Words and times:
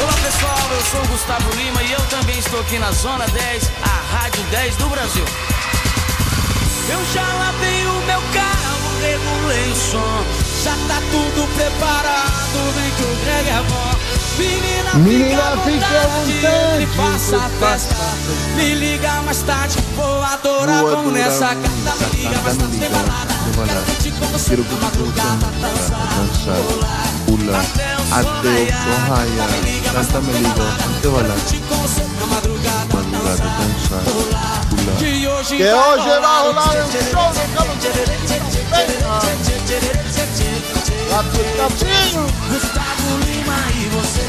Olá 0.00 0.12
pessoal, 0.22 0.70
eu 0.72 0.80
sou 0.90 1.02
o 1.02 1.08
Gustavo 1.08 1.50
Lima 1.56 1.82
e 1.82 1.92
eu 1.92 2.00
também 2.06 2.38
estou 2.38 2.60
aqui 2.60 2.78
na 2.78 2.90
Zona 2.90 3.26
10, 3.26 3.70
a 3.82 4.16
Rádio 4.16 4.42
10 4.44 4.76
do 4.76 4.88
Brasil. 4.88 5.24
Eu 6.88 7.04
já 7.12 7.26
lavei 7.34 7.86
o 7.86 7.92
meu 8.06 8.22
carro, 8.32 9.00
regulei 9.02 9.70
o 9.70 9.76
som, 9.76 10.24
já 10.64 10.72
tá 10.88 11.02
tudo 11.10 11.46
preparado, 11.54 12.74
vem 12.74 12.90
que 12.92 13.02
o 13.02 13.16
Greg 13.24 13.48
é 13.50 13.62
bom. 13.68 13.90
Menina, 14.38 14.94
Menina, 14.94 15.42
fica 15.64 15.86
fica 15.86 15.98
à 15.98 16.06
vontade, 16.06 16.86
faça 16.96 17.36
a 17.36 17.48
festa. 17.50 17.94
Me 18.56 18.74
liga 18.74 19.22
mais 19.22 19.42
tarde, 19.42 19.76
vou 19.94 20.22
adorar, 20.22 20.80
Vou 20.80 20.90
vamos 20.96 21.14
adorar, 21.14 21.30
nessa 21.30 21.46
carta, 21.48 22.06
me 22.06 22.22
liga 22.22 22.40
mais 22.40 22.56
tarde, 22.56 22.78
tem 22.78 22.90
balada. 22.90 23.34
Quero 23.66 23.84
curtir 23.84 24.12
com 24.12 24.26
você 24.28 24.56
na 24.56 24.76
madrugada, 24.80 25.46
dançar, 25.60 26.08
dançar, 26.16 27.09
pular, 27.36 27.46
pular, 27.46 27.60
até 27.60 27.96
o 27.96 28.02
até 28.10 28.48
sol 28.48 28.62
o 28.62 28.72
sol 28.72 28.98
raiar. 29.06 29.28
raiar. 29.28 29.50
Me 29.50 29.70
liga 29.70 29.92
mais 29.92 30.06
Cántame 30.06 30.26
tarde, 30.26 30.38
tem 30.38 30.42
lindo, 30.42 30.60
balada. 30.60 31.00
te 31.00 31.08
balada. 31.08 31.34
Curtir 31.34 31.60
com 31.68 31.76
você 31.76 32.02
na 32.02 32.26
madrugada, 32.26 32.96
dançar, 33.58 34.02
pular. 34.70 34.96
que 35.46 35.62
vai 35.62 35.72
rolar 35.72 36.42
rolar 36.42 36.72
um 36.72 36.82
um 36.82 36.90
show 36.90 37.32
do 37.32 37.44
Gustavo 41.90 42.22
Gustavo 42.48 43.10
Lima 43.26 43.58
e 43.74 43.88
você 43.88 44.20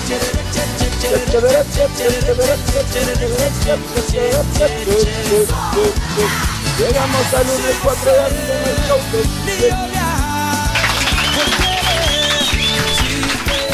Llegamos 6.78 7.33
al 7.33 7.45
lunes 7.45 7.78
4 7.83 8.11
de 8.11 8.20
abril 8.20 8.50
en 8.50 8.64
el 8.70 8.78
show 8.88 9.00
de 9.11 10.01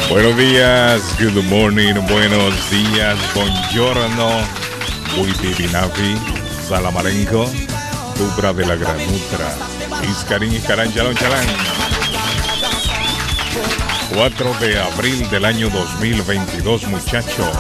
Buenos 0.09 0.38
días, 0.38 1.02
good 1.19 1.44
morning, 1.44 1.94
buenos 2.09 2.72
días, 2.72 3.17
buongiorno, 3.36 4.30
muy 5.17 5.31
bibinafi, 5.41 6.16
salamarenco, 6.67 7.45
dubra 8.17 8.53
de 8.53 8.66
la 8.66 8.75
granutra, 8.75 9.53
iscarín, 10.09 10.53
iscarán, 10.53 10.94
chalón, 10.94 11.16
chalán. 11.16 11.45
4 14.14 14.53
de 14.61 14.80
abril 14.80 15.30
del 15.30 15.44
año 15.44 15.69
2022, 15.69 16.88
muchachos. 16.88 17.52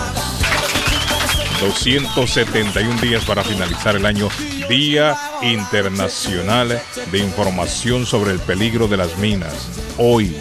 271 1.59 3.01
días 3.01 3.25
para 3.25 3.43
finalizar 3.43 3.95
el 3.95 4.05
año. 4.05 4.29
Día 4.69 5.17
Internacional 5.41 6.81
de 7.11 7.17
Información 7.19 8.05
sobre 8.05 8.31
el 8.31 8.39
peligro 8.39 8.87
de 8.87 8.97
las 8.97 9.17
minas. 9.17 9.69
Hoy, 9.97 10.35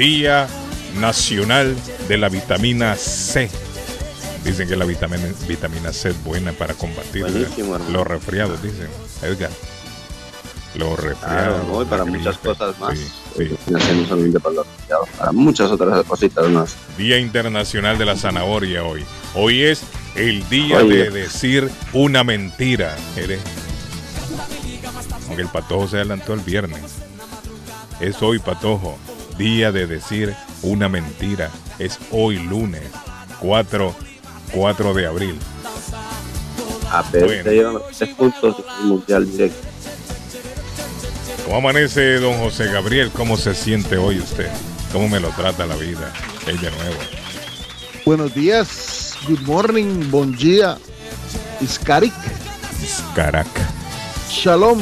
Día 0.00 0.48
Nacional 0.98 1.76
de 2.08 2.16
la 2.16 2.30
Vitamina 2.30 2.96
C. 2.96 3.50
Dicen 4.42 4.66
que 4.66 4.74
la 4.74 4.86
vitamina, 4.86 5.22
vitamina 5.46 5.92
C 5.92 6.08
es 6.08 6.24
buena 6.24 6.52
para 6.52 6.72
combatir 6.72 7.26
los 7.92 8.06
resfriados, 8.06 8.62
dicen. 8.62 8.88
Edgar. 9.22 9.50
Los 10.74 10.98
resfriados. 10.98 11.66
Claro, 11.66 11.86
para 11.86 12.06
muchas 12.06 12.38
cosas 12.38 12.78
más. 12.78 12.96
Sí, 12.98 13.06
sí. 13.36 13.50
No 13.70 13.78
solamente 14.06 14.40
para 14.40 14.54
los 14.54 14.66
resfriados, 14.66 15.08
para 15.18 15.32
muchas 15.32 15.70
otras 15.70 16.02
cositas 16.06 16.48
más. 16.48 16.76
Día 16.96 17.18
Internacional 17.18 17.98
de 17.98 18.06
la 18.06 18.16
Zanahoria 18.16 18.82
hoy. 18.84 19.04
Hoy 19.34 19.64
es 19.64 19.82
el 20.14 20.48
día 20.48 20.78
Oye. 20.78 20.96
de 20.96 21.10
decir 21.10 21.70
una 21.92 22.24
mentira. 22.24 22.96
Eres- 23.16 23.40
Aunque 25.28 25.42
el 25.42 25.48
patojo 25.48 25.88
se 25.88 25.96
adelantó 25.96 26.32
el 26.32 26.40
viernes. 26.40 26.80
Es 28.00 28.22
hoy, 28.22 28.38
patojo. 28.38 28.96
Día 29.40 29.72
de 29.72 29.86
decir 29.86 30.36
una 30.60 30.90
mentira. 30.90 31.50
Es 31.78 31.98
hoy 32.10 32.36
lunes. 32.36 32.82
4, 33.40 33.94
4 34.52 34.92
de 34.92 35.06
abril. 35.06 35.38
A 36.90 37.00
ver, 37.10 37.24
Bueno. 37.24 37.44
te 37.44 37.50
llevan 37.54 37.78
tres 37.96 38.14
puntos 38.16 38.56
del 38.58 38.86
mundial 38.86 39.32
directo. 39.32 39.66
¿Cómo 41.46 41.56
amanece 41.56 42.18
don 42.18 42.38
José 42.38 42.66
Gabriel? 42.66 43.10
¿Cómo 43.12 43.38
se 43.38 43.54
siente 43.54 43.96
hoy 43.96 44.18
usted? 44.18 44.50
¿Cómo 44.92 45.08
me 45.08 45.20
lo 45.20 45.30
trata 45.30 45.64
la 45.64 45.76
vida? 45.76 46.12
Es 46.46 46.60
de 46.60 46.70
nuevo. 46.70 47.00
Buenos 48.04 48.34
días, 48.34 49.14
good 49.26 49.40
morning, 49.46 50.10
bon 50.10 50.36
día, 50.36 50.76
Iskarik, 51.62 52.12
Caracas. 53.14 53.70
Shalom. 54.28 54.80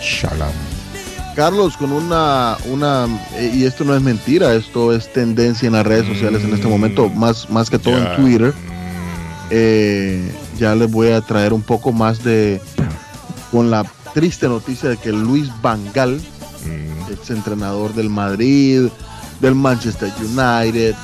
Shalom. 0.00 0.67
Carlos, 1.38 1.76
con 1.76 1.92
una, 1.92 2.56
una, 2.64 3.06
eh, 3.36 3.52
y 3.54 3.62
esto 3.64 3.84
no 3.84 3.94
es 3.94 4.02
mentira, 4.02 4.54
esto 4.54 4.92
es 4.92 5.12
tendencia 5.12 5.68
en 5.68 5.74
las 5.74 5.86
redes 5.86 6.08
sociales 6.08 6.42
en 6.42 6.52
este 6.52 6.66
momento, 6.66 7.08
más, 7.10 7.48
más 7.48 7.70
que 7.70 7.78
todo 7.78 7.94
Mm. 7.94 8.06
En 8.06 8.16
Twitter. 8.16 8.48
mm, 8.52 9.48
Eh, 9.50 10.32
ya 10.58 10.74
les 10.74 10.90
voy 10.90 11.12
a 11.12 11.20
traer 11.20 11.52
un 11.52 11.62
poco 11.62 11.92
más 11.92 12.24
de, 12.24 12.60
con 13.52 13.70
la 13.70 13.84
triste 14.14 14.48
noticia 14.48 14.88
de 14.88 14.96
que 14.96 15.12
Luis 15.12 15.48
Vangal, 15.62 16.16
mm, 16.16 17.12
ex 17.12 17.30
entrenador 17.30 17.94
del 17.94 18.10
Madrid, 18.10 18.88
del 19.40 19.54
Manchester 19.54 20.12
United, 20.18 20.96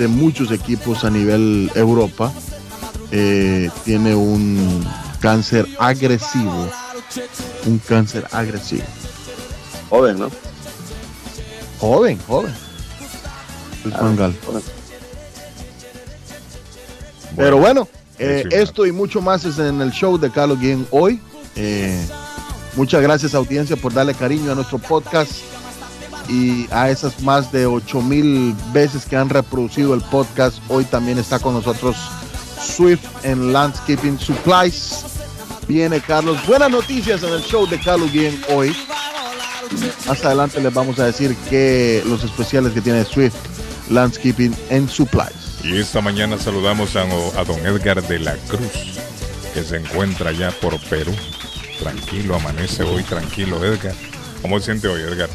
de 0.00 0.08
muchos 0.08 0.50
equipos 0.50 1.04
a 1.04 1.10
nivel 1.10 1.70
Europa, 1.76 2.32
eh, 3.12 3.70
tiene 3.84 4.16
un 4.16 4.84
cáncer 5.20 5.68
agresivo. 5.78 6.68
Un 7.66 7.78
cáncer 7.78 8.26
agresivo. 8.32 8.82
Joven, 9.90 10.20
¿no? 10.20 10.30
Joven, 11.80 12.18
joven. 12.26 12.54
Luis 13.84 13.96
joven. 13.96 14.36
Pero 17.36 17.58
bueno, 17.58 17.88
eh, 18.18 18.44
esto 18.50 18.86
y 18.86 18.92
mucho 18.92 19.20
más 19.20 19.44
es 19.44 19.58
en 19.58 19.80
el 19.80 19.90
show 19.90 20.16
de 20.16 20.30
Carlos 20.30 20.60
Guillén 20.60 20.86
hoy. 20.90 21.20
Eh, 21.56 22.06
muchas 22.76 23.02
gracias 23.02 23.34
audiencia 23.34 23.76
por 23.76 23.92
darle 23.92 24.14
cariño 24.14 24.52
a 24.52 24.54
nuestro 24.54 24.78
podcast 24.78 25.32
y 26.28 26.68
a 26.70 26.90
esas 26.90 27.20
más 27.22 27.50
de 27.50 27.66
8 27.66 28.00
mil 28.02 28.54
veces 28.72 29.04
que 29.04 29.16
han 29.16 29.28
reproducido 29.28 29.94
el 29.94 30.02
podcast. 30.02 30.58
Hoy 30.68 30.84
también 30.84 31.18
está 31.18 31.38
con 31.40 31.54
nosotros 31.54 31.96
Swift 32.62 33.24
en 33.24 33.52
Landscaping 33.52 34.18
Supplies. 34.18 35.04
Viene 35.66 36.00
Carlos. 36.00 36.38
Buenas 36.46 36.70
noticias 36.70 37.22
en 37.22 37.32
el 37.32 37.42
show 37.42 37.66
de 37.66 37.80
Carlos 37.80 38.12
Guillén 38.12 38.40
hoy. 38.50 38.76
Más 40.06 40.24
adelante 40.24 40.60
les 40.60 40.74
vamos 40.74 40.98
a 40.98 41.06
decir 41.06 41.36
que 41.48 42.02
los 42.06 42.24
especiales 42.24 42.72
que 42.72 42.80
tiene 42.80 43.04
Swift 43.04 43.34
Landscaping 43.90 44.54
en 44.70 44.88
Supplies. 44.88 45.60
Y 45.62 45.78
esta 45.78 46.00
mañana 46.00 46.38
saludamos 46.38 46.96
a, 46.96 47.02
a 47.02 47.44
don 47.44 47.64
Edgar 47.66 48.02
de 48.06 48.18
la 48.18 48.34
Cruz, 48.48 49.00
que 49.54 49.62
se 49.62 49.76
encuentra 49.76 50.32
ya 50.32 50.50
por 50.50 50.80
Perú. 50.88 51.12
Tranquilo, 51.80 52.34
amanece 52.34 52.82
hoy 52.82 53.02
tranquilo, 53.02 53.64
Edgar. 53.64 53.94
¿Cómo 54.42 54.58
se 54.58 54.66
siente 54.66 54.88
hoy, 54.88 55.00
Edgar? 55.02 55.28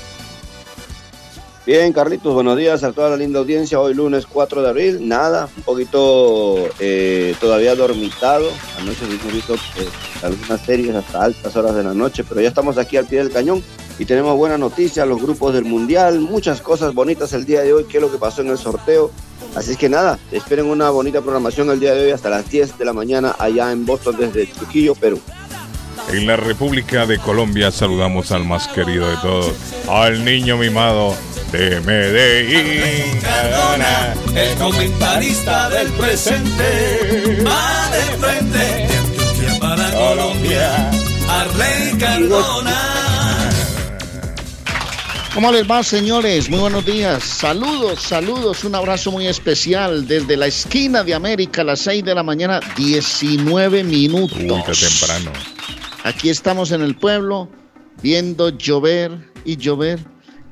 Bien, 1.65 1.91
Carlitos, 1.93 2.31
buenos 2.33 2.57
días 2.57 2.83
a 2.83 2.91
toda 2.91 3.09
la 3.09 3.17
linda 3.17 3.39
audiencia. 3.39 3.79
Hoy 3.79 3.95
lunes 3.95 4.27
4 4.27 4.61
de 4.61 4.69
abril, 4.69 5.07
nada, 5.07 5.49
un 5.57 5.63
poquito 5.63 6.69
eh, 6.79 7.35
todavía 7.39 7.75
dormitado. 7.75 8.51
Anoche 8.79 9.05
hemos 9.05 9.33
visto 9.33 9.55
eh, 9.55 9.89
algunas 10.21 10.61
series 10.61 10.93
hasta 10.93 11.23
altas 11.23 11.55
horas 11.55 11.75
de 11.75 11.83
la 11.83 11.95
noche, 11.95 12.23
pero 12.23 12.41
ya 12.41 12.49
estamos 12.49 12.77
aquí 12.77 12.97
al 12.97 13.05
pie 13.05 13.19
del 13.19 13.31
cañón 13.31 13.63
y 13.97 14.05
tenemos 14.05 14.35
buenas 14.37 14.59
noticias, 14.59 15.07
los 15.07 15.21
grupos 15.21 15.53
del 15.53 15.65
Mundial, 15.65 16.19
muchas 16.19 16.61
cosas 16.61 16.93
bonitas 16.93 17.33
el 17.33 17.45
día 17.45 17.61
de 17.61 17.73
hoy, 17.73 17.85
qué 17.85 17.97
es 17.97 18.01
lo 18.01 18.11
que 18.11 18.17
pasó 18.17 18.41
en 18.41 18.49
el 18.49 18.57
sorteo. 18.57 19.11
Así 19.55 19.71
es 19.71 19.77
que 19.77 19.87
nada, 19.87 20.19
esperen 20.31 20.65
una 20.65 20.89
bonita 20.89 21.21
programación 21.21 21.69
el 21.69 21.79
día 21.79 21.93
de 21.93 22.05
hoy 22.05 22.11
hasta 22.11 22.29
las 22.29 22.49
10 22.49 22.77
de 22.77 22.85
la 22.85 22.93
mañana 22.93 23.35
allá 23.39 23.71
en 23.71 23.85
Boston 23.85 24.17
desde 24.19 24.47
Trujillo, 24.47 24.95
Perú. 24.95 25.19
En 26.09 26.27
la 26.27 26.35
República 26.35 27.05
de 27.05 27.17
Colombia 27.17 27.71
saludamos 27.71 28.31
al 28.31 28.43
más 28.43 28.67
querido 28.67 29.09
de 29.09 29.17
todos, 29.17 29.53
al 29.89 30.23
niño 30.23 30.57
mimado 30.57 31.15
de 31.51 31.79
Medellín. 31.81 33.19
Cardona, 33.21 34.13
el 34.35 34.57
comentarista 34.57 35.69
del 35.69 35.87
presente, 35.93 37.43
va 37.47 37.89
de 37.91 38.17
frente 38.17 38.57
de 38.57 38.97
Antioquia 38.97 39.59
para 39.59 39.91
Colombia, 39.91 40.91
Arley 41.29 41.97
Cardona. 41.97 42.84
¿Cómo 45.35 45.51
les 45.51 45.69
va, 45.69 45.83
señores? 45.83 46.49
Muy 46.49 46.59
buenos 46.59 46.85
días. 46.85 47.21
Saludos, 47.23 48.01
saludos. 48.01 48.63
Un 48.63 48.73
abrazo 48.73 49.11
muy 49.11 49.27
especial 49.27 50.07
desde 50.07 50.37
la 50.37 50.47
esquina 50.47 51.03
de 51.03 51.13
América 51.13 51.61
a 51.61 51.65
las 51.65 51.79
6 51.81 52.05
de 52.05 52.15
la 52.15 52.23
mañana, 52.23 52.61
19 52.77 53.83
minutos. 53.83 54.37
Uy, 54.39 54.47
qué 54.65 54.71
temprano. 54.71 55.31
Aquí 56.05 56.29
estamos 56.29 56.71
en 56.71 56.81
el 56.81 56.95
pueblo 56.95 57.49
viendo 58.01 58.49
llover 58.49 59.11
y 59.43 59.57
llover 59.57 59.99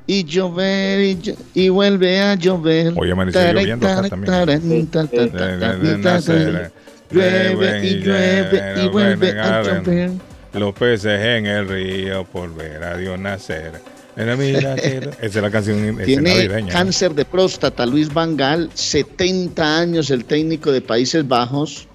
y 0.06 0.25
llover 0.25 1.00
y, 1.00 1.15
llo- 1.15 1.38
y 1.53 1.69
vuelve 1.69 2.19
a 2.19 2.36
llover. 2.36 2.91
Hoy 2.97 3.09
amaneció 3.09 3.39
lloviendo 3.62 3.88
acá 3.88 4.09
también. 4.09 4.33
Llueve 7.09 7.88
y 7.88 7.94
llueve 8.01 8.83
y 8.83 8.88
vuelve 8.89 9.39
a 9.39 9.62
llover. 9.63 10.12
Los 10.53 10.74
peces 10.74 11.21
en 11.21 11.45
el 11.45 11.69
río 11.69 12.25
por 12.25 12.53
ver 12.53 12.83
a 12.83 12.97
Dios 12.97 13.18
nacer. 13.18 13.92
Mira, 14.15 14.36
mira 14.36 14.75
que- 14.75 15.10
Esa 15.21 15.25
es 15.25 15.36
la 15.36 15.50
canción 15.51 15.98
Tiene 16.06 16.30
navideña. 16.36 16.68
¿no? 16.68 16.74
cáncer 16.74 17.15
de 17.15 17.25
próstata 17.25 17.86
Luis 17.86 18.13
Vangal, 18.13 18.69
70 18.74 19.80
años, 19.80 20.10
el 20.12 20.25
técnico 20.25 20.71
de 20.71 20.81
Países 20.81 21.27
Bajos. 21.27 21.88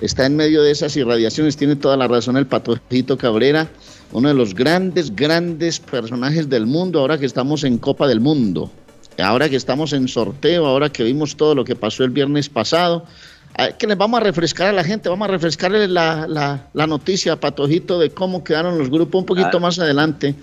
Está 0.00 0.26
en 0.26 0.36
medio 0.36 0.62
de 0.62 0.70
esas 0.72 0.96
irradiaciones, 0.96 1.56
tiene 1.56 1.76
toda 1.76 1.96
la 1.96 2.08
razón 2.08 2.36
el 2.36 2.46
Patojito 2.46 3.16
Cabrera, 3.16 3.68
uno 4.12 4.28
de 4.28 4.34
los 4.34 4.54
grandes, 4.54 5.14
grandes 5.14 5.78
personajes 5.78 6.48
del 6.48 6.66
mundo, 6.66 6.98
ahora 7.00 7.18
que 7.18 7.26
estamos 7.26 7.62
en 7.64 7.78
Copa 7.78 8.06
del 8.08 8.20
Mundo, 8.20 8.70
ahora 9.18 9.48
que 9.48 9.56
estamos 9.56 9.92
en 9.92 10.08
sorteo, 10.08 10.66
ahora 10.66 10.90
que 10.90 11.04
vimos 11.04 11.36
todo 11.36 11.54
lo 11.54 11.64
que 11.64 11.76
pasó 11.76 12.02
el 12.04 12.10
viernes 12.10 12.48
pasado. 12.48 13.04
Ah, 13.54 13.68
Que 13.68 13.86
les 13.86 13.98
vamos 13.98 14.18
a 14.20 14.24
refrescar 14.24 14.68
a 14.68 14.72
la 14.72 14.82
gente, 14.82 15.08
vamos 15.08 15.28
a 15.28 15.30
refrescarles 15.30 15.88
la, 15.90 16.26
la, 16.26 16.68
la 16.72 16.86
noticia, 16.86 17.38
Patojito, 17.38 17.98
de 17.98 18.10
cómo 18.10 18.42
quedaron 18.42 18.78
los 18.78 18.88
grupos 18.90 19.20
un 19.20 19.26
poquito 19.26 19.50
Ah. 19.58 19.60
más 19.60 19.78
adelante. 19.78 20.34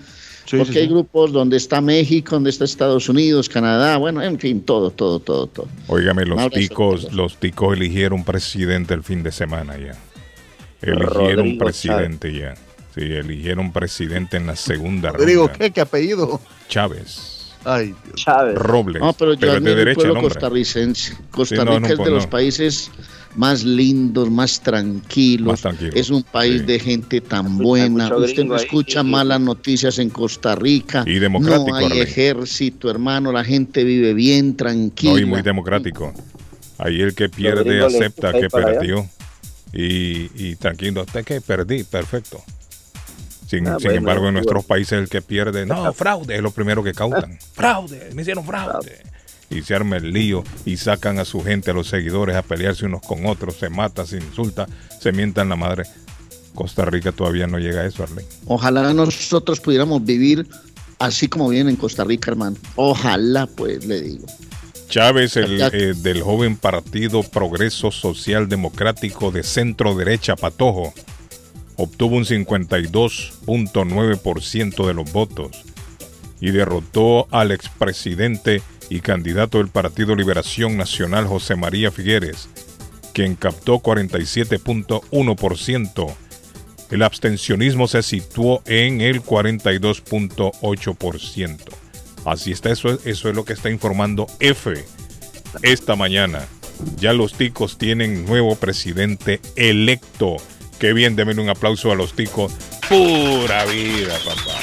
Sí, 0.49 0.57
Porque 0.57 0.73
sí, 0.73 0.79
hay 0.79 0.85
sí. 0.87 0.91
grupos 0.93 1.31
donde 1.31 1.57
está 1.57 1.79
México, 1.79 2.31
donde 2.35 2.49
está 2.49 2.65
Estados 2.65 3.07
Unidos, 3.07 3.47
Canadá, 3.47 3.97
bueno, 3.97 4.19
en 4.23 4.39
fin, 4.39 4.61
todo, 4.61 4.89
todo, 4.89 5.19
todo, 5.19 5.45
todo. 5.45 5.67
Óigame, 5.87 6.25
los 6.25 6.39
Ahora 6.39 6.57
ticos, 6.57 7.03
eso- 7.03 7.11
los 7.15 7.37
ticos 7.37 7.77
eligieron 7.77 8.23
presidente 8.23 8.95
el 8.95 9.03
fin 9.03 9.21
de 9.21 9.31
semana 9.31 9.77
ya. 9.77 9.95
Eligieron 10.81 11.07
Rodrigo 11.13 11.57
presidente 11.65 12.33
ya. 12.33 12.55
Sí, 12.95 13.01
eligieron 13.01 13.71
presidente 13.71 14.37
en 14.37 14.47
la 14.47 14.55
segunda 14.55 15.11
Rodrigo, 15.13 15.43
ronda. 15.47 15.57
¿qué? 15.59 15.71
¿Qué 15.71 15.81
apellido? 15.81 16.41
Chávez. 16.67 17.53
Ay, 17.65 17.93
Dios. 18.05 18.15
Chávez. 18.15 18.55
Robles. 18.55 19.01
No, 19.01 19.13
pero 19.13 19.33
yo 19.33 19.39
es 19.47 19.51
de 19.51 19.57
admiro 19.57 19.71
el 19.73 19.77
derecha 19.77 19.89
el 19.91 19.95
pueblo 20.07 20.13
hombre. 20.21 20.33
costarricense. 20.33 21.15
Costa 21.29 21.55
Sí, 21.57 21.61
no, 21.63 21.75
Rica 21.77 21.79
no, 21.79 21.93
es 21.93 21.99
de 22.05 22.11
los 22.11 22.25
países 22.27 22.89
más 23.35 23.63
lindos, 23.63 24.29
más 24.29 24.59
tranquilos. 24.61 25.47
Más 25.47 25.61
tranquilo, 25.61 25.91
Es 25.95 26.09
un 26.09 26.23
país 26.23 26.59
sí. 26.61 26.65
de 26.65 26.79
gente 26.79 27.21
tan 27.21 27.45
Escucha 27.45 27.63
buena. 27.63 28.15
Usted 28.17 28.43
no 28.45 28.55
ahí, 28.55 28.63
escucha 28.63 29.01
y- 29.01 29.03
malas 29.03 29.39
noticias 29.41 29.99
en 29.99 30.09
Costa 30.09 30.55
Rica. 30.55 31.03
Y 31.05 31.19
democrático, 31.19 31.69
No 31.69 31.75
hay 31.75 31.99
ejército, 31.99 32.89
hermano. 32.89 33.31
La 33.31 33.43
gente 33.43 33.83
vive 33.83 34.13
bien, 34.13 34.55
tranquila. 34.57 35.13
No, 35.13 35.19
y 35.19 35.25
muy 35.25 35.41
democrático. 35.41 36.13
Ahí 36.77 37.01
el 37.01 37.13
que 37.13 37.29
pierde 37.29 37.85
acepta 37.85 38.31
que 38.33 38.49
perdió. 38.49 39.07
Y, 39.71 40.29
y 40.35 40.55
tranquilo, 40.55 41.01
hasta 41.01 41.21
que 41.23 41.41
perdí, 41.41 41.83
perfecto. 41.83 42.41
Sin, 43.47 43.67
Ah, 43.67 43.77
sin 43.77 43.85
bueno, 43.87 43.97
embargo, 43.97 44.19
en 44.21 44.33
bueno. 44.33 44.39
nuestros 44.39 44.65
países 44.65 44.93
el 44.99 45.09
que 45.09 45.21
pierde, 45.21 45.65
no, 45.65 45.91
fraude, 45.93 46.35
es 46.35 46.41
lo 46.41 46.51
primero 46.51 46.83
que 46.83 46.93
cautan. 46.93 47.37
Fraude, 47.53 48.09
me 48.15 48.21
hicieron 48.23 48.45
fraude. 48.45 49.01
Y 49.49 49.63
se 49.63 49.75
arma 49.75 49.97
el 49.97 50.11
lío 50.11 50.43
y 50.65 50.77
sacan 50.77 51.19
a 51.19 51.25
su 51.25 51.41
gente, 51.41 51.71
a 51.71 51.73
los 51.73 51.87
seguidores, 51.87 52.35
a 52.35 52.43
pelearse 52.43 52.85
unos 52.85 53.01
con 53.01 53.25
otros, 53.25 53.57
se 53.57 53.69
mata, 53.69 54.05
se 54.05 54.17
insulta, 54.17 54.67
se 54.99 55.11
mientan 55.11 55.49
la 55.49 55.55
madre. 55.55 55.83
Costa 56.53 56.85
Rica 56.85 57.11
todavía 57.11 57.47
no 57.47 57.57
llega 57.57 57.81
a 57.81 57.85
eso, 57.85 58.03
Arley. 58.03 58.25
Ojalá 58.45 58.93
nosotros 58.93 59.59
pudiéramos 59.59 60.03
vivir 60.03 60.47
así 60.99 61.27
como 61.27 61.49
viven 61.49 61.69
en 61.69 61.77
Costa 61.77 62.03
Rica, 62.03 62.29
hermano. 62.31 62.57
Ojalá, 62.75 63.47
pues, 63.47 63.85
le 63.85 64.01
digo. 64.01 64.27
Chávez, 64.89 65.37
el, 65.37 65.61
eh, 65.61 65.93
del 65.95 66.21
joven 66.21 66.57
Partido 66.57 67.23
Progreso 67.23 67.89
Social 67.91 68.49
Democrático 68.49 69.31
de 69.31 69.43
centro 69.43 69.95
derecha, 69.95 70.35
Patojo, 70.35 70.93
obtuvo 71.75 72.17
un 72.17 72.25
52.9% 72.25 74.87
de 74.87 74.93
los 74.93 75.11
votos 75.11 75.63
y 76.41 76.51
derrotó 76.51 77.27
al 77.31 77.51
expresidente 77.51 78.61
y 78.89 78.99
candidato 79.01 79.57
del 79.59 79.67
Partido 79.69 80.15
Liberación 80.15 80.75
Nacional, 80.77 81.27
José 81.27 81.55
María 81.55 81.91
Figueres, 81.91 82.49
quien 83.13 83.35
captó 83.35 83.75
47.1%. 83.79 86.15
El 86.91 87.03
abstencionismo 87.03 87.87
se 87.87 88.01
situó 88.01 88.63
en 88.65 89.01
el 89.01 89.21
42.8%. 89.21 91.57
Así 92.25 92.51
está, 92.51 92.71
eso, 92.71 92.89
es- 92.91 93.05
eso 93.05 93.29
es 93.29 93.35
lo 93.35 93.45
que 93.45 93.53
está 93.53 93.69
informando 93.69 94.25
F 94.39 94.73
esta 95.63 95.95
mañana. 95.95 96.45
Ya 96.97 97.13
los 97.13 97.33
ticos 97.33 97.77
tienen 97.77 98.25
nuevo 98.25 98.55
presidente 98.55 99.39
electo. 99.55 100.37
Qué 100.79 100.93
bien, 100.93 101.15
denme 101.15 101.39
un 101.39 101.49
aplauso 101.49 101.91
a 101.91 101.95
los 101.95 102.13
ticos. 102.13 102.53
Pura 102.87 103.65
vida, 103.65 104.15
papá. 104.25 104.59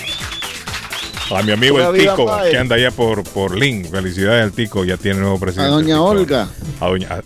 A 1.34 1.42
mi 1.42 1.52
amigo 1.52 1.80
el 1.80 1.98
tico, 1.98 2.30
que 2.50 2.56
anda 2.56 2.76
allá 2.76 2.90
por, 2.90 3.24
por 3.24 3.56
Link. 3.56 3.86
Felicidades 3.90 4.44
al 4.44 4.52
tico, 4.52 4.84
ya 4.84 4.96
tiene 4.96 5.20
nuevo 5.20 5.36
A 5.36 5.40
presidente. 5.40 5.70
doña 5.72 5.86
el 5.94 5.98
tico. 5.98 6.04
Olga. 6.04 6.48
A 6.80 6.86
doña, 6.88 7.08
a- 7.08 7.22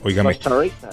Rica. 0.61 0.91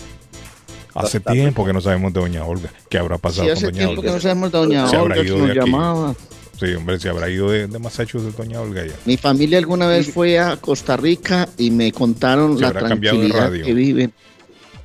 hace 0.94 1.19
Costa 1.19 1.31
tiempo 1.31 1.65
que 1.65 1.74
no 1.74 1.80
sabemos 1.81 2.12
de 2.13 2.19
doña 2.19 2.44
Olga. 2.44 2.69
¿Qué 2.89 2.98
habrá 2.98 3.18
pasado 3.18 3.44
Sí, 3.44 3.50
con 3.50 3.57
hace 3.57 3.65
doña 3.68 3.77
tiempo 3.86 4.01
que 4.01 4.07
Olga? 4.07 4.15
no 4.18 4.21
sabemos 4.21 4.51
de 4.51 4.57
doña 4.57 4.86
Olga, 4.89 5.15
que 5.15 5.21
ido 5.27 5.38
nos 5.38 5.48
de 5.48 5.51
aquí. 5.59 5.71
llamaba. 5.71 6.15
Sí, 6.59 6.74
hombre, 6.74 7.00
se 7.00 7.07
habrá 7.09 7.30
ido 7.30 7.51
de, 7.51 7.68
de 7.68 7.80
Massachusetts 7.80 8.36
doña 8.36 8.59
Olga 8.59 8.86
ya. 8.86 8.94
Mi 9.06 9.15
familia 9.15 9.59
alguna 9.59 9.88
vez 9.88 10.12
fue 10.12 10.39
a 10.39 10.57
Costa 10.57 10.98
Rica 10.98 11.48
y 11.57 11.69
me 11.71 11.92
contaron 11.92 12.56
Se 12.56 12.62
la 12.62 12.68
habrá 12.69 12.89
cambiado 12.89 13.18
de 13.19 13.27
tranquilidad 13.30 13.50
radio. 13.51 13.65
que 13.65 13.74
viven. 13.74 14.13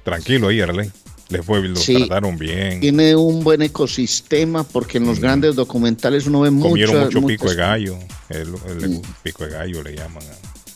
Tranquilo 0.05 0.49
ahí, 0.49 0.61
Arley. 0.61 0.91
Les 1.33 1.45
fue, 1.45 1.67
los 1.69 1.81
Sí. 1.83 1.97
trataron 1.97 2.37
bien. 2.39 2.81
Tiene 2.81 3.17
un 3.17 3.43
buen 3.43 3.63
ecosistema 3.63 4.63
porque 4.65 4.99
en 4.99 5.07
los 5.07 5.19
grandes 5.19 5.55
documentales 5.55 6.27
uno 6.27 6.41
ve 6.41 6.51
Mm. 6.51 6.61
Comieron 6.61 6.97
muchas- 6.97 7.15
mucho 7.15 7.27
pico 7.27 7.49
de 7.51 7.57
gallo. 7.57 7.99
El, 8.29 8.49
el 8.81 8.89
Mm. 8.91 9.03
pico 9.23 9.45
de 9.45 9.51
gallo 9.51 9.83
le 9.83 9.95
llaman. 9.97 10.23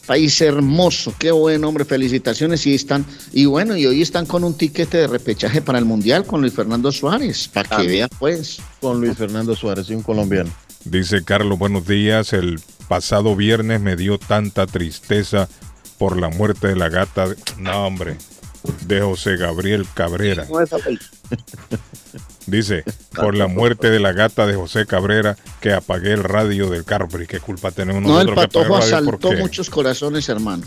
País 0.07 0.41
hermoso, 0.41 1.13
qué 1.19 1.33
buen 1.33 1.65
hombre, 1.65 1.85
felicitaciones 1.85 2.65
y 2.67 2.75
están 2.75 3.05
y 3.33 3.45
bueno 3.47 3.77
y 3.77 3.87
hoy 3.87 4.03
están 4.03 4.25
con 4.25 4.45
un 4.45 4.55
tiquete 4.55 4.99
de 4.99 5.07
repechaje 5.09 5.61
para 5.63 5.79
el 5.81 5.85
mundial 5.85 6.25
con 6.25 6.41
Luis 6.41 6.53
Fernando 6.53 6.93
Suárez, 6.93 7.49
para 7.49 7.69
que 7.69 7.75
También. 7.77 7.93
vea 7.93 8.09
pues. 8.19 8.59
Con 8.81 9.01
Luis 9.01 9.17
Fernando 9.17 9.57
Suárez, 9.57 9.91
y 9.91 9.95
un 9.95 10.03
colombiano. 10.03 10.51
Dice 10.85 11.25
Carlos, 11.25 11.59
buenos 11.59 11.89
días. 11.89 12.33
El 12.33 12.61
pasado 12.87 13.35
viernes 13.35 13.81
me 13.81 13.97
dio 13.97 14.17
tanta 14.19 14.69
tristeza 14.69 15.49
por 15.99 16.21
la 16.21 16.29
muerte 16.29 16.69
de 16.69 16.77
la 16.77 16.89
gata. 16.89 17.27
No, 17.59 17.87
hombre. 17.89 18.17
De 18.87 19.01
José 19.01 19.37
Gabriel 19.37 19.87
Cabrera. 19.95 20.47
Dice, 22.47 22.85
por 23.15 23.35
la 23.35 23.49
muerte 23.49 23.91
de 23.91 23.99
la 23.99 24.13
gata 24.13 24.47
de 24.47 24.55
José 24.55 24.87
Cabrera, 24.87 25.37
que 25.61 25.73
apagué 25.73 26.13
el 26.13 26.23
radio 26.23 26.71
del 26.71 26.85
¿y 27.23 27.27
qué 27.27 27.41
culpa 27.41 27.73
tenemos 27.73 28.03
No, 28.03 28.21
el 28.21 28.27
nosotros 28.27 28.47
patojo 28.47 28.65
el 28.65 28.83
radio? 28.83 28.97
asaltó 28.97 29.29
Porque 29.29 29.41
muchos 29.41 29.69
corazones, 29.69 30.29
hermano. 30.29 30.65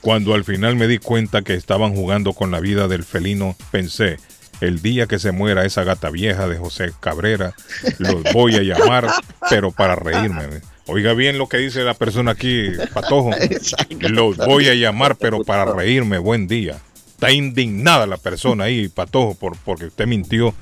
Cuando 0.00 0.34
al 0.34 0.44
final 0.44 0.74
me 0.74 0.88
di 0.88 0.98
cuenta 0.98 1.42
que 1.42 1.54
estaban 1.54 1.94
jugando 1.94 2.32
con 2.32 2.50
la 2.50 2.58
vida 2.58 2.88
del 2.88 3.04
felino, 3.04 3.56
pensé, 3.70 4.18
el 4.60 4.82
día 4.82 5.06
que 5.06 5.20
se 5.20 5.30
muera 5.30 5.64
esa 5.64 5.84
gata 5.84 6.10
vieja 6.10 6.48
de 6.48 6.56
José 6.56 6.92
Cabrera, 6.98 7.54
los 7.98 8.22
voy 8.32 8.56
a 8.56 8.62
llamar, 8.62 9.08
pero 9.48 9.70
para 9.70 9.94
reírme. 9.94 10.60
Oiga 10.86 11.14
bien 11.14 11.38
lo 11.38 11.48
que 11.48 11.58
dice 11.58 11.84
la 11.84 11.94
persona 11.94 12.32
aquí, 12.32 12.70
Patojo. 12.92 13.30
Los 14.00 14.36
voy 14.36 14.68
a 14.68 14.74
llamar, 14.74 15.16
pero 15.16 15.44
para 15.44 15.64
reírme. 15.64 16.18
Buen 16.18 16.48
día. 16.48 16.80
Está 17.22 17.32
indignada 17.32 18.06
la 18.06 18.16
persona 18.16 18.64
ahí, 18.64 18.88
Patojo, 18.88 19.34
por, 19.34 19.56
porque 19.58 19.86
usted 19.86 20.06
mintió 20.06 20.54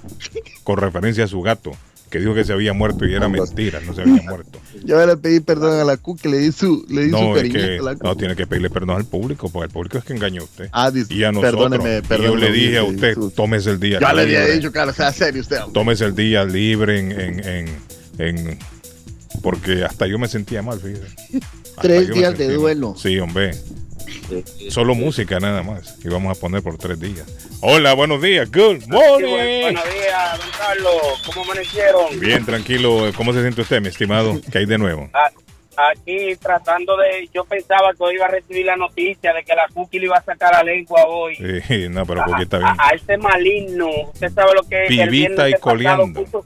con 0.62 0.76
referencia 0.76 1.24
a 1.24 1.26
su 1.26 1.40
gato, 1.40 1.72
que 2.10 2.18
dijo 2.18 2.34
que 2.34 2.44
se 2.44 2.52
había 2.52 2.72
muerto 2.74 3.06
y 3.06 3.14
era 3.14 3.28
mentira, 3.28 3.80
no 3.80 3.94
se 3.94 4.02
había 4.02 4.20
muerto. 4.22 4.58
Yo 4.84 5.04
le 5.06 5.16
pedí 5.16 5.40
perdón 5.40 5.80
a 5.80 5.84
la 5.84 5.96
Q 5.96 6.16
que 6.20 6.28
le 6.28 6.38
di 6.38 6.52
su, 6.52 6.84
le 6.90 7.04
di 7.06 7.10
su 7.12 7.36
es 7.36 7.50
que 7.52 7.78
a 7.78 7.82
la 7.82 7.94
Q. 7.94 8.00
no 8.04 8.16
tiene 8.16 8.36
que 8.36 8.46
pedirle 8.46 8.68
perdón 8.68 8.96
al 8.96 9.04
público, 9.06 9.48
porque 9.48 9.66
el 9.68 9.72
público 9.72 9.98
es 9.98 10.04
que 10.04 10.12
engañó 10.12 10.42
a 10.42 10.44
usted. 10.44 10.68
Ah, 10.72 10.90
dis- 10.90 11.10
Y 11.10 11.24
a 11.24 11.32
nosotros. 11.32 11.70
perdóneme, 11.70 11.98
Y 11.98 12.02
yo 12.02 12.08
perdóneme, 12.08 12.40
le 12.40 12.52
dije 12.52 12.78
a 12.78 12.84
usted, 12.84 13.14
tómese 13.34 13.70
el 13.70 13.80
día 13.80 13.98
Ya 14.00 14.12
le 14.12 14.22
había 14.22 14.40
libre. 14.40 14.54
dicho, 14.56 14.70
cara, 14.72 14.92
sea 14.92 15.12
serio 15.12 15.40
usted. 15.40 15.58
hombre. 15.62 15.72
Tómese 15.72 16.04
el 16.04 16.14
día 16.14 16.44
libre 16.44 16.98
en, 16.98 17.12
en, 17.20 17.40
en, 17.46 17.68
en- 18.18 18.58
porque 19.42 19.82
hasta 19.84 20.06
yo 20.06 20.18
me 20.18 20.28
sentía 20.28 20.60
mal, 20.60 20.78
fíjese. 20.80 21.06
Hasta 21.70 21.82
Tres 21.82 22.08
yo 22.08 22.14
días 22.14 22.36
de 22.36 22.52
duelo. 22.52 22.94
Sí, 22.98 23.18
hombre. 23.18 23.52
Solo 24.70 24.94
música 24.94 25.40
nada 25.40 25.62
más. 25.62 25.96
Y 26.04 26.08
vamos 26.08 26.36
a 26.36 26.40
poner 26.40 26.62
por 26.62 26.76
tres 26.78 26.98
días. 27.00 27.26
Hola, 27.60 27.94
buenos 27.94 28.22
días. 28.22 28.50
Good 28.50 28.86
morning. 28.88 29.62
Buenos 29.62 29.84
días, 29.94 30.38
don 30.38 30.48
Carlos. 30.58 31.22
¿Cómo 31.26 31.42
amanecieron? 31.44 32.20
Bien, 32.20 32.44
tranquilo. 32.44 33.10
¿Cómo 33.16 33.32
se 33.32 33.40
siente 33.42 33.60
usted, 33.62 33.80
mi 33.80 33.88
estimado? 33.88 34.40
¿Qué 34.50 34.58
hay 34.58 34.66
de 34.66 34.78
nuevo? 34.78 35.08
A- 35.12 35.30
Aquí 35.92 36.36
tratando 36.36 36.94
de. 36.98 37.30
Yo 37.32 37.44
pensaba 37.44 37.92
que 37.96 38.02
hoy 38.02 38.16
iba 38.16 38.26
a 38.26 38.30
recibir 38.30 38.66
la 38.66 38.76
noticia 38.76 39.32
de 39.32 39.42
que 39.44 39.54
la 39.54 39.66
Cookie 39.72 39.98
le 39.98 40.06
iba 40.06 40.16
a 40.18 40.22
sacar 40.22 40.52
la 40.52 40.62
lengua 40.62 41.06
hoy. 41.06 41.36
Sí, 41.36 41.88
no, 41.88 42.04
pero 42.04 42.22
porque 42.26 42.42
está 42.42 42.58
bien. 42.58 42.68
A, 42.70 42.88
a 42.88 42.90
ese 42.90 43.16
maligno. 43.16 43.88
Usted 44.12 44.30
sabe 44.30 44.52
lo 44.54 44.62
que. 44.68 44.86
el 44.86 45.08
Vivita 45.08 45.48
y 45.48 45.52
pasado 45.52 45.60
coleando. 45.60 46.20
puso- 46.24 46.44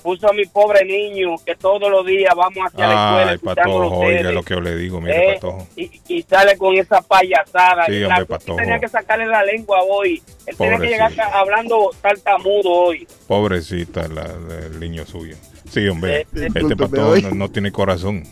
puso 0.00 0.28
a 0.28 0.32
mi 0.32 0.44
pobre 0.46 0.84
niño 0.84 1.36
que 1.44 1.54
todos 1.54 1.90
los 1.90 2.04
días 2.04 2.34
vamos 2.34 2.58
hacia 2.66 2.86
la 2.86 2.94
escuela 2.94 3.30
Ay, 3.30 3.38
Patojo, 3.38 3.98
oiga 3.98 4.32
lo 4.32 4.42
que 4.42 4.54
yo 4.54 4.60
le 4.60 4.76
digo, 4.76 5.00
mire, 5.00 5.30
Eh, 5.30 5.34
Patojo. 5.34 5.66
y, 5.76 5.90
y 6.08 6.22
sale 6.22 6.56
con 6.58 6.74
esa 6.76 7.00
payasada. 7.02 7.86
Sí, 7.86 8.02
hombre, 8.02 8.18
la- 8.20 8.24
Patojo. 8.26 8.56
tenía 8.56 8.78
que 8.78 8.88
sacarle 8.88 9.26
la 9.26 9.42
lengua 9.44 9.78
hoy. 9.88 10.22
Él 10.46 10.56
tenía 10.56 10.78
que 10.78 10.86
llegar 10.88 11.12
hablando 11.32 11.90
tartamudo 12.02 12.70
hoy. 12.70 13.06
Pobrecita 13.28 14.08
la, 14.08 14.24
la- 14.26 14.66
el 14.66 14.80
niño 14.80 15.04
suyo. 15.06 15.36
Sí, 15.70 15.86
hombre, 15.88 16.22
Eh, 16.22 16.26
este 16.54 16.76
Patojo 16.76 17.10
hoy. 17.10 17.22
no, 17.22 17.30
no 17.30 17.48
tiene 17.50 17.70
corazón. 17.70 18.24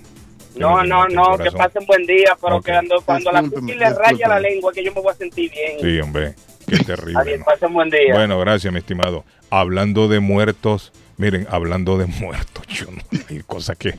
No, 0.57 0.83
no, 0.83 1.07
no, 1.07 1.39
que 1.39 1.53
pasen 1.53 1.87
buen 1.87 2.05
día, 2.05 2.37
pero 2.43 2.57
Ok. 2.57 2.65
que 2.65 2.73
cuando, 2.73 3.01
cuando 3.03 3.31
la 3.31 3.43
cookie 3.43 3.75
le 3.77 3.91
raya 3.91 4.27
la 4.27 4.41
lengua, 4.41 4.73
que 4.73 4.83
yo 4.83 4.93
me 4.93 5.01
voy 5.01 5.13
a 5.13 5.15
sentir 5.15 5.53
bien. 5.53 5.79
Sí, 5.81 6.01
hombre, 6.01 6.35
qué 6.67 6.79
terrible. 6.85 7.15
Adiós, 7.21 7.39
¿no? 7.39 7.45
pasen 7.45 7.73
buen 7.73 7.91
día. 7.91 8.13
Bueno, 8.15 8.41
gracias, 8.41 8.73
mi 8.73 8.81
estimado. 8.81 9.25
Hablando 9.51 10.09
de 10.09 10.19
muertos, 10.19 10.93
miren, 11.19 11.47
hablando 11.51 11.99
de 11.99 12.07
muertos, 12.07 12.67
yo 12.69 12.87
no 12.91 13.03
hay 13.29 13.43
cosa 13.47 13.75
que. 13.75 13.95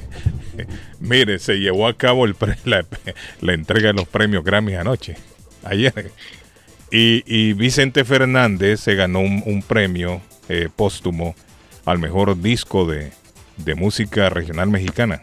Mire, 0.99 1.37
se 1.37 1.59
llevó 1.59 1.87
a 1.87 1.95
cabo 1.95 2.25
el 2.25 2.33
pre- 2.33 2.57
la, 2.65 2.83
la 3.41 3.53
entrega 3.53 3.89
de 3.89 3.93
los 3.93 4.07
premios 4.07 4.43
Grammy 4.43 4.73
anoche, 4.75 5.15
ayer. 5.63 6.11
Y, 6.91 7.23
y 7.27 7.53
Vicente 7.53 8.03
Fernández 8.03 8.79
se 8.79 8.95
ganó 8.95 9.19
un, 9.19 9.43
un 9.45 9.61
premio 9.61 10.21
eh, 10.47 10.69
póstumo 10.75 11.35
al 11.85 11.99
mejor 11.99 12.41
disco 12.41 12.85
de, 12.85 13.11
de 13.57 13.75
música 13.75 14.29
regional 14.29 14.69
mexicana. 14.69 15.21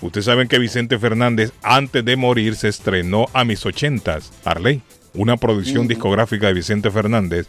Ustedes 0.00 0.26
saben 0.26 0.48
que 0.48 0.58
Vicente 0.58 0.98
Fernández, 0.98 1.52
antes 1.62 2.04
de 2.04 2.16
morir, 2.16 2.54
se 2.54 2.68
estrenó 2.68 3.26
a 3.32 3.44
mis 3.44 3.66
ochentas, 3.66 4.32
Arley, 4.44 4.80
una 5.12 5.36
producción 5.36 5.88
discográfica 5.88 6.46
de 6.46 6.54
Vicente 6.54 6.90
Fernández, 6.90 7.46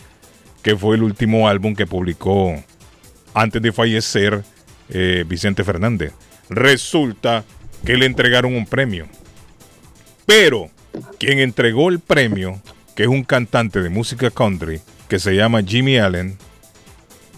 que 0.63 0.75
fue 0.75 0.96
el 0.96 1.03
último 1.03 1.48
álbum 1.48 1.75
que 1.75 1.88
publicó 1.88 2.62
antes 3.34 3.62
de 3.62 3.72
fallecer 3.72 4.44
eh, 4.90 5.24
Vicente 5.28 5.64
Fernández. 5.64 6.14
Resulta 6.50 7.44
que 7.86 7.98
le 7.98 8.06
entregaron 8.06 8.56
un 8.56 8.66
premio. 8.66 9.08
Pero 10.26 10.70
quien 11.20 11.40
entregó 11.40 11.90
el 11.90 12.00
premio, 12.00 12.62
que 12.96 13.04
es 13.04 13.10
un 13.10 13.24
cantante 13.24 13.82
de 13.82 13.90
música 13.90 14.30
country, 14.30 14.82
que 15.08 15.20
se 15.20 15.36
llama 15.36 15.64
Jimmy 15.64 15.98
Allen, 15.98 16.38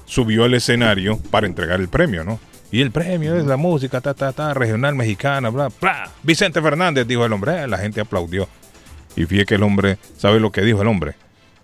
subió 0.05 0.43
al 0.43 0.53
escenario 0.53 1.17
para 1.31 1.47
entregar 1.47 1.79
el 1.79 1.87
premio, 1.87 2.23
¿no? 2.23 2.39
Y 2.71 2.81
el 2.81 2.91
premio 2.91 3.35
es 3.35 3.45
la 3.45 3.55
música, 3.55 4.01
ta, 4.01 4.15
ta, 4.15 4.31
ta, 4.31 4.53
regional 4.53 4.95
mexicana, 4.95 5.49
bla, 5.49 5.69
bla. 5.79 6.11
Vicente 6.23 6.61
Fernández, 6.61 7.05
dijo 7.07 7.23
el 7.25 7.33
hombre, 7.33 7.63
Eh, 7.63 7.67
la 7.67 7.77
gente 7.77 8.01
aplaudió. 8.01 8.47
Y 9.15 9.25
fíjate 9.25 9.45
que 9.45 9.55
el 9.55 9.63
hombre, 9.63 9.97
¿sabe 10.17 10.39
lo 10.39 10.51
que 10.51 10.61
dijo 10.61 10.81
el 10.81 10.87
hombre? 10.87 11.13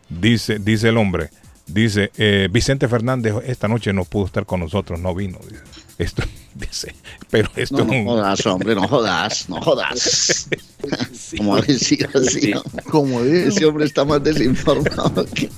Dice, 0.07 0.59
dice 0.59 0.89
el 0.89 0.97
hombre, 0.97 1.29
dice, 1.69 2.11
eh, 2.17 2.47
Vicente 2.51 2.87
Fernández 2.87 3.35
esta 3.45 3.67
noche 3.67 3.93
no 3.93 4.05
pudo 4.05 4.25
estar 4.25 4.45
con 4.45 4.59
nosotros, 4.59 4.99
no 4.99 5.13
vino. 5.15 5.39
Dice. 5.47 5.63
Esto, 5.97 6.23
dice, 6.55 6.95
pero 7.29 7.49
esto 7.55 7.77
No, 7.77 7.83
es 7.83 7.87
no 7.89 7.93
un... 7.99 8.05
jodas, 8.05 8.45
hombre, 8.45 8.75
no 8.75 8.87
jodas, 8.87 9.49
no 9.49 9.61
jodas. 9.61 10.47
Como 11.37 11.55
ha 11.55 11.61
decir 11.61 12.07
así, 12.13 12.53
Como 12.89 13.21
dice. 13.21 13.47
ese 13.49 13.65
hombre 13.65 13.85
está 13.85 14.05
más 14.05 14.23
desinformado 14.23 15.25
que... 15.25 15.49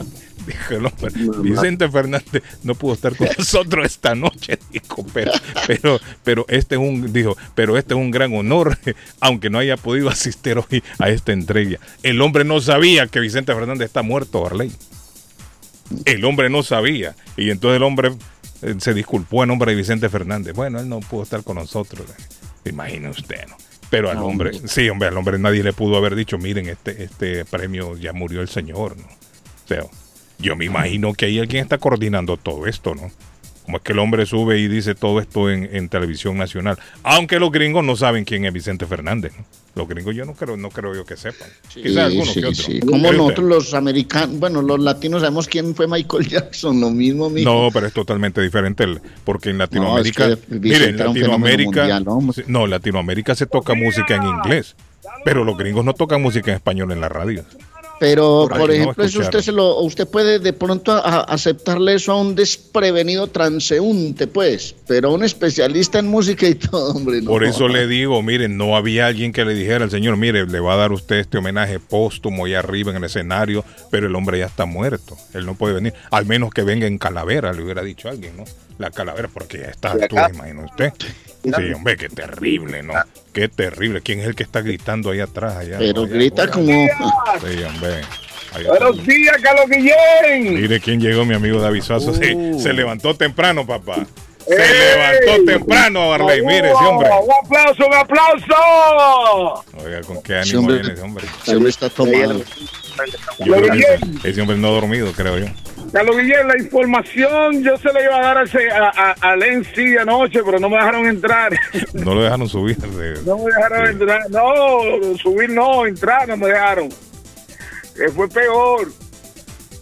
Dijo 0.47 0.73
el 0.73 0.85
hombre, 0.87 1.11
Vicente 1.43 1.87
Fernández 1.87 2.41
no 2.63 2.73
pudo 2.73 2.93
estar 2.93 3.15
con 3.15 3.27
nosotros 3.37 3.85
esta 3.85 4.15
noche, 4.15 4.57
dijo, 4.71 5.05
pero, 5.13 5.31
pero, 5.67 5.99
pero 6.23 6.45
este 6.49 6.75
es 6.75 6.81
un, 6.81 7.13
dijo, 7.13 7.37
pero 7.53 7.77
este 7.77 7.93
es 7.93 7.99
un 7.99 8.09
gran 8.09 8.33
honor, 8.33 8.75
aunque 9.19 9.51
no 9.51 9.59
haya 9.59 9.77
podido 9.77 10.09
asistir 10.09 10.57
hoy 10.57 10.83
a 10.97 11.09
esta 11.09 11.31
entrega. 11.31 11.79
El 12.01 12.19
hombre 12.21 12.43
no 12.43 12.59
sabía 12.59 13.05
que 13.05 13.19
Vicente 13.19 13.53
Fernández 13.53 13.85
está 13.85 14.01
muerto, 14.01 14.43
Arley. 14.43 14.71
El 16.05 16.23
hombre 16.25 16.49
no 16.49 16.63
sabía. 16.63 17.15
Y 17.37 17.49
entonces 17.49 17.77
el 17.77 17.83
hombre 17.83 18.11
eh, 18.61 18.75
se 18.79 18.93
disculpó 18.93 19.43
en 19.43 19.49
nombre 19.49 19.71
de 19.71 19.77
Vicente 19.77 20.09
Fernández. 20.09 20.53
Bueno, 20.55 20.79
él 20.79 20.89
no 20.89 20.99
pudo 20.99 21.23
estar 21.23 21.43
con 21.43 21.55
nosotros. 21.57 22.05
Imagine 22.65 23.09
usted, 23.09 23.47
¿no? 23.47 23.55
Pero 23.89 24.09
al 24.09 24.17
No, 24.17 24.25
hombre, 24.25 24.51
hombre. 24.51 24.67
sí, 24.69 24.89
hombre, 24.89 25.09
al 25.09 25.17
hombre 25.17 25.37
nadie 25.39 25.63
le 25.63 25.73
pudo 25.73 25.97
haber 25.97 26.15
dicho, 26.15 26.37
miren, 26.37 26.69
este, 26.69 27.03
este 27.03 27.43
premio 27.45 27.97
ya 27.97 28.13
murió 28.13 28.41
el 28.41 28.47
señor, 28.47 28.95
¿no? 28.97 29.03
O 29.05 29.67
sea, 29.67 29.83
yo 30.39 30.55
me 30.55 30.65
imagino 30.65 31.13
que 31.13 31.25
hay 31.25 31.39
alguien 31.39 31.63
está 31.63 31.77
coordinando 31.77 32.37
todo 32.37 32.67
esto, 32.67 32.95
¿no? 32.95 33.11
Como 33.65 33.77
es 33.77 33.83
que 33.83 33.93
el 33.93 33.99
hombre 33.99 34.25
sube 34.25 34.59
y 34.59 34.67
dice 34.67 34.95
todo 34.95 35.19
esto 35.19 35.49
en, 35.49 35.69
en 35.75 35.87
televisión 35.87 36.37
nacional. 36.37 36.77
Aunque 37.03 37.39
los 37.39 37.51
gringos 37.51 37.83
no 37.83 37.95
saben 37.95 38.25
quién 38.25 38.43
es 38.45 38.51
Vicente 38.53 38.85
Fernández, 38.85 39.33
¿no? 39.37 39.45
Los 39.73 39.87
gringos 39.87 40.13
yo 40.15 40.25
no 40.25 40.33
creo, 40.33 40.57
no 40.57 40.69
creo 40.69 40.93
yo 40.93 41.05
que 41.05 41.15
sepan. 41.15 41.47
Quizás 41.73 41.91
Sí, 41.93 41.97
algunos 41.99 42.33
sí, 42.33 42.41
que 42.41 42.47
otros. 42.47 42.57
sí. 42.65 42.79
¿Cree 42.79 42.79
Como 42.81 43.05
usted? 43.05 43.17
nosotros 43.17 43.47
los 43.47 43.73
americanos, 43.73 44.37
bueno, 44.39 44.61
los 44.61 44.79
latinos 44.81 45.21
sabemos 45.21 45.47
quién 45.47 45.73
fue 45.75 45.87
Michael 45.87 46.27
Jackson, 46.27 46.81
lo 46.81 46.89
mismo, 46.89 47.29
mijo. 47.29 47.49
No, 47.49 47.69
pero 47.71 47.87
es 47.87 47.93
totalmente 47.93 48.41
diferente, 48.41 48.83
el- 48.83 48.99
porque 49.23 49.51
en 49.51 49.59
Latinoamérica, 49.59 50.27
No, 50.27 50.33
es 50.33 50.39
que 50.39 50.55
Vicente 50.57 50.67
mire, 50.87 50.89
en 50.89 50.97
Latinoamérica, 51.07 51.81
mundial, 51.81 52.03
¿no? 52.03 52.19
no, 52.47 52.65
en 52.65 52.69
Latinoamérica 52.71 53.35
se 53.35 53.45
toca 53.45 53.73
música 53.73 54.15
en 54.15 54.23
inglés, 54.23 54.75
pero 55.23 55.45
los 55.45 55.57
gringos 55.57 55.85
no 55.85 55.93
tocan 55.93 56.21
música 56.21 56.51
en 56.51 56.57
español 56.57 56.91
en 56.91 56.99
la 56.99 57.07
radio. 57.07 57.45
Pero, 58.01 58.47
Por 58.49 58.57
por 58.57 58.71
ahí 58.71 58.77
no 58.79 58.83
ejemplo, 58.85 59.03
eso 59.03 59.19
usted 59.19 59.41
se 59.41 59.51
lo, 59.51 59.77
usted 59.81 60.07
puede 60.07 60.39
de 60.39 60.53
pronto 60.53 60.91
a- 60.91 61.01
a- 61.01 61.19
aceptarle 61.21 61.93
eso 61.93 62.11
a 62.13 62.19
un 62.19 62.33
desprevenido 62.33 63.27
transeúnte, 63.27 64.25
pues, 64.25 64.73
pero 64.87 65.09
a 65.09 65.13
un 65.13 65.23
especialista 65.23 65.99
en 65.99 66.07
música 66.07 66.47
y 66.47 66.55
todo, 66.55 66.93
hombre. 66.95 67.21
no. 67.21 67.29
Por 67.29 67.43
eso 67.43 67.67
le 67.67 67.85
digo, 67.85 68.23
miren, 68.23 68.57
no 68.57 68.75
había 68.75 69.05
alguien 69.05 69.31
que 69.31 69.45
le 69.45 69.53
dijera 69.53 69.83
al 69.83 69.91
señor, 69.91 70.17
mire, 70.17 70.47
le 70.47 70.59
va 70.59 70.73
a 70.73 70.77
dar 70.77 70.91
usted 70.91 71.17
este 71.17 71.37
homenaje 71.37 71.79
póstumo 71.79 72.45
allá 72.45 72.57
arriba 72.57 72.89
en 72.89 72.97
el 72.97 73.03
escenario, 73.03 73.63
pero 73.91 74.07
el 74.07 74.15
hombre 74.15 74.39
ya 74.39 74.47
está 74.47 74.65
muerto, 74.65 75.15
él 75.35 75.45
no 75.45 75.53
puede 75.53 75.75
venir, 75.75 75.93
al 76.09 76.25
menos 76.25 76.49
que 76.49 76.63
venga 76.63 76.87
en 76.87 76.97
calavera, 76.97 77.53
le 77.53 77.61
hubiera 77.63 77.83
dicho 77.83 78.09
alguien, 78.09 78.35
¿no? 78.35 78.45
La 78.79 78.89
calavera, 78.89 79.29
porque 79.31 79.59
ya 79.59 79.65
está 79.67 79.91
acá- 79.91 80.31
imagina 80.33 80.65
usted. 80.65 80.91
Sí, 81.43 81.73
hombre, 81.73 81.97
qué 81.97 82.09
terrible, 82.09 82.83
¿no? 82.83 82.93
Qué 83.33 83.47
terrible. 83.47 84.01
¿Quién 84.01 84.19
es 84.19 84.27
el 84.27 84.35
que 84.35 84.43
está 84.43 84.61
gritando 84.61 85.09
ahí 85.11 85.19
atrás? 85.19 85.57
Allá, 85.57 85.77
Pero 85.79 86.03
allá, 86.03 86.13
grita 86.13 86.43
allá? 86.43 86.51
como... 86.51 86.71
Sí, 86.71 87.63
hombre. 87.63 88.01
Ahí. 88.53 88.65
Buenos 88.65 89.05
días, 89.05 89.37
Carlos 89.41 89.65
Guillén. 89.69 90.53
Mire 90.61 90.79
quién 90.79 90.99
llegó, 90.99 91.25
mi 91.25 91.33
amigo 91.33 91.59
David 91.59 91.81
Suazo. 91.81 92.13
Sí, 92.21 92.33
Uh. 92.35 92.59
se 92.59 92.73
levantó 92.73 93.15
temprano, 93.15 93.65
papá. 93.65 94.05
Se 94.47 94.55
¡Ey! 94.55 95.25
levantó 95.25 95.45
temprano, 95.51 96.09
Barley. 96.09 96.41
Mire 96.41 96.67
ese 96.71 96.83
hombre. 96.83 97.09
Un 97.09 97.31
aplauso, 97.45 97.87
un 97.87 97.93
aplauso. 97.93 99.63
Oiga, 99.85 100.01
con 100.01 100.21
qué 100.23 100.35
ánimo 100.37 100.59
hombre- 100.59 100.75
viene 100.79 100.93
ese 100.93 101.01
hombre. 101.03 101.25
Ese 101.43 101.55
hombre 101.55 101.69
está 101.69 101.89
tomado. 101.89 102.33
Yo 103.39 103.53
creo 103.55 103.71
que 104.21 104.29
ese, 104.29 104.41
hombre 104.41 104.57
no 104.57 104.67
ha 104.67 104.71
dormido, 104.71 105.11
creo 105.13 105.37
yo. 105.37 105.45
Carlos 105.93 106.15
Guillén, 106.17 106.47
la 106.47 106.57
información 106.57 107.63
yo 107.63 107.75
se 107.77 107.91
la 107.91 108.01
iba 108.01 108.15
a 108.17 108.21
dar 108.21 108.37
a, 108.37 108.43
ese- 108.43 108.69
a, 108.71 108.91
a, 108.95 109.11
a 109.31 109.35
Len 109.35 109.65
sí 109.75 109.97
anoche, 109.97 110.41
pero 110.43 110.59
no 110.59 110.69
me 110.69 110.77
dejaron 110.77 111.05
entrar. 111.07 111.57
No 111.93 112.15
lo 112.15 112.23
dejaron 112.23 112.47
subir. 112.47 112.77
de- 112.77 113.21
No 113.23 113.37
me 113.37 113.45
dejaron 113.45 113.85
Sí. 113.87 113.91
entrar. 113.93 114.29
No, 114.29 115.17
subir 115.17 115.49
no, 115.49 115.85
entrar 115.85 116.27
no 116.27 116.37
me 116.37 116.47
dejaron. 116.47 116.89
Que 117.95 118.09
fue 118.09 118.27
peor. 118.29 118.87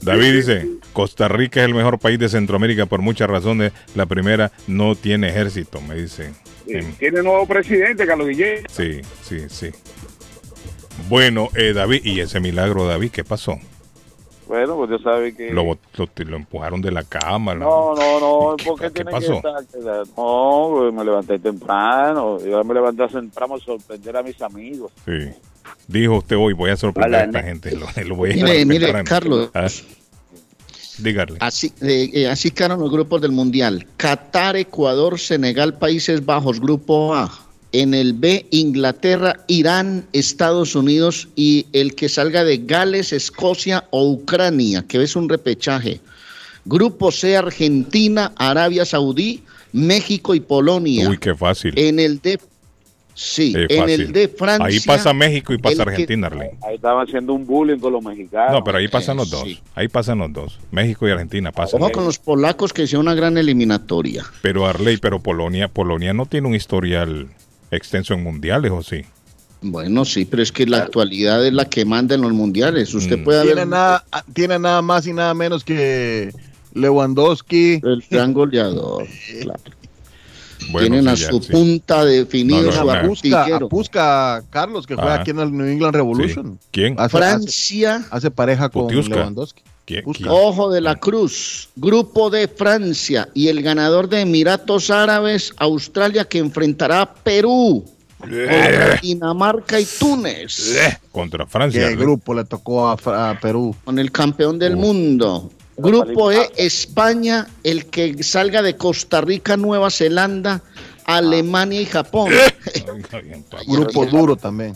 David 0.02 0.34
dice, 0.34 0.68
Costa 0.94 1.28
Rica 1.28 1.60
es 1.62 1.68
el 1.68 1.76
mejor 1.76 2.00
país 2.00 2.18
de 2.20 2.30
Centroamérica 2.30 2.86
por 2.86 3.02
muchas 3.02 3.30
razones. 3.30 3.74
La 3.96 4.06
primera, 4.06 4.52
no 4.68 4.96
tiene 4.96 5.30
ejército, 5.30 5.82
me 5.82 5.96
dice. 5.96 6.34
Tiene 6.66 7.24
nuevo 7.24 7.46
presidente, 7.46 8.06
Carlos 8.06 8.28
Guillén. 8.28 8.64
Sí, 8.70 9.02
sí, 9.24 9.50
sí. 9.50 9.70
Bueno, 11.10 11.50
eh, 11.56 11.74
David, 11.74 12.02
y 12.06 12.20
ese 12.20 12.40
milagro, 12.40 12.86
David, 12.86 13.12
¿qué 13.12 13.24
pasó? 13.24 13.58
Bueno, 14.48 14.76
pues 14.78 14.90
yo 14.90 14.98
sabe 15.00 15.36
que... 15.36 15.52
Lo, 15.52 15.64
bot- 15.64 15.78
lo, 15.96 16.08
lo 16.26 16.36
empujaron 16.38 16.82
de 16.82 16.92
la 16.92 17.04
cama. 17.04 17.54
No, 17.54 17.94
no, 17.94 18.20
no, 18.20 18.56
¿Qué- 18.58 18.66
¿por 18.66 18.92
qué, 18.92 19.06
pasó? 19.06 19.42
que 19.42 19.48
estar? 19.78 20.08
No, 20.18 20.70
pues 20.72 20.94
me 20.94 21.06
levanté 21.06 21.38
temprano, 21.40 22.40
yo 22.44 22.64
me 22.64 22.74
levanté 22.74 23.08
temprano 23.08 23.56
a 23.56 23.60
sorprender 23.60 24.18
a 24.18 24.24
mis 24.24 24.42
amigos. 24.42 24.92
Sí. 25.06 25.30
Dijo 25.88 26.18
usted 26.18 26.36
hoy, 26.38 26.54
voy 26.54 26.70
a 26.70 26.78
sorprender 26.78 27.22
a 27.22 27.24
esta 27.26 27.44
gente. 27.44 27.72
Lo, 27.76 27.88
lo 28.06 28.16
voy 28.16 28.32
a 28.32 28.36
Mire, 28.36 28.66
mire. 28.66 29.04
Carlos. 29.04 29.50
Ah, 29.54 29.68
Dígale. 31.00 31.38
Así, 31.40 31.72
eh, 31.82 32.28
así 32.28 32.52
quedaron 32.52 32.80
los 32.80 32.92
grupos 32.92 33.22
del 33.22 33.32
Mundial. 33.32 33.88
Qatar, 33.98 34.56
Ecuador, 34.58 35.20
Senegal, 35.20 35.78
Países 35.78 36.26
Bajos, 36.26 36.60
Grupo 36.60 37.16
A. 37.16 37.32
En 37.72 37.94
el 37.94 38.14
B, 38.14 38.48
Inglaterra, 38.50 39.38
Irán, 39.48 40.06
Estados 40.12 40.76
Unidos 40.76 41.28
y 41.36 41.68
el 41.72 41.94
que 41.94 42.10
salga 42.10 42.44
de 42.44 42.58
Gales, 42.58 43.14
Escocia 43.14 43.86
o 43.92 44.10
Ucrania, 44.10 44.84
que 44.88 45.04
es 45.04 45.16
un 45.16 45.30
repechaje. 45.30 46.02
Grupo 46.66 47.12
C, 47.12 47.38
Argentina, 47.38 48.34
Arabia 48.38 48.86
Saudí, 48.86 49.44
México 49.72 50.34
y 50.34 50.40
Polonia. 50.40 51.08
Uy, 51.10 51.20
qué 51.20 51.36
fácil. 51.36 51.74
En 51.78 52.00
el 52.00 52.20
D, 52.20 52.40
sí, 53.22 53.54
en 53.56 53.90
el 53.90 54.12
de 54.14 54.28
Francia. 54.30 54.66
Ahí 54.66 54.80
pasa 54.80 55.12
México 55.14 55.54
y 55.54 55.58
pasa 55.58 55.84
que- 55.84 55.92
Argentina, 55.92 56.28
Arley. 56.28 56.50
Ahí 56.66 56.76
estaban 56.76 57.06
haciendo 57.08 57.34
un 57.34 57.46
bullying 57.46 57.78
con 57.80 57.92
los 57.94 58.04
mexicanos. 58.04 58.54
No, 58.54 58.64
pero 58.64 58.78
ahí 58.78 58.88
pasan 58.88 59.18
los 59.18 59.30
dos. 59.30 59.44
sí. 59.44 59.60
Ahí 59.76 59.88
pasan 59.90 60.20
los 60.20 60.32
dos. 60.32 60.60
México 60.72 61.08
y 61.08 61.12
Argentina 61.12 61.52
pasan. 61.52 61.82
Ojo 61.82 61.92
con 61.92 62.06
los 62.06 62.18
polacos 62.20 62.72
que 62.72 62.84
hicieron 62.84 63.06
una 63.08 63.16
gran 63.16 63.38
eliminatoria. 63.38 64.24
Pero 64.42 64.66
Arley, 64.66 64.98
pero 64.98 65.20
Polonia, 65.20 65.68
Polonia 65.68 66.14
no 66.14 66.26
tiene 66.26 66.48
un 66.48 66.56
historial 66.56 67.28
extenso 67.72 68.14
en 68.14 68.24
mundiales, 68.24 68.72
¿o 68.72 68.82
sí? 68.82 69.02
Bueno, 69.62 70.06
sí, 70.06 70.24
pero 70.24 70.42
es 70.42 70.54
que 70.54 70.66
la 70.66 70.78
actualidad 70.78 71.46
es 71.46 71.52
la 71.52 71.66
que 71.66 71.84
manda 71.84 72.16
en 72.16 72.22
los 72.22 72.32
mundiales. 72.32 72.94
Usted 72.94 73.18
Mm. 73.20 73.24
puede 73.26 73.42
Tiene 73.44 73.62
haber 73.62 73.68
nada, 73.68 74.06
tiene 74.34 74.58
nada 74.58 74.82
más 74.82 75.06
y 75.06 75.12
nada 75.12 75.34
menos 75.34 75.66
que 75.66 76.32
Lewandowski. 76.74 77.82
El 77.84 78.04
gran 78.10 78.34
goleador. 78.34 79.06
claro. 79.42 79.60
Bueno, 80.72 80.88
Tienen 80.88 81.08
a 81.08 81.16
su 81.16 81.42
sí. 81.42 81.52
punta 81.52 82.06
definido 82.06 82.64
No, 82.64 82.68
no, 82.72 82.84
su. 82.84 82.92
Apusca. 82.92 83.56
Apusca, 83.56 84.44
Carlos, 84.50 84.86
que 84.86 84.96
juega 84.96 85.14
Ajá. 85.14 85.22
aquí 85.22 85.32
en 85.32 85.40
el 85.40 85.52
New 85.56 85.66
England 85.68 85.96
Revolution. 85.96 86.60
Sí. 86.62 86.68
¿Quién? 86.72 86.96
Hace, 87.00 87.18
Francia, 87.18 88.06
hace 88.12 88.30
pareja 88.32 88.70
con. 88.70 88.88
Lewandowski. 88.88 89.64
¿Quién? 89.86 90.04
Ojo 90.28 90.70
de 90.70 90.82
la 90.82 90.96
cruz, 90.98 91.70
grupo 91.76 92.30
de 92.30 92.48
Francia 92.48 93.28
y 93.34 93.48
el 93.48 93.64
ganador 93.64 94.08
de 94.08 94.22
Emiratos 94.22 94.92
Árabes, 94.92 95.52
Australia, 95.58 96.26
que 96.26 96.38
enfrentará 96.38 97.02
a 97.02 97.12
Perú, 97.16 97.84
contra 98.20 99.00
Dinamarca 99.02 99.80
y 99.80 99.86
Túnez, 99.86 100.76
Eh, 100.76 100.96
Contra 101.12 101.48
Francia. 101.48 101.88
¿Qué 101.90 101.96
grupo 101.96 102.36
le 102.36 102.46
tocó 102.46 102.88
a 102.88 103.40
Perú? 103.42 103.76
con 103.84 103.98
el 103.98 104.12
campeón 104.12 104.60
del 104.60 104.78
mundo. 104.78 105.50
Grupo 105.82 106.32
E, 106.32 106.52
España, 106.58 107.48
el 107.64 107.86
que 107.86 108.22
salga 108.24 108.62
de 108.62 108.76
Costa 108.76 109.22
Rica, 109.22 109.58
Nueva 109.58 109.90
Zelanda, 109.90 110.62
Alemania 111.06 111.82
y 111.82 111.86
Japón. 111.86 112.32
Grupo 113.68 114.06
duro 114.06 114.36
también. 114.36 114.74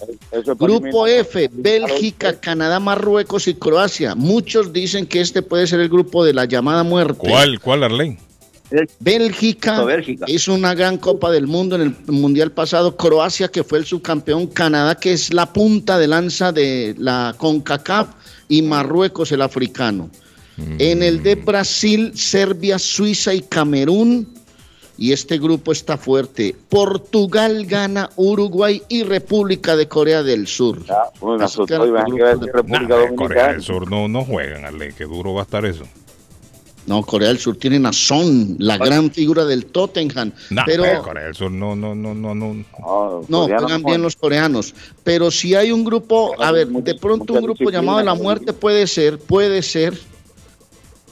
Grupo 0.58 1.06
F, 1.08 1.50
Bélgica, 1.52 2.40
Canadá, 2.40 2.80
Marruecos 2.80 3.48
y 3.48 3.54
Croacia. 3.54 4.16
Muchos 4.16 4.74
dicen 4.74 5.06
que 5.06 5.22
este 5.22 5.42
puede 5.42 5.68
ser 5.68 5.80
el 5.80 5.90
grupo 5.90 6.24
de 6.24 6.34
la 6.34 6.46
llamada 6.46 6.84
muerte. 6.84 7.28
¿Cuál, 7.30 7.60
cuál, 7.60 7.84
Arlene? 7.84 8.20
Bélgica, 9.00 9.84
Bélgica. 9.84 10.26
es 10.28 10.48
una 10.48 10.74
gran 10.74 10.98
Copa 10.98 11.30
del 11.30 11.46
Mundo 11.46 11.76
en 11.76 11.82
el 11.82 12.14
Mundial 12.14 12.52
pasado. 12.52 12.98
Croacia, 12.98 13.50
que 13.50 13.64
fue 13.64 13.78
el 13.78 13.86
subcampeón. 13.86 14.48
Canadá, 14.48 14.96
que 14.96 15.14
es 15.14 15.32
la 15.32 15.54
punta 15.54 16.00
de 16.00 16.08
lanza 16.08 16.52
de 16.52 16.96
la 16.98 17.36
CONCACAF. 17.38 18.10
Y 18.50 18.62
Marruecos, 18.64 19.32
el 19.32 19.42
africano. 19.42 20.10
En 20.58 21.02
el 21.04 21.24
de 21.24 21.36
Brasil, 21.36 22.12
Serbia, 22.16 22.78
Suiza 22.80 23.34
y 23.34 23.42
Camerún. 23.42 24.28
Y 24.96 25.12
este 25.12 25.40
grupo 25.40 25.72
está 25.72 25.98
fuerte. 25.98 26.56
Portugal 26.70 27.66
gana 27.66 28.12
Uruguay 28.16 28.82
y 28.90 29.02
República 29.04 29.76
de 29.76 29.88
Corea 29.88 30.22
del 30.22 30.46
Sur. 30.46 30.84
Ah, 30.88 31.10
bueno, 31.20 31.44
Así 31.44 31.58
que 31.62 31.66
que 31.66 31.74
a 31.76 31.80
de- 31.80 32.52
República 32.52 32.98
Nah, 33.00 33.16
Corea 33.16 33.48
del 33.54 33.64
Sur 33.64 33.90
no, 33.90 34.08
no 34.08 34.24
juegan, 34.24 34.66
Arlene. 34.66 34.94
Qué 34.96 35.06
duro 35.06 35.34
va 35.34 35.42
a 35.42 35.44
estar 35.46 35.66
eso. 35.66 35.84
No, 36.86 37.02
Corea 37.02 37.30
del 37.30 37.40
Sur 37.40 37.56
tienen 37.58 37.86
a 37.88 37.94
Son, 37.94 38.56
la 38.60 38.78
gran 38.78 39.10
figura 39.10 39.46
del 39.46 39.66
Tottenham. 39.66 40.32
Nah, 40.52 40.64
pero 40.66 40.86
eh, 40.86 41.00
Corea 41.02 41.24
del 41.26 41.36
Sur 41.36 41.50
no, 41.52 41.76
no, 41.76 41.96
no, 41.96 42.14
no, 42.14 42.36
no. 42.36 42.54
No, 43.28 43.46
juegan 43.48 43.82
no 43.82 43.88
bien 43.88 44.02
los 44.02 44.16
coreanos. 44.16 44.76
Pero 45.04 45.32
si 45.32 45.56
hay 45.56 45.72
un 45.72 45.84
grupo, 45.84 46.36
a 46.40 46.52
ver, 46.52 46.68
de 46.68 46.94
pronto 46.96 47.34
un 47.34 47.42
grupo 47.42 47.72
llamado 47.72 47.98
de 47.98 48.04
la 48.04 48.14
muerte 48.14 48.54
puede 48.54 48.86
ser, 48.86 49.18
puede 49.18 49.64
ser 49.64 49.98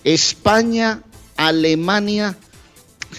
España, 0.04 1.02
Alemania. 1.38 2.36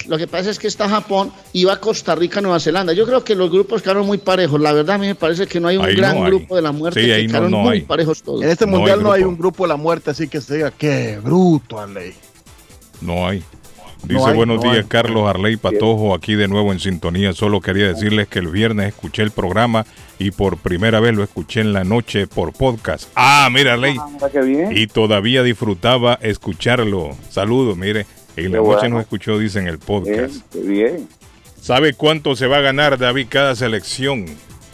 Lo 0.06 0.16
que 0.16 0.26
pasa 0.26 0.48
es 0.48 0.58
que 0.58 0.68
está 0.68 0.88
Japón 0.88 1.30
y 1.52 1.64
va 1.64 1.78
Costa 1.78 2.14
Rica, 2.14 2.40
Nueva 2.40 2.58
Zelanda. 2.60 2.94
Yo 2.94 3.04
creo 3.06 3.22
que 3.24 3.34
los 3.34 3.50
grupos 3.50 3.82
quedaron 3.82 4.06
muy 4.06 4.16
parejos. 4.16 4.58
La 4.58 4.72
verdad, 4.72 4.96
a 4.96 4.98
mí 4.98 5.06
me 5.06 5.14
parece 5.14 5.46
que 5.46 5.60
no 5.60 5.68
hay 5.68 5.76
un 5.76 5.84
Ahí 5.84 5.94
gran 5.96 6.16
no 6.18 6.24
hay. 6.24 6.30
grupo 6.30 6.56
de 6.56 6.62
la 6.62 6.72
muerte. 6.72 7.00
Sí, 7.00 7.06
que 7.06 7.12
ahí 7.12 7.26
no- 7.26 7.30
quedaron 7.30 7.50
no 7.50 7.58
muy 7.58 7.72
hay. 7.74 7.80
parejos 7.82 8.22
todos. 8.22 8.42
En 8.42 8.48
este 8.48 8.64
No 8.64 8.72
hay 8.72 8.78
mundial 8.78 9.02
no 9.02 9.12
hay, 9.12 9.22
un 9.22 9.36
grupo 9.36 9.64
de 9.64 9.68
la 9.68 9.76
muerte, 9.76 10.10
así 10.10 10.28
que 10.28 10.40
se 10.40 10.54
diga, 10.56 10.70
qué 10.70 11.18
bruto, 11.22 11.78
Arley. 11.78 12.14
No 13.02 13.26
hay. 13.28 13.42
Dice 14.04 14.14
No 14.14 14.26
hay, 14.26 14.34
buenos 14.34 14.56
no 14.56 14.62
días 14.72 14.76
hay. 14.84 14.88
Carlos 14.88 15.28
Arley 15.28 15.56
Patojo 15.58 16.14
aquí 16.14 16.34
de 16.34 16.48
nuevo 16.48 16.72
en 16.72 16.80
sintonía. 16.80 17.34
Solo 17.34 17.60
quería 17.60 17.86
decirles 17.88 18.28
que 18.28 18.38
el 18.38 18.48
viernes 18.48 18.88
escuché 18.88 19.22
el 19.22 19.30
programa 19.30 19.84
y 20.22 20.30
por 20.30 20.56
primera 20.58 21.00
vez 21.00 21.14
lo 21.14 21.22
escuché 21.22 21.60
en 21.60 21.72
la 21.72 21.84
noche 21.84 22.26
por 22.26 22.52
podcast. 22.52 23.08
Ah, 23.14 23.48
mira 23.52 23.74
Arley. 23.74 23.96
Ah. 23.98 24.70
Y 24.72 24.86
todavía 24.86 25.42
disfrutaba 25.42 26.18
escucharlo. 26.22 27.10
Saludos, 27.30 27.76
mire. 27.76 28.06
En 28.36 28.52
la 28.52 28.58
noche 28.58 28.66
bueno. 28.80 28.88
nos 28.96 29.00
escuchó, 29.02 29.38
dice 29.38 29.58
en 29.58 29.66
el 29.68 29.78
podcast. 29.78 30.16
Bien, 30.16 30.42
qué 30.52 30.60
bien. 30.60 31.08
¿Sabe 31.60 31.92
cuánto 31.94 32.34
se 32.36 32.46
va 32.46 32.58
a 32.58 32.60
ganar 32.60 32.98
David 32.98 33.26
cada 33.28 33.54
selección 33.54 34.26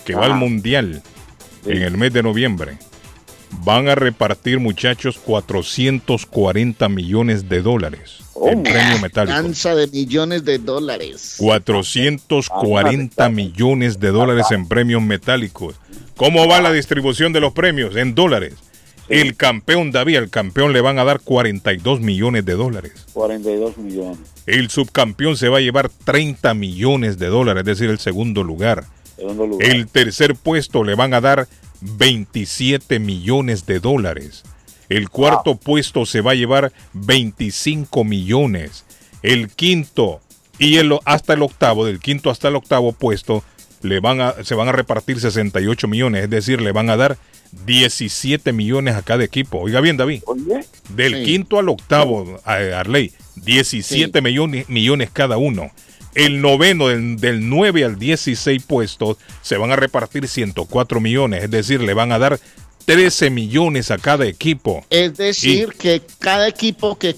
que 0.05 0.15
va 0.15 0.27
al 0.27 0.33
Ah. 0.33 0.37
mundial 0.37 1.03
Sí. 1.65 1.73
en 1.73 1.83
el 1.83 1.97
mes 1.97 2.13
de 2.13 2.23
noviembre? 2.23 2.79
Van 3.65 3.89
a 3.89 3.95
repartir, 3.95 4.61
muchachos, 4.61 5.19
440 5.19 6.89
millones 6.89 7.49
de 7.49 7.63
dólares 7.63 8.19
en 8.47 8.63
¿Cómo? 8.63 8.63
premio 8.63 8.99
metálico. 9.01 9.37
Danza 9.37 9.75
de 9.75 9.87
millones 9.89 10.45
de 10.45 10.59
dólares. 10.59 11.37
440 11.39 13.29
millones 13.31 14.01
de 14.01 14.09
dólares 14.09 14.47
en 14.51 14.69
premios 14.69 15.03
metálicos. 15.03 15.75
¿Cómo 16.17 16.47
va 16.47 16.61
la 16.61 16.73
distribución 16.73 17.33
de 17.33 17.41
los 17.41 17.53
premios? 17.53 17.97
En 17.97 18.15
dólares. 18.15 18.55
El 19.09 19.37
campeón 19.37 19.91
David, 19.91 20.17
al 20.17 20.31
campeón 20.31 20.75
le 20.75 20.83
van 20.83 20.99
a 20.99 21.05
dar 21.05 21.21
42 21.21 22.01
millones 22.01 22.45
de 22.45 22.53
dólares. 22.55 23.07
42 23.15 23.79
millones. 23.79 24.19
El 24.47 24.69
subcampeón 24.69 25.37
se 25.37 25.49
va 25.49 25.59
a 25.59 25.61
llevar 25.61 25.89
30 25.89 26.53
millones 26.55 27.19
de 27.19 27.29
dólares, 27.29 27.63
es 27.63 27.67
decir, 27.67 27.89
el 27.89 27.99
segundo 27.99 28.45
lugar. 28.45 28.85
Segundo 29.17 29.47
lugar. 29.47 29.67
El 29.67 29.87
tercer 29.87 30.35
puesto 30.35 30.85
le 30.85 30.95
van 30.95 31.15
a 31.15 31.23
dar 31.23 31.49
27 31.81 32.99
millones 32.99 33.65
de 33.65 33.81
dólares. 33.81 34.43
El 34.89 35.11
cuarto 35.11 35.57
puesto 35.57 36.07
se 36.07 36.21
va 36.21 36.33
a 36.33 36.35
llevar 36.35 36.73
25 36.95 38.05
millones. 38.05 38.85
El 39.23 39.49
quinto 39.51 40.21
y 40.59 40.77
el, 40.77 40.97
hasta 41.05 41.35
el 41.35 41.43
octavo, 41.43 41.85
del 41.85 42.01
quinto 42.01 42.31
hasta 42.31 42.49
el 42.49 42.57
octavo 42.57 42.93
puesto, 42.93 43.45
le 43.83 44.01
van 44.01 44.21
a, 44.21 44.35
se 44.45 44.55
van 44.55 44.69
a 44.69 44.73
repartir 44.73 45.21
68 45.21 45.87
millones, 45.89 46.25
es 46.25 46.31
decir, 46.31 46.61
le 46.61 46.73
van 46.73 46.91
a 46.91 46.97
dar 46.97 47.17
17 47.67 48.53
millones 48.53 48.95
a 48.97 49.03
cada 49.03 49.25
equipo. 49.25 49.59
Oiga 49.59 49.81
bien, 49.81 49.97
David. 49.97 50.23
Oye, 50.27 50.65
Del 50.91 51.15
Sí. 51.17 51.25
quinto 51.25 51.59
al 51.59 51.69
octavo, 51.69 52.41
a- 52.45 52.55
Arley, 52.81 53.13
17 53.37 54.19
Sí. 54.19 54.23
millones, 54.25 54.69
millones 54.69 55.11
cada 55.13 55.37
uno. 55.37 55.71
El 56.15 56.41
noveno, 56.41 56.89
del, 56.89 57.17
del 57.19 57.49
9 57.49 57.85
al 57.85 57.99
16 57.99 58.63
puestos, 58.65 59.19
se 59.43 59.57
van 59.57 59.71
a 59.71 59.77
repartir 59.77 60.27
104 60.27 61.01
millones, 61.01 61.45
es 61.45 61.51
decir, 61.51 61.81
le 61.83 61.95
van 61.95 62.11
a 62.13 62.19
dar 62.19 62.41
13 62.89 63.29
millones 63.29 63.91
a 63.91 63.99
cada 63.99 64.25
equipo. 64.25 64.83
Es 64.89 65.19
decir, 65.19 65.75
que 65.79 66.01
cada 66.21 66.49
equipo 66.49 66.99
que 66.99 67.17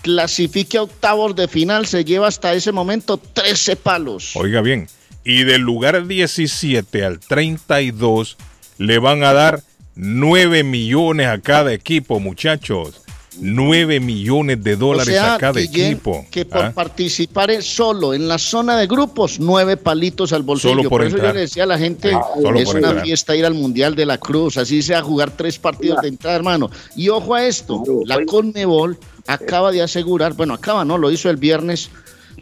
clasifique 0.00 0.78
a 0.78 0.84
octavos 0.84 1.36
de 1.36 1.48
final 1.48 1.84
se 1.84 2.02
lleva 2.02 2.28
hasta 2.28 2.54
ese 2.54 2.72
momento 2.72 3.18
13 3.18 3.76
palos. 3.76 4.34
Oiga 4.36 4.62
bien, 4.62 4.88
y 5.22 5.44
del 5.44 5.60
lugar 5.60 6.06
17 6.06 7.04
al 7.04 7.20
32 7.20 8.38
le 8.78 8.98
van 8.98 9.22
a 9.22 9.34
dar 9.34 9.62
9 9.96 10.64
millones 10.64 11.26
a 11.26 11.42
cada 11.42 11.74
equipo, 11.74 12.18
muchachos. 12.18 13.02
9 13.40 14.00
millones 14.00 14.62
de 14.62 14.76
dólares 14.76 15.08
o 15.08 15.12
sea, 15.12 15.34
a 15.34 15.38
cada 15.38 15.60
Guillén, 15.60 15.92
equipo. 15.92 16.26
que 16.30 16.44
por 16.44 16.64
¿ah? 16.66 16.72
participar 16.72 17.50
en- 17.50 17.62
solo 17.62 18.14
en 18.14 18.28
la 18.28 18.38
zona 18.38 18.76
de 18.76 18.86
grupos, 18.86 19.40
nueve 19.40 19.76
palitos 19.76 20.32
al 20.32 20.42
bolsillo. 20.42 20.74
Solo 20.76 20.88
por 20.90 21.02
eso 21.02 21.16
entrar. 21.16 21.32
yo 21.32 21.34
le 21.34 21.40
decía 21.42 21.62
a 21.64 21.66
la 21.66 21.78
gente, 21.78 22.12
solo 22.42 22.58
es 22.58 22.68
una 22.68 22.88
entrar. 22.88 23.04
fiesta 23.04 23.34
ir 23.36 23.44
al 23.46 23.54
Mundial 23.54 23.94
de 23.94 24.06
la 24.06 24.18
Cruz, 24.18 24.56
así 24.58 24.82
sea 24.82 25.02
jugar 25.02 25.30
tres 25.36 25.58
partidos 25.58 26.02
de 26.02 26.08
entrada, 26.08 26.36
hermano. 26.36 26.70
Y 26.96 27.08
ojo 27.08 27.34
a 27.34 27.46
esto, 27.46 27.82
la 28.06 28.24
Conmebol 28.24 28.98
acaba 29.26 29.72
de 29.72 29.82
asegurar, 29.82 30.34
bueno, 30.34 30.54
acaba, 30.54 30.84
¿no? 30.84 30.98
Lo 30.98 31.10
hizo 31.10 31.30
el 31.30 31.36
viernes, 31.36 31.90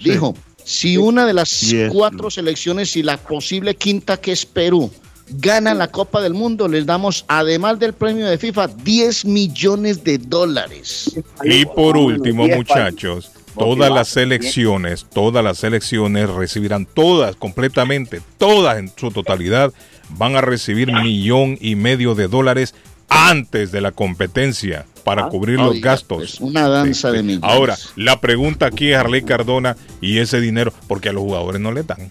dijo, 0.02 0.34
si 0.64 0.96
una 0.96 1.26
de 1.26 1.32
las 1.34 1.60
Yes. 1.60 1.90
cuatro 1.92 2.30
selecciones 2.30 2.96
y 2.96 3.02
la 3.02 3.16
posible 3.16 3.74
quinta 3.76 4.16
que 4.18 4.32
es 4.32 4.44
Perú, 4.46 4.90
gana 5.30 5.74
la 5.74 5.88
Copa 5.88 6.20
del 6.20 6.34
Mundo, 6.34 6.68
les 6.68 6.86
damos, 6.86 7.24
además 7.28 7.78
del 7.78 7.92
premio 7.92 8.26
de 8.26 8.38
FIFA, 8.38 8.68
10 8.68 9.24
millones 9.24 10.04
de 10.04 10.18
dólares. 10.18 11.18
Y 11.44 11.64
por 11.66 11.96
último, 11.96 12.46
muchachos, 12.48 13.30
todas 13.56 13.90
las 13.90 14.08
selecciones, 14.08 15.06
todas 15.12 15.44
las 15.44 15.58
selecciones 15.58 16.28
recibirán, 16.30 16.86
todas 16.86 17.36
completamente, 17.36 18.20
todas 18.38 18.78
en 18.78 18.92
su 18.96 19.10
totalidad, 19.10 19.72
van 20.10 20.36
a 20.36 20.40
recibir 20.40 20.92
millón 20.92 21.56
y 21.60 21.76
medio 21.76 22.14
de 22.14 22.28
dólares 22.28 22.74
antes 23.08 23.72
de 23.72 23.80
la 23.80 23.92
competencia 23.92 24.86
para 25.04 25.28
cubrir 25.28 25.58
los 25.58 25.72
Oiga, 25.72 25.92
gastos. 25.92 26.18
pues, 26.18 26.40
una 26.40 26.68
danza 26.68 27.10
de 27.10 27.22
millones. 27.22 27.50
Ahora, 27.50 27.76
la 27.96 28.20
pregunta 28.20 28.66
aquí 28.66 28.92
es 28.92 28.98
Arley 28.98 29.22
Cardona 29.22 29.76
y 30.00 30.18
ese 30.18 30.40
dinero, 30.40 30.72
porque 30.86 31.08
a 31.08 31.12
los 31.12 31.22
jugadores 31.22 31.60
no 31.60 31.72
le 31.72 31.82
dan. 31.82 32.08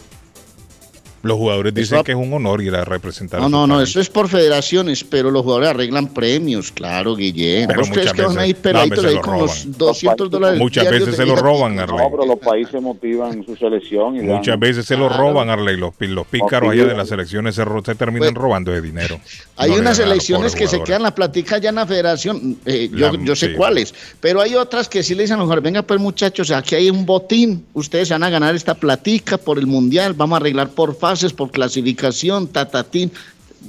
Los 1.21 1.37
jugadores 1.37 1.73
dicen 1.73 1.97
Eso- 1.97 2.03
que 2.03 2.11
es 2.13 2.17
un 2.17 2.31
honor 2.33 2.61
ir 2.61 2.75
a 2.75 2.85
representar. 2.85 3.39
a 3.39 3.43
No, 3.43 3.49
no, 3.49 3.67
no, 3.67 3.81
eso 3.81 3.99
es 3.99 4.09
por 4.09 4.29
federaciones, 4.29 5.03
pero 5.03 5.31
los 5.31 5.43
jugadores 5.43 5.69
arreglan 5.69 6.07
premios, 6.07 6.71
claro, 6.71 7.15
Guillén. 7.15 7.67
Pero 7.67 7.81
¿Vos 7.81 7.89
crees 7.89 8.13
que 8.13 8.21
van 8.21 8.37
a 8.39 8.47
ir 8.47 8.55
peladitos 8.55 9.03
ahí 9.05 9.17
con 9.17 9.39
los 9.39 9.77
200 9.77 10.29
dólares? 10.29 10.59
Muchas 10.59 10.89
veces 10.89 11.15
se 11.15 11.25
lo 11.25 11.35
roban, 11.35 11.77
Arley. 11.79 11.97
no, 11.97 12.09
pero 12.11 12.25
los 12.25 12.39
países 12.39 12.81
motivan 12.81 13.45
su 13.45 13.55
selección. 13.55 14.15
Y 14.15 14.19
dan- 14.19 14.27
Muchas 14.37 14.57
veces 14.59 14.85
se 14.85 14.95
lo 14.95 15.07
Claro. 15.07 15.23
roban, 15.23 15.49
Arley. 15.49 15.77
Los, 15.77 15.93
los 15.99 16.27
pícaros 16.27 16.71
allá 16.71 16.85
de 16.85 16.95
las 16.95 17.09
selecciones 17.09 17.55
se, 17.55 17.65
ro- 17.65 17.83
se 17.85 17.95
terminan 17.95 18.33
Pues, 18.33 18.41
robando 18.43 18.71
de 18.71 18.81
dinero. 18.81 19.19
Hay 19.57 19.71
No 19.71 19.77
unas 19.77 19.97
selecciones 19.97 20.55
que 20.55 20.67
se 20.67 20.81
quedan 20.83 21.03
la 21.03 21.13
platica 21.13 21.57
ya 21.57 21.69
en 21.69 21.75
la 21.75 21.85
federación, 21.85 22.57
eh, 22.65 22.89
yo, 22.93 23.11
La- 23.11 23.23
yo 23.23 23.35
sé 23.35 23.47
sí. 23.47 23.53
cuáles, 23.55 23.93
pero 24.21 24.39
hay 24.41 24.55
otras 24.55 24.87
que 24.87 25.03
sí 25.03 25.15
le 25.15 25.23
dicen 25.23 25.35
a 25.35 25.37
los 25.39 25.45
jugadores, 25.45 25.63
venga 25.63 25.81
pues 25.83 25.99
muchachos, 25.99 26.51
aquí 26.51 26.75
hay 26.75 26.89
un 26.89 27.05
botín, 27.05 27.65
ustedes 27.73 28.07
se 28.07 28.13
van 28.13 28.23
a 28.23 28.29
ganar 28.29 28.55
esta 28.55 28.73
platica 28.75 29.37
por 29.37 29.59
el 29.59 29.67
mundial, 29.67 30.13
vamos 30.13 30.35
a 30.35 30.37
arreglar 30.37 30.69
por 30.69 30.95
fases, 31.09 31.33
por 31.33 31.51
clasificación, 31.51 32.47
tatatín. 32.47 33.11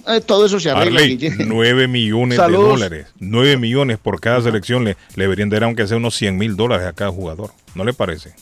Eh, 0.06 0.20
todo 0.24 0.46
eso 0.46 0.60
se 0.60 0.70
arregla, 0.70 1.00
Arley, 1.00 1.16
Guille. 1.16 1.36
9 1.46 1.88
millones 1.88 2.36
Saludos. 2.36 2.64
de 2.64 2.70
dólares. 2.70 3.06
9 3.18 3.56
millones 3.56 3.98
por 3.98 4.20
cada 4.20 4.40
selección 4.42 4.84
le, 4.84 4.96
le 5.16 5.24
deberían 5.24 5.48
dar 5.50 5.64
aunque 5.64 5.86
sea 5.86 5.96
unos 5.96 6.14
100 6.16 6.36
mil 6.38 6.56
dólares 6.56 6.86
a 6.86 6.92
cada 6.92 7.10
jugador. 7.10 7.50
¿No 7.74 7.84
le 7.84 7.92
parece? 7.92 8.32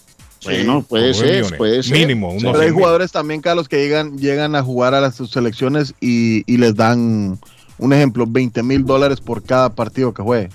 Bueno, 0.44 0.82
puede 0.88 1.10
Nueve 1.12 1.14
ser, 1.18 1.36
millones. 1.36 1.58
puede 1.58 1.82
ser. 1.82 1.98
Mínimo, 1.98 2.30
unos 2.30 2.42
Pero 2.42 2.54
hay 2.58 2.60
100 2.66 2.74
mil. 2.74 2.80
jugadores 2.80 3.12
también, 3.12 3.40
Carlos, 3.40 3.68
que 3.68 3.76
llegan, 3.78 4.18
llegan 4.18 4.54
a 4.54 4.62
jugar 4.62 4.94
a 4.94 5.00
las 5.00 5.16
sus 5.16 5.30
selecciones 5.30 5.94
y, 6.00 6.42
y 6.52 6.58
les 6.58 6.74
dan, 6.76 7.38
un 7.78 7.92
ejemplo, 7.92 8.24
20 8.26 8.62
mil 8.62 8.84
dólares 8.84 9.20
por 9.20 9.42
cada 9.42 9.74
partido 9.74 10.12
que 10.14 10.22
juegue. 10.22 10.50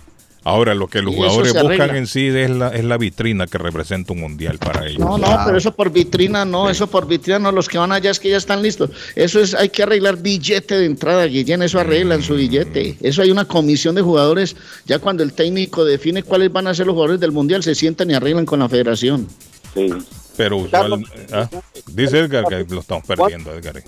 Ahora, 0.46 0.76
lo 0.76 0.88
que 0.88 1.02
los 1.02 1.16
jugadores 1.16 1.54
buscan 1.54 1.66
arregla. 1.66 1.98
en 1.98 2.08
sí 2.08 2.28
es 2.28 2.50
la, 2.50 2.70
es 2.70 2.84
la 2.84 2.98
vitrina 2.98 3.48
que 3.48 3.58
representa 3.58 4.12
un 4.12 4.20
mundial 4.20 4.58
para 4.58 4.86
ellos. 4.88 5.00
No, 5.00 5.18
no, 5.18 5.40
pero 5.46 5.58
eso 5.58 5.74
por 5.74 5.92
vitrina 5.92 6.44
no, 6.44 6.70
eso 6.70 6.88
por 6.88 7.08
vitrina 7.08 7.40
no, 7.40 7.52
los 7.52 7.70
que 7.70 7.78
van 7.78 7.94
allá 7.94 8.12
es 8.12 8.20
que 8.20 8.30
ya 8.30 8.38
están 8.38 8.62
listos. 8.62 8.90
Eso 9.16 9.40
es, 9.40 9.54
hay 9.54 9.70
que 9.70 9.84
arreglar 9.84 10.18
billete 10.18 10.78
de 10.78 10.86
entrada, 10.86 11.26
Guillén, 11.26 11.62
eso 11.62 11.80
arreglan 11.80 12.22
su 12.22 12.36
billete. 12.36 12.98
Eso 13.02 13.22
hay 13.22 13.32
una 13.32 13.46
comisión 13.46 13.96
de 13.96 14.02
jugadores, 14.02 14.56
ya 14.86 15.00
cuando 15.00 15.24
el 15.24 15.32
técnico 15.34 15.86
define 15.86 16.24
cuáles 16.24 16.52
van 16.52 16.68
a 16.68 16.74
ser 16.74 16.88
los 16.88 16.94
jugadores 16.94 17.22
del 17.22 17.32
mundial, 17.32 17.64
se 17.64 17.74
sientan 17.74 18.12
y 18.12 18.14
arreglan 18.14 18.46
con 18.46 18.60
la 18.60 18.68
federación. 18.68 19.28
Sí. 19.74 19.90
Pero 20.36 20.58
usual, 20.58 21.06
¿ah? 21.32 21.50
dice 21.88 22.20
Edgar 22.20 22.46
que 22.48 22.66
lo 22.74 22.82
estamos 22.82 23.06
perdiendo, 23.06 23.54
Edgar. 23.54 23.84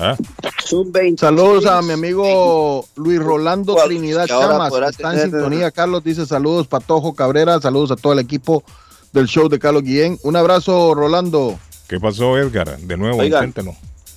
¿Ah? 0.00 0.16
20. 0.72 1.20
Saludos 1.20 1.66
a 1.66 1.82
mi 1.82 1.92
amigo 1.92 2.86
Luis 2.96 3.18
Rolando 3.18 3.76
Trinidad 3.84 4.26
Chamas, 4.26 4.72
que 4.72 4.86
está 4.86 5.14
en 5.14 5.30
sintonía. 5.30 5.70
Carlos 5.70 6.02
dice 6.02 6.24
saludos, 6.24 6.68
Patojo 6.68 7.14
Cabrera, 7.14 7.60
saludos 7.60 7.90
a 7.90 7.96
todo 7.96 8.14
el 8.14 8.18
equipo 8.18 8.62
del 9.12 9.26
show 9.26 9.48
de 9.48 9.58
Carlos 9.58 9.82
Guillén. 9.82 10.18
Un 10.22 10.36
abrazo, 10.36 10.94
Rolando. 10.94 11.58
¿Qué 11.86 12.00
pasó, 12.00 12.38
Edgar? 12.38 12.78
De 12.78 12.96
nuevo, 12.96 13.18
Oigan. 13.18 13.52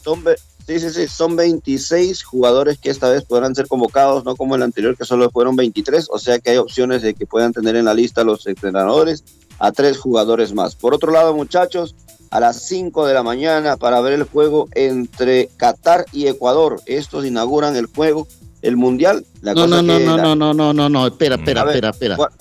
Son, 0.03 0.23
sí, 0.65 0.79
sí, 0.79 0.89
sí, 0.91 1.07
son 1.07 1.35
26 1.35 2.23
jugadores 2.23 2.77
que 2.77 2.89
esta 2.89 3.09
vez 3.09 3.25
podrán 3.25 3.53
ser 3.53 3.67
convocados, 3.67 4.23
no 4.23 4.35
como 4.37 4.55
el 4.55 4.63
anterior 4.63 4.95
que 4.95 5.05
solo 5.05 5.29
fueron 5.31 5.55
23, 5.57 6.07
o 6.09 6.19
sea 6.19 6.39
que 6.39 6.51
hay 6.51 6.57
opciones 6.57 7.01
de 7.01 7.13
que 7.13 7.25
puedan 7.25 7.51
tener 7.51 7.75
en 7.75 7.85
la 7.85 7.93
lista 7.93 8.23
los 8.23 8.47
entrenadores 8.47 9.23
a 9.59 9.71
tres 9.71 9.97
jugadores 9.97 10.53
más. 10.53 10.75
Por 10.75 10.93
otro 10.93 11.11
lado, 11.11 11.33
muchachos, 11.33 11.95
a 12.33 12.39
las 12.39 12.63
5 12.63 13.05
de 13.05 13.13
la 13.13 13.21
mañana 13.21 13.77
para 13.77 14.01
ver 14.01 14.13
el 14.13 14.23
juego 14.23 14.67
entre 14.73 15.49
Qatar 15.55 16.05
y 16.11 16.25
Ecuador. 16.25 16.81
Estos 16.87 17.25
inauguran 17.27 17.75
el 17.75 17.85
juego, 17.85 18.27
el 18.63 18.75
Mundial. 18.75 19.23
La 19.41 19.53
No, 19.53 19.61
cosa 19.65 19.75
no, 19.75 19.81
no, 19.83 19.97
que 19.99 20.03
no, 20.05 20.17
la- 20.17 20.23
no, 20.23 20.35
no, 20.35 20.53
no, 20.55 20.73
no, 20.73 20.89
no, 20.89 21.05
espera, 21.07 21.35
espera, 21.35 21.63
ver, 21.63 21.75
espera, 21.75 21.89
espera. 21.91 22.15
¿cuál- 22.15 22.31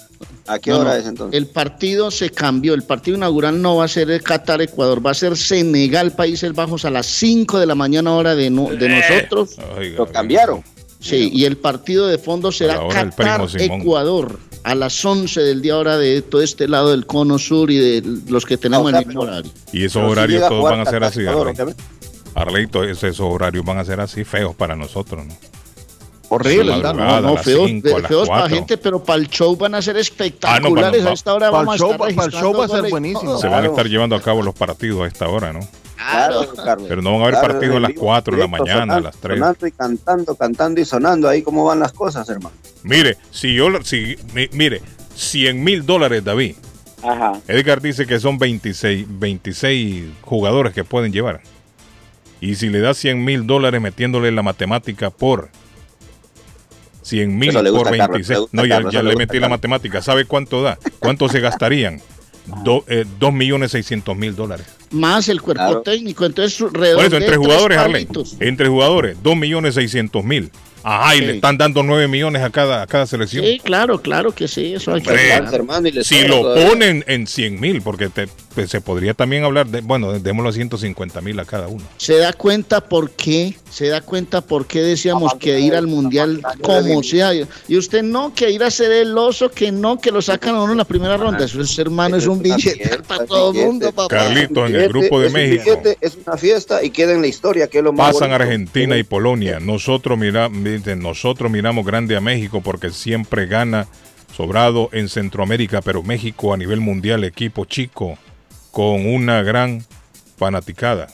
¿A 0.46 0.59
qué 0.59 0.70
No, 0.70 0.78
hora 0.81 0.92
no. 0.94 0.96
es 0.96 1.07
entonces? 1.07 1.38
El 1.38 1.46
partido 1.46 2.11
se 2.11 2.31
cambió, 2.31 2.72
el 2.72 2.85
partido 2.85 3.18
inaugural 3.18 3.61
no 3.61 3.76
va 3.76 3.85
a 3.85 3.88
ser 3.88 4.11
el 4.11 4.22
Qatar-Ecuador, 4.22 5.05
va 5.05 5.11
a 5.11 5.14
ser 5.14 5.37
Senegal-Países 5.37 6.55
Bajos 6.55 6.87
a 6.87 6.90
las 6.90 7.05
5 7.07 7.59
de 7.61 7.66
la 7.66 7.74
mañana 7.74 8.14
hora 8.14 8.35
de, 8.35 8.48
no- 8.48 8.70
de 8.70 8.88
nosotros. 8.88 9.57
Oiga, 9.76 9.98
Lo 9.98 10.07
cambiaron. 10.07 10.64
Sí, 11.00 11.31
y 11.35 11.44
el 11.44 11.59
partido 11.59 12.07
de 12.07 12.16
fondo 12.16 12.50
será. 12.50 12.81
Qatar-Ecuador 12.88 14.38
a 14.64 14.75
las 14.75 15.05
11 15.05 15.40
del 15.40 15.61
día 15.62 15.77
hora 15.77 15.96
de 15.98 16.22
todo 16.22 16.40
este 16.42 16.68
lado 16.68 16.90
del 16.90 17.05
cono 17.07 17.38
sur 17.38 17.70
y 17.70 17.79
de 17.79 18.03
los 18.29 18.46
que 18.46 18.57
tenemos 18.57 18.87
Ah, 18.87 18.88
o 18.88 18.90
sea, 18.90 19.01
el 19.01 19.07
mismo 19.07 19.22
horario. 19.22 19.51
Y 19.72 19.85
esos 19.85 20.01
Pero 20.01 20.11
horarios 20.11 20.48
todos 20.48 20.64
van 20.64 20.81
a 20.81 20.85
ser 20.87 21.05
así, 21.05 21.20
Arley. 22.35 22.68
esos 23.03 23.20
horarios 23.20 23.64
van 23.64 23.79
a 23.79 23.85
ser 23.85 24.01
así 24.01 24.25
feos 24.25 24.55
para 24.55 24.75
nosotros, 24.77 25.27
¿no? 25.27 25.35
Horrible. 26.29 26.79
No, 26.81 27.20
no, 27.20 27.37
feos, 27.37 27.66
cinco, 27.68 27.88
feos 28.09 28.27
para 28.29 28.48
gente, 28.48 28.79
pero 28.79 29.03
para 29.05 29.18
el 29.20 29.29
show 29.29 29.55
van 29.55 29.75
a 29.75 29.83
ser 29.83 29.96
Ah, 29.96 30.01
espectaculares. 30.01 31.03
no, 31.05 31.11
a 31.11 31.12
esta 31.12 31.35
hora 31.35 31.51
para 31.51 31.61
el 31.61 31.66
vamos 31.66 31.79
show- 31.81 31.90
a 31.90 31.92
estar 31.94 32.14
para 32.14 32.27
el 32.29 32.33
show 32.42 32.57
va 32.57 32.64
a 32.64 32.68
ser 32.68 32.90
buenísimo. 32.90 33.38
Se 33.38 33.48
van 33.48 33.64
a 33.64 33.66
estar 33.66 33.87
llevando 33.87 34.16
a 34.16 34.20
cabo 34.22 34.40
los 34.42 34.55
partidos 34.55 35.03
a 35.03 35.07
esta 35.09 35.29
hora, 35.29 35.53
¿no? 35.53 35.61
Claro. 36.11 36.38
Claro, 36.53 36.65
Carlos. 36.65 36.87
Pero 36.88 37.03
no 37.03 37.11
van 37.12 37.21
a 37.21 37.25
haber 37.25 37.35
Claro, 37.35 37.55
partido 37.55 37.77
a 37.77 37.81
las 37.81 37.88
vivo, 37.91 38.01
4 38.03 38.35
de 38.37 38.41
la 38.43 38.49
mañana, 38.49 38.73
a 38.73 38.81
sonando, 38.81 39.01
las 39.01 39.17
3. 39.19 39.38
Sonando 39.38 39.67
y 39.67 39.73
cantando, 39.73 40.35
cantando 40.37 40.81
y 40.81 40.85
sonando. 40.85 41.29
Ahí 41.29 41.43
cómo 41.43 41.65
van 41.65 41.81
las 41.81 41.93
cosas, 41.93 42.29
hermano. 42.29 42.55
Mire, 42.83 43.17
si 43.31 43.55
yo, 43.55 43.69
si, 43.85 44.17
mi- 44.35 44.49
mire, 44.53 44.81
100 45.15 45.62
mil 45.62 45.85
dólares, 45.87 46.25
David. 46.25 46.57
Ajá. 47.03 47.33
Edgar 47.49 47.81
dice 47.83 48.07
que 48.07 48.21
son 48.21 48.38
26, 48.38 49.07
26 49.09 50.05
jugadores 50.23 50.73
que 50.73 50.85
pueden 50.85 51.12
llevar. 51.12 51.41
Y 52.41 52.55
si 52.57 52.69
le 52.69 52.81
da 52.81 52.95
100 52.95 53.25
mil 53.25 53.47
dólares 53.47 53.81
metiéndole 53.81 54.31
la 54.33 54.43
matemática 54.43 55.11
por 55.11 55.49
100 57.03 57.37
mil 57.38 57.53
por 57.53 57.71
gusta 57.71 57.88
a 57.91 57.99
Carlos, 57.99 58.09
26. 58.27 58.29
le 58.29 58.41
gusta 58.41 58.57
no, 58.57 58.62
a 58.62 58.67
ya, 58.67 58.75
Carlos, 58.77 58.95
ya 58.95 59.03
le 59.03 59.17
metí 59.17 59.37
a 59.37 59.41
la 59.41 59.45
Carlos. 59.47 59.51
matemática. 59.59 60.03
¿Sabe 60.03 60.25
cuánto 60.25 60.62
da? 60.62 60.79
¿Cuánto 61.01 61.29
se 61.29 61.41
gastarían? 61.41 62.01
Do, 62.64 62.85
eh, 62.88 63.05
2 63.20 63.33
millones 63.33 63.70
600 63.70 64.16
mil 64.16 64.35
dólares. 64.35 64.66
Más 64.90 65.28
el 65.28 65.40
cuerpo 65.40 65.62
Claro. 65.64 65.83
técnico, 65.83 66.26
entonces 66.26 66.59
Por 66.59 66.85
eso, 66.85 67.16
entre 67.16 67.37
jugadores, 67.37 67.78
palitos. 67.78 68.37
Entre 68.40 68.68
jugadores, 68.68 69.16
2 69.22 69.37
millones 69.37 69.74
600 69.74 70.24
mil. 70.24 70.50
Ajá, 70.85 71.14
y 71.14 71.20
Sí. 71.20 71.24
le 71.26 71.35
están 71.37 71.57
dando 71.57 71.85
9 71.85 72.09
millones 72.09 72.42
a 72.42 72.50
cada, 72.50 72.83
a 72.83 72.87
cada 72.88 73.07
selección. 73.07 73.44
Sí, 73.44 73.61
claro, 73.62 74.02
claro 74.02 74.33
que 74.35 74.48
sí, 74.48 74.74
eso 74.74 74.92
hay 74.92 75.00
que 75.00 75.11
Hombre, 75.11 75.55
hermano, 75.55 75.87
y 75.87 75.92
le 75.92 76.02
Si 76.02 76.26
lo 76.26 76.40
todavía. 76.40 76.68
ponen 76.68 77.05
en 77.07 77.28
100 77.28 77.61
mil, 77.61 77.81
porque 77.83 78.09
te- 78.09 78.26
pues, 78.55 78.71
se 78.71 78.81
podría 78.81 79.15
también 79.15 79.45
hablar 79.45 79.67
de, 79.67 79.81
bueno, 79.81 80.19
démoslo 80.19 80.51
a 80.51 80.53
150 80.53 81.21
mil 81.21 81.38
a 81.41 81.45
cada 81.45 81.69
uno. 81.69 81.83
Se 81.97 82.17
da 82.17 82.33
cuenta 82.33 82.81
por 82.81 83.11
qué, 83.11 83.57
se 83.71 83.88
da 83.88 84.01
cuenta 84.01 84.41
por 84.41 84.67
qué 84.67 84.83
decíamos 84.83 85.35
que 85.35 85.61
ir 85.61 85.75
al 85.75 85.87
mundial 85.87 86.43
como 86.61 87.03
sea. 87.03 87.33
Y 87.69 87.77
usted 87.77 88.03
no, 88.03 88.35
que 88.35 88.51
ir 88.51 88.62
a 88.62 88.71
ser 88.71 88.93
el 88.93 89.17
oso, 89.17 89.51
que 89.51 89.73
no, 89.73 89.99
que 89.99 90.11
lo 90.11 90.23
sacan 90.23 90.55
a 90.55 90.62
uno 90.62 90.73
en 90.73 90.79
la 90.79 90.85
primera 90.85 91.17
ronda. 91.17 91.45
Eso 91.45 91.61
es, 91.61 91.79
hermano, 91.79 92.17
es 92.17 92.27
un 92.27 92.43
billete 92.43 92.99
para 93.07 93.25
todo 93.27 93.53
el 93.53 93.67
mundo, 93.67 93.93
papá. 93.93 94.17
Carlitos, 94.17 94.69
en 94.71 94.77
el 94.77 94.88
grupo 94.88 95.21
de 95.21 95.31
México. 95.31 95.81
es 96.01 96.19
una 96.27 96.37
fiesta 96.37 96.83
y 96.83 96.91
queda 96.91 97.12
en 97.12 97.21
la 97.21 97.29
historia, 97.29 97.69
que 97.69 97.79
es 97.79 97.85
lo 97.85 97.93
más 97.93 98.12
Pasan 98.12 98.31
bonito. 98.31 98.45
Argentina 98.45 98.97
y 98.97 99.03
Polonia. 99.03 99.61
Nosotros, 99.61 100.19
mira, 100.19 100.49
nosotros 100.49 101.51
miramos 101.51 101.85
grande 101.87 102.17
a 102.17 102.21
México 102.21 102.61
porque 102.61 102.91
siempre 102.91 103.47
gana 103.47 103.88
sobrado 104.37 104.88
en 104.93 105.09
Centroamérica, 105.09 105.83
pero 105.83 106.03
México 106.03 106.53
a 106.53 106.57
nivel 106.57 106.81
mundial, 106.81 107.25
equipo 107.25 107.65
chico, 107.65 108.19
con 108.73 109.07
una 109.07 109.43
gran 109.43 109.85
fanaticada. 110.37 111.07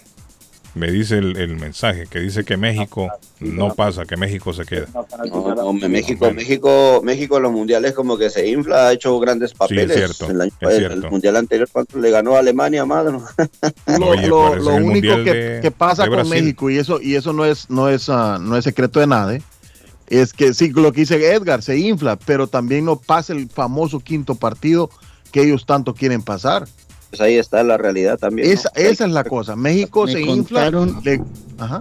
Me 0.74 0.92
dice 0.92 1.18
el, 1.18 1.36
el 1.38 1.56
mensaje 1.56 2.06
que 2.08 2.20
dice 2.20 2.44
que 2.44 2.56
México 2.56 3.08
no 3.40 3.74
pasa, 3.74 4.04
que 4.04 4.16
México 4.16 4.52
se 4.52 4.64
queda. 4.64 4.86
No, 5.28 5.72
México, 5.72 6.30
México, 6.32 7.00
México 7.02 7.36
en 7.38 7.42
los 7.42 7.52
mundiales 7.52 7.94
como 7.94 8.16
que 8.16 8.30
se 8.30 8.46
infla, 8.48 8.86
ha 8.88 8.92
hecho 8.92 9.18
grandes 9.18 9.54
papeles. 9.54 9.92
cierto, 9.96 10.30
El, 10.30 10.42
año- 10.42 10.52
es 10.60 10.68
el- 10.70 10.78
cierto. 10.78 11.06
el 11.06 11.10
mundial 11.10 11.36
anterior, 11.36 11.68
¿cuánto 11.72 11.98
le 11.98 12.10
ganó 12.10 12.36
a 12.36 12.38
Alemania, 12.40 12.84
madre? 12.84 13.18
Lo, 13.98 14.06
Oye, 14.08 14.26
lo- 14.28 14.74
único 14.76 15.16
que, 15.24 15.34
de- 15.34 15.60
que 15.62 15.70
pasa 15.72 16.06
con. 16.06 16.28
México, 16.28 16.70
y 16.70 16.78
eso, 16.78 17.00
y 17.02 17.16
eso 17.16 17.32
no 17.32 17.44
es, 17.44 17.68
no 17.70 17.88
es, 17.88 18.08
ah, 18.08 18.38
no 18.40 18.56
es 18.56 18.62
secreto 18.62 19.00
de 19.00 19.08
nadie, 19.08 19.42
es 20.06 20.32
que 20.32 20.54
sí, 20.54 20.70
lo 20.70 20.92
que 20.92 21.00
dice 21.00 21.32
Edgar, 21.32 21.62
se 21.62 21.76
infla, 21.76 22.16
pero 22.16 22.46
también 22.46 22.84
no 22.84 22.96
pasa 22.96 23.32
el 23.32 23.48
famoso 23.48 23.98
quinto 23.98 24.36
partido 24.36 24.90
que 25.32 25.42
ellos 25.42 25.66
tanto 25.66 25.92
quieren 25.94 26.22
pasar. 26.22 26.68
Pues 27.10 27.20
ahí 27.20 27.34
está 27.36 27.62
la 27.62 27.76
realidad 27.78 28.18
también. 28.18 28.48
¿no? 28.48 28.54
Esa, 28.54 28.70
esa 28.74 29.06
es 29.06 29.10
la 29.12 29.24
cosa. 29.24 29.56
México 29.56 30.04
Me 30.06 30.12
se 30.12 30.20
contaron- 30.26 30.88
infla. 30.88 31.02
le- 31.12 31.22
ajá. 31.58 31.80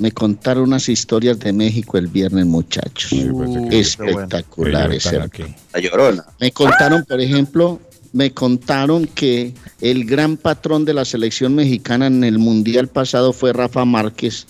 Me 0.00 0.10
contaron 0.10 0.64
unas 0.64 0.88
historias 0.88 1.38
de 1.38 1.52
México 1.52 1.96
el 1.98 2.08
viernes, 2.08 2.46
muchachos. 2.46 3.10
Sí, 3.10 3.28
pues, 3.32 3.48
Uh, 3.50 3.68
que- 3.68 3.78
Espectaculares. 3.80 5.06
aquí. 5.06 5.44
La 5.72 5.80
llorona. 5.80 6.24
Me 6.40 6.50
contaron, 6.50 7.04
por 7.04 7.20
ejemplo, 7.20 7.80
me 8.12 8.32
contaron 8.32 9.06
que 9.06 9.54
el 9.80 10.04
gran 10.04 10.36
patrón 10.36 10.84
de 10.84 10.94
la 10.94 11.04
selección 11.04 11.54
mexicana 11.54 12.08
en 12.08 12.24
el 12.24 12.38
mundial 12.38 12.88
pasado 12.88 13.32
fue 13.32 13.52
Rafa 13.52 13.84
Márquez 13.84 14.46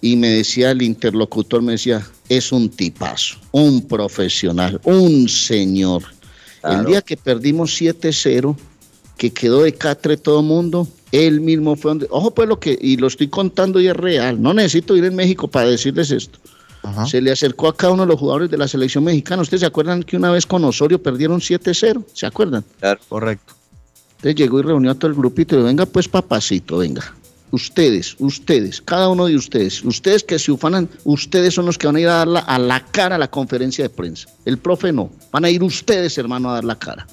y 0.00 0.16
me 0.16 0.28
decía 0.28 0.72
el 0.72 0.82
interlocutor, 0.82 1.62
me 1.62 1.72
decía, 1.72 2.04
es 2.28 2.50
un 2.50 2.68
tipazo, 2.68 3.36
un 3.52 3.86
profesional, 3.86 4.80
un 4.84 5.28
señor. 5.28 6.02
El 6.64 6.84
día 6.84 7.00
que 7.02 7.16
perdimos 7.16 7.74
7-0, 7.80 8.56
que 9.20 9.34
quedó 9.34 9.60
de 9.64 9.74
catre 9.74 10.16
todo 10.16 10.40
el 10.40 10.46
mundo, 10.46 10.88
él 11.12 11.42
mismo 11.42 11.76
fue 11.76 11.90
donde, 11.90 12.06
ojo 12.08 12.30
pues 12.30 12.48
lo 12.48 12.58
que, 12.58 12.78
y 12.80 12.96
lo 12.96 13.06
estoy 13.06 13.28
contando 13.28 13.78
y 13.78 13.86
es 13.86 13.94
real, 13.94 14.40
no 14.40 14.54
necesito 14.54 14.96
ir 14.96 15.04
en 15.04 15.14
México 15.14 15.46
para 15.46 15.68
decirles 15.68 16.10
esto. 16.10 16.38
Ajá. 16.82 17.04
Se 17.06 17.20
le 17.20 17.30
acercó 17.30 17.68
a 17.68 17.76
cada 17.76 17.92
uno 17.92 18.04
de 18.04 18.08
los 18.08 18.18
jugadores 18.18 18.50
de 18.50 18.56
la 18.56 18.66
selección 18.66 19.04
mexicana. 19.04 19.42
¿Ustedes 19.42 19.60
se 19.60 19.66
acuerdan 19.66 20.02
que 20.04 20.16
una 20.16 20.30
vez 20.30 20.46
con 20.46 20.64
Osorio 20.64 21.02
perdieron 21.02 21.38
7-0? 21.40 22.02
¿Se 22.14 22.24
acuerdan? 22.24 22.64
Correcto. 23.10 23.52
Entonces 24.16 24.36
llegó 24.36 24.60
y 24.60 24.62
reunió 24.62 24.90
a 24.90 24.94
todo 24.94 25.10
el 25.10 25.16
grupito 25.18 25.54
y 25.54 25.58
dijo, 25.58 25.66
venga 25.66 25.84
pues 25.84 26.08
papacito, 26.08 26.78
venga. 26.78 27.14
Ustedes, 27.50 28.16
ustedes, 28.20 28.80
cada 28.80 29.10
uno 29.10 29.26
de 29.26 29.36
ustedes, 29.36 29.84
ustedes 29.84 30.24
que 30.24 30.38
se 30.38 30.50
ufanan, 30.50 30.88
ustedes 31.04 31.52
son 31.52 31.66
los 31.66 31.76
que 31.76 31.86
van 31.88 31.96
a 31.96 32.00
ir 32.00 32.08
a 32.08 32.14
dar 32.14 32.28
la- 32.28 32.40
a 32.40 32.58
la 32.58 32.80
cara 32.86 33.16
a 33.16 33.18
la 33.18 33.28
conferencia 33.30 33.84
de 33.84 33.90
prensa. 33.90 34.30
El 34.46 34.56
profe 34.56 34.90
no, 34.94 35.10
van 35.30 35.44
a 35.44 35.50
ir 35.50 35.62
ustedes, 35.62 36.16
hermano, 36.16 36.48
a 36.50 36.54
dar 36.54 36.64
la 36.64 36.78
cara. 36.78 37.06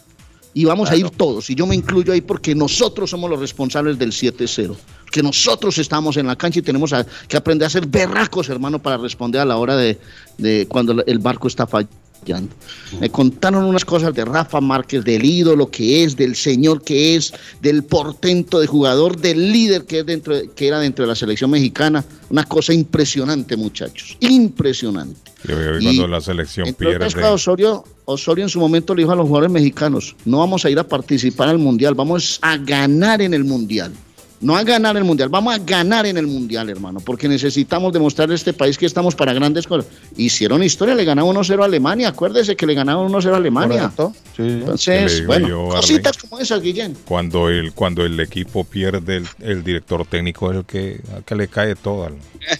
Y 0.58 0.66
vamos 0.66 0.90
a 0.90 0.96
ir 0.96 1.08
todos, 1.12 1.50
y 1.52 1.56
yo 1.56 1.68
me 1.68 1.76
incluyo 1.76 2.12
ahí 2.14 2.22
porque 2.22 2.56
nosotros 2.56 3.12
somos 3.12 3.30
los 3.30 3.40
responsables 3.40 4.00
del 4.00 4.12
7-0. 4.12 4.76
Que 5.12 5.22
nosotros 5.22 5.78
estamos 5.78 6.18
en 6.18 6.26
la 6.26 6.36
cancha 6.36 6.60
y 6.60 6.62
tenemos 6.64 6.94
a- 6.94 7.06
que 7.28 7.38
aprender 7.38 7.68
a 7.68 7.70
ser 7.70 7.86
berracos, 7.86 8.50
hermano, 8.50 8.82
para 8.82 8.98
responder 8.98 9.40
a 9.42 9.46
la 9.46 9.58
hora 9.58 9.76
de, 9.78 10.00
de 10.40 10.66
cuando 10.68 11.04
el 11.06 11.20
barco 11.20 11.48
está 11.48 11.68
fallando. 11.68 12.56
Me 13.00 13.10
contaron 13.12 13.66
unas 13.66 13.86
cosas 13.86 14.16
de 14.16 14.26
Rafa 14.26 14.60
Márquez, 14.60 15.04
del 15.06 15.24
ídolo 15.24 15.70
que 15.70 16.04
es, 16.04 16.16
del 16.18 16.36
señor 16.36 16.82
que 16.82 17.16
es, 17.16 17.34
del 17.62 17.84
portento 17.84 18.60
de 18.60 18.66
jugador, 18.66 19.16
del 19.22 19.52
líder 19.54 19.86
que, 19.86 20.00
es 20.00 20.06
dentro 20.08 20.36
de- 20.36 20.50
que 20.50 20.68
era 20.68 20.80
dentro 20.80 21.06
de 21.06 21.10
la 21.10 21.16
selección 21.16 21.52
mexicana. 21.52 22.04
Una 22.32 22.44
cosa 22.46 22.74
impresionante, 22.74 23.56
muchachos. 23.56 24.18
Impresionante. 24.22 25.27
Y 25.44 25.52
hoy 25.52 25.78
Y, 25.80 25.84
cuando 25.84 26.08
la 26.08 26.22
selección 26.22 26.74
pierde. 26.74 27.06
Osorio, 27.26 27.84
Osorio 28.06 28.46
en 28.46 28.50
su 28.50 28.60
momento 28.60 28.96
le 28.96 29.04
dijo 29.04 29.12
a 29.12 29.16
los 29.16 29.28
jugadores 29.28 29.52
mexicanos, 29.52 30.16
no 30.26 30.40
vamos 30.40 30.66
a 30.66 30.70
ir 30.70 30.80
a 30.80 30.88
participar 30.88 31.50
al 31.50 31.60
Mundial, 31.60 31.94
vamos 31.94 32.40
a 32.42 32.58
ganar 32.58 33.22
en 33.22 33.34
el 33.34 33.44
Mundial. 33.44 33.94
No 34.40 34.56
a 34.56 34.64
ganar 34.64 34.96
el 34.98 35.04
Mundial, 35.04 35.30
vamos 35.30 35.56
a 35.56 35.58
ganar 35.58 36.06
en 36.06 36.16
el 36.16 36.28
Mundial, 36.28 36.70
hermano, 36.70 37.00
porque 37.00 37.28
necesitamos 37.28 37.92
demostrar 37.92 38.30
a 38.30 38.36
este 38.36 38.54
país 38.54 38.78
que 38.78 38.86
estamos 38.86 39.16
para 39.16 39.34
grandes 39.34 39.66
cosas. 39.66 39.88
Hicieron 40.16 40.62
historia, 40.64 40.94
le 40.94 41.06
ganaron 41.06 41.36
1-0 41.36 41.62
a 41.62 41.66
Alemania, 41.66 42.10
acuérdese 42.10 42.56
que 42.56 42.68
le 42.68 42.76
ganaron 42.76 43.12
1-0 43.12 43.34
a 43.34 43.38
Alemania. 43.38 43.92
Sí. 44.36 44.44
Entonces, 44.44 45.26
bueno, 45.26 45.48
yo, 45.48 45.70
cositas 45.70 46.18
como 46.20 46.40
esas, 46.40 46.62
Guillén. 46.62 46.96
Cuando 47.08 47.50
el, 47.50 47.74
cuando 47.74 48.06
el 48.06 48.20
equipo 48.20 48.64
pierde, 48.64 49.18
el, 49.18 49.28
el 49.40 49.64
director 49.64 50.06
técnico 50.06 50.52
es 50.52 50.58
el 50.58 50.66
que, 50.66 51.02
que 51.26 51.36
le 51.36 51.48
cae 51.48 51.76
todas 51.76 52.12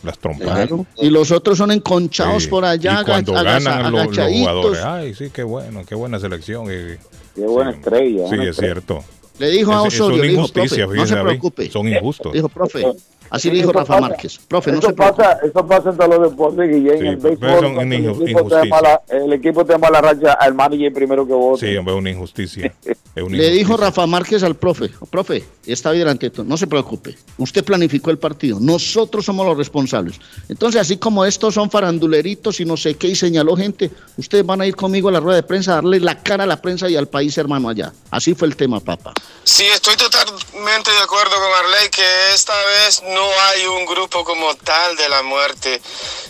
las 0.02 0.18
trompadas. 0.18 0.68
Claro. 0.68 0.86
Y 1.00 1.12
los 1.12 1.30
otros 1.32 1.60
son 1.60 1.70
enconchados 1.72 2.44
Sí. 2.44 2.50
por 2.50 2.66
allá, 2.66 3.02
y 3.02 3.06
cuando 3.06 3.34
ganan 3.34 3.68
agacha- 3.68 3.90
los, 3.92 4.18
los 4.18 4.28
jugadores, 4.32 4.82
ay, 4.84 5.14
sí, 5.14 5.30
qué 5.32 5.44
bueno, 5.44 5.84
qué 5.88 5.94
buena 5.94 6.20
selección. 6.20 6.66
y- 6.66 6.98
Qué 7.36 7.46
buena 7.46 7.72
sí, 7.72 7.78
estrella. 7.78 8.24
Sí, 8.24 8.30
buena 8.30 8.44
es 8.46 8.50
estrella. 8.50 8.74
cierto. 8.74 9.04
Le 9.40 9.50
dijo 9.50 9.72
a 9.72 9.88
Es- 9.88 9.94
es 9.94 10.00
Osorio, 10.00 10.16
una 10.16 10.24
le 10.24 10.30
dijo, 10.30 10.48
profe, 10.48 10.88
no 10.88 11.06
se 11.08 11.16
preocupe. 11.18 11.70
Son 11.70 11.88
injustos. 11.88 12.34
Dijo, 12.34 12.50
profe, 12.50 12.86
así 13.30 13.50
dijo 13.50 13.72
Rafa 13.72 13.96
pasa- 13.96 14.02
Márquez. 14.02 14.40
Profe, 14.48 14.72
no 14.72 14.80
eso 14.80 14.88
se 14.90 14.94
pasa, 14.94 15.40
eso 15.44 15.68
pasa 15.68 15.90
en 15.90 15.98
todos 15.98 16.10
los 16.20 16.32
deportes, 16.32 16.70
Guillén. 16.70 17.00
Sí, 17.00 17.08
el 17.08 17.18
béisbol, 17.18 17.50
son 17.60 17.92
el, 17.92 17.94
equipo 18.06 18.20
te 18.24 18.32
injusticia. 18.32 18.66
mala, 18.70 19.02
el 19.10 19.34
equipo 19.34 19.66
te 19.66 19.78
mala 19.78 20.02
racha, 20.02 20.34
al 20.34 20.54
manager 20.54 20.94
primero 20.94 21.28
que 21.28 21.34
vota. 21.34 21.66
Sí, 21.66 21.76
hombre, 21.78 21.94
es 21.94 22.00
una 22.00 22.10
injusticia. 22.10 22.74
Es 22.86 23.24
una 23.24 23.38
Le 23.38 23.50
dijo 23.50 23.60
injusticia. 23.74 23.78
Rafa 23.78 24.08
Márquez 24.08 24.44
al 24.44 24.56
profe, 24.56 24.90
profe, 25.10 25.44
está 25.66 25.92
bien 25.92 25.98
delante 26.02 26.28
de 26.28 26.30
todo, 26.32 26.46
no 26.46 26.58
se 26.58 26.68
preocupe, 26.68 27.18
usted 27.38 27.64
planificó 27.64 28.12
el 28.12 28.18
partido, 28.20 28.60
nosotros 28.60 29.26
somos 29.26 29.46
los 29.46 29.58
responsables. 29.58 30.20
Entonces, 30.50 30.82
así 30.82 30.98
como 30.98 31.26
estos 31.26 31.54
son 31.54 31.70
faranduleritos 31.70 32.60
y 32.60 32.66
no 32.66 32.78
sé 32.78 32.96
qué, 32.96 33.08
y 33.08 33.16
señaló 33.16 33.56
gente, 33.56 33.90
ustedes 34.18 34.46
van 34.46 34.62
a 34.62 34.66
ir 34.68 34.76
conmigo 34.76 35.10
a 35.10 35.12
la 35.12 35.20
rueda 35.20 35.38
de 35.38 35.44
prensa 35.44 35.72
a 35.72 35.76
darle 35.76 36.00
la 36.00 36.22
cara 36.22 36.44
a 36.44 36.48
la 36.48 36.62
prensa 36.62 36.90
y 36.90 36.96
al 36.96 37.08
país 37.08 37.38
hermano 37.38 37.70
allá. 37.70 37.92
Así 38.12 38.34
fue 38.34 38.48
el 38.48 38.56
tema, 38.56 38.80
papá. 38.80 39.14
Sí, 39.44 39.64
estoy 39.74 39.96
totalmente 39.96 40.92
de 40.92 41.00
acuerdo 41.04 41.32
con 41.36 41.66
Arley 41.66 41.90
que 41.90 42.34
esta 42.34 42.54
vez 42.86 43.02
no 43.14 43.17
hay 43.22 43.66
un 43.68 43.86
grupo 43.86 44.24
como 44.24 44.56
tal 44.56 44.96
de 44.96 45.10
la 45.10 45.22
muerte. 45.24 45.82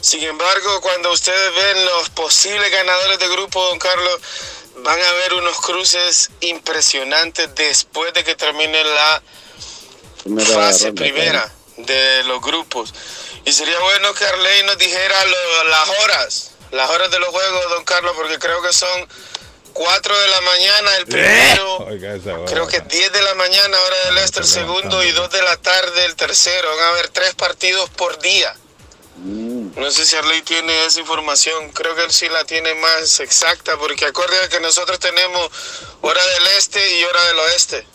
Sin 0.01 0.23
embargo, 0.23 0.81
cuando 0.81 1.11
ustedes 1.11 1.55
ven 1.55 1.85
los 1.85 2.09
posibles 2.09 2.71
ganadores 2.71 3.19
de 3.19 3.27
grupo, 3.29 3.63
don 3.65 3.79
Carlos, 3.79 4.19
van 4.77 4.99
a 5.01 5.11
ver 5.13 5.33
unos 5.33 5.57
cruces 5.61 6.29
impresionantes 6.41 7.53
después 7.55 8.13
de 8.13 8.23
que 8.23 8.35
termine 8.35 8.83
la 8.83 9.21
Primera 10.23 10.47
fase 10.53 10.87
ronda, 10.87 11.01
primera 11.01 11.53
de 11.77 12.23
los 12.25 12.41
grupos. 12.41 12.93
Y 13.45 13.51
sería 13.53 13.79
bueno 13.79 14.13
que 14.13 14.25
Arley 14.25 14.63
nos 14.63 14.77
dijera 14.77 15.25
lo- 15.25 15.63
las 15.65 15.89
horas, 16.03 16.51
las 16.71 16.89
horas 16.89 17.09
de 17.11 17.19
los 17.19 17.29
juegos, 17.29 17.69
don 17.69 17.83
Carlos, 17.85 18.13
porque 18.15 18.37
creo 18.39 18.61
que 18.61 18.73
son 18.73 19.07
4 19.77 20.19
de 20.19 20.27
la 20.27 20.41
mañana 20.41 20.97
el 20.97 21.05
primero. 21.05 21.77
Oiga, 21.85 22.15
esa 22.15 22.33
hora. 22.33 22.51
Creo 22.51 22.67
que 22.67 22.81
10 22.81 23.11
de 23.11 23.21
la 23.21 23.35
mañana, 23.35 23.77
hora 23.79 23.97
del 24.05 24.17
este, 24.17 24.39
el 24.39 24.47
segundo, 24.47 25.03
y 25.03 25.11
2 25.11 25.29
de 25.29 25.41
la 25.43 25.55
tarde, 25.57 26.05
el 26.05 26.15
tercero. 26.15 26.67
Van 26.75 26.85
a 26.85 26.89
haber 26.89 27.09
tres 27.09 27.35
partidos 27.35 27.87
por 27.91 28.17
día. 28.19 28.55
No 29.17 29.91
sé 29.91 30.05
si 30.05 30.15
Arley 30.15 30.41
tiene 30.41 30.85
esa 30.85 30.99
información. 30.99 31.69
Creo 31.73 31.95
que 31.95 32.03
él 32.03 32.11
sí 32.11 32.27
la 32.27 32.43
tiene 32.45 32.73
más 32.75 33.19
exacta, 33.19 33.77
porque 33.77 34.05
acuérdate 34.05 34.49
que 34.49 34.59
nosotros 34.59 34.99
tenemos 34.99 35.51
hora 36.01 36.25
del 36.25 36.47
este 36.57 36.99
y 36.99 37.03
hora 37.03 37.23
del 37.25 37.39
oeste. 37.39 37.85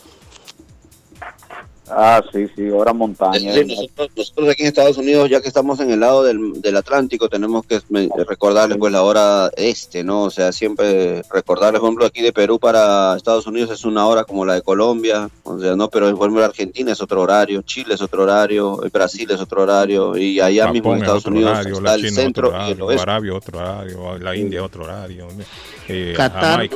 Ah, 1.91 2.23
sí, 2.33 2.47
sí, 2.57 2.69
ahora 2.69 2.93
montaña. 2.93 3.53
Sí, 3.53 3.65
nosotros, 3.67 4.09
nosotros 4.17 4.49
aquí 4.51 4.63
en 4.63 4.69
Estados 4.69 4.97
Unidos, 4.99 5.29
ya 5.29 5.41
que 5.41 5.49
estamos 5.49 5.81
en 5.81 5.91
el 5.91 6.01
lado 6.01 6.23
del, 6.23 6.61
del 6.63 6.77
Atlántico, 6.77 7.29
tenemos 7.29 7.67
que 7.67 7.81
me- 7.89 8.09
recordarles 8.27 8.79
pues 8.79 8.93
la 8.93 9.03
hora 9.03 9.51
este, 9.57 10.05
¿no? 10.05 10.23
O 10.23 10.31
sea, 10.31 10.53
siempre 10.53 11.23
recordarles, 11.31 11.81
por 11.81 11.89
ejemplo, 11.89 12.07
aquí 12.07 12.23
de 12.23 12.33
Perú 12.33 12.59
para 12.59 13.17
Estados 13.17 13.47
Unidos 13.47 13.71
es 13.71 13.85
una 13.85 14.07
hora 14.07 14.25
como 14.25 14.47
la 14.47 14.55
de 14.55 14.63
Colombia, 14.63 15.29
o 15.43 15.59
sea, 15.59 15.75
no, 15.75 15.91
pero 15.91 16.07
por 16.17 16.29
ejemplo 16.29 16.45
Argentina 16.45 16.93
es 16.93 17.01
otro 17.03 17.21
horario, 17.21 17.63
Chile 17.63 17.95
es 17.95 18.01
otro 18.01 18.23
horario, 18.23 18.77
Brasil 18.93 19.29
es 19.31 19.41
otro 19.41 19.63
horario, 19.63 20.17
y 20.17 20.41
allá 20.41 20.73
mismo 20.73 20.93
en 20.93 20.99
es 20.99 21.03
Estados 21.03 21.27
Unidos 21.27 21.51
horario, 21.51 21.77
está 21.79 21.95
el 21.95 22.05
es 22.05 22.15
centro 22.15 22.49
otro 22.49 22.59
y 22.61 22.71
el 22.71 22.81
horario, 22.81 22.87
oeste. 22.87 23.03
Arabia 23.03 23.35
otro 23.35 23.59
horario, 23.59 24.19
la 24.19 24.37
India 24.37 24.63
otro 24.65 24.85
horario, 24.85 25.27
eh, 25.89 26.15
Qatar, 26.17 26.69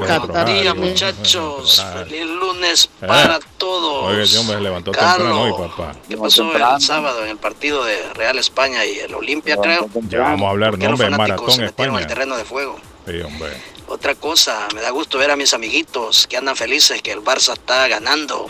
Día, 0.46 0.74
muchachos. 0.74 1.84
Feliz 2.08 2.26
lunes 2.26 2.88
Eh. 3.00 3.06
para 3.06 3.38
todos. 3.58 4.04
Oiga, 4.06 4.22
ese 4.24 4.38
hombre 4.38 4.56
se 4.56 4.62
levantó 4.62 4.92
Carlos, 4.92 5.16
temprano 5.28 5.42
hoy, 5.42 5.68
papá. 5.68 5.92
¿Qué 6.08 6.16
pasó 6.16 6.52
el 6.74 6.80
sábado 6.82 7.22
en 7.24 7.30
el 7.30 7.36
partido 7.38 7.84
de 7.84 8.12
Real 8.14 8.38
España 8.38 8.84
y 8.84 8.98
el 8.98 9.14
Olimpia, 9.14 9.56
creo? 9.56 9.88
Ya 10.08 10.20
vamos 10.20 10.46
a 10.46 10.50
hablar, 10.50 10.70
¿Por 10.72 10.78
qué 10.80 10.86
no, 10.86 10.92
hombre, 10.92 11.08
se 11.10 11.16
Maratón 11.16 11.50
al 11.60 11.64
España. 11.66 12.06
terreno 12.06 12.36
de 12.36 12.44
fuego? 12.44 12.78
Sí, 13.06 13.20
hombre. 13.20 13.52
Otra 13.88 14.14
cosa, 14.16 14.66
me 14.74 14.80
da 14.80 14.90
gusto 14.90 15.16
ver 15.18 15.30
a 15.30 15.36
mis 15.36 15.54
amiguitos 15.54 16.26
que 16.26 16.36
andan 16.36 16.56
felices 16.56 17.00
que 17.02 17.12
el 17.12 17.20
Barça 17.22 17.52
está 17.52 17.86
ganando. 17.88 18.46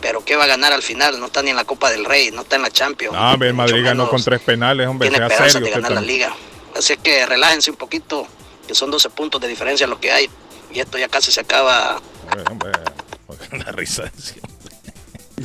Pero 0.00 0.24
¿qué 0.24 0.34
va 0.34 0.44
a 0.44 0.46
ganar 0.48 0.72
al 0.72 0.82
final? 0.82 1.20
No 1.20 1.26
está 1.26 1.42
ni 1.42 1.50
en 1.50 1.56
la 1.56 1.64
Copa 1.64 1.88
del 1.90 2.04
Rey, 2.04 2.32
no 2.32 2.40
está 2.42 2.56
en 2.56 2.62
la 2.62 2.70
Champions. 2.70 3.14
Ah, 3.16 3.34
hombre, 3.34 3.48
el 3.50 3.54
Madrid 3.54 3.84
ganó 3.84 4.08
con 4.10 4.20
tres 4.20 4.40
penales, 4.40 4.88
hombre, 4.88 5.08
Tiene 5.08 5.18
sea 5.18 5.26
esperanzas 5.28 5.52
serio. 5.52 5.66
de 5.68 5.72
ganar 5.74 5.92
la 5.92 6.00
liga. 6.00 6.34
Así 6.76 6.96
que 6.96 7.24
relájense 7.24 7.70
un 7.70 7.76
poquito, 7.76 8.26
que 8.66 8.74
son 8.74 8.90
12 8.90 9.10
puntos 9.10 9.40
de 9.40 9.48
diferencia 9.48 9.86
lo 9.86 10.00
que 10.00 10.10
hay. 10.10 10.28
Y 10.72 10.80
esto 10.80 10.98
ya 10.98 11.08
casi 11.08 11.30
se 11.30 11.40
acaba. 11.40 12.00
Una 13.52 13.72
risa. 13.72 14.10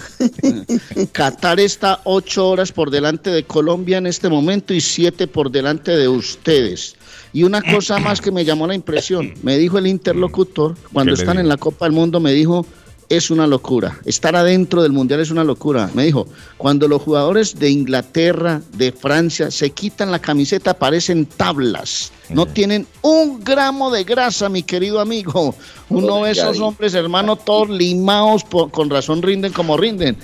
Qatar 1.11 1.59
está 1.59 2.01
ocho 2.03 2.49
horas 2.49 2.71
por 2.71 2.91
delante 2.91 3.29
de 3.29 3.43
Colombia 3.43 3.97
en 3.97 4.07
este 4.07 4.29
momento 4.29 4.73
y 4.73 4.81
siete 4.81 5.27
por 5.27 5.51
delante 5.51 5.95
de 5.95 6.07
ustedes. 6.07 6.95
Y 7.33 7.43
una 7.43 7.61
cosa 7.61 7.99
más 7.99 8.21
que 8.21 8.31
me 8.31 8.45
llamó 8.45 8.67
la 8.67 8.75
impresión, 8.75 9.33
me 9.43 9.57
dijo 9.57 9.77
el 9.77 9.87
interlocutor, 9.87 10.75
cuando 10.93 11.13
¿Qué 11.13 11.17
le 11.17 11.23
están 11.23 11.39
en 11.39 11.47
la 11.47 11.57
Copa 11.57 11.85
del 11.85 11.91
Mundo, 11.93 12.19
me 12.19 12.31
dijo, 12.31 12.65
es 13.09 13.29
una 13.31 13.47
locura, 13.47 13.97
estar 14.05 14.35
adentro 14.35 14.81
del 14.83 14.91
Mundial 14.91 15.21
es 15.21 15.31
una 15.31 15.43
locura. 15.45 15.89
Me 15.93 16.03
dijo, 16.05 16.27
cuando 16.57 16.87
los 16.89 17.01
jugadores 17.01 17.57
de 17.57 17.69
Inglaterra, 17.69 18.61
de 18.73 18.91
Francia, 18.91 19.49
se 19.49 19.69
quitan 19.69 20.11
la 20.11 20.19
camiseta, 20.19 20.73
parecen 20.73 21.25
tablas. 21.25 22.11
No 22.29 22.45
tienen 22.45 22.85
un 23.01 23.41
gramo 23.43 23.91
de 23.91 24.03
grasa, 24.03 24.49
mi 24.49 24.61
querido 24.63 24.99
amigo. 24.99 25.55
Uno 25.89 26.21
ve 26.21 26.31
esos 26.31 26.59
hombres, 26.59 26.93
hermano, 26.95 27.37
todos 27.37 27.69
limados, 27.69 28.43
por- 28.43 28.71
con 28.71 28.89
razón 28.89 29.21
rinden 29.21 29.53
como 29.53 29.77
rinden. 29.77 30.17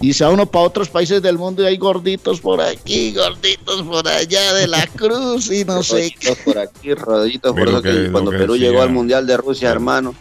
Y 0.00 0.12
se 0.12 0.24
va 0.24 0.30
uno 0.30 0.46
para 0.46 0.64
otros 0.64 0.88
países 0.88 1.22
del 1.22 1.38
mundo 1.38 1.62
y 1.62 1.66
hay 1.66 1.76
gorditos 1.76 2.40
por 2.40 2.60
aquí, 2.60 3.14
gorditos 3.14 3.82
por 3.82 4.08
allá 4.08 4.52
de 4.54 4.66
la 4.66 4.84
cruz 4.96 5.52
y 5.52 5.64
no 5.64 5.84
sé 5.84 6.12
qué. 6.18 6.34
Por 6.44 6.58
aquí, 6.58 6.94
rodillitos 6.94 7.52
por 7.52 7.60
Ve 7.66 7.70
lo 7.70 7.78
eso 7.78 7.82
que 7.82 7.90
que- 7.90 7.98
lo 8.06 8.10
cuando 8.12 8.30
que 8.32 8.38
Perú 8.38 8.54
decía. 8.54 8.70
llegó 8.70 8.82
al 8.82 8.90
Mundial 8.90 9.24
de 9.24 9.36
Rusia, 9.36 9.70
hermano, 9.70 10.12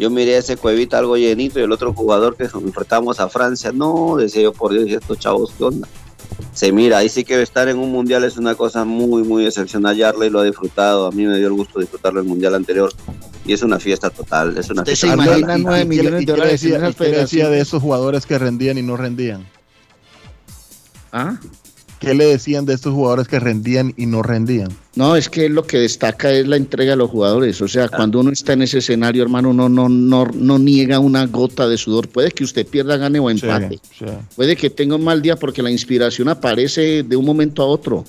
yo 0.00 0.10
miré 0.10 0.36
ese 0.38 0.56
cuevita 0.56 0.98
algo 0.98 1.16
llenito 1.16 1.60
y 1.60 1.62
el 1.62 1.70
otro 1.72 1.92
jugador 1.92 2.36
que 2.36 2.44
enfrentamos 2.44 3.20
a 3.20 3.28
Francia, 3.28 3.70
no, 3.72 4.16
decía 4.16 4.42
yo, 4.42 4.52
por 4.52 4.72
Dios, 4.72 4.88
¿y 4.88 4.94
estos 4.94 5.18
chavos 5.18 5.52
qué 5.56 5.64
onda? 5.64 5.86
Se 6.54 6.72
mira, 6.72 6.98
ahí 6.98 7.08
sí 7.08 7.22
que 7.22 7.40
estar 7.42 7.68
en 7.68 7.78
un 7.78 7.92
Mundial 7.92 8.24
es 8.24 8.36
una 8.36 8.54
cosa 8.54 8.84
muy, 8.84 9.22
muy 9.22 9.44
excepcional. 9.46 9.94
Yarley 9.96 10.30
lo 10.30 10.40
ha 10.40 10.44
disfrutado, 10.44 11.06
a 11.06 11.10
mí 11.12 11.24
me 11.26 11.36
dio 11.36 11.46
el 11.48 11.52
gusto 11.52 11.78
disfrutarlo 11.78 12.20
el 12.20 12.26
Mundial 12.26 12.54
anterior 12.54 12.92
y 13.44 13.52
es 13.52 13.62
una 13.62 13.78
fiesta 13.78 14.10
total, 14.10 14.56
es 14.56 14.70
una 14.70 14.82
Usted 14.82 14.94
fiesta 14.96 15.06
se 15.08 15.12
total. 15.16 15.26
imagina 15.40 15.56
¿Y- 15.56 15.60
y- 15.60 15.64
nueve 15.64 15.78
y 15.80 15.82
qué 15.82 16.02
le- 16.02 16.02
millones 16.02 16.22
y 16.22 16.24
de 16.26 16.32
dólares 16.32 16.62
en 16.64 16.70
decía- 16.70 16.78
qué 17.44 17.50
de 17.50 17.60
esos 17.60 17.82
jugadores 17.82 18.26
que 18.26 18.38
rendían 18.38 18.78
y 18.78 18.82
no 18.82 18.96
rendían? 18.96 19.46
¿Ah? 21.12 21.38
¿Qué 22.00 22.14
le 22.14 22.24
decían 22.24 22.64
de 22.64 22.72
estos 22.72 22.94
jugadores 22.94 23.28
que 23.28 23.38
rendían 23.38 23.92
y 23.96 24.06
no 24.06 24.22
rendían? 24.22 24.70
No, 24.96 25.16
es 25.16 25.28
que 25.28 25.50
lo 25.50 25.66
que 25.66 25.78
destaca 25.78 26.32
es 26.32 26.48
la 26.48 26.56
entrega 26.56 26.94
a 26.94 26.96
los 26.96 27.10
jugadores. 27.10 27.60
O 27.60 27.68
sea, 27.68 27.84
Ah. 27.84 27.90
cuando 27.94 28.20
uno 28.20 28.30
está 28.32 28.54
en 28.54 28.62
ese 28.62 28.78
escenario, 28.78 29.22
hermano, 29.22 29.50
uno 29.50 29.68
no, 29.68 29.88
no, 29.90 30.24
no 30.34 30.58
niega 30.58 30.98
una 30.98 31.26
gota 31.26 31.68
de 31.68 31.76
sudor. 31.76 32.08
Puede 32.08 32.30
que 32.30 32.42
usted 32.42 32.66
pierda, 32.66 32.96
gane 32.96 33.20
o 33.20 33.28
empate. 33.28 33.78
Sí, 33.82 33.98
sí. 33.98 34.04
Puede 34.34 34.56
que 34.56 34.70
tenga 34.70 34.96
un 34.96 35.04
mal 35.04 35.20
día 35.20 35.36
porque 35.36 35.62
la 35.62 35.70
inspiración 35.70 36.28
aparece 36.28 37.02
de 37.02 37.16
un 37.16 37.24
momento 37.26 37.62
a 37.62 37.66
otro. 37.66 38.04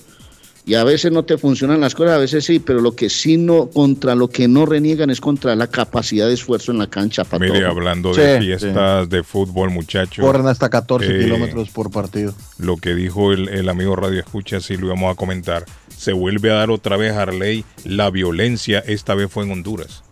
Y 0.71 0.75
a 0.75 0.85
veces 0.85 1.11
no 1.11 1.25
te 1.25 1.37
funcionan 1.37 1.81
las 1.81 1.93
cosas, 1.95 2.13
a 2.13 2.17
veces 2.17 2.45
sí, 2.45 2.59
pero 2.59 2.79
lo 2.79 2.95
que 2.95 3.09
sí 3.09 3.35
no, 3.35 3.69
contra 3.69 4.15
lo 4.15 4.29
que 4.29 4.47
no 4.47 4.65
reniegan 4.65 5.09
es 5.09 5.19
contra 5.19 5.53
la 5.53 5.67
capacidad 5.67 6.29
de 6.29 6.33
esfuerzo 6.33 6.71
en 6.71 6.77
la 6.77 6.87
cancha. 6.87 7.25
Para 7.25 7.43
Mire, 7.45 7.59
todo. 7.59 7.71
hablando 7.71 8.13
Sí, 8.13 8.21
de 8.21 8.39
fiestas 8.39 9.09
de 9.09 9.21
fútbol, 9.21 9.69
muchachos. 9.69 10.23
Corren 10.25 10.47
hasta 10.47 10.69
14 10.69 11.07
Eh, 11.13 11.23
kilómetros 11.25 11.71
por 11.71 11.91
partido. 11.91 12.33
lo 12.57 12.77
que 12.77 12.95
dijo 12.95 13.33
el, 13.33 13.49
el 13.49 13.67
amigo 13.67 13.97
Radio 13.97 14.21
Escucha, 14.21 14.61
sí 14.61 14.77
lo 14.77 14.85
íbamos 14.85 15.11
a 15.11 15.15
comentar. 15.15 15.65
Se 15.93 16.13
vuelve 16.13 16.51
a 16.51 16.55
dar 16.55 16.71
otra 16.71 16.95
vez 16.95 17.11
Harley 17.17 17.65
la 17.83 18.09
violencia, 18.09 18.79
esta 18.79 19.13
vez 19.13 19.29
fue 19.29 19.43
en 19.43 19.51
Honduras. 19.51 20.03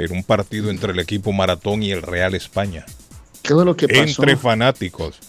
En 0.00 0.10
un 0.10 0.24
partido 0.24 0.70
entre 0.70 0.94
el 0.94 0.98
equipo 0.98 1.32
Maratón 1.32 1.84
y 1.84 1.92
el 1.92 2.02
Real 2.02 2.34
España. 2.34 2.84
¿Qué 3.42 3.54
fue 3.54 3.64
lo 3.64 3.76
que 3.76 3.86
pasó? 3.86 4.02
Entre 4.02 4.36
fanáticos. 4.36 5.20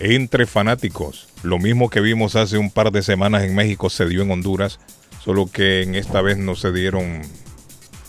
Entre 0.00 0.46
fanáticos. 0.46 1.28
Lo 1.42 1.58
mismo 1.58 1.90
que 1.90 2.00
vimos 2.00 2.34
hace 2.36 2.58
un 2.58 2.70
par 2.70 2.90
de 2.92 3.02
semanas 3.02 3.44
en 3.44 3.54
México 3.54 3.90
se 3.90 4.06
dio 4.06 4.22
en 4.22 4.30
Honduras, 4.30 4.78
solo 5.24 5.46
que 5.50 5.82
en 5.82 5.94
esta 5.94 6.22
vez 6.22 6.38
no 6.38 6.54
se 6.56 6.72
dieron 6.72 7.22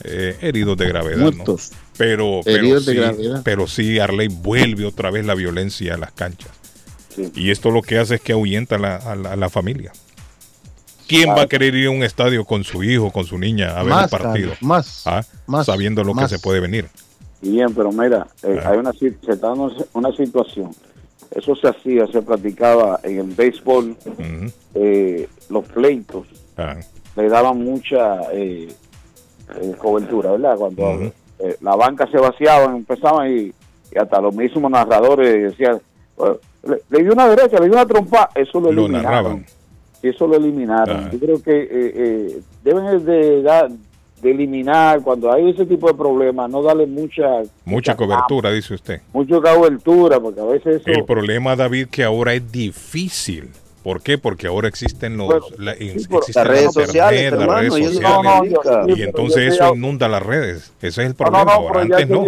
eh, 0.04 0.38
heridos 0.41 0.78
de 0.78 0.88
gravedad. 0.88 1.17
¿no? 1.17 1.32
Muertos. 1.32 1.72
Pero, 1.98 2.41
pero, 2.43 2.58
Heridos 2.58 2.86
de 2.86 2.93
sí, 2.93 2.98
gravedad. 3.00 3.41
pero 3.43 3.67
sí, 3.67 4.00
Arley 4.00 4.28
vuelve 4.28 4.86
otra 4.86 5.12
vez 5.12 5.26
la 5.26 5.36
violencia 5.36 5.93
a 5.93 5.98
las 5.98 6.12
canchas. 6.12 6.52
Y 7.36 7.52
esto 7.52 7.69
lo 7.69 7.84
que 7.84 8.00
hace 8.00 8.15
es 8.15 8.22
que 8.22 8.34
ahuyenta 8.34 8.76
a 8.78 8.80
la, 8.80 8.96
a 8.96 9.15
la- 9.15 9.34
a 9.34 9.36
la 9.36 9.50
familia. 9.50 9.91
¿Quién 11.08 11.30
va 11.30 11.43
a 11.43 11.48
querer 11.48 11.76
ir 11.76 11.88
a 11.88 11.91
un 11.91 12.02
estadio 12.04 12.43
con 12.46 12.63
su 12.63 12.84
hijo, 12.84 13.12
con 13.12 13.26
su 13.26 13.38
niña 13.38 13.78
a 13.78 13.84
ver 13.84 13.91
Más, 13.93 14.12
el 14.12 14.19
partido? 14.19 14.54
Más, 14.62 15.04
¿Ah? 15.06 15.24
más, 15.46 15.67
Sabiendo 15.67 16.04
lo 16.04 16.13
más. 16.15 16.32
que 16.32 16.38
se 16.38 16.41
puede 16.41 16.60
venir. 16.60 16.88
Bien, 17.41 17.72
pero 17.76 17.91
mira, 17.91 18.26
eh, 18.41 18.58
Ah. 18.63 18.69
hay 18.72 18.78
una, 18.80 18.91
se 18.93 19.08
está 19.10 19.36
dando 19.36 19.72
una 19.93 20.12
situación. 20.15 20.72
Eso 21.36 21.56
se 21.56 21.67
hacía, 21.67 22.06
se 22.08 22.22
practicaba 22.22 23.00
en 23.04 23.19
el 23.19 23.28
béisbol, 23.36 23.96
eh, 24.76 25.28
los 25.50 25.65
pleitos 25.67 26.28
Ah. 26.58 26.76
le 27.15 27.30
daban 27.30 27.63
mucha 27.63 28.22
eh, 28.32 28.67
eh, 29.62 29.76
cobertura, 29.78 30.32
¿verdad? 30.32 30.56
Cuando 30.58 31.12
eh, 31.39 31.58
la 31.62 31.76
banca 31.76 32.08
se 32.12 32.17
vaciaba, 32.17 32.65
empezaban 32.76 33.32
y, 33.32 33.39
y 33.91 33.98
hasta 34.00 34.22
los 34.22 34.36
mismos 34.36 34.69
narradores 34.72 35.52
decían, 35.52 35.82
"Eh, 36.19 36.38
le, 36.67 36.82
le 36.89 37.04
dio 37.04 37.13
una 37.13 37.28
derecha, 37.28 37.58
le 37.60 37.65
dio 37.65 37.74
una 37.74 37.86
trompa, 37.88 38.30
eso 38.36 38.60
lo, 38.60 38.72
Lo 38.72 38.82
eliminaron. 38.84 39.04
narraban. 39.04 39.46
Eso 40.04 40.28
lo 40.28 40.36
eliminaron. 40.36 40.98
Ah. 41.06 41.10
Yo 41.12 41.19
creo 41.19 41.41
que 41.41 41.62
eh, 41.63 41.67
eh, 41.96 42.41
deben 42.63 43.04
de, 43.06 43.41
dar- 43.41 43.69
de 44.23 44.31
eliminar, 44.31 45.01
cuando 45.01 45.31
hay 45.31 45.49
ese 45.51 45.65
tipo 45.65 45.88
de 45.88 45.93
problemas, 45.93 46.49
no 46.49 46.63
darle 46.63 46.88
mucha, 46.88 47.43
Mucha 47.65 47.95
cobertura, 47.95 48.51
dice 48.51 48.73
usted. 48.73 49.01
mucha 49.13 49.39
cobertura, 49.41 50.19
porque 50.19 50.39
a 50.41 50.45
veces 50.45 50.77
eso... 50.81 50.89
El 50.89 51.05
problema, 51.05 51.55
David, 51.55 51.88
que 51.91 52.03
ahora 52.03 52.33
es 52.33 52.51
difícil. 52.51 53.49
¿Por 53.83 54.01
qué? 54.01 54.17
Porque 54.17 54.47
ahora 54.47 54.69
existen 54.69 55.17
los 55.17 55.27
Bueno, 55.27 55.45
la- 55.57 55.73
in- 55.77 55.99
sí, 55.99 56.05
pero- 56.07 56.19
existe 56.19 56.39
Las 56.39 56.47
la 56.47 56.53
redes 56.53 56.65
internet, 56.67 56.86
sociales, 56.88 57.31
las 57.33 57.41
hermano, 57.41 57.59
redes 57.59 57.73
sociales. 57.73 58.01
no, 58.01 58.23
no, 58.23 58.45
yo- 58.45 58.62
sí, 58.86 58.93
y 58.95 59.03
entonces 59.03 59.53
eso 59.53 59.75
inunda 59.75 60.07
las 60.07 60.23
redes. 60.23 60.71
Ese 60.81 61.01
es 61.01 61.07
el 61.09 61.15
problema. 61.15 61.43
no, 61.43 61.51
ahora 61.51 61.81
antes 61.81 62.07
no. 62.07 62.25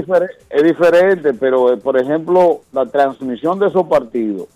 es 0.49 0.63
diferente, 0.63 1.33
pero 1.33 1.71
eh, 1.73 1.77
por 1.77 1.97
ejemplo, 1.97 2.59
la 2.73 2.85
transmisión 2.87 3.57
de 3.57 3.67
esos 3.67 3.87
partidos, 3.87 4.47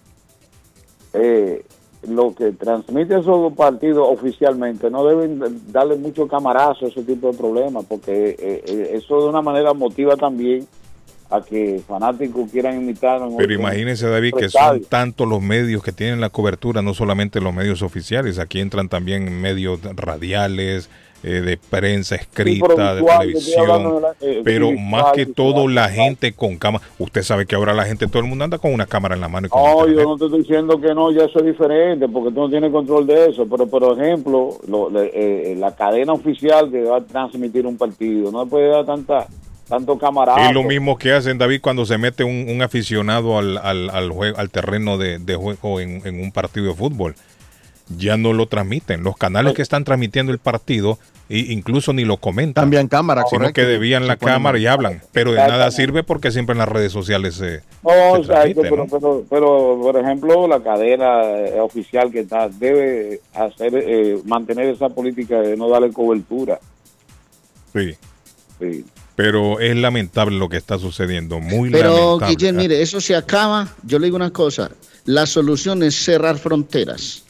eh, 1.13 1.63
lo 2.07 2.33
que 2.33 2.51
transmite 2.53 3.19
esos 3.19 3.53
partidos 3.53 4.07
oficialmente, 4.09 4.89
no 4.89 5.05
deben 5.05 5.41
darle 5.71 5.95
mucho 5.95 6.27
camarazo 6.27 6.85
a 6.85 6.89
ese 6.89 7.03
tipo 7.03 7.31
de 7.31 7.37
problemas, 7.37 7.85
porque 7.85 8.29
eh, 8.29 8.63
eh, 8.65 8.91
eso 8.93 9.21
de 9.21 9.29
una 9.29 9.41
manera 9.41 9.73
motiva 9.73 10.15
también 10.15 10.65
a 11.29 11.41
que 11.41 11.81
fanáticos 11.87 12.49
quieran 12.51 12.81
imitar. 12.81 13.21
Pero 13.37 13.53
imagínense, 13.53 14.07
David, 14.07 14.33
que 14.37 14.49
son 14.49 14.81
tantos 14.89 15.27
los 15.27 15.41
medios 15.41 15.83
que 15.83 15.91
tienen 15.91 16.19
la 16.21 16.29
cobertura, 16.29 16.81
no 16.81 16.93
solamente 16.93 17.39
los 17.41 17.53
medios 17.53 17.81
oficiales, 17.81 18.39
aquí 18.39 18.59
entran 18.59 18.89
también 18.89 19.39
medios 19.41 19.79
radiales, 19.95 20.89
eh, 21.21 21.41
de 21.41 21.57
prensa 21.57 22.15
escrita, 22.15 22.95
de 22.95 23.03
televisión, 23.03 23.95
de 23.95 24.01
la- 24.01 24.15
eh, 24.21 24.41
pero 24.41 24.69
visual, 24.69 24.89
más 24.89 25.11
que 25.11 25.25
visual, 25.25 25.35
todo 25.35 25.67
la 25.67 25.89
gente 25.89 26.31
con 26.31 26.55
cámara. 26.57 26.81
Usted 26.97 27.23
sabe 27.23 27.45
que 27.45 27.55
ahora 27.55 27.73
la 27.73 27.83
gente, 27.83 28.07
todo 28.07 28.19
el 28.23 28.29
mundo 28.29 28.45
anda 28.45 28.57
con 28.57 28.73
una 28.73 28.85
cámara 28.85 29.15
en 29.15 29.21
la 29.21 29.27
mano. 29.27 29.47
Y 29.47 29.49
con 29.49 29.61
No, 29.61 29.85
yo 29.85 30.01
no 30.03 30.17
te 30.17 30.25
estoy 30.25 30.39
diciendo 30.39 30.79
que 30.79 30.95
no, 30.95 31.11
ya 31.11 31.25
eso 31.25 31.39
es 31.39 31.45
diferente, 31.45 32.07
porque 32.07 32.29
tú 32.33 32.39
no 32.39 32.49
tienes 32.49 32.71
control 32.71 33.05
de 33.05 33.31
eso. 33.31 33.45
Pero, 33.49 33.67
por 33.67 33.99
ejemplo, 33.99 34.59
lo- 34.65 34.89
le- 34.89 35.11
eh, 35.51 35.55
la 35.57 35.75
cadena 35.75 36.13
oficial 36.13 36.71
que 36.71 36.83
va 36.83 36.97
a 36.99 37.03
transmitir 37.03 37.67
un 37.67 37.75
partido, 37.77 38.31
no 38.31 38.45
puede 38.47 38.69
dar 38.69 38.85
tanta, 38.85 39.27
tanto 39.69 39.97
camarada. 39.97 40.47
Es 40.47 40.53
lo 40.53 40.63
mismo 40.63 40.97
que 40.97 41.13
hacen, 41.13 41.37
David, 41.37 41.61
cuando 41.61 41.85
se 41.85 41.97
mete 41.97 42.23
un, 42.23 42.47
un 42.49 42.61
aficionado 42.61 43.37
al, 43.37 43.57
al, 43.59 43.89
al, 43.91 44.09
jue- 44.09 44.33
al 44.35 44.49
terreno 44.49 44.97
de, 44.97 45.19
de 45.19 45.35
juego 45.35 45.79
en, 45.79 46.05
en 46.05 46.19
un 46.21 46.31
partido 46.31 46.67
de 46.67 46.73
fútbol. 46.73 47.15
Ya 47.97 48.17
no 48.17 48.33
lo 48.33 48.45
transmiten. 48.47 49.01
Los 49.03 49.17
canales 49.17 49.53
que 49.53 49.63
están 49.63 49.83
transmitiendo 49.83 50.31
el 50.31 50.37
partido 50.37 50.99
i- 51.27 51.51
incluso 51.51 51.91
ni 51.91 52.05
lo 52.05 52.17
comentan. 52.17 52.63
Cambian 52.65 52.87
cámara, 52.87 53.23
Sino 53.27 53.39
correcto. 53.39 53.61
que 53.61 53.65
desvían 53.67 54.05
la 54.05 54.15
cámara 54.17 54.59
y 54.59 54.67
hablan. 54.67 55.01
Pero 55.11 55.31
de 55.31 55.37
nada 55.37 55.71
sirve 55.71 56.03
porque 56.03 56.29
siempre 56.29 56.53
en 56.53 56.59
las 56.59 56.69
redes 56.69 56.91
sociales 56.91 57.33
se, 57.35 57.61
No, 57.83 58.17
se 58.21 58.27
transmite, 58.27 58.61
pero, 58.61 58.75
¿no? 58.77 58.85
pero, 58.87 59.23
pero, 59.27 59.79
por 59.81 59.97
ejemplo, 59.97 60.47
la 60.47 60.61
cadena 60.61 61.23
eh, 61.31 61.59
oficial 61.59 62.11
que 62.11 62.19
está 62.19 62.47
debe 62.47 63.21
hacer 63.33 63.73
eh, 63.75 64.19
mantener 64.23 64.67
esa 64.69 64.89
política 64.89 65.39
de 65.41 65.57
no 65.57 65.67
darle 65.69 65.91
cobertura. 65.91 66.59
Sí. 67.73 67.95
Sí. 68.59 68.85
Pero 69.19 69.59
es 69.59 69.75
lamentable 69.75 70.37
lo 70.37 70.47
que 70.47 70.55
está 70.55 70.79
sucediendo. 70.79 71.41
Muy 71.41 71.69
Pero, 71.71 71.89
lamentable. 71.93 72.35
Guillén, 72.37 72.55
mire, 72.55 72.81
eso 72.81 73.01
se 73.01 73.17
acaba. 73.17 73.67
Yo 73.83 73.99
le 73.99 74.05
digo 74.05 74.15
una 74.15 74.31
cosa: 74.31 74.71
la 75.03 75.25
solución 75.25 75.83
es 75.83 75.93
cerrar 75.93 76.37
fronteras. 76.37 77.23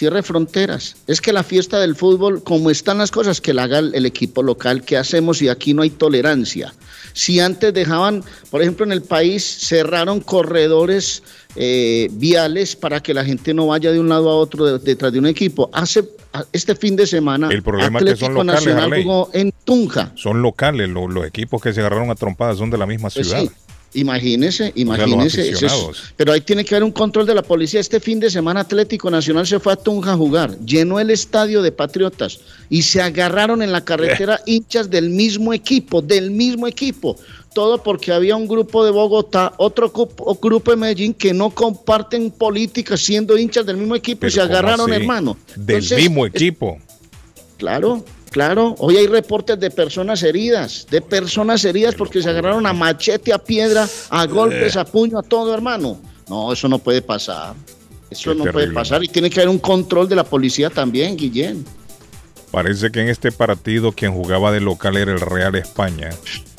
Cierre 0.00 0.22
fronteras. 0.22 0.96
Es 1.06 1.20
que 1.20 1.30
la 1.30 1.42
fiesta 1.42 1.78
del 1.78 1.94
fútbol, 1.94 2.42
como 2.42 2.70
están 2.70 2.96
las 2.96 3.10
cosas, 3.10 3.42
que 3.42 3.52
la 3.52 3.64
haga 3.64 3.80
el, 3.80 3.94
el 3.94 4.06
equipo 4.06 4.42
local, 4.42 4.82
¿qué 4.82 4.96
hacemos? 4.96 5.42
Y 5.42 5.48
aquí 5.50 5.74
no 5.74 5.82
hay 5.82 5.90
tolerancia. 5.90 6.72
Si 7.12 7.38
antes 7.38 7.74
dejaban, 7.74 8.24
por 8.50 8.62
ejemplo, 8.62 8.86
en 8.86 8.92
el 8.92 9.02
país 9.02 9.44
cerraron 9.44 10.20
corredores 10.20 11.22
eh, 11.54 12.08
viales 12.12 12.76
para 12.76 13.02
que 13.02 13.12
la 13.12 13.26
gente 13.26 13.52
no 13.52 13.66
vaya 13.66 13.92
de 13.92 14.00
un 14.00 14.08
lado 14.08 14.30
a 14.30 14.36
otro 14.36 14.64
de- 14.64 14.78
detrás 14.78 15.12
de 15.12 15.18
un 15.18 15.26
equipo. 15.26 15.68
Hace 15.74 16.02
este 16.50 16.74
fin 16.74 16.96
de 16.96 17.06
semana, 17.06 17.50
El 17.50 17.62
problema 17.62 17.98
es 17.98 18.04
que 18.06 18.16
son 18.16 18.32
locales, 18.32 18.64
Nacional 18.64 19.02
jugó 19.02 19.28
en 19.34 19.52
Tunja. 19.64 20.12
Son 20.14 20.40
locales. 20.40 20.88
lo- 20.88 21.08
los 21.08 21.26
equipos 21.26 21.60
que 21.60 21.74
se 21.74 21.80
agarraron 21.80 22.08
a 22.10 22.14
trompadas 22.14 22.56
son 22.56 22.70
de 22.70 22.78
la 22.78 22.86
misma 22.86 23.10
Pues 23.10 23.26
ciudad. 23.26 23.42
sí, 23.42 23.50
imagínese, 23.94 24.72
imagínese. 24.76 25.42
eso 25.50 25.66
es- 25.66 25.72
aficionados. 25.72 26.02
pero 26.16 26.32
ahí 26.32 26.40
tiene 26.40 26.64
que 26.64 26.74
haber 26.74 26.84
un 26.84 26.92
control 26.92 27.26
de 27.26 27.34
la 27.34 27.42
policía. 27.42 27.80
Este 27.80 28.00
fin 28.00 28.20
de 28.20 28.30
semana 28.30 28.60
Atlético 28.60 29.10
Nacional 29.10 29.46
se 29.46 29.58
fue 29.58 29.72
a 29.72 29.76
Tunja 29.76 30.12
a 30.12 30.16
jugar, 30.16 30.58
llenó 30.60 31.00
el 31.00 31.10
estadio 31.10 31.62
de 31.62 31.72
Patriotas 31.72 32.40
y 32.68 32.82
se 32.82 33.00
agarraron 33.02 33.62
en 33.62 33.72
la 33.72 33.84
carretera 33.84 34.36
Eh. 34.36 34.42
hinchas 34.46 34.90
del 34.90 35.10
mismo 35.10 35.52
equipo, 35.52 36.02
del 36.02 36.30
mismo 36.30 36.66
equipo. 36.66 37.16
Todo 37.52 37.82
porque 37.82 38.12
había 38.12 38.36
un 38.36 38.46
grupo 38.46 38.84
de 38.84 38.92
Bogotá, 38.92 39.54
otro 39.56 39.90
grupo 40.40 40.70
de 40.70 40.76
Medellín 40.76 41.12
que 41.12 41.34
no 41.34 41.50
comparten 41.50 42.30
política 42.30 42.96
siendo 42.96 43.36
hinchas 43.36 43.66
del 43.66 43.76
mismo 43.76 43.96
equipo 43.96 44.24
y 44.24 44.30
se 44.30 44.38
¿cómo 44.38 44.52
agarraron, 44.52 44.92
así? 44.92 45.00
hermano. 45.00 45.36
Del 45.56 45.76
Entonces, 45.78 45.98
mismo 45.98 46.26
equipo. 46.26 46.78
Claro, 47.58 48.04
claro. 48.30 48.74
Hoy 48.78 48.96
hay 48.96 49.06
reportes 49.06 49.58
de 49.60 49.70
personas 49.70 50.22
heridas, 50.22 50.86
de 50.90 51.00
personas 51.02 51.64
heridas 51.64 51.94
porque 51.94 52.22
se 52.22 52.30
agarraron 52.30 52.66
a 52.66 52.72
machete, 52.72 53.32
a 53.32 53.38
piedra, 53.38 53.88
a 54.10 54.26
golpes, 54.26 54.76
a 54.76 54.84
puño, 54.84 55.18
a 55.18 55.22
todo, 55.22 55.52
hermano. 55.54 56.00
No, 56.28 56.52
eso 56.52 56.68
no 56.68 56.78
puede 56.78 57.02
pasar. 57.02 57.54
Eso 58.10 58.32
Qué 58.32 58.38
no 58.38 58.52
puede 58.52 58.72
pasar 58.72 59.04
y 59.04 59.08
tiene 59.08 59.30
que 59.30 59.40
haber 59.40 59.50
un 59.50 59.58
control 59.58 60.08
de 60.08 60.16
la 60.16 60.24
policía 60.24 60.68
también, 60.70 61.16
Guillén. 61.16 61.64
Parece 62.50 62.90
que 62.90 63.00
en 63.00 63.08
este 63.08 63.30
partido 63.30 63.92
quien 63.92 64.12
jugaba 64.12 64.50
de 64.50 64.60
local 64.60 64.96
era 64.96 65.12
el 65.12 65.20
Real 65.20 65.54
España. 65.54 66.10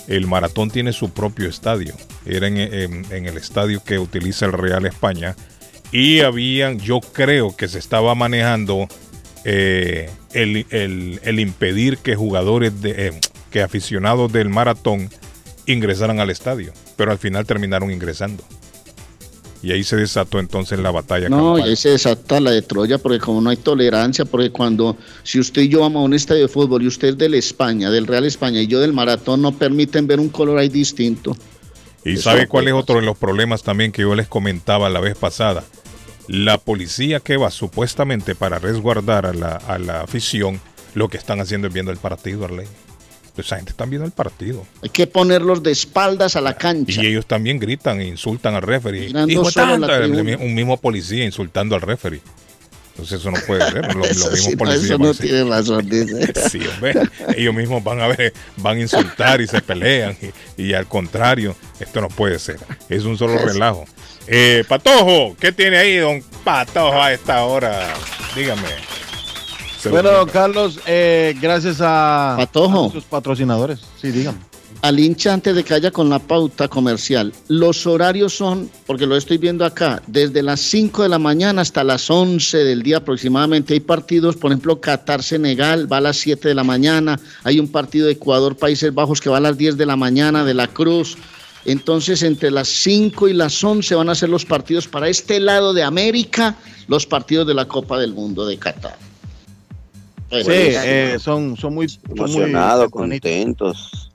El 0.08 0.28
Maratón 0.28 0.72
tiene 0.72 0.94
su 0.94 1.10
propio 1.10 1.50
estadio. 1.50 1.94
Era 2.26 2.48
en, 2.48 2.58
en- 2.58 3.06
en 3.12 3.26
el 3.28 3.38
estadio 3.38 3.84
que 3.84 4.00
utiliza 4.00 4.46
el 4.46 4.54
Real 4.54 4.86
España. 4.86 5.36
Y 5.92 6.22
habían, 6.22 6.80
yo 6.80 7.02
creo 7.02 7.56
que 7.56 7.68
se 7.68 7.80
estaba 7.80 8.16
manejando 8.16 8.88
eh, 9.46 10.10
el, 10.34 10.66
el- 10.70 11.20
el 11.24 11.40
impedir 11.40 11.98
que 11.98 12.16
jugadores, 12.16 12.82
de, 12.82 13.08
eh, 13.08 13.12
que 13.50 13.62
aficionados 13.62 14.32
del 14.32 14.50
Maratón 14.50 15.10
ingresaran 15.66 16.20
al 16.20 16.30
estadio. 16.30 16.74
Pero 16.98 17.12
al 17.12 17.18
final 17.18 17.46
terminaron 17.46 17.92
ingresando. 17.92 18.44
Y 19.64 19.72
ahí 19.72 19.84
se 19.84 19.96
desató 19.96 20.40
entonces 20.40 20.80
la 20.80 20.90
batalla. 20.90 21.30
No, 21.30 21.54
campal. 21.54 21.60
y 21.68 21.70
ahí 21.70 21.76
se 21.76 21.90
desata 21.90 22.40
la 22.40 22.50
de 22.50 22.64
Troya 22.64 22.98
porque 22.98 23.20
como 23.20 23.42
no 23.42 23.52
hay 23.52 23.58
tolerancia, 23.58 24.26
porque 24.26 24.50
cuando 24.50 24.98
si 25.22 25.40
usted 25.40 25.62
y 25.62 25.70
yo 25.70 25.82
vamos 25.82 26.02
a 26.02 26.06
un 26.06 26.16
estadio 26.16 26.42
de 26.42 26.48
fútbol 26.48 26.82
y 26.82 26.88
usted 26.88 27.10
es 27.10 27.18
del 27.20 27.36
España, 27.36 27.92
del 27.92 28.08
Real 28.08 28.26
España 28.26 28.60
y 28.60 28.66
yo 28.68 28.80
del 28.80 28.92
Maratón, 28.92 29.42
no 29.44 29.52
permiten 29.52 30.08
ver 30.08 30.20
un 30.20 30.30
color 30.30 30.58
ahí 30.58 30.68
distinto. 30.70 31.38
¿Y 32.04 32.14
Eso 32.14 32.24
sabe 32.24 32.48
cuál 32.48 32.68
es 32.70 32.74
otro 32.74 32.96
de 32.96 33.04
los 33.04 33.16
problemas 33.16 33.62
también 33.62 33.92
que 33.92 34.02
yo 34.02 34.16
les 34.16 34.28
comentaba 34.28 34.90
la 34.90 35.00
vez 35.00 35.16
pasada? 35.16 35.64
La 36.32 36.58
policía 36.58 37.20
que 37.20 37.36
va 37.36 37.52
supuestamente 37.52 38.36
para 38.36 38.58
resguardar 38.58 39.26
a 39.26 39.34
la, 39.34 39.58
a 39.58 39.78
la 39.78 40.00
afición, 40.00 40.62
lo 40.96 41.10
que 41.10 41.18
están 41.18 41.42
haciendo 41.42 41.68
es 41.68 41.74
viendo 41.74 41.92
el 41.92 41.98
partido, 41.98 42.46
Arley. 42.46 42.68
Esa 43.36 43.58
gente 43.58 43.72
está 43.72 43.84
viendo 43.84 44.06
el 44.06 44.14
partido. 44.14 44.66
Hay 44.82 44.90
que 44.92 45.08
ponerlos 45.08 45.62
de 45.62 45.72
espaldas 45.72 46.38
a 46.38 46.42
la 46.42 46.56
cancha. 46.56 47.04
Y 47.04 47.08
ellos 47.08 47.26
también 47.26 47.60
gritan 47.60 48.00
e 48.00 48.08
insultan 48.08 48.56
al 48.56 48.62
referee. 48.62 49.12
Hijo 49.28 49.50
un 50.40 50.54
mismo 50.54 50.78
policía 50.78 51.26
insultando 51.26 51.76
al 51.76 51.82
referee. 51.82 52.22
Entonces 53.02 53.20
eso 53.20 53.32
no 53.32 53.40
puede 53.48 53.72
ser. 53.72 53.96
Los, 53.96 54.12
Eso 54.12 54.30
los 54.30 54.32
mismos 54.32 54.40
sí, 54.40 54.52
no, 54.52 54.58
policías 54.58 54.84
eso 54.84 54.98
no 55.00 55.14
tiene 55.14 55.44
razón, 55.50 55.90
dice. 55.90 56.34
Sí, 56.52 56.60
hombre. 56.68 56.94
Ellos 57.36 57.56
mismos 57.56 57.84
van 57.84 58.00
a 58.00 58.08
ver, 58.08 58.32
van 58.58 58.78
a 58.78 58.82
insultar 58.82 59.42
y 59.42 59.48
se 59.48 59.60
pelean. 59.62 60.16
Y, 60.58 60.64
y 60.64 60.74
al 60.74 60.86
contrario, 60.86 61.56
esto 61.80 62.00
no 62.00 62.10
puede 62.10 62.38
ser. 62.38 62.58
Es 62.90 63.04
un 63.04 63.18
solo 63.18 63.40
relajo. 63.40 63.86
Eh, 64.28 64.64
Patojo, 64.68 65.36
¿qué 65.40 65.52
tiene 65.52 65.78
ahí, 65.78 65.98
don 65.98 66.24
Patojo, 66.44 67.02
a 67.02 67.12
esta 67.12 67.44
hora? 67.44 67.92
Dígame. 68.36 68.62
Bueno. 69.90 70.28
Carlos, 70.28 70.80
eh, 70.86 71.36
gracias 71.42 71.78
a, 71.82 72.36
Patojo. 72.38 72.70
a 72.70 72.82
nuestros 72.82 73.06
patrocinadores. 73.06 73.80
Sí, 74.00 74.12
dígame. 74.12 74.51
Al 74.82 75.00
hincha 75.00 75.34
antes 75.34 75.56
de 75.56 75.64
que 75.64 75.74
haya 75.74 75.92
con 75.92 76.10
la 76.10 76.20
pauta 76.20 76.68
comercial. 76.68 77.34
Los 77.48 77.86
horarios 77.86 78.34
son, 78.34 78.70
porque 78.88 79.06
lo 79.06 79.16
estoy 79.16 79.38
viendo 79.38 79.64
acá, 79.64 80.02
desde 80.08 80.42
las 80.42 80.60
5 80.62 81.04
de 81.04 81.10
la 81.10 81.20
mañana 81.20 81.62
hasta 81.62 81.84
las 81.84 82.10
11 82.10 82.58
del 82.58 82.82
día 82.82 82.98
aproximadamente. 82.98 83.74
Hay 83.74 83.80
partidos, 83.80 84.36
por 84.36 84.52
ejemplo, 84.52 84.82
Qatar-Senegal 84.82 85.92
va 85.92 85.98
a 85.98 86.02
las 86.02 86.18
7 86.18 86.48
de 86.48 86.56
la 86.56 86.64
mañana. 86.64 87.20
Hay 87.44 87.60
un 87.60 87.68
partido 87.68 88.08
de 88.08 88.14
Ecuador-Países 88.14 88.94
Bajos 88.94 89.22
que 89.22 89.30
va 89.30 89.38
a 89.38 89.42
las 89.42 89.58
10 89.58 89.78
de 89.78 89.86
la 89.86 89.96
mañana 89.96 90.44
de 90.44 90.56
la 90.56 90.68
Cruz. 90.68 91.18
Entonces, 91.66 92.24
entre 92.24 92.50
las 92.50 92.68
5 92.68 93.28
y 93.28 93.34
las 93.34 93.64
11 93.64 93.94
van 93.94 94.10
a 94.10 94.16
ser 94.16 94.30
los 94.30 94.46
partidos 94.46 94.88
para 94.88 95.10
este 95.10 95.40
lado 95.40 95.74
de 95.76 95.84
América, 95.84 96.56
los 96.88 97.06
partidos 97.06 97.46
de 97.46 97.54
la 97.54 97.68
Copa 97.68 98.00
del 98.00 98.14
Mundo 98.14 98.48
de 98.48 98.58
Qatar. 98.58 98.98
Sí, 100.32 100.46
eh, 100.48 101.18
son, 101.20 101.58
son 101.58 101.76
muy 101.76 101.88
Emocionados, 102.10 102.90
contentos. 102.90 104.11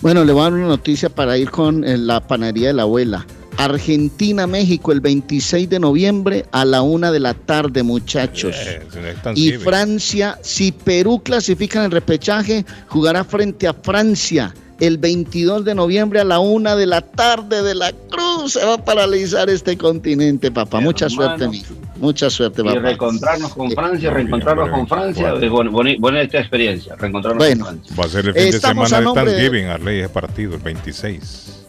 Bueno, 0.00 0.24
le 0.24 0.32
voy 0.32 0.40
a 0.42 0.44
dar 0.44 0.54
una 0.54 0.68
noticia 0.68 1.08
para 1.08 1.36
ir 1.36 1.50
con 1.50 1.82
eh, 1.84 1.98
la 1.98 2.24
panadería 2.26 2.68
de 2.68 2.74
la 2.74 2.82
abuela. 2.82 3.26
Argentina, 3.56 4.46
México, 4.46 4.92
el 4.92 5.00
26 5.00 5.68
de 5.68 5.78
noviembre 5.78 6.46
a 6.50 6.64
la 6.64 6.82
una 6.82 7.12
de 7.12 7.20
la 7.20 7.34
tarde, 7.34 7.82
muchachos. 7.82 8.56
Next 8.94 9.26
Y. 9.36 9.52
Francia, 9.52 10.38
si 10.42 10.72
Perú 10.72 11.22
clasifica 11.22 11.80
en 11.80 11.86
el 11.86 11.92
repechaje, 11.92 12.64
jugará 12.88 13.24
frente 13.24 13.68
a 13.68 13.74
Francia 13.74 14.54
el 14.80 14.98
22 14.98 15.64
de 15.64 15.74
noviembre 15.74 16.20
a 16.20 16.24
la 16.24 16.38
una 16.40 16.74
de 16.76 16.86
la 16.86 17.00
tarde 17.00 17.62
de 17.62 17.74
la 17.74 17.92
Cruz. 18.10 18.52
Se 18.54 18.64
va 18.64 18.74
a 18.74 18.84
paralizar 18.84 19.48
este 19.50 19.76
continente, 19.78 20.50
papá. 20.50 20.80
Mucha 20.80 21.06
Hermano. 21.06 21.26
suerte, 21.38 21.48
mijo. 21.48 21.74
Mucha 21.96 22.28
suerte, 22.28 22.60
Y 22.62 22.64
papá. 22.64 22.80
reencontrarnos 22.80 23.54
con 23.54 23.70
Francia, 23.70 24.10
reencontrarnos 24.10 24.68
con 24.70 24.86
Francia, 24.88 25.34
Bueno. 25.48 25.88
es 25.88 26.00
buena 26.00 26.20
esta 26.22 26.38
experiencia, 26.40 26.96
reencontrarnos 26.96 27.38
Bueno. 27.46 27.64
con 27.64 27.74
Francia. 27.76 27.96
Va 27.98 28.04
a 28.04 28.08
ser 28.08 28.26
el 28.26 28.34
fin 28.34 28.50
de 28.50 28.60
semana 28.60 29.00
de 29.00 29.06
Thanksgiving, 29.14 29.66
Arley, 29.66 30.00
ese 30.00 30.08
partido, 30.08 30.54
el 30.54 30.60
26. 30.60 31.64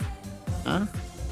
¿Ah? 0.66 0.88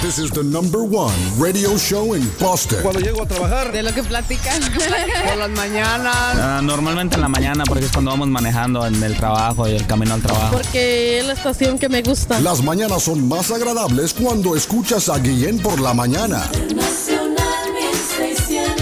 This 0.00 0.18
is 0.18 0.30
the 0.30 0.44
number 0.44 0.84
one 0.84 1.14
radio 1.38 1.76
show 1.76 2.14
in 2.14 2.22
Boston. 2.38 2.78
Cuando 2.82 3.00
llego 3.00 3.22
a 3.22 3.26
trabajar. 3.26 3.72
De 3.72 3.82
lo 3.82 3.92
que 3.92 4.02
platican. 4.02 4.60
Por 5.28 5.36
las 5.36 5.50
mañanas. 5.50 6.14
Ah, 6.14 6.60
normalmente 6.62 7.16
en 7.16 7.20
la 7.20 7.28
mañana, 7.28 7.64
porque 7.66 7.86
es 7.86 7.92
cuando 7.92 8.12
vamos 8.12 8.28
manejando 8.28 8.86
en 8.86 9.02
el 9.02 9.16
trabajo 9.16 9.68
y 9.68 9.72
el 9.72 9.86
camino 9.86 10.14
al 10.14 10.22
trabajo. 10.22 10.60
Porque 10.72 11.18
es 11.18 11.26
la 11.26 11.34
estación 11.34 11.78
que 11.78 11.90
me 11.90 12.00
gusta. 12.00 12.40
Las 12.40 12.62
mañanas 12.62 13.02
son 13.02 13.28
más 13.28 13.50
agradables 13.50 14.14
cuando 14.14 14.56
escuchas 14.56 15.10
a 15.10 15.18
Guillén 15.18 15.58
por 15.58 15.78
la 15.78 15.92
mañana. 15.92 16.50
Nacional 16.74 17.74
1600. 17.74 18.81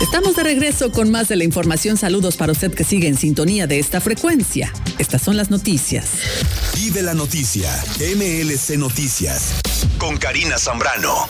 Estamos 0.00 0.36
de 0.36 0.44
regreso 0.44 0.92
con 0.92 1.10
más 1.10 1.28
de 1.28 1.36
la 1.36 1.44
información. 1.44 1.96
Saludos 1.96 2.36
para 2.36 2.52
usted 2.52 2.72
que 2.72 2.84
sigue 2.84 3.08
en 3.08 3.16
sintonía 3.16 3.66
de 3.66 3.78
esta 3.78 4.00
frecuencia. 4.00 4.72
Estas 4.98 5.22
son 5.22 5.36
las 5.36 5.50
noticias. 5.50 6.10
Vive 6.74 7.02
la 7.02 7.14
noticia. 7.14 7.70
MLC 7.98 8.78
Noticias. 8.78 9.54
Con 9.98 10.16
Karina 10.16 10.58
Zambrano. 10.58 11.26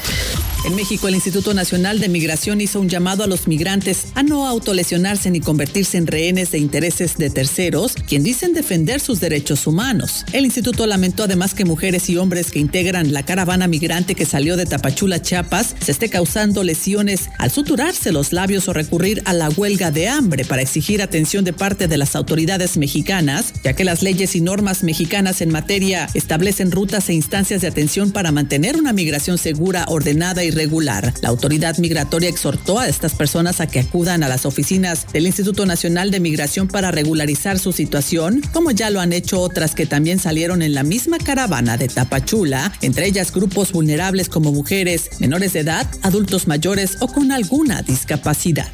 En 0.65 0.75
México, 0.75 1.07
el 1.07 1.15
Instituto 1.15 1.55
Nacional 1.55 2.01
de 2.01 2.09
Migración 2.09 2.61
hizo 2.61 2.81
un 2.81 2.89
llamado 2.89 3.23
a 3.23 3.29
los 3.29 3.47
migrantes 3.47 4.09
a 4.17 4.25
no 4.25 4.47
autolesionarse 4.47 5.31
ni 5.31 5.41
convertirse 5.41 5.97
en 5.97 6.09
rehenes 6.09 6.51
de 6.51 6.59
intereses 6.59 7.17
de 7.17 7.31
terceros, 7.31 7.95
quien 7.95 8.25
dicen 8.25 8.55
defender 8.55 9.01
sus 9.01 9.21
derechos 9.21 9.69
humanos. 9.69 10.25
El 10.33 10.45
instituto 10.45 10.85
lamentó 10.87 11.23
además 11.23 11.55
que 11.55 11.65
mujeres 11.65 12.11
y 12.11 12.17
hombres 12.17 12.51
que 12.51 12.59
integran 12.59 13.13
la 13.13 13.25
caravana 13.25 13.69
migrante 13.69 14.17
que 14.17 14.27
salió 14.27 14.57
de 14.57 14.67
Tapachula, 14.67 15.23
Chiapas, 15.23 15.77
se 15.81 15.93
esté 15.93 16.11
causando 16.11 16.65
lesiones 16.65 17.31
al 17.39 17.53
suturarse 17.53 18.11
los 18.11 18.33
labios 18.33 18.69
o 18.69 18.73
recurrir 18.73 19.23
a 19.27 19.35
la 19.35 19.49
huelga 19.51 19.93
de 19.93 20.09
hambre 20.09 20.45
para 20.45 20.63
exigir 20.63 21.03
atención 21.03 21.45
de 21.45 21.53
parte 21.53 21.87
de 21.87 21.97
las 21.97 22.17
autoridades 22.17 22.77
mexicanas, 22.77 23.55
ya 23.63 23.75
que 23.75 23.85
las 23.85 24.03
leyes 24.03 24.35
y 24.35 24.41
normas 24.41 24.83
mexicanas 24.83 25.41
en 25.41 25.51
materia 25.51 26.09
establecen 26.15 26.73
rutas 26.73 27.09
e 27.09 27.15
instancias 27.15 27.61
de 27.61 27.69
atención 27.69 28.11
para 28.11 28.33
mantener 28.33 28.58
una 28.59 28.93
migración 28.93 29.39
segura, 29.39 29.85
ordenada 29.89 30.45
y 30.45 30.51
regular. 30.51 31.15
La 31.23 31.29
autoridad 31.29 31.79
migratoria 31.79 32.29
exhortó 32.29 32.79
a 32.79 32.89
estas 32.89 33.15
personas 33.15 33.61
a 33.61 33.67
que 33.67 33.81
acudan 33.81 34.23
a 34.23 34.29
las 34.29 34.47
oficinas 34.47 35.07
del 35.13 35.27
Instituto 35.27 35.65
Nacional 35.65 36.11
de 36.11 36.21
Migración 36.21 36.69
para 36.69 36.91
regularizar 36.91 37.59
su 37.59 37.73
situación, 37.73 38.43
como 38.53 38.71
ya 38.73 38.91
lo 38.91 39.01
han 39.01 39.13
hecho 39.13 39.41
otras 39.41 39.75
que 39.75 39.87
también 39.87 40.19
salieron 40.19 40.63
en 40.63 40.75
la 40.75 40.83
misma 40.83 41.19
caravana 41.19 41.77
de 41.77 41.89
Tapachula, 41.89 42.73
entre 42.83 43.07
ellas 43.07 43.33
grupos 43.33 43.73
vulnerables 43.73 44.29
como 44.29 44.53
mujeres, 44.53 45.11
menores 45.21 45.53
de 45.53 45.61
edad, 45.61 45.87
adultos 46.03 46.49
mayores 46.49 46.97
o 47.01 47.09
con 47.09 47.33
alguna 47.33 47.83
discapacidad. 47.83 48.69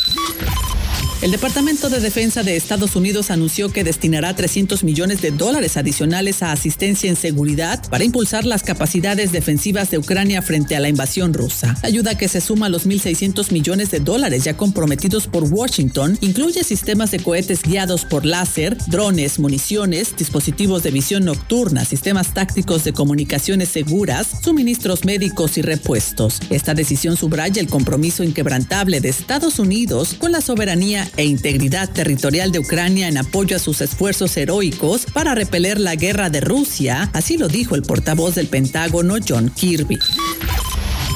El 1.23 1.31
Departamento 1.31 1.89
de 1.89 2.01
Defensa 2.01 2.43
de 2.43 2.55
Estados 2.55 2.97
Unidos 2.97 3.31
anunció 3.31 3.71
que 3.71 3.83
destinará 3.83 4.37
300 4.37 4.85
millones 4.85 5.23
de 5.23 5.31
dólares 5.31 5.79
adicionales 5.79 6.43
a 6.43 6.53
asistencia 6.53 7.09
en 7.09 7.17
seguridad 7.17 7.83
para 7.89 8.05
impulsar 8.05 8.45
las 8.45 8.63
capacidades 8.63 9.33
defensivas 9.33 9.91
de 9.91 9.97
Ucrania 9.97 10.43
frente 10.43 10.77
a 10.77 10.81
la 10.81 10.91
invasión 10.91 11.33
rusa. 11.33 11.79
La 11.83 11.89
ayuda 11.89 12.19
que 12.19 12.29
se 12.29 12.43
suma 12.43 12.67
a 12.67 12.69
los 12.69 12.87
1.600 12.87 13.53
millones 13.53 13.91
de 13.91 14.01
dólares 14.01 14.45
ya 14.45 14.57
comprometidos 14.57 15.27
por 15.27 15.45
Washington 15.45 16.19
incluye 16.21 16.63
sistemas 16.63 17.11
de 17.11 17.21
cohetes 17.21 17.63
guiados 17.63 18.05
por 18.05 18.27
láser, 18.27 18.77
drones, 18.89 19.39
municiones, 19.39 20.15
dispositivos 20.17 20.83
de 20.83 20.91
visión 20.91 21.25
nocturna, 21.25 21.87
sistemas 21.87 22.35
tácticos 22.35 22.85
de 22.85 22.93
comunicaciones 22.93 23.71
seguras, 23.71 24.29
suministros 24.43 25.07
médicos 25.07 25.57
y 25.57 25.63
repuestos. 25.63 26.41
Esta 26.51 26.75
decisión 26.75 27.17
subraya 27.17 27.63
el 27.63 27.69
compromiso 27.69 28.25
inquebrantable 28.25 29.01
de 29.01 29.09
Estados 29.09 29.59
Unidos 29.59 30.15
con 30.19 30.31
la 30.31 30.43
soberanía 30.43 31.04
e 31.17 31.25
integridad 31.25 31.91
territorial 31.91 32.53
de 32.53 32.59
Ucrania 32.59 33.09
en 33.09 33.19
apoyo 33.19 33.57
a 33.57 33.59
sus 33.59 33.81
esfuerzos 33.81 34.37
heroicos 34.37 35.07
para 35.07 35.35
repeler 35.35 35.81
la 35.81 35.95
guerra 35.95 36.31
de 36.31 36.41
Rusia, 36.41 37.11
así 37.13 37.39
lo 37.39 37.49
dijo 37.49 37.75
el 37.75 37.83
portavoz 37.83 38.35
del 38.35 38.49
Pentágono 38.49 39.17
John 39.27 39.51
Kirby. 39.51 39.99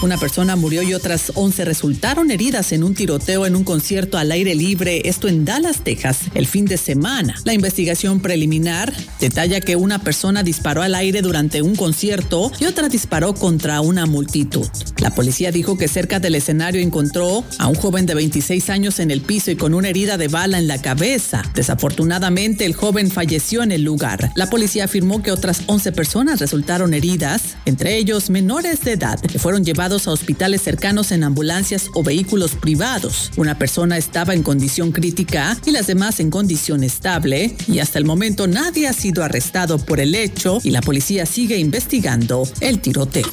Una 0.00 0.16
persona 0.16 0.54
murió 0.54 0.84
y 0.84 0.94
otras 0.94 1.32
11 1.34 1.64
resultaron 1.64 2.30
heridas 2.30 2.70
en 2.70 2.84
un 2.84 2.94
tiroteo 2.94 3.46
en 3.46 3.56
un 3.56 3.64
concierto 3.64 4.16
al 4.16 4.30
aire 4.30 4.54
libre, 4.54 5.02
esto 5.08 5.26
en 5.26 5.44
Dallas, 5.44 5.82
Texas, 5.82 6.20
el 6.34 6.46
fin 6.46 6.66
de 6.66 6.76
semana. 6.76 7.34
La 7.42 7.52
investigación 7.52 8.20
preliminar 8.20 8.94
detalla 9.18 9.60
que 9.60 9.74
una 9.74 9.98
persona 9.98 10.44
disparó 10.44 10.82
al 10.82 10.94
aire 10.94 11.20
durante 11.20 11.62
un 11.62 11.74
concierto 11.74 12.52
y 12.60 12.66
otra 12.66 12.88
disparó 12.88 13.34
contra 13.34 13.80
una 13.80 14.06
multitud. 14.06 14.68
La 14.98 15.16
policía 15.16 15.50
dijo 15.50 15.76
que 15.76 15.88
cerca 15.88 16.20
del 16.20 16.36
escenario 16.36 16.80
encontró 16.80 17.42
a 17.58 17.66
un 17.66 17.74
joven 17.74 18.06
de 18.06 18.14
26 18.14 18.70
años 18.70 19.00
en 19.00 19.10
el 19.10 19.20
piso 19.20 19.50
y 19.50 19.56
con 19.56 19.74
una 19.74 19.88
herida 19.88 20.16
de 20.16 20.28
bala 20.28 20.58
en 20.58 20.68
la 20.68 20.80
cabeza. 20.80 21.42
Desafortunadamente, 21.56 22.66
el 22.66 22.74
joven 22.74 23.10
falleció 23.10 23.64
en 23.64 23.72
el 23.72 23.82
lugar. 23.82 24.30
La 24.36 24.48
policía 24.48 24.84
afirmó 24.84 25.24
que 25.24 25.32
otras 25.32 25.62
11 25.66 25.90
personas 25.90 26.38
resultaron 26.38 26.94
heridas, 26.94 27.56
entre 27.64 27.96
ellos 27.96 28.30
menores 28.30 28.82
de 28.82 28.92
edad, 28.92 29.20
que 29.20 29.40
fueron 29.40 29.64
llevados 29.64 29.87
a 29.88 30.10
hospitales 30.10 30.60
cercanos 30.60 31.12
en 31.12 31.24
ambulancias 31.24 31.88
o 31.94 32.02
vehículos 32.02 32.54
privados. 32.54 33.30
Una 33.36 33.58
persona 33.58 33.96
estaba 33.96 34.34
en 34.34 34.42
condición 34.42 34.92
crítica 34.92 35.56
y 35.64 35.70
las 35.70 35.86
demás 35.86 36.20
en 36.20 36.30
condición 36.30 36.84
estable 36.84 37.56
y 37.66 37.78
hasta 37.78 37.98
el 37.98 38.04
momento 38.04 38.46
nadie 38.46 38.86
ha 38.86 38.92
sido 38.92 39.24
arrestado 39.24 39.78
por 39.78 39.98
el 39.98 40.14
hecho 40.14 40.58
y 40.62 40.70
la 40.70 40.82
policía 40.82 41.24
sigue 41.24 41.56
investigando 41.56 42.46
el 42.60 42.80
tiroteo. 42.80 43.28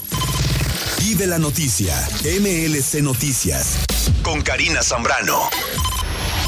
Vive 0.99 1.27
la 1.27 1.39
noticia. 1.39 1.93
MLC 2.23 3.01
Noticias. 3.01 3.79
Con 4.23 4.41
Karina 4.41 4.81
Zambrano. 4.81 5.49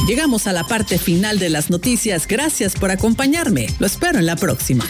Llegamos 0.06 0.48
a 0.48 0.54
la 0.54 0.64
parte 0.64 1.00
final 1.00 1.39
de 1.39 1.50
las 1.50 1.70
noticias. 1.70 2.28
Gracias 2.28 2.76
por 2.76 2.91
acompañarme. 2.91 3.68
Lo 3.80 3.88
espero 3.88 4.20
en 4.20 4.26
la 4.26 4.36
próxima. 4.36 4.86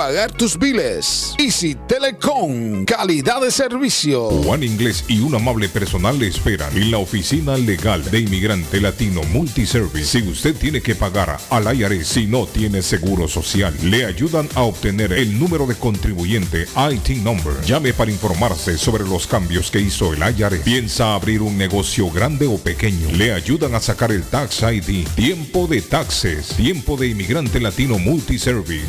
tus 0.35 0.57
biles. 0.57 1.35
Easy 1.37 1.75
Telecom, 1.87 2.85
calidad 2.85 3.39
de 3.39 3.51
servicio. 3.51 4.29
Juan 4.43 4.63
Inglés 4.63 5.05
y 5.07 5.19
un 5.19 5.35
amable 5.35 5.69
personal 5.69 6.17
le 6.17 6.27
esperan 6.27 6.75
en 6.75 6.89
la 6.89 6.97
oficina 6.97 7.55
legal 7.55 8.03
de 8.09 8.21
inmigrante 8.21 8.81
latino 8.81 9.21
Multiservice. 9.31 10.19
Si 10.19 10.27
usted 10.27 10.55
tiene 10.55 10.81
que 10.81 10.95
pagar 10.95 11.37
al 11.51 11.75
IRS 11.75 12.07
si 12.07 12.25
no 12.25 12.47
tiene 12.47 12.81
seguro 12.81 13.27
social, 13.27 13.75
le 13.83 14.05
ayudan 14.05 14.49
a 14.55 14.63
obtener 14.63 15.13
el 15.13 15.37
número 15.37 15.67
de 15.67 15.75
contribuyente 15.75 16.65
IT 16.75 17.17
number. 17.17 17.61
Llame 17.63 17.93
para 17.93 18.09
informarse 18.09 18.79
sobre 18.79 19.03
los 19.03 19.27
cambios 19.27 19.69
que 19.69 19.81
hizo 19.81 20.13
el 20.13 20.19
IRS. 20.19 20.63
Piensa 20.63 21.13
abrir 21.13 21.43
un 21.43 21.59
negocio 21.59 22.09
grande 22.09 22.47
o 22.47 22.57
pequeño. 22.57 23.11
Le 23.11 23.33
ayudan 23.33 23.75
a 23.75 23.79
sacar 23.79 24.11
el 24.11 24.23
Tax 24.23 24.63
ID. 24.63 25.07
Tiempo 25.15 25.67
de 25.67 25.83
taxes. 25.83 26.47
Tiempo 26.55 26.97
de 26.97 27.09
inmigrante 27.09 27.59
latino 27.59 27.99
Multiservice. 27.99 28.87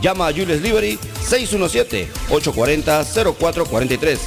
Llama 0.00 0.28
a 0.28 0.32
Jules 0.32 0.62
Liberty 0.62 0.98
617-840-0443. 1.28 4.18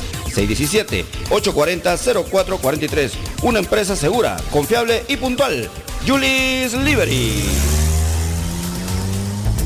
617-840-0443. 1.29 3.11
Una 3.43 3.59
empresa 3.59 3.95
segura, 3.95 4.35
confiable 4.51 5.03
y 5.07 5.15
puntual. 5.17 5.69
Julius 6.05 6.73
Liberty. 6.73 7.86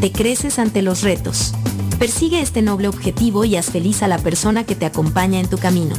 Te 0.00 0.12
creces 0.12 0.58
ante 0.58 0.82
los 0.82 1.02
retos. 1.02 1.52
Persigue 1.98 2.40
este 2.40 2.62
noble 2.62 2.88
objetivo 2.88 3.44
y 3.44 3.56
haz 3.56 3.66
feliz 3.66 4.02
a 4.02 4.08
la 4.08 4.18
persona 4.18 4.64
que 4.64 4.74
te 4.74 4.86
acompaña 4.86 5.40
en 5.40 5.48
tu 5.48 5.58
camino. 5.58 5.94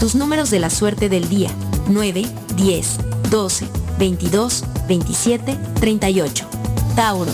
Tus 0.00 0.14
números 0.14 0.50
de 0.50 0.60
la 0.60 0.70
suerte 0.70 1.08
del 1.08 1.28
día. 1.28 1.50
9, 1.88 2.26
10, 2.56 2.98
12, 3.30 3.66
22, 3.98 4.64
27, 4.88 5.58
38. 5.80 6.46
Tauro. 6.94 7.32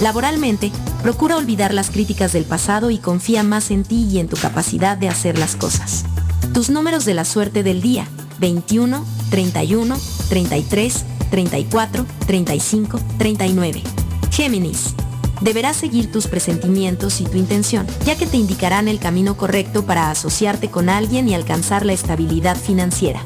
Laboralmente, 0.00 0.70
procura 1.02 1.36
olvidar 1.36 1.74
las 1.74 1.90
críticas 1.90 2.32
del 2.32 2.44
pasado 2.44 2.90
y 2.90 2.98
confía 2.98 3.42
más 3.42 3.70
en 3.70 3.84
ti 3.84 4.06
y 4.10 4.18
en 4.18 4.28
tu 4.28 4.36
capacidad 4.36 4.96
de 4.96 5.08
hacer 5.08 5.38
las 5.38 5.56
cosas. 5.56 6.04
Tus 6.52 6.70
números 6.70 7.04
de 7.04 7.14
la 7.14 7.24
suerte 7.24 7.62
del 7.62 7.80
día. 7.80 8.06
21, 8.38 9.04
31, 9.30 9.96
33, 10.28 11.04
34, 11.30 12.06
35, 12.26 13.00
39. 13.18 13.82
Géminis. 14.30 14.94
Deberás 15.40 15.76
seguir 15.76 16.10
tus 16.10 16.26
presentimientos 16.26 17.20
y 17.20 17.24
tu 17.24 17.36
intención, 17.36 17.86
ya 18.04 18.16
que 18.16 18.26
te 18.26 18.36
indicarán 18.36 18.88
el 18.88 18.98
camino 18.98 19.36
correcto 19.36 19.84
para 19.84 20.10
asociarte 20.10 20.70
con 20.70 20.88
alguien 20.88 21.28
y 21.28 21.34
alcanzar 21.34 21.84
la 21.84 21.92
estabilidad 21.92 22.56
financiera. 22.56 23.20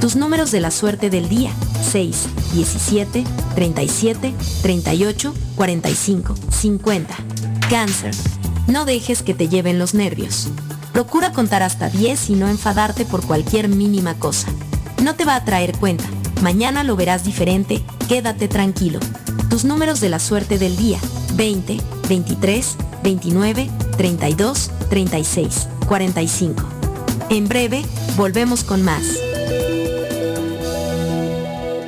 Tus 0.00 0.16
números 0.16 0.50
de 0.50 0.60
la 0.60 0.70
suerte 0.70 1.10
del 1.10 1.28
día. 1.28 1.50
6, 1.90 2.26
17, 2.54 3.24
37, 3.54 4.34
38, 4.62 5.34
45, 5.56 6.34
50. 6.50 7.14
Cáncer. 7.70 8.14
No 8.66 8.84
dejes 8.84 9.22
que 9.22 9.34
te 9.34 9.48
lleven 9.48 9.78
los 9.78 9.94
nervios. 9.94 10.48
Procura 10.92 11.32
contar 11.32 11.62
hasta 11.62 11.88
10 11.88 12.30
y 12.30 12.34
no 12.34 12.48
enfadarte 12.48 13.04
por 13.04 13.26
cualquier 13.26 13.68
mínima 13.68 14.14
cosa. 14.14 14.48
No 15.02 15.14
te 15.14 15.24
va 15.24 15.36
a 15.36 15.44
traer 15.44 15.76
cuenta. 15.78 16.04
Mañana 16.42 16.84
lo 16.84 16.96
verás 16.96 17.24
diferente. 17.24 17.82
Quédate 18.08 18.48
tranquilo. 18.48 19.00
Tus 19.50 19.64
números 19.64 20.00
de 20.00 20.08
la 20.08 20.18
suerte 20.18 20.58
del 20.58 20.76
día. 20.76 20.98
20, 21.34 21.78
23, 22.08 22.76
29, 23.02 23.70
32, 23.96 24.70
36, 24.90 25.68
45. 25.86 26.62
En 27.30 27.48
breve, 27.48 27.82
volvemos 28.16 28.64
con 28.64 28.82
más. 28.82 29.04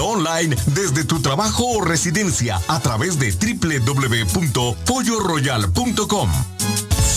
online 0.00 0.56
desde 0.66 1.04
tu 1.04 1.20
trabajo 1.20 1.64
o 1.64 1.82
residencia 1.82 2.60
a 2.68 2.80
través 2.80 3.18
de 3.18 3.32
www.polloroyal.com. 3.32 6.30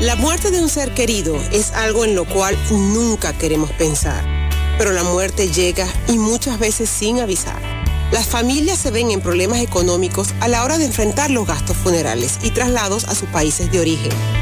La 0.00 0.16
muerte 0.16 0.50
de 0.50 0.60
un 0.60 0.68
ser 0.68 0.92
querido 0.94 1.36
es 1.52 1.70
algo 1.72 2.04
en 2.04 2.16
lo 2.16 2.24
cual 2.24 2.58
nunca 2.70 3.32
queremos 3.32 3.70
pensar, 3.72 4.24
pero 4.76 4.90
la 4.92 5.04
muerte 5.04 5.48
llega 5.48 5.86
y 6.08 6.18
muchas 6.18 6.58
veces 6.58 6.90
sin 6.90 7.20
avisar. 7.20 7.62
Las 8.10 8.26
familias 8.26 8.78
se 8.78 8.90
ven 8.90 9.10
en 9.10 9.20
problemas 9.20 9.60
económicos 9.60 10.34
a 10.40 10.48
la 10.48 10.64
hora 10.64 10.76
de 10.76 10.86
enfrentar 10.86 11.30
los 11.30 11.46
gastos 11.46 11.76
funerales 11.76 12.40
y 12.42 12.50
traslados 12.50 13.04
a 13.04 13.14
sus 13.14 13.28
países 13.28 13.70
de 13.70 13.80
origen. 13.80 14.41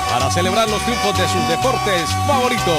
para 0.11 0.29
celebrar 0.29 0.69
los 0.69 0.83
triunfos 0.83 1.17
de 1.17 1.25
sus 1.29 1.47
deportes 1.47 2.09
favoritos. 2.27 2.77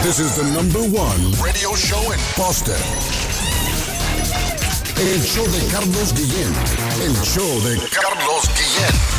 This 0.03 0.19
is 0.19 0.35
the 0.35 0.43
number 0.51 0.81
one 0.81 1.31
radio 1.43 1.75
show 1.75 2.13
in 2.13 2.19
Boston. 2.37 2.75
El 4.99 5.23
show 5.23 5.47
de 5.47 5.65
Carlos 5.71 6.13
Guillén. 6.13 6.53
El 7.01 7.15
show 7.23 7.59
de 7.63 7.79
Carlos 7.89 8.47
Guillén. 8.55 9.14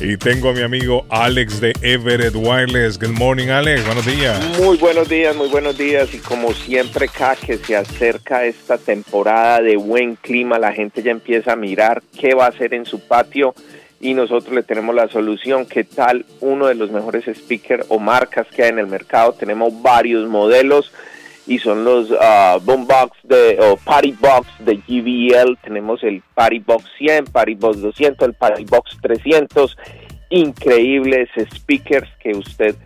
Y 0.00 0.16
tengo 0.16 0.50
a 0.50 0.52
mi 0.52 0.62
amigo 0.62 1.04
Alex 1.08 1.60
de 1.60 1.72
Everett 1.82 2.36
Wireless. 2.36 3.00
Good 3.00 3.18
morning, 3.18 3.48
Alex. 3.48 3.84
Buenos 3.84 4.06
días. 4.06 4.58
Muy 4.60 4.76
buenos 4.76 5.08
días, 5.08 5.34
muy 5.34 5.48
buenos 5.48 5.76
días. 5.76 6.14
Y 6.14 6.18
como 6.18 6.52
siempre, 6.52 7.08
cada 7.08 7.34
que 7.34 7.58
se 7.58 7.74
acerca 7.74 8.44
esta 8.44 8.78
temporada 8.78 9.60
de 9.60 9.76
buen 9.76 10.14
clima, 10.14 10.56
la 10.60 10.72
gente 10.72 11.02
ya 11.02 11.10
empieza 11.10 11.54
a 11.54 11.56
mirar 11.56 12.00
qué 12.16 12.34
va 12.34 12.46
a 12.46 12.50
hacer 12.50 12.74
en 12.74 12.86
su 12.86 13.00
patio 13.00 13.56
y 14.00 14.14
nosotros 14.14 14.54
le 14.54 14.62
tenemos 14.62 14.94
la 14.94 15.08
solución. 15.08 15.66
¿Qué 15.66 15.82
tal? 15.82 16.24
Uno 16.40 16.68
de 16.68 16.76
los 16.76 16.92
mejores 16.92 17.24
speakers 17.36 17.86
o 17.88 17.98
marcas 17.98 18.46
que 18.54 18.62
hay 18.62 18.68
en 18.68 18.78
el 18.78 18.86
mercado. 18.86 19.32
Tenemos 19.32 19.82
varios 19.82 20.28
modelos 20.28 20.92
y 21.48 21.58
son 21.58 21.82
los 21.82 22.10
uh, 22.10 22.60
Boombox 22.62 23.16
de, 23.24 23.58
o 23.60 23.76
Party 23.78 24.12
Box 24.12 24.46
de 24.60 24.76
GBL. 24.76 25.56
Tenemos 25.62 26.04
el 26.04 26.22
Party 26.34 26.58
Box 26.58 26.84
100, 26.98 27.24
Party 27.24 27.54
Box 27.54 27.80
200, 27.80 28.28
el 28.28 28.34
Party 28.34 28.64
Box 28.64 28.96
300. 29.00 29.76
Increíbles 30.30 31.30
speakers 31.54 32.08
que 32.22 32.32
usted 32.32 32.76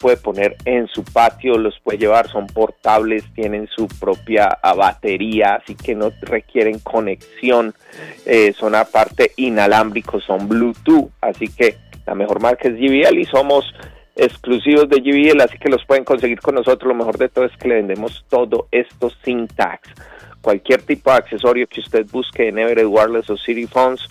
puede 0.00 0.18
poner 0.18 0.56
en 0.64 0.86
su 0.88 1.02
patio, 1.04 1.58
los 1.58 1.78
puede 1.80 1.98
llevar, 1.98 2.28
son 2.28 2.46
portables, 2.46 3.24
tienen 3.34 3.68
su 3.68 3.86
propia 3.86 4.58
uh, 4.64 4.76
batería, 4.76 5.60
así 5.62 5.74
que 5.74 5.94
no 5.94 6.10
requieren 6.22 6.78
conexión, 6.78 7.74
eh, 8.24 8.54
son 8.58 8.74
aparte 8.74 9.32
inalámbricos, 9.36 10.24
son 10.24 10.48
Bluetooth, 10.48 11.10
así 11.20 11.48
que 11.48 11.76
la 12.06 12.14
mejor 12.14 12.40
marca 12.40 12.68
es 12.68 12.76
GBL 12.76 13.18
y 13.18 13.26
somos 13.26 13.66
exclusivos 14.16 14.88
de 14.88 15.00
GBL, 15.00 15.40
así 15.40 15.58
que 15.58 15.68
los 15.68 15.84
pueden 15.84 16.04
conseguir 16.04 16.40
con 16.40 16.54
nosotros. 16.54 16.88
Lo 16.88 16.94
mejor 16.94 17.18
de 17.18 17.28
todo 17.28 17.44
es 17.44 17.56
que 17.56 17.68
le 17.68 17.76
vendemos 17.76 18.24
todo 18.28 18.68
esto 18.70 19.10
sin 19.24 19.46
tax. 19.48 19.88
Cualquier 20.40 20.82
tipo 20.82 21.10
de 21.10 21.18
accesorio 21.18 21.66
que 21.66 21.80
usted 21.80 22.06
busque 22.10 22.48
en 22.48 22.58
Everett 22.58 22.86
Wireless 22.88 23.30
o 23.30 23.36
City 23.36 23.66
Phones 23.66 24.08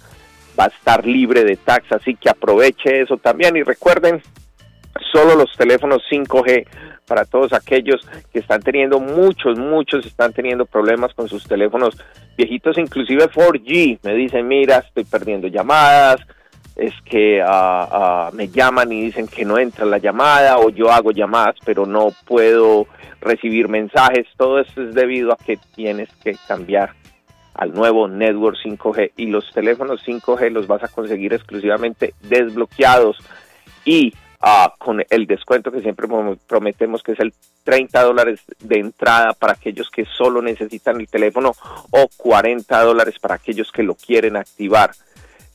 va 0.59 0.65
a 0.65 0.67
estar 0.67 1.05
libre 1.05 1.43
de 1.43 1.55
tax, 1.55 1.91
así 1.91 2.15
que 2.15 2.29
aproveche 2.29 3.01
eso 3.01 3.17
también 3.17 3.55
y 3.55 3.63
recuerden, 3.63 4.21
solo 5.11 5.35
los 5.35 5.55
teléfonos 5.55 6.03
5G 6.11 6.65
para 7.07 7.25
todos 7.25 7.53
aquellos 7.53 8.07
que 8.31 8.39
están 8.39 8.61
teniendo 8.61 8.99
muchos, 8.99 9.57
muchos 9.57 10.05
están 10.05 10.31
teniendo 10.31 10.65
problemas 10.65 11.13
con 11.13 11.27
sus 11.27 11.43
teléfonos 11.45 11.97
viejitos, 12.37 12.77
inclusive 12.77 13.29
4G. 13.29 13.99
Me 14.03 14.13
dicen, 14.13 14.47
mira, 14.47 14.77
estoy 14.77 15.03
perdiendo 15.05 15.47
llamadas, 15.47 16.21
es 16.79 16.93
que 17.03 17.41
ah, 17.45 18.29
me 18.33 18.47
llaman 18.47 18.91
y 18.91 19.01
dicen 19.03 19.27
que 19.27 19.43
no 19.45 19.57
entra 19.59 19.85
la 19.85 19.97
llamada 19.97 20.57
o 20.59 20.69
yo 20.69 20.91
hago 20.91 21.11
llamadas 21.11 21.55
pero 21.65 21.85
no 21.85 22.09
puedo 22.25 22.87
recibir 23.21 23.67
mensajes. 23.67 24.27
Todo 24.37 24.59
esto 24.59 24.81
es 24.83 24.93
debido 24.95 25.33
a 25.33 25.37
que 25.37 25.57
tienes 25.75 26.09
que 26.23 26.35
cambiar 26.47 26.91
al 27.53 27.73
nuevo 27.73 28.07
Network 28.07 28.55
5G 28.63 29.11
y 29.17 29.25
los 29.25 29.51
teléfonos 29.51 30.01
5G 30.07 30.49
los 30.51 30.67
vas 30.67 30.83
a 30.83 30.87
conseguir 30.87 31.33
exclusivamente 31.33 32.13
desbloqueados 32.21 33.17
y 33.83 34.13
ah, 34.39 34.73
con 34.77 35.03
el 35.09 35.25
descuento 35.27 35.69
que 35.71 35.81
siempre 35.81 36.07
prom- 36.07 36.39
prometemos 36.47 37.03
que 37.03 37.11
es 37.11 37.19
el 37.19 37.33
30 37.65 38.01
dólares 38.03 38.39
de 38.59 38.79
entrada 38.79 39.33
para 39.33 39.53
aquellos 39.53 39.89
que 39.89 40.05
solo 40.05 40.41
necesitan 40.41 41.01
el 41.01 41.09
teléfono 41.09 41.51
o 41.91 42.07
40 42.17 42.81
dólares 42.83 43.15
para 43.19 43.35
aquellos 43.35 43.69
que 43.73 43.83
lo 43.83 43.95
quieren 43.95 44.37
activar. 44.37 44.91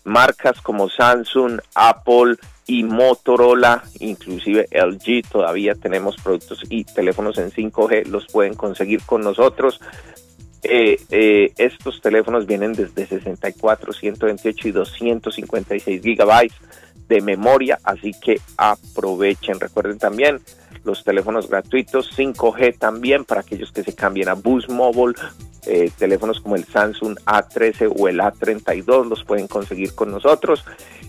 Marcas 0.05 0.61
como 0.61 0.89
Samsung, 0.89 1.61
Apple 1.75 2.37
y 2.67 2.85
Motorola, 2.85 3.83
inclusive 4.01 4.69
LG, 4.71 5.29
todavía 5.31 5.75
tenemos 5.75 6.17
productos 6.17 6.63
y 6.69 6.85
teléfonos 6.85 7.39
en 7.39 7.51
5G, 7.51 8.07
los 8.07 8.27
pueden 8.27 8.55
conseguir 8.55 9.03
con 9.03 9.23
nosotros. 9.23 9.81
Eh, 10.63 10.99
eh, 11.11 11.53
estos 11.59 12.01
teléfonos 12.01 12.47
vienen 12.47 12.73
desde 12.73 13.07
64, 13.07 13.93
128 13.93 14.69
y 14.69 14.73
256 14.73 16.03
gigabytes 16.03 16.57
de 17.07 17.21
memoria, 17.21 17.79
así 17.85 18.13
que 18.13 18.41
aprovechen. 18.57 19.61
Recuerden 19.61 19.99
también 19.99 20.41
los 20.85 21.05
teléfonos 21.05 21.49
gratuitos 21.49 22.17
5G 22.17 22.79
también 22.79 23.25
para 23.25 23.43
aquellos 23.43 23.73
que 23.73 23.85
se 23.85 23.95
cambien 23.95 24.29
a 24.29 24.35
Boost 24.35 24.71
Mobile. 24.71 25.15
Eh, 25.67 25.91
teléfonos 25.99 26.41
como 26.41 26.57
el 26.57 26.65
Samsung 26.65 27.17
A13 27.27 27.93
o 27.97 28.09
el 28.09 28.21
A32 28.21 29.09
los 29.09 29.25
pueden 29.25 29.49
conseguir 29.49 29.95
con 29.95 30.11
nosotros 30.11 30.65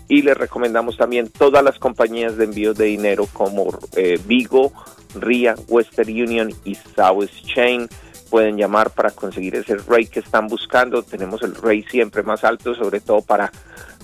y 0.08 0.22
les 0.22 0.36
recomendamos 0.36 0.96
también 0.96 1.28
todas 1.28 1.62
las 1.64 1.78
compañías 1.78 2.36
de 2.36 2.44
envío 2.44 2.74
de 2.74 2.86
dinero 2.86 3.26
como 3.32 3.78
eh, 3.96 4.18
Vigo, 4.26 4.72
RIA, 5.14 5.54
Western 5.68 6.08
Union 6.10 6.52
y 6.64 6.74
South 6.74 7.28
Chain 7.54 7.88
pueden 8.30 8.56
llamar 8.56 8.90
para 8.90 9.10
conseguir 9.12 9.54
ese 9.54 9.76
rate 9.76 10.06
que 10.06 10.20
están 10.20 10.48
buscando. 10.48 11.02
Tenemos 11.02 11.42
el 11.42 11.54
rate 11.54 11.84
siempre 11.90 12.22
más 12.22 12.42
alto, 12.44 12.74
sobre 12.74 13.00
todo 13.00 13.22
para 13.22 13.50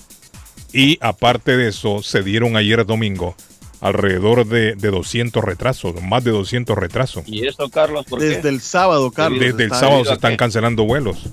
Y 0.72 0.96
aparte 1.00 1.56
de 1.56 1.70
eso, 1.70 2.04
se 2.04 2.22
dieron 2.22 2.56
ayer 2.56 2.86
domingo 2.86 3.34
alrededor 3.80 4.46
de, 4.46 4.76
de 4.76 4.90
200 4.92 5.42
retrasos, 5.42 6.00
más 6.02 6.22
de 6.22 6.30
200 6.30 6.78
retrasos. 6.78 7.24
¿Y 7.26 7.44
esto, 7.44 7.68
Carlos, 7.68 8.06
por 8.06 8.20
qué? 8.20 8.26
Desde 8.26 8.50
el 8.50 8.60
sábado, 8.60 9.10
Carlos. 9.10 9.40
Desde 9.40 9.64
el 9.64 9.70
sábado 9.70 10.04
se 10.04 10.12
están 10.12 10.36
cancelando 10.36 10.84
vuelos. 10.84 11.24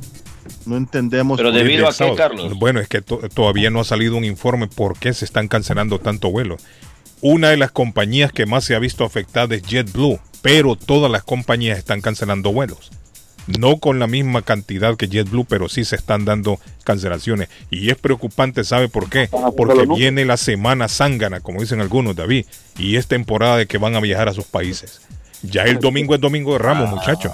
No 0.65 0.77
entendemos. 0.77 1.37
Pero 1.37 1.49
por 1.51 1.59
qué. 1.59 1.63
debido 1.63 1.87
a 1.87 1.93
qué. 1.93 2.15
Carlos? 2.15 2.57
Bueno, 2.57 2.79
es 2.79 2.87
que 2.87 3.03
to- 3.03 3.21
todavía 3.35 3.69
no 3.69 3.81
ha 3.81 3.83
salido 3.83 4.15
un 4.15 4.25
informe 4.25 4.67
por 4.67 4.97
qué 4.97 5.13
se 5.13 5.25
están 5.25 5.47
cancelando 5.47 5.99
tanto 5.99 6.31
vuelos. 6.31 6.63
Una 7.21 7.49
de 7.49 7.57
las 7.57 7.71
compañías 7.71 8.31
que 8.31 8.47
más 8.47 8.63
se 8.63 8.73
ha 8.73 8.79
visto 8.79 9.05
afectada 9.05 9.53
es 9.53 9.61
JetBlue, 9.61 10.19
pero 10.41 10.75
todas 10.75 11.11
las 11.11 11.23
compañías 11.23 11.77
están 11.77 12.01
cancelando 12.01 12.51
vuelos. 12.51 12.91
No 13.45 13.77
con 13.77 13.99
la 13.99 14.07
misma 14.07 14.41
cantidad 14.41 14.95
que 14.97 15.07
JetBlue, 15.07 15.45
pero 15.45 15.69
sí 15.69 15.85
se 15.85 15.95
están 15.95 16.25
dando 16.25 16.59
cancelaciones. 16.83 17.49
Y 17.69 17.91
es 17.91 17.97
preocupante, 17.97 18.63
¿sabe 18.63 18.87
por 18.87 19.07
qué? 19.07 19.29
Porque 19.55 19.85
viene 19.95 20.25
la 20.25 20.37
semana 20.37 20.87
zángana, 20.87 21.41
como 21.41 21.61
dicen 21.61 21.79
algunos, 21.79 22.15
David, 22.15 22.45
y 22.79 22.95
es 22.95 23.05
temporada 23.05 23.57
de 23.57 23.67
que 23.67 23.77
van 23.77 23.95
a 23.95 23.99
viajar 23.99 24.27
a 24.27 24.33
sus 24.33 24.45
países. 24.45 25.01
Ya 25.43 25.63
el 25.63 25.79
domingo 25.79 26.15
es 26.15 26.21
domingo 26.21 26.53
de 26.53 26.59
Ramos, 26.59 26.89
muchachos. 26.89 27.31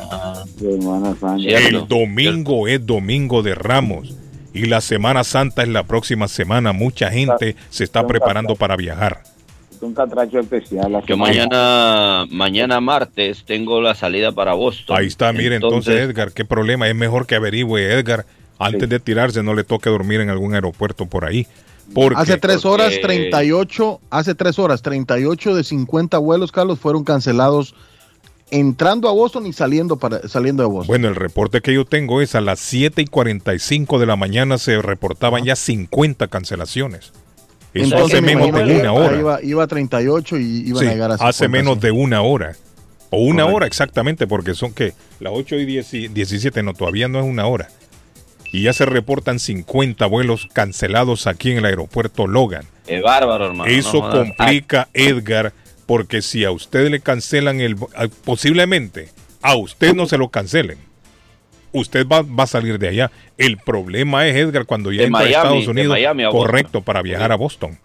El 1.39 1.87
domingo 1.87 2.67
es 2.67 2.85
domingo 2.85 3.41
de 3.41 3.55
Ramos 3.55 4.15
y 4.53 4.65
la 4.65 4.81
Semana 4.81 5.23
Santa 5.23 5.63
es 5.63 5.69
la 5.69 5.83
próxima 5.83 6.27
semana. 6.27 6.73
Mucha 6.73 7.09
gente 7.09 7.55
se 7.69 7.83
está 7.83 8.05
preparando 8.05 8.55
para 8.55 8.75
viajar. 8.75 9.23
Un 9.81 9.93
catracho 9.93 10.39
especial. 10.39 11.03
Yo 11.05 11.17
mañana, 11.17 12.25
mañana 12.29 12.79
martes 12.81 13.43
tengo 13.45 13.81
la 13.81 13.95
salida 13.95 14.31
para 14.31 14.53
Boston. 14.53 14.97
Ahí 14.97 15.07
está, 15.07 15.31
mire 15.33 15.55
entonces, 15.55 15.95
Edgar, 15.95 16.31
qué 16.31 16.45
problema. 16.45 16.87
Es 16.87 16.95
mejor 16.95 17.25
que 17.25 17.35
averigüe 17.35 17.93
Edgar 17.93 18.25
antes 18.59 18.89
de 18.89 18.99
tirarse, 18.99 19.43
no 19.43 19.53
le 19.53 19.63
toque 19.63 19.89
dormir 19.89 20.19
en 20.21 20.29
algún 20.29 20.53
aeropuerto 20.55 21.05
por 21.05 21.25
ahí. 21.25 21.47
Porque, 21.93 22.19
Hace 22.19 22.37
tres 22.37 22.65
horas, 22.65 22.89
porque- 22.93 23.07
38, 23.07 24.01
hace 24.09 24.35
tres 24.35 24.59
horas, 24.59 24.81
38 24.81 25.55
de 25.55 25.63
50 25.63 26.17
vuelos, 26.17 26.51
Carlos, 26.51 26.79
fueron 26.79 27.03
cancelados 27.03 27.75
entrando 28.49 29.09
a 29.09 29.11
Boston 29.11 29.45
y 29.45 29.53
saliendo, 29.53 29.97
para, 29.97 30.27
saliendo 30.27 30.63
de 30.63 30.69
Boston. 30.69 30.87
Bueno, 30.87 31.07
el 31.07 31.15
reporte 31.15 31.61
que 31.61 31.73
yo 31.73 31.85
tengo 31.85 32.21
es 32.21 32.35
a 32.35 32.41
las 32.41 32.59
7 32.59 33.01
y 33.01 33.05
45 33.05 33.99
de 33.99 34.05
la 34.05 34.15
mañana 34.15 34.57
se 34.57 34.81
reportaban 34.81 35.43
ya 35.45 35.55
50 35.55 36.27
cancelaciones. 36.27 37.13
Eso 37.73 38.05
hace 38.05 38.21
me 38.21 38.35
menos 38.35 38.53
de 38.53 38.79
una 38.79 38.93
hora. 38.93 39.17
Iba, 39.19 39.39
iba 39.43 39.63
a 39.63 39.67
38 39.67 40.37
y 40.37 40.67
iban 40.69 40.81
Sí, 40.83 40.87
a 40.87 40.91
llegar 40.91 41.11
a 41.11 41.13
hace 41.15 41.45
50, 41.45 41.49
menos 41.49 41.73
sí. 41.75 41.79
de 41.81 41.91
una 41.91 42.21
hora. 42.21 42.55
O 43.09 43.19
una 43.21 43.43
Correcto. 43.43 43.55
hora 43.55 43.67
exactamente, 43.67 44.27
porque 44.27 44.53
son 44.53 44.73
que 44.73 44.93
las 45.19 45.31
8 45.33 45.55
y 45.57 45.65
10 45.65 45.93
y 45.93 46.07
17, 46.09 46.63
no, 46.63 46.73
todavía 46.73 47.07
no 47.07 47.19
es 47.19 47.25
una 47.25 47.45
hora. 47.47 47.69
Y 48.51 48.63
ya 48.63 48.73
se 48.73 48.85
reportan 48.85 49.39
50 49.39 50.05
vuelos 50.07 50.47
cancelados 50.53 51.27
aquí 51.27 51.51
en 51.51 51.57
el 51.57 51.65
aeropuerto 51.65 52.27
Logan. 52.27 52.65
Es 52.87 53.01
bárbaro, 53.03 53.47
hermano. 53.47 53.69
Eso 53.71 54.01
no 54.01 54.09
complica, 54.09 54.87
Edgar, 54.93 55.53
porque 55.85 56.21
si 56.21 56.43
a 56.45 56.51
usted 56.51 56.89
le 56.89 56.99
cancelan 57.01 57.59
el... 57.61 57.75
a- 57.95 58.07
Posiblemente 58.25 59.09
a 59.41 59.55
usted 59.55 59.93
no 59.93 60.05
se 60.07 60.17
lo 60.17 60.29
cancelen. 60.29 60.77
Usted 61.71 62.07
va, 62.07 62.21
va 62.21 62.43
a 62.43 62.47
salir 62.47 62.79
de 62.79 62.87
allá. 62.87 63.11
El 63.37 63.57
problema 63.57 64.25
es, 64.25 64.35
Edgar, 64.35 64.65
cuando 64.65 64.91
ya 64.91 65.01
De 65.01 65.07
entra 65.07 65.21
a 65.21 65.25
Estados 65.25 65.65
de 65.65 65.71
Unido, 65.71 65.89
Miami 65.91 66.23
a 66.23 66.27
Boston. 66.29 66.41
correcto, 66.41 66.81
para 66.81 67.01
viajar 67.01 67.31
a 67.31 67.35
Boston. 67.35 67.77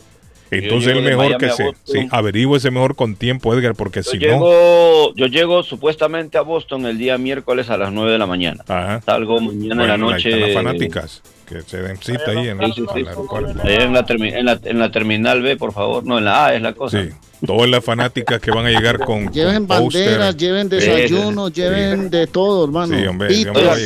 Entonces 0.50 0.94
de 0.94 1.00
mejor 1.00 1.38
que 1.38 1.48
se... 1.50 1.72
Sí, 1.84 2.06
averígüese 2.10 2.70
mejor 2.70 2.94
con 2.94 3.14
tiempo, 3.16 3.54
Edgar, 3.54 3.74
porque 3.74 4.02
Yo 4.02 4.10
si 4.10 4.18
no... 4.18 5.14
yo 5.14 5.26
llego 5.26 5.62
supuestamente 5.62 6.36
a 6.36 6.42
Boston 6.42 6.84
el 6.84 6.98
día 6.98 7.16
miércoles 7.16 7.70
a 7.70 7.78
las 7.78 7.90
9 7.90 8.12
de 8.12 8.18
la 8.18 8.26
mañana. 8.26 8.62
Salgo 9.06 9.40
mañana 9.40 9.62
en 9.84 9.88
la 9.88 9.96
Bueno, 9.96 10.10
noche. 10.10 10.36
las 10.36 10.52
fanáticas 10.52 11.22
que 11.48 11.62
se 11.62 11.78
den 11.82 11.96
cita 11.96 12.30
ahí 12.32 12.48
en, 12.48 12.62
el- 12.62 12.72
Sí, 12.74 12.82
sí, 12.82 12.86
sí. 12.92 13.00
en 13.00 13.06
el 13.06 13.08
aeropuerto. 13.08 13.60
Ahí 13.64 13.74
en 13.76 13.92
la, 13.94 14.06
termi- 14.06 14.34
en, 14.34 14.44
la, 14.44 14.60
en 14.62 14.78
la 14.78 14.90
terminal 14.90 15.40
B, 15.42 15.56
por 15.56 15.72
favor. 15.72 16.04
No, 16.04 16.18
en 16.18 16.24
la 16.26 16.46
A 16.46 16.54
es 16.54 16.60
la 16.60 16.74
cosa. 16.74 17.02
Sí. 17.02 17.08
Todas 17.46 17.68
las 17.68 17.84
fanáticas 17.84 18.40
que 18.40 18.50
van 18.50 18.66
a 18.66 18.70
llegar 18.70 18.98
con. 18.98 19.28
Lleven 19.32 19.66
con 19.66 19.68
banderas, 19.68 20.36
lleven 20.36 20.68
desayuno, 20.68 21.48
lleven 21.48 22.10
de 22.10 22.26
todo, 22.26 22.64
hermano. 22.64 22.96
Sí, 22.96 23.06
hombre, 23.06 23.28
Pito. 23.28 23.52
toda 23.52 23.74
ahí, 23.74 23.82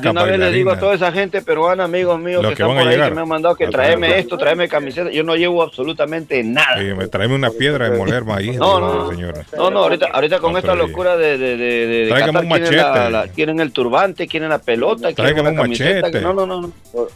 de 0.00 0.10
una 0.10 0.24
vez 0.24 0.38
le 0.38 0.50
digo 0.52 0.70
a 0.72 0.78
toda 0.78 0.94
esa 0.94 1.12
gente 1.12 1.42
peruana, 1.42 1.84
amigos 1.84 2.18
míos, 2.20 2.42
Los 2.42 2.52
que, 2.52 2.56
que 2.56 2.62
están 2.62 2.76
por 2.78 2.88
ahí, 2.88 2.98
que 3.00 3.10
me 3.14 3.20
han 3.22 3.28
mandado 3.28 3.54
que 3.56 3.66
tráeme 3.68 4.18
esto, 4.18 4.36
tráeme 4.36 4.68
camiseta. 4.68 5.10
Yo 5.10 5.22
no 5.24 5.36
llevo 5.36 5.62
absolutamente 5.62 6.42
nada. 6.42 6.78
Sí, 6.78 6.84
me 6.94 7.08
una 7.34 7.50
piedra 7.50 7.88
de 7.88 7.96
moler 7.98 8.24
maíz, 8.24 8.56
No, 8.56 8.80
no, 8.80 9.04
la 9.08 9.14
señora. 9.14 9.44
No, 9.56 9.70
no, 9.70 9.80
ahorita, 9.80 10.06
ahorita 10.12 10.38
con 10.40 10.52
No, 10.52 10.58
esta 10.58 10.74
locura 10.74 11.16
de, 11.16 11.38
de, 11.38 11.56
de, 11.56 11.56
de, 11.56 11.86
de 11.86 12.08
Tráigame 12.08 12.32
Qatar, 12.32 12.44
un 12.44 12.50
quieren, 12.50 12.76
la- 12.76 12.88
machete. 12.92 13.10
la- 13.10 13.28
quieren 13.28 13.60
el 13.60 13.72
turbante, 13.72 14.26
quieren 14.26 14.48
la 14.48 14.58
pelota, 14.58 15.12
quieren 15.12 15.34
Tráigame 15.34 15.50
un 15.50 15.56
camiseta. 15.56 16.00
machete. 16.00 16.20
No, 16.20 16.32
no, 16.34 16.46
no, 16.46 16.60
no. 16.60 16.72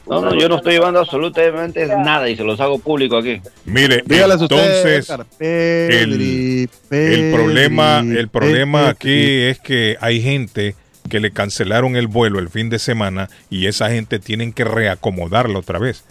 No, 0.08 0.20
no, 0.20 0.34
yo 0.38 0.48
no 0.48 0.56
estoy 0.56 0.74
llevando 0.74 1.00
absolutamente 1.00 1.86
nada 1.86 2.28
y 2.28 2.36
se 2.36 2.44
los 2.44 2.60
hago 2.60 2.78
público 2.78 3.18
aquí. 3.18 3.40
Mire, 3.64 4.02
Dígales 4.06 4.35
usted, 4.44 4.96
entonces 4.96 5.10
el, 5.40 6.68
Pedri, 6.88 7.24
el 7.26 7.32
problema, 7.32 8.00
el 8.00 8.28
problema 8.28 8.88
aquí 8.88 9.08
Pedri. 9.08 9.42
es 9.44 9.58
que 9.60 9.96
hay 10.00 10.20
gente 10.22 10.74
que 11.08 11.20
le 11.20 11.30
cancelaron 11.30 11.96
el 11.96 12.06
vuelo 12.08 12.38
el 12.38 12.48
fin 12.48 12.68
de 12.68 12.78
semana 12.78 13.28
y 13.50 13.66
esa 13.66 13.90
gente 13.90 14.18
tienen 14.18 14.52
que 14.52 14.64
reacomodarla 14.64 15.58
otra 15.58 15.78
vez. 15.78 16.04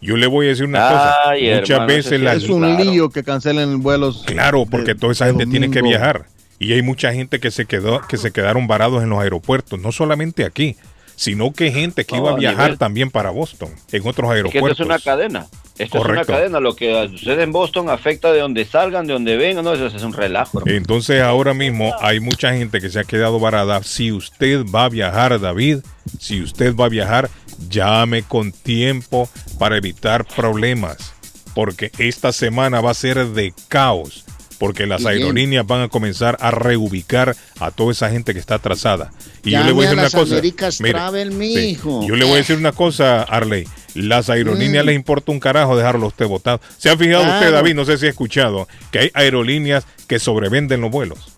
Yo 0.00 0.16
le 0.16 0.26
voy 0.26 0.46
a 0.46 0.48
decir 0.50 0.64
una 0.64 0.80
cosa, 0.88 1.14
muchas 1.30 1.70
hermano, 1.70 1.86
veces 1.86 2.06
ese 2.06 2.18
la, 2.18 2.34
Es 2.34 2.48
un 2.48 2.76
lío 2.76 3.10
que 3.10 3.22
cancelen 3.22 3.82
vuelos. 3.82 4.24
Claro, 4.26 4.66
porque 4.66 4.94
de- 4.94 5.00
toda 5.00 5.12
esa 5.12 5.26
gente 5.26 5.46
tiene 5.46 5.70
que 5.70 5.80
viajar 5.82 6.26
y 6.58 6.72
hay 6.72 6.82
mucha 6.82 7.12
gente 7.12 7.38
que 7.40 7.50
se 7.50 7.66
quedó 7.66 8.00
que 8.08 8.16
se 8.16 8.30
quedaron 8.32 8.66
varados 8.66 9.02
en 9.02 9.10
los 9.10 9.20
aeropuertos, 9.20 9.78
no 9.80 9.92
solamente 9.92 10.44
aquí, 10.44 10.76
sino 11.14 11.52
que 11.52 11.70
gente 11.70 12.04
que 12.04 12.16
No, 12.16 12.22
iba 12.22 12.30
a 12.32 12.36
viajar 12.36 12.70
nivel- 12.72 12.78
también 12.78 13.10
para 13.10 13.30
Boston, 13.30 13.68
en 13.68 13.74
otros 13.74 14.00
Es 14.00 14.06
que 14.06 14.18
esto 14.18 14.30
aeropuertos. 14.32 14.80
es 14.80 14.86
una 14.86 14.98
cadena. 14.98 15.46
Esto 15.78 15.98
es 15.98 16.04
una 16.04 16.24
cadena. 16.24 16.60
Lo 16.60 16.76
que 16.76 17.08
sucede 17.10 17.42
en 17.42 17.52
Boston 17.52 17.88
afecta 17.88 18.32
de 18.32 18.40
donde 18.40 18.64
salgan, 18.64 19.06
de 19.06 19.14
donde 19.14 19.36
vengan. 19.36 19.64
No, 19.64 19.72
eso 19.72 19.86
es 19.86 20.02
un 20.02 20.12
relajo. 20.12 20.58
hermano. 20.58 20.76
Entonces 20.76 21.22
ahora 21.22 21.54
mismo 21.54 21.94
hay 22.00 22.20
mucha 22.20 22.52
gente 22.54 22.80
que 22.80 22.90
se 22.90 23.00
ha 23.00 23.04
quedado 23.04 23.40
varada. 23.40 23.82
Si 23.82 24.12
usted 24.12 24.64
va 24.66 24.84
a 24.84 24.88
viajar, 24.88 25.40
David, 25.40 25.78
si 26.18 26.42
usted 26.42 26.74
va 26.76 26.86
a 26.86 26.88
viajar, 26.88 27.30
llame 27.68 28.22
con 28.22 28.52
tiempo 28.52 29.28
para 29.58 29.76
evitar 29.76 30.26
problemas. 30.26 31.12
Porque 31.54 31.90
esta 31.98 32.32
semana 32.32 32.80
va 32.80 32.90
a 32.90 32.94
ser 32.94 33.26
de 33.28 33.52
caos. 33.68 34.24
Porque 34.58 34.86
las 34.86 35.04
aerolíneas 35.04 35.66
van 35.66 35.82
a 35.82 35.88
comenzar 35.88 36.36
a 36.38 36.52
reubicar 36.52 37.34
a 37.58 37.72
toda 37.72 37.90
esa 37.90 38.10
gente 38.10 38.32
que 38.32 38.38
está 38.38 38.54
atrasada. 38.56 39.12
Y 39.42 39.50
yo 39.50 39.64
le 39.64 39.72
voy 39.72 39.86
a 39.86 39.90
a 39.90 39.94
decir 39.94 39.98
una 39.98 40.10
cosa. 40.10 40.34
Américas 40.34 40.80
Mire, 40.80 40.92
Travel, 40.92 41.32
sí, 41.32 41.36
mijo. 41.36 42.06
yo 42.06 42.14
le 42.14 42.24
voy 42.24 42.34
a 42.34 42.36
decir 42.36 42.56
una 42.56 42.70
cosa, 42.70 43.22
Arley. 43.24 43.66
Las 43.94 44.30
aerolíneas 44.30 44.84
Mm. 44.84 44.86
les 44.86 44.96
importa 44.96 45.32
un 45.32 45.40
carajo 45.40 45.76
dejarlo 45.76 46.06
usted 46.06 46.26
votado. 46.26 46.60
¿Se 46.78 46.88
ha 46.90 46.96
fijado 46.96 47.22
usted, 47.22 47.38
Claro. 47.38 47.52
David? 47.52 47.74
No 47.74 47.84
sé 47.84 47.98
si 47.98 48.06
ha 48.06 48.10
escuchado 48.10 48.68
que 48.90 48.98
hay 49.00 49.10
aerolíneas 49.14 49.86
que 50.08 50.18
sobrevenden 50.18 50.80
los 50.80 50.90
vuelos. 50.90 51.32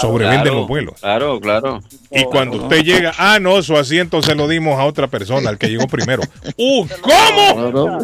Sobrevenden 0.00 0.42
Claro, 0.42 0.56
los 0.58 0.68
vuelos. 0.68 1.00
Claro, 1.00 1.40
claro. 1.40 1.80
Y 2.10 2.24
cuando 2.24 2.56
usted 2.62 2.82
llega, 2.82 3.12
ah, 3.18 3.38
no, 3.40 3.62
su 3.62 3.76
asiento 3.76 4.20
se 4.22 4.34
lo 4.34 4.48
dimos 4.48 4.78
a 4.78 4.84
otra 4.84 5.06
persona, 5.06 5.50
al 5.50 5.58
que 5.58 5.68
llegó 5.68 5.86
primero. 5.86 6.22
¡Uh! 6.56 6.86
¿Cómo? 7.00 7.98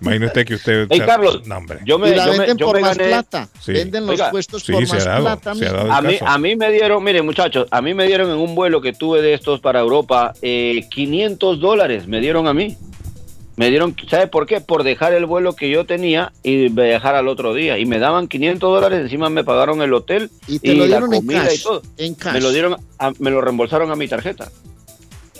Imagine 0.00 0.26
usted 0.26 0.46
que 0.46 0.54
usted. 0.54 0.86
Hey, 0.90 1.02
Carlos, 1.04 1.46
No, 1.46 1.56
hombre. 1.56 1.78
yo 1.84 1.98
me, 1.98 2.08
y 2.10 2.14
la 2.14 2.26
yo 2.26 2.32
me- 2.32 2.38
venden 2.38 2.56
yo 2.56 2.66
por 2.66 2.76
me 2.76 2.82
más 2.82 2.96
gané- 2.96 3.08
plata. 3.08 3.48
Sí. 3.60 3.72
Venden 3.72 4.02
los 4.06 4.12
Oiga, 4.14 4.30
puestos 4.30 4.62
sí, 4.62 4.72
por 4.72 4.86
se 4.86 4.94
más 4.94 5.06
ha 5.06 5.10
dado, 5.10 5.22
plata. 5.24 5.54
se 5.54 5.66
ha 5.66 5.72
mijo. 5.72 5.76
dado. 5.86 5.92
A 5.92 6.02
mí, 6.02 6.16
a 6.20 6.38
mí 6.38 6.56
me 6.56 6.70
dieron, 6.70 7.02
miren 7.04 7.24
muchachos, 7.26 7.66
a 7.70 7.82
mí 7.82 7.92
me 7.94 8.06
dieron 8.06 8.30
en 8.30 8.36
un 8.38 8.54
vuelo 8.54 8.80
que 8.80 8.92
tuve 8.92 9.20
de 9.22 9.34
estos 9.34 9.60
para 9.60 9.80
Europa, 9.80 10.32
eh, 10.42 10.86
500 10.90 11.60
dólares 11.60 12.06
me 12.06 12.20
dieron 12.20 12.46
a 12.46 12.54
mí. 12.54 12.76
Me 13.60 13.68
dieron, 13.68 13.94
¿sabe 14.08 14.26
por 14.26 14.46
qué? 14.46 14.62
Por 14.62 14.84
dejar 14.84 15.12
el 15.12 15.26
vuelo 15.26 15.54
que 15.54 15.68
yo 15.68 15.84
tenía 15.84 16.32
y 16.42 16.70
viajar 16.70 17.14
al 17.14 17.28
otro 17.28 17.52
día. 17.52 17.76
Y 17.76 17.84
me 17.84 17.98
daban 17.98 18.26
500 18.26 18.72
dólares, 18.72 19.00
encima 19.02 19.28
me 19.28 19.44
pagaron 19.44 19.82
el 19.82 19.92
hotel 19.92 20.30
Y 20.46 20.60
te 20.60 20.72
lo 20.72 20.80
la 20.86 20.86
dieron 20.86 21.12
en 21.12 21.20
comida 21.20 21.44
cash. 21.44 21.60
y 21.60 21.62
todo. 21.62 21.82
En 21.98 22.14
cash. 22.14 22.32
Me 22.32 22.40
lo 22.40 22.52
dieron, 22.52 22.76
a- 22.98 23.12
me 23.18 23.30
lo 23.30 23.42
reembolsaron 23.42 23.90
a 23.90 23.96
mi 23.96 24.08
tarjeta. 24.08 24.50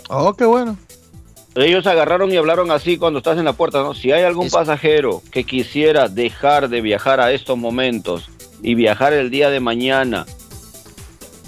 Oh, 0.07 0.35
qué 0.35 0.45
bueno. 0.45 0.77
Ellos 1.55 1.87
agarraron 1.87 2.31
y 2.31 2.37
hablaron 2.37 2.69
así 2.69 2.97
cuando 2.97 3.17
estás 3.17 3.39
en 3.39 3.45
la 3.45 3.53
puerta, 3.53 3.81
¿no? 3.81 3.95
Si 3.95 4.11
hay 4.11 4.21
algún 4.21 4.45
Es- 4.45 4.53
pasajero 4.53 5.23
que 5.31 5.43
quisiera 5.43 6.07
dejar 6.07 6.69
de 6.69 6.81
viajar 6.81 7.21
a 7.21 7.31
estos 7.31 7.57
momentos 7.57 8.29
y 8.61 8.75
viajar 8.75 9.13
el 9.13 9.31
día 9.31 9.49
de 9.49 9.59
mañana, 9.61 10.27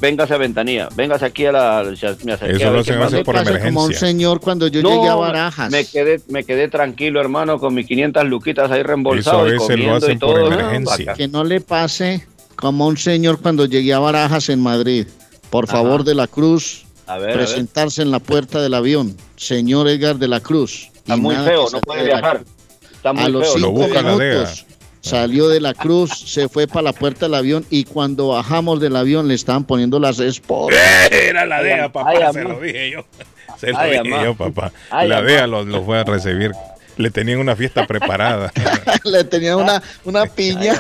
véngase 0.03 0.33
a 0.33 0.37
Ventanilla, 0.37 0.89
véngase 0.95 1.23
aquí 1.25 1.45
a 1.45 1.51
la... 1.53 1.83
Me 1.85 2.33
Eso 2.33 2.71
lo 2.71 2.79
hacen 2.81 2.99
veces 2.99 3.23
por 3.23 3.35
Pasó 3.35 3.45
como 3.45 3.55
un 3.55 3.91
emergencia. 3.91 3.99
señor 4.07 4.41
cuando 4.41 4.67
yo 4.67 4.81
No, 4.81 4.89
llegué 4.89 5.07
a 5.07 5.15
Barajas. 5.15 5.71
Me 5.71 5.85
quedé, 5.85 6.19
me 6.27 6.43
quedé 6.43 6.67
tranquilo, 6.67 7.21
hermano, 7.21 7.57
con 7.57 7.73
mis 7.73 7.87
500 7.87 8.25
luquitas 8.25 8.69
ahí 8.69 8.79
Eso 8.81 8.83
a 8.83 8.87
reembolsadas 8.87 9.47
y 9.47 9.51
veces 9.51 9.59
lo 9.61 9.65
comiendo 9.75 9.95
hacen 9.95 10.11
y 10.11 10.17
por 10.19 10.29
todo. 10.35 10.49
¿no? 10.49 10.59
emergencia. 10.59 11.13
Que 11.13 11.27
no 11.29 11.43
le 11.45 11.61
pase 11.61 12.27
como 12.57 12.85
un 12.85 12.97
señor 12.97 13.39
cuando 13.41 13.65
llegué 13.65 13.93
a 13.93 13.99
Barajas 13.99 14.49
en 14.49 14.59
Madrid. 14.59 15.07
Por 15.49 15.63
Ajá. 15.65 15.77
favor 15.77 16.03
de 16.03 16.15
la 16.15 16.27
Cruz, 16.27 16.83
A 17.07 17.17
ver, 17.17 17.23
a 17.23 17.27
ver. 17.27 17.37
presentarse 17.37 18.01
en 18.01 18.11
la 18.11 18.19
puerta 18.19 18.61
del 18.61 18.73
avión. 18.73 19.15
Señor 19.37 19.87
Edgar 19.87 20.17
de 20.17 20.27
la 20.27 20.41
Cruz. 20.41 20.89
Está 20.95 21.15
muy 21.15 21.35
feo, 21.35 21.67
no 21.71 21.79
puede 21.81 22.03
viajar. 22.03 22.43
Está 22.91 23.13
muy 23.13 23.23
A 23.23 23.29
los 23.29 23.43
feo. 23.53 23.57
Lo 23.57 23.67
cinco 23.69 23.87
DEA. 23.87 24.01
minutos 24.33 24.65
salió 25.03 25.49
de 25.49 25.59
la 25.59 25.73
Cruz, 25.73 26.11
se 26.25 26.47
fue 26.49 26.65
para 26.65 26.81
la 26.83 26.93
puerta 26.93 27.25
del 27.25 27.35
avión 27.35 27.65
y 27.69 27.83
cuando 27.83 28.29
bajamos 28.29 28.79
del 28.79 28.95
avión 28.95 29.27
le 29.27 29.33
estaban 29.35 29.65
poniendo 29.65 29.99
las 29.99 30.19
esporas. 30.19 30.79
Era 31.11 31.45
la 31.45 31.61
DEA, 31.61 31.91
papá, 31.91 32.09
Ay, 32.09 32.33
se 32.33 32.43
lo 32.43 32.59
dije 32.59 32.91
yo. 32.91 33.05
Se 33.59 33.71
lo 33.71 33.77
Ay, 33.77 33.99
dije 34.03 34.23
yo, 34.23 34.35
papá. 34.35 34.71
Ay, 34.89 35.07
la. 35.07 35.21
DEA 35.21 35.45
lo, 35.47 35.63
lo 35.63 35.83
fue 35.85 35.99
a 35.99 36.03
recibir. 36.03 36.51
Le 36.97 37.11
tenían 37.11 37.39
una 37.39 37.55
fiesta 37.55 37.85
preparada. 37.85 38.51
le 39.03 39.23
tenían 39.25 39.57
una, 39.57 39.81
una 40.05 40.25
piña. 40.25 40.73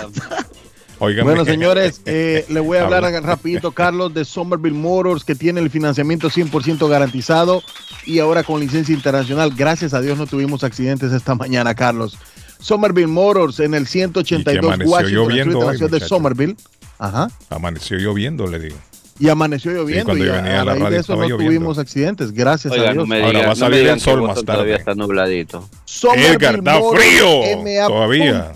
Oigan, 0.99 1.25
Bueno, 1.25 1.45
señores, 1.45 2.01
eh, 2.05 2.45
le 2.49 2.59
voy 2.59 2.77
a 2.77 2.83
hablar 2.83 3.05
Habla. 3.05 3.21
rapidito, 3.21 3.71
Carlos, 3.71 4.13
de 4.13 4.25
Somerville 4.25 4.75
Motors, 4.75 5.23
que 5.23 5.35
tiene 5.35 5.61
el 5.61 5.69
financiamiento 5.69 6.29
100% 6.29 6.87
garantizado 6.89 7.61
y 8.05 8.19
ahora 8.19 8.43
con 8.43 8.59
licencia 8.59 8.93
internacional. 8.93 9.51
Gracias 9.55 9.93
a 9.93 10.01
Dios 10.01 10.17
no 10.17 10.27
tuvimos 10.27 10.63
accidentes 10.63 11.11
esta 11.11 11.35
mañana, 11.35 11.75
Carlos. 11.75 12.17
Somerville 12.63 13.07
Motors 13.07 13.59
en 13.59 13.73
el 13.73 13.87
182 13.87 14.65
amaneció 14.65 14.91
Washington 14.91 15.31
en 15.37 15.59
la 15.59 15.65
hoy, 15.65 15.77
ciudad 15.77 15.91
de. 15.91 15.99
Somerville. 15.99 16.55
Ajá. 16.97 17.29
Amaneció 17.49 17.97
lloviendo, 17.97 18.47
le 18.47 18.59
digo. 18.59 18.77
Y 19.19 19.29
amaneció 19.29 19.71
lloviendo 19.71 20.05
cuando 20.05 20.23
y 20.23 20.27
yo 20.27 20.33
a, 20.33 20.37
venía 20.37 20.57
a 20.57 20.61
a 20.61 20.65
la 20.65 20.71
raíz 20.71 20.83
radio 20.83 20.95
de 20.95 21.01
eso 21.01 21.15
no 21.15 21.21
lloviendo. 21.21 21.45
tuvimos 21.45 21.77
accidentes, 21.77 22.31
gracias 22.31 22.73
a 22.73 22.75
Oiga, 22.75 22.93
Dios. 22.93 22.95
no 22.95 23.05
me 23.05 23.23
Ahora 23.23 23.39
va 23.39 23.45
a 23.45 23.49
no 23.49 23.55
salir 23.55 23.79
digan 23.79 23.95
el 23.95 24.01
sol 24.01 24.21
que 24.21 24.27
más 24.27 24.35
tarde. 24.35 24.53
Todavía 24.53 24.75
está 24.77 24.95
nubladito. 24.95 25.69
Edgar, 26.15 26.63
da 26.63 26.79
frío 26.81 27.87
todavía. 27.87 28.51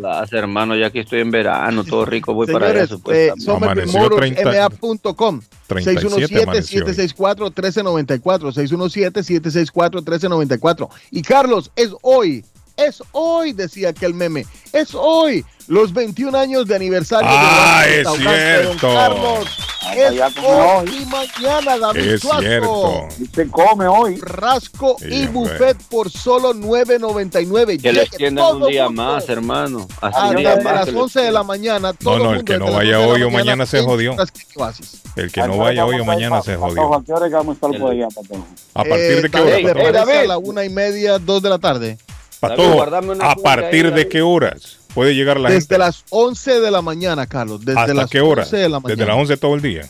Las 0.00 0.32
hermano, 0.32 0.74
ya 0.76 0.86
aquí 0.86 0.98
estoy 1.00 1.20
en 1.20 1.30
verano, 1.30 1.84
todo 1.84 2.04
rico, 2.04 2.34
voy 2.34 2.46
para 2.48 2.66
allá 2.70 2.86
Señores, 2.86 2.90
eh, 2.90 3.32
supuestamente. 3.36 3.44
Somerville 3.44 3.82
Amaneció 3.82 4.00
Motors, 4.00 4.34
30 4.34 4.68
MA.com 4.70 5.40
37 5.68 6.42
amaneció. 6.42 6.84
617-764-1394 6.86 8.52
617-764-1394 8.52 10.88
y 11.10 11.22
Carlos, 11.22 11.70
es 11.76 11.90
hoy 12.02 12.44
es 12.76 13.02
hoy, 13.12 13.52
decía 13.52 13.90
aquel 13.90 14.14
meme 14.14 14.46
es 14.72 14.94
hoy, 14.94 15.44
los 15.68 15.92
21 15.92 16.36
años 16.36 16.66
de 16.66 16.74
aniversario 16.76 17.28
Ah, 17.30 17.82
del 17.84 17.90
es 17.92 17.96
restaurante 18.06 18.40
de 18.40 18.62
Don 18.62 18.78
cierto. 18.78 18.94
Carlos 18.94 19.58
es 19.94 20.20
hoy 20.42 21.02
y 21.02 21.06
mañana 21.06 21.76
David 21.78 22.00
Es 22.12 22.20
Suazo. 22.22 22.40
cierto. 22.40 23.08
Y 23.20 23.26
se 23.26 23.48
come 23.48 23.86
hoy. 23.86 24.16
Rasco 24.22 24.96
Sí, 24.98 25.06
y 25.10 25.26
buffet 25.26 25.76
por 25.90 26.10
solo 26.10 26.54
9.99 26.54 27.80
Que 27.82 27.92
le 27.92 28.02
extiendan 28.04 28.44
todo 28.46 28.64
un 28.66 28.70
día 28.72 28.86
mundo. 28.86 29.02
más, 29.02 29.28
hermano. 29.28 29.86
Ah, 30.00 30.28
un 30.30 30.36
día 30.36 30.56
más. 30.56 30.64
las 30.64 30.84
que 30.86 30.92
le 30.92 31.00
11 31.00 31.20
de 31.20 31.32
la 31.32 31.42
mañana 31.42 31.92
todo 31.92 32.18
No, 32.18 32.24
no, 32.24 32.34
el 32.34 32.44
que 32.44 32.58
no 32.58 32.72
vaya 32.72 32.98
11 32.98 33.02
de 33.02 33.06
la 33.06 33.12
hoy 33.12 33.22
o 33.22 33.30
mañana 33.30 33.66
se 33.66 33.82
jodió. 33.82 34.16
El 35.16 35.30
que 35.32 35.42
no 35.46 35.58
vaya 35.58 35.84
hoy 35.84 36.00
o 36.00 36.04
mañana 36.06 36.40
se 36.42 36.56
jodió. 36.56 36.82
¿A 38.74 38.84
partir 38.84 38.96
Eh, 38.96 39.22
de 39.22 39.30
qué 39.30 39.38
David, 39.38 39.46
hora? 39.48 39.56
Ey, 39.56 39.62
¿le 39.64 39.68
ey, 39.70 39.74
parece 39.74 39.92
David. 39.92 40.18
a 40.20 40.24
la 40.26 40.38
una 40.38 40.64
y 40.64 40.70
media, 40.70 41.18
dos 41.18 41.42
de 41.42 41.50
la 41.50 41.58
tarde? 41.58 41.98
Pato, 42.42 42.62
David, 42.62 42.74
guardame 42.74 43.12
una 43.12 43.30
¿a 43.30 43.36
partir 43.36 43.92
de 43.94 44.08
qué 44.08 44.20
horas 44.22 44.78
puede 44.94 45.14
llegar 45.14 45.38
la 45.40 45.48
Desde 45.48 45.60
gente? 45.60 45.78
las 45.78 46.04
11 46.10 46.60
de 46.60 46.70
la 46.70 46.82
mañana, 46.82 47.26
Carlos. 47.26 47.64
Desde 47.64 47.80
¿Hasta 47.80 47.94
las 47.94 48.10
qué 48.10 48.20
hora? 48.20 48.42
11 48.42 48.56
de 48.56 48.68
la 48.68 48.80
mañana. 48.80 48.96
Desde 48.96 49.06
las 49.10 49.16
11 49.20 49.36
todo 49.38 49.54
el 49.54 49.62
día. 49.62 49.88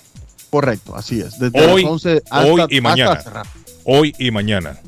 Correcto, 0.51 0.95
así 0.95 1.21
es. 1.21 1.39
Desde 1.39 1.61
Hoy, 1.67 1.83
las 1.83 1.91
11 1.93 2.23
hasta, 2.31 2.41
hoy 2.53 2.61
y 2.61 2.77
hasta 2.77 2.81
mañana. 2.83 3.21
cerrar. 3.23 3.47
Hoy 3.85 4.15
y 4.19 4.31
mañana. 4.31 4.79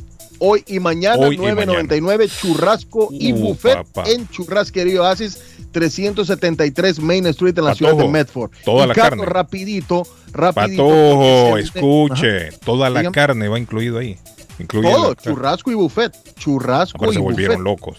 Hoy 0.40 0.62
y 0.66 0.78
mañana, 0.78 1.26
Hoy 1.26 1.36
y 1.36 1.38
9.99, 1.38 2.28
churrasco 2.40 3.08
y 3.12 3.32
Uh, 3.32 3.36
buffet 3.38 3.76
papá. 3.76 4.10
en 4.10 4.28
Churrasquería 4.28 5.00
Oasis, 5.00 5.38
373 5.72 6.98
Main 7.00 7.26
Street 7.28 7.56
en 7.56 7.64
la 7.64 7.70
Patojo, 7.70 7.90
ciudad 7.92 8.04
de 8.04 8.10
Medford. 8.10 8.50
toda 8.64 8.84
Y, 8.84 8.88
la 8.88 8.94
Carlos, 8.94 9.20
carne. 9.24 9.32
rapidito, 9.32 10.02
rapidito. 10.32 10.82
Patojo, 10.86 11.56
escuche. 11.58 12.50
Toda 12.64 12.90
la 12.90 13.00
Dígame. 13.00 13.14
carne 13.14 13.48
va 13.48 13.58
incluido 13.58 13.98
ahí. 13.98 14.18
Incluye 14.58 14.90
Todo, 14.90 15.08
la- 15.10 15.14
churrasco 15.16 15.70
y 15.70 15.74
buffet. 15.74 16.12
Churrasco 16.36 16.98
Pero 16.98 17.12
y 17.12 17.14
se 17.14 17.20
volvieron 17.20 17.64
buffet. 17.64 17.64
locos. 17.80 17.98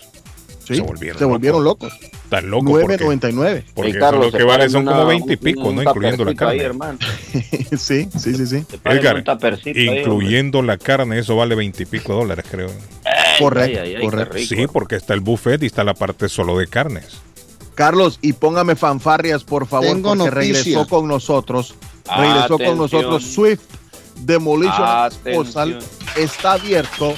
Sí, 0.66 0.76
se 0.76 0.82
volvieron 0.82 1.20
se 1.20 1.26
volvieron 1.26 1.64
locos. 1.64 1.94
Tan 2.30 2.50
locos 2.50 2.72
porque, 2.82 2.98
9.99. 2.98 3.66
porque 3.76 3.92
Ey, 3.92 3.98
eso 3.98 4.00
Carlos, 4.00 4.32
lo 4.32 4.38
que 4.40 4.44
vale 4.44 4.68
son 4.70 4.82
una- 4.84 4.94
como 4.94 5.06
20 5.06 5.34
y 5.34 5.38
pico, 5.38 5.62
un 5.70 5.76
¿no? 5.76 5.84
Incluyendo 5.84 6.26
la 6.26 6.32
ahí, 6.32 6.36
carne. 6.36 6.64
hermano. 6.64 6.98
sí, 7.78 8.10
sí, 8.18 8.34
sí, 8.34 8.48
sí. 8.48 8.66
Edgar, 8.84 9.24
ahí, 9.64 10.00
incluyendo 10.00 10.62
la 10.64 10.78
carne, 10.78 11.20
eso 11.20 11.36
vale 11.36 11.54
20 11.54 11.84
y 11.84 11.86
pico 11.86 12.14
dólares, 12.14 12.46
creo. 12.50 12.70
Correcto, 13.40 13.80
ay, 13.84 13.90
ay, 13.90 13.96
qué 13.98 14.02
correcto. 14.06 14.34
rico. 14.34 14.56
Sí, 14.56 14.66
porque 14.72 14.96
está 14.96 15.14
el 15.14 15.20
buffet 15.20 15.62
y 15.62 15.68
está 15.68 15.84
la 15.84 15.94
parte 15.94 16.30
solo 16.30 16.58
de 16.58 16.66
carnes. 16.68 17.18
Carlos, 17.76 18.18
y 18.24 18.34
póngame 18.34 18.76
fanfarrias, 18.76 19.44
por 19.44 19.68
favor, 19.68 19.88
Tengo 19.90 20.16
porque 20.16 20.32
noticia. 20.32 20.62
regresó 20.64 20.88
con 20.88 21.08
nosotros. 21.08 21.76
Regresó 22.06 22.56
Atención. 22.56 22.70
con 22.70 22.78
nosotros 22.78 23.24
Swift 23.24 23.62
Demolition. 24.22 24.82
Atención. 24.84 25.80
Está 26.16 26.54
abierto. 26.54 27.14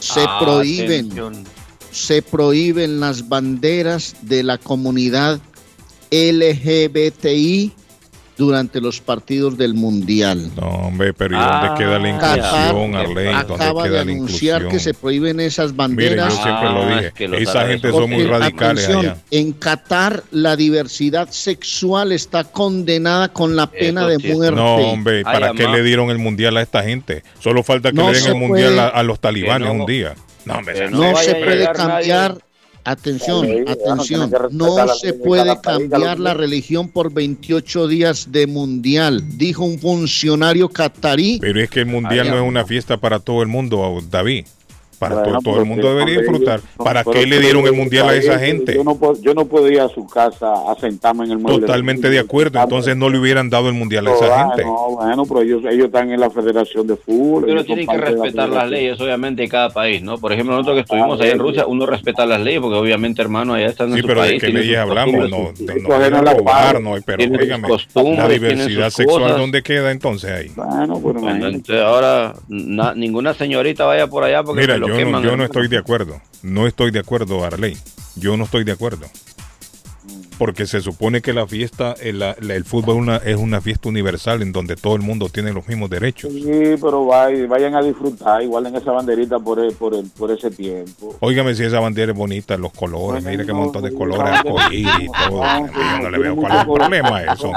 Se 0.00 0.26
prohíben, 0.40 1.12
Atención. 1.12 1.44
se 1.92 2.22
prohíben 2.22 2.98
las 2.98 3.28
banderas 3.28 4.16
de 4.22 4.42
la 4.42 4.58
comunidad 4.58 5.38
LGBTI 6.10 7.72
durante 8.40 8.80
los 8.80 9.00
partidos 9.00 9.56
del 9.58 9.74
Mundial. 9.74 10.50
No, 10.56 10.66
hombre, 10.66 11.12
pero 11.12 11.36
¿y 11.36 11.38
dónde 11.38 11.68
Ah, 11.68 11.74
queda 11.76 11.98
la 11.98 12.08
inclusión, 12.08 12.94
Arley? 12.96 13.26
¿Dónde 13.46 13.54
acaba 13.54 13.82
de 13.84 13.88
queda 13.90 13.96
la 14.04 14.12
anunciar 14.12 14.62
inclusión? 14.62 14.68
que 14.70 14.78
se 14.80 14.94
prohíben 14.94 15.40
esas 15.40 15.72
Mire, 15.72 15.76
banderas. 15.76 16.34
yo 16.36 16.42
siempre 16.42 16.68
lo 16.70 16.82
Ah, 16.82 16.88
dije. 16.94 17.06
es 17.08 17.12
que 17.12 17.24
Esa 17.42 17.66
gente 17.68 17.90
son 17.90 18.10
muy 18.10 18.24
radicales 18.24 18.84
atención, 18.84 19.12
allá. 19.12 19.22
En 19.30 19.52
Qatar 19.52 20.24
la 20.30 20.56
diversidad 20.56 21.28
sexual 21.30 22.12
está 22.12 22.44
condenada 22.44 23.28
con 23.28 23.54
la 23.56 23.66
pena 23.70 24.00
Eso 24.02 24.08
de 24.10 24.16
sí 24.18 24.32
muerte. 24.32 24.56
No, 24.56 24.76
hombre, 24.76 25.22
¿para 25.22 25.48
Ay, 25.48 25.54
qué 25.56 25.68
le 25.68 25.82
dieron 25.82 26.10
el 26.10 26.18
mundial 26.18 26.56
a 26.56 26.62
esta 26.62 26.82
gente? 26.82 27.22
Solo 27.40 27.62
falta 27.62 27.90
que 27.90 27.96
No 27.96 28.10
le 28.10 28.18
den 28.18 28.28
el 28.28 28.34
mundial 28.36 28.78
a, 28.78 28.88
a 28.88 29.02
los 29.02 29.20
talibanes 29.20 29.68
no- 29.68 29.74
un 29.74 29.86
día. 29.86 30.14
No, 30.46 30.54
hombre, 30.54 30.90
no 30.90 31.12
no 31.12 31.16
se 31.16 31.34
puede 31.34 31.70
cambiar. 31.72 32.30
nadie. 32.32 32.40
Atención, 32.90 33.46
bueno, 33.46 33.70
atención. 33.70 34.30
No 34.50 34.88
se 34.88 35.14
puede 35.14 35.60
cambiar 35.60 36.18
la 36.18 36.34
religión 36.34 36.88
por 36.88 37.12
28 37.12 37.86
días 37.86 38.32
de 38.32 38.48
mundial, 38.48 39.22
dijo 39.38 39.64
un 39.64 39.78
funcionario 39.78 40.68
catarí. 40.68 41.38
Pero 41.40 41.60
es 41.60 41.70
que 41.70 41.80
el 41.80 41.86
mundial 41.86 42.26
no 42.26 42.34
es 42.34 42.40
amá. 42.40 42.48
una 42.48 42.64
fiesta 42.66 42.96
para 42.96 43.20
todo 43.20 43.42
el 43.42 43.48
mundo, 43.48 44.00
David. 44.10 44.44
Para 45.00 45.14
Bueno, 45.14 45.30
todo, 45.30 45.40
todo 45.40 45.52
pero 45.54 45.62
el 45.62 45.68
mundo 45.68 45.94
debería 45.94 46.18
disfrutar. 46.20 46.60
¿Para 46.76 47.02
pero 47.04 47.18
qué 47.20 47.26
le 47.26 47.38
dieron 47.40 47.66
el 47.66 47.72
mundial 47.72 48.10
a 48.10 48.14
esa 48.14 48.38
gente? 48.38 48.74
Yo 48.74 48.84
no, 48.84 48.96
puedo, 48.96 49.18
yo 49.22 49.32
no 49.32 49.46
puedo 49.46 49.66
ir 49.70 49.80
a 49.80 49.88
su 49.88 50.06
casa 50.06 50.52
a 50.70 50.74
sentarme 50.78 51.24
en 51.24 51.30
el 51.32 51.38
mueble. 51.38 51.60
Totalmente 51.62 52.10
de 52.10 52.18
acuerdo. 52.18 52.60
Entonces 52.62 52.94
no 52.98 53.08
le 53.08 53.18
hubieran 53.18 53.48
dado 53.48 53.68
el 53.68 53.74
mundial 53.74 54.06
a 54.08 54.12
esa 54.12 54.26
ah, 54.26 54.48
gente. 54.48 54.64
No, 54.64 54.90
bueno, 54.96 55.24
pero 55.24 55.40
ellos, 55.40 55.62
ellos 55.70 55.86
están 55.86 56.10
en 56.12 56.20
la 56.20 56.28
Federación 56.28 56.86
de 56.86 56.96
Fútbol. 56.96 57.44
Uno 57.44 57.52
ellos 57.52 57.64
tiene 57.64 57.86
son 57.86 57.94
que 57.94 57.98
la 58.02 58.10
respetar 58.10 58.48
las 58.50 58.68
leyes, 58.68 59.00
obviamente, 59.00 59.40
de 59.40 59.48
cada 59.48 59.70
país, 59.70 60.02
¿no? 60.02 60.18
Por 60.18 60.34
ejemplo, 60.34 60.52
nosotros 60.54 60.76
que 60.76 60.80
estuvimos 60.82 61.18
allá 61.18 61.32
en 61.32 61.38
Rusia, 61.38 61.66
uno 61.66 61.86
respeta 61.86 62.26
las 62.26 62.42
leyes, 62.42 62.60
porque 62.60 62.76
obviamente, 62.76 63.22
hermano, 63.22 63.54
allá 63.54 63.68
están 63.68 63.88
en 63.88 63.94
Sí, 63.94 64.00
su 64.02 64.06
pero 64.06 64.20
país. 64.20 64.32
¿de 64.32 64.38
qué 64.38 64.46
tienen 64.48 64.62
leyes 64.64 64.78
hablamos? 64.78 65.30
No, 65.30 65.52
no, 65.54 66.10
no, 66.10 66.22
la 66.22 66.34
robar, 66.34 66.78
no, 66.82 66.94
pero 67.06 67.16
tienen 67.16 67.62
costumbres, 67.62 68.18
la 68.18 68.28
tienen 68.28 68.40
diversidad 68.58 68.86
sus 68.90 68.96
sexual, 68.96 69.22
cosas. 69.22 69.38
¿dónde 69.38 69.62
queda 69.62 69.90
entonces 69.92 70.30
ahí? 70.30 70.50
Bueno, 70.54 71.00
pero 71.02 71.20
Bueno, 71.20 71.46
entonces 71.46 71.82
ahora 71.82 72.34
na- 72.48 72.94
ninguna 72.94 73.32
señorita 73.32 73.86
vaya 73.86 74.06
por 74.08 74.24
allá 74.24 74.42
porque 74.42 74.60
Mira, 74.60 74.76
yo 74.98 75.10
no, 75.10 75.22
yo 75.22 75.36
no 75.36 75.44
estoy 75.44 75.68
de 75.68 75.78
acuerdo. 75.78 76.20
No 76.42 76.66
estoy 76.66 76.90
de 76.90 77.00
acuerdo, 77.00 77.44
Arley. 77.44 77.76
Yo 78.16 78.36
no 78.36 78.44
estoy 78.44 78.64
de 78.64 78.72
acuerdo. 78.72 79.06
Porque 80.40 80.64
se 80.66 80.80
supone 80.80 81.20
que 81.20 81.34
la 81.34 81.46
fiesta, 81.46 81.94
el, 82.00 82.20
la- 82.20 82.30
el 82.40 82.64
fútbol 82.64 82.96
una- 82.96 83.18
es 83.18 83.36
una 83.36 83.60
fiesta 83.60 83.90
universal 83.90 84.40
en 84.40 84.52
donde 84.52 84.74
todo 84.74 84.96
el 84.96 85.02
mundo 85.02 85.28
tiene 85.28 85.52
los 85.52 85.68
mismos 85.68 85.90
derechos. 85.90 86.32
Sí, 86.32 86.42
pero 86.80 87.04
vay- 87.04 87.46
vayan 87.46 87.74
a 87.74 87.82
disfrutar, 87.82 88.42
igual 88.42 88.64
en 88.64 88.76
esa 88.76 88.90
banderita 88.90 89.38
por, 89.38 89.58
el- 89.60 89.74
por, 89.74 89.94
el- 89.94 90.08
por 90.18 90.30
ese 90.30 90.50
tiempo. 90.50 91.14
Óigame 91.20 91.54
si 91.54 91.64
esa 91.64 91.78
bandera 91.78 92.12
es 92.12 92.16
bonita, 92.16 92.56
los 92.56 92.72
colores, 92.72 93.22
mire 93.22 93.44
qué 93.44 93.52
montón 93.52 93.82
de 93.84 93.92
colores, 93.92 94.32
no, 94.42 94.56
y 94.72 94.84
todo. 95.28 95.42
no, 95.44 95.66
Yo 95.66 96.02
no 96.04 96.10
le 96.10 96.18
veo 96.18 96.36
cuál 96.36 96.52
es 96.52 96.60
el 96.62 96.66
no, 96.66 96.72
problema 96.74 97.16
a 97.18 97.34
eso. 97.34 97.52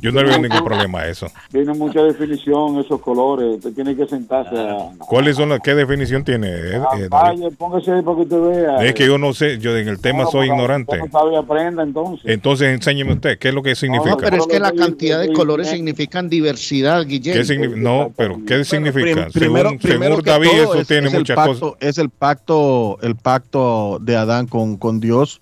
Yo 0.00 0.12
no 0.12 0.22
le 0.22 0.28
veo 0.28 0.38
ningún 0.38 0.64
problema 0.64 1.00
a 1.00 1.08
eso. 1.08 1.26
Tiene 1.50 1.74
mucha 1.74 2.02
definición 2.04 2.78
esos 2.78 3.00
colores, 3.00 3.56
usted 3.56 3.72
tiene 3.74 3.96
que 3.96 4.06
sentarse 4.06 4.56
a... 4.56 4.90
¿Cuáles 5.00 5.34
son 5.34 5.48
las, 5.48 5.58
qué 5.58 5.74
definición 5.74 6.22
tiene? 6.22 6.46
eh, 6.50 6.76
eh, 6.76 6.78
David? 6.78 7.08
Vaya, 7.10 7.48
póngase 7.58 7.90
ahí 7.90 8.02
para 8.02 8.16
que 8.18 8.22
usted 8.22 8.40
vea. 8.40 8.76
Es 8.84 8.94
que 8.94 9.06
yo 9.06 9.18
no 9.18 9.34
sé, 9.34 9.58
yo 9.58 9.76
en 9.76 9.88
el 9.88 9.98
tema 10.00 10.24
soy 10.26 10.46
ignorante. 10.46 10.96
no 10.98 11.08
sabe, 11.10 11.36
aprenda 11.36 11.82
entonces. 11.82 12.27
Entonces 12.30 12.68
enséñeme 12.68 13.14
usted, 13.14 13.38
¿qué 13.38 13.48
es 13.48 13.54
lo 13.54 13.62
que 13.62 13.74
significa? 13.74 14.10
No, 14.10 14.16
pero 14.18 14.36
es 14.36 14.46
que 14.46 14.60
la 14.60 14.72
cantidad 14.72 15.18
de 15.18 15.32
colores 15.32 15.70
significan 15.70 16.28
diversidad, 16.28 17.06
Guillermo. 17.06 17.40
¿Qué 17.40 17.46
significa? 17.46 17.80
No, 17.80 18.12
pero 18.16 18.38
¿qué 18.46 18.64
significa? 18.64 19.28
Prim- 19.28 19.32
primero, 19.32 19.68
según 19.70 19.78
primero 19.78 20.10
según 20.16 20.24
David, 20.26 20.48
todo 20.50 20.72
eso 20.74 20.80
es, 20.82 20.88
tiene 20.88 21.06
es 21.08 21.14
muchas 21.14 21.36
pacto, 21.36 21.58
cosas. 21.72 21.76
es 21.80 21.96
el 21.98 22.10
pacto, 22.10 22.98
el 23.00 23.16
pacto 23.16 23.98
de 24.02 24.16
Adán 24.16 24.46
con, 24.46 24.76
con 24.76 25.00
Dios 25.00 25.40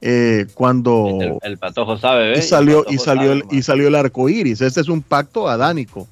eh, 0.00 0.46
cuando 0.54 1.18
El, 1.20 1.38
el 1.52 1.58
patojo 1.58 1.96
sabe, 1.98 2.26
y 2.26 2.30
¿ves? 2.34 2.48
salió 2.48 2.84
y 2.88 2.98
salió 2.98 3.28
sabe, 3.28 3.44
el, 3.50 3.56
y 3.58 3.62
salió 3.62 3.86
el 3.88 3.94
arco 3.94 4.28
iris. 4.28 4.60
Este 4.60 4.80
es 4.80 4.88
un 4.88 5.02
pacto 5.02 5.48
adánico. 5.48 6.08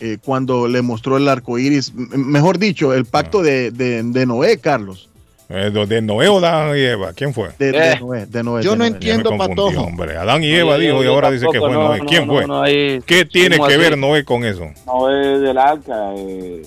eh, 0.00 0.18
cuando 0.24 0.66
le 0.68 0.80
mostró 0.82 1.16
el 1.18 1.26
arco 1.28 1.58
iris, 1.58 1.92
mejor 1.94 2.58
dicho, 2.58 2.92
el 2.94 3.04
pacto 3.04 3.42
de, 3.42 3.70
de- 3.70 4.02
de 4.02 4.26
Noé, 4.26 4.58
Carlos. 4.58 5.08
Eh, 5.48 5.70
de 5.86 6.02
Noé 6.02 6.26
o 6.28 6.38
Adán 6.38 6.76
y 6.76 6.80
Eva, 6.80 7.12
¿quién 7.14 7.32
fue? 7.32 7.50
De, 7.58 7.70
de 7.70 7.92
Eh. 7.92 7.98
Noé, 8.00 8.26
de 8.26 8.42
Noé, 8.42 8.62
Yo 8.64 8.72
de 8.72 8.76
no 8.78 8.84
Noé. 8.84 8.88
entiendo, 8.88 9.36
Patojo. 9.36 9.80
hombre. 9.82 10.16
Adán 10.16 10.42
y 10.42 10.50
No, 10.50 10.56
Eva 10.58 10.72
yo- 10.72 10.78
dijo 10.78 11.04
y 11.04 11.06
ahora 11.06 11.30
dice 11.30 11.46
que 11.52 11.60
fue 11.60 11.70
no, 11.70 11.84
Noé. 11.88 11.98
no, 11.98 12.04
¿Quién 12.06 12.26
no, 12.26 12.32
fue? 12.32 12.46
no, 12.48 12.62
ahí- 12.62 13.00
¿Qué 13.06 13.24
tiene 13.24 13.56
¿cómo 13.56 13.68
que 13.68 13.74
así? 13.74 13.82
ver 13.82 13.96
Noé 13.98 14.24
con 14.24 14.44
eso? 14.44 14.66
No 14.86 15.08
es 15.16 15.40
del 15.40 15.56
arca. 15.56 16.12
Eh, 16.16 16.62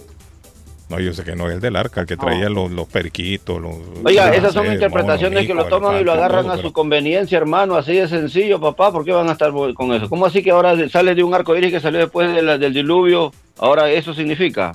No, 0.88 1.00
yo 1.00 1.14
sé 1.14 1.24
que 1.24 1.36
no 1.36 1.48
es 1.48 1.54
el 1.56 1.60
del 1.62 1.76
arca, 1.76 2.02
el 2.02 2.08
que 2.08 2.18
traía 2.18 2.50
los, 2.50 2.72
los 2.72 2.88
periquitos. 2.88 3.62
Los, 3.62 3.76
Oiga, 4.04 4.34
esas 4.34 4.54
son 4.54 4.66
sé, 4.66 4.74
interpretaciones 4.74 5.46
que 5.46 5.54
lo 5.54 5.66
toman 5.66 6.00
y 6.02 6.04
lo 6.04 6.14
agarran 6.14 6.44
todo, 6.46 6.54
a 6.54 6.56
pero- 6.56 6.68
su 6.70 6.74
conveniencia, 6.74 7.38
hermano. 7.38 7.76
Así 7.76 7.94
de 7.94 8.08
sencillo, 8.08 8.60
papá. 8.60 8.92
¿Por 8.92 9.06
qué 9.06 9.12
van 9.12 9.30
a 9.30 9.34
estar 9.34 9.52
con 9.52 9.94
eso? 9.94 10.10
¿Cómo 10.10 10.26
así 10.26 10.42
que 10.42 10.50
ahora 10.50 10.74
sale 10.90 11.14
de 11.14 11.22
un 11.24 11.34
arco 11.36 11.56
iris 11.56 11.72
que 11.72 11.80
salió 11.80 12.00
después 12.00 12.34
de 12.34 12.42
la- 12.42 12.58
del 12.58 12.74
diluvio? 12.74 13.32
Ahora 13.60 13.88
eso 13.92 14.16
significa. 14.16 14.72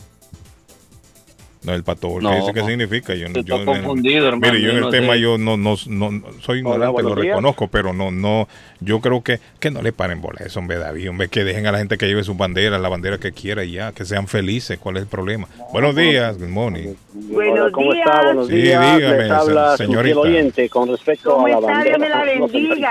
No, 1.64 1.72
el 1.74 1.82
pato, 1.82 2.20
No. 2.20 2.52
¿qué 2.52 2.60
significa? 2.62 3.14
Yo, 3.14 3.28
no- 3.28 3.40
Está 3.40 3.56
yo, 3.56 3.64
confundido, 3.64 4.28
hermano, 4.28 4.52
Mire, 4.52 4.62
yo 4.62 4.68
en 4.70 4.72
yo 4.74 4.78
el 4.80 4.84
no 4.84 4.90
tema 4.90 5.14
sé. 5.14 5.20
yo 5.20 5.38
no, 5.38 5.56
no, 5.56 5.76
no, 5.86 6.22
soy 6.42 6.58
ignorante, 6.58 7.02
lo 7.02 7.14
días. 7.14 7.26
reconozco, 7.28 7.68
pero 7.68 7.92
no, 7.94 8.10
no, 8.10 8.46
yo 8.80 9.00
creo 9.00 9.22
que, 9.22 9.40
que 9.60 9.70
no 9.70 9.80
le 9.80 9.92
paren 9.92 10.20
bola 10.20 10.40
a 10.42 10.46
eso, 10.46 10.58
hombre, 10.60 10.76
David, 10.76 11.08
hombre, 11.08 11.28
que 11.28 11.42
dejen 11.42 11.66
a 11.66 11.72
la 11.72 11.78
gente 11.78 11.96
que 11.96 12.06
lleve 12.06 12.22
sus 12.22 12.36
banderas, 12.36 12.78
la 12.80 12.88
bandera 12.90 13.16
que 13.18 13.32
quiera 13.32 13.64
y 13.64 13.72
ya, 13.72 13.92
que 13.92 14.04
sean 14.04 14.28
felices, 14.28 14.78
¿cuál 14.78 14.96
es 14.98 15.04
el 15.04 15.08
problema? 15.08 15.48
Buenos 15.72 15.96
días, 15.96 16.36
good 16.38 16.48
morning. 16.48 16.94
Buenos 17.14 17.72
¿Cómo 17.72 17.92
días. 17.94 18.06
está? 18.08 18.22
Buenos 18.24 18.48
Sí, 18.48 18.54
días. 18.56 18.96
dígame, 18.98 19.16
Les 19.22 19.30
habla 19.30 19.70
se- 19.70 19.76
su 19.78 19.82
señorita. 19.90 20.14
fiel 20.14 20.18
oyente 20.18 20.68
con 20.68 20.88
respecto 20.90 21.30
¿Cómo 21.34 21.46
a 21.46 21.48
la 21.48 21.54
está? 21.60 21.66
bandera. 21.72 21.96
Dios 21.96 21.98
me 21.98 22.08
la 22.10 22.16
No, 22.36 22.48
bendiga. 22.48 22.90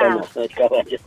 caballo. 0.56 1.00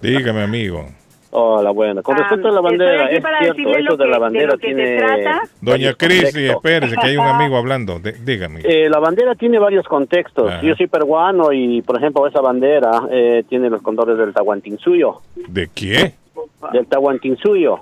Dígame, 0.00 0.42
amigo. 0.42 0.88
Hola, 1.34 1.70
bueno. 1.70 2.02
Con 2.02 2.14
Ah, 2.14 2.18
respecto 2.18 2.48
a 2.48 2.52
la 2.52 2.60
bandera, 2.60 3.06
es 3.10 3.22
cierto, 3.40 3.70
eso 3.78 3.96
de 3.96 4.04
que- 4.04 4.10
la 4.10 4.16
de 4.16 4.20
bandera 4.20 4.46
lo 4.52 4.58
que 4.58 4.68
se 4.68 4.74
tiene... 4.74 4.96
trata. 4.98 5.40
Doña 5.62 5.76
varios 5.92 5.96
Cristi, 5.96 6.24
contextos. 6.24 6.56
espérese, 6.56 6.96
que 6.96 7.06
hay 7.06 7.16
un 7.16 7.24
amigo 7.26 7.56
hablando, 7.56 7.98
de- 8.00 8.12
dígame. 8.12 8.60
Eh, 8.64 8.90
la 8.90 8.98
bandera 8.98 9.34
tiene 9.34 9.58
varios 9.58 9.86
contextos. 9.86 10.50
Ajá. 10.50 10.60
Yo 10.62 10.74
soy 10.74 10.88
peruano 10.88 11.50
y, 11.50 11.80
por 11.80 11.96
ejemplo, 11.96 12.26
esa 12.26 12.42
bandera 12.42 12.90
eh, 13.10 13.44
tiene 13.48 13.70
los 13.70 13.80
colores 13.80 14.18
del 14.18 14.34
Tahuantinsuyo. 14.34 15.22
¿De 15.48 15.70
qué? 15.74 16.12
Del 16.74 16.86
Tahuantinsuyo. 16.86 17.80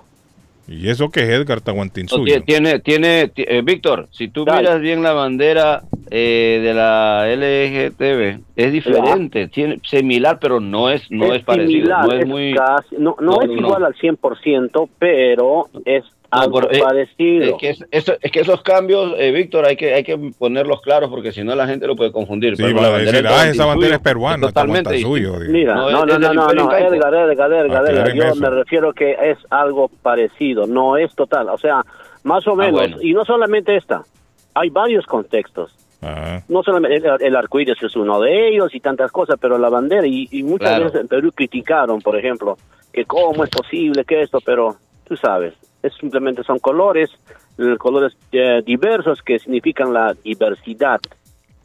¿Y 0.70 0.88
eso 0.88 1.10
qué 1.10 1.20
es 1.20 1.28
Edgar 1.30 1.58
No, 1.58 1.62
Tahuantinsuyo? 1.64 2.24
tie- 2.24 2.44
tiene, 2.44 2.78
tiene, 2.78 3.28
ti- 3.28 3.44
eh, 3.46 3.60
Víctor, 3.62 4.08
si 4.12 4.28
tú 4.28 4.44
Dale. 4.44 4.60
miras 4.62 4.80
bien 4.80 5.02
la 5.02 5.12
bandera 5.12 5.82
eh, 6.12 6.60
de 6.62 6.72
la 6.74 7.26
LGTB, 7.28 8.40
es 8.56 8.72
diferente, 8.72 9.48
tiene 9.48 9.80
similar, 9.84 10.38
pero 10.40 10.60
no 10.60 10.88
es, 10.88 11.10
no 11.10 11.34
es, 11.34 11.42
parecido, 11.42 11.72
similar, 11.72 12.06
no 12.06 12.12
es 12.12 12.20
es 12.22 12.26
muy... 12.28 12.54
casi- 12.54 12.96
no, 12.98 13.16
no 13.20 13.32
No, 13.32 13.42
es 13.42 13.48
no, 13.48 13.54
igual 13.54 13.80
no. 13.82 13.86
al 13.86 13.94
100%, 13.94 14.88
pero 14.98 15.68
es 15.84 16.04
No, 16.32 16.40
algo 16.40 16.60
pero, 16.60 16.72
eh, 16.72 16.80
parecido. 16.80 17.44
Es 17.44 17.54
que, 17.58 17.70
es, 17.70 17.84
eso- 17.90 18.14
es 18.20 18.30
que 18.30 18.40
esos 18.40 18.62
cambios, 18.62 19.14
eh, 19.18 19.32
Víctor, 19.32 19.66
hay 19.66 19.76
que, 19.76 19.94
hay 19.94 20.04
que 20.04 20.16
ponerlos 20.38 20.80
claros 20.80 21.10
porque 21.10 21.32
si 21.32 21.42
no 21.42 21.54
la 21.56 21.66
gente 21.66 21.86
lo 21.86 21.96
puede 21.96 22.12
confundir. 22.12 22.56
Sí, 22.56 22.62
Por 22.62 22.76
va 22.78 22.90
la 22.90 22.98
decir, 22.98 23.26
ah, 23.26 23.48
esa 23.48 23.66
bandera 23.66 23.96
es 23.96 24.00
peruana, 24.00 24.46
totalmente 24.46 24.84
Tahuantinsuyo, 24.90 25.30
distinto. 25.40 25.52
digo. 25.52 25.58
Mira, 25.58 25.74
No, 25.74 25.90
no, 25.90 26.12
es 26.14 26.18
no, 26.20 26.32
no, 26.32 26.34
no, 26.34 26.52
no. 26.52 26.72
Edgar, 26.76 26.92
Edgar, 26.94 27.14
Edgar, 27.14 27.52
Edgar, 27.52 27.86
Aclaren 27.88 28.16
yo 28.16 28.22
eso. 28.24 28.36
me 28.36 28.50
refiero 28.50 28.92
que 28.92 29.16
es 29.20 29.38
algo 29.50 29.88
parecido, 30.02 30.66
no 30.66 30.96
es 30.96 31.14
total, 31.14 31.48
o 31.48 31.58
sea, 31.58 31.82
más 32.22 32.46
o 32.46 32.54
menos, 32.54 32.72
bueno. 32.80 32.96
y 33.02 33.12
no 33.12 33.24
solamente 33.24 33.76
esta, 33.76 34.02
hay 34.54 34.70
varios 34.70 35.06
contextos, 35.06 35.74
Ajá. 36.02 36.44
no 36.48 36.62
solamente 36.62 36.96
el, 37.08 37.22
el 37.22 37.36
arco 37.36 37.58
iris 37.60 37.82
es 37.82 37.96
uno 37.96 38.20
de 38.20 38.48
ellos 38.50 38.74
y 38.74 38.80
tantas 38.80 39.10
cosas, 39.10 39.36
pero 39.40 39.58
la 39.58 39.68
bandera, 39.68 40.06
y, 40.06 40.28
y 40.30 40.42
muchas 40.44 40.68
Claro. 40.68 40.84
veces 40.84 41.00
en 41.00 41.08
Perú 41.08 41.32
criticaron, 41.34 42.00
por 42.00 42.16
ejemplo, 42.16 42.56
que 42.92 43.04
cómo 43.04 43.42
es 43.42 43.50
posible 43.50 44.04
que 44.04 44.22
esto, 44.22 44.38
pero 44.44 44.76
tú 45.04 45.16
sabes, 45.16 45.54
es 45.82 45.92
simplemente 45.94 46.42
son 46.44 46.58
colores, 46.58 47.10
eh, 47.58 47.76
colores 47.78 48.16
eh, 48.32 48.62
diversos 48.64 49.22
que 49.22 49.38
significan 49.38 49.92
la 49.92 50.14
diversidad 50.22 51.00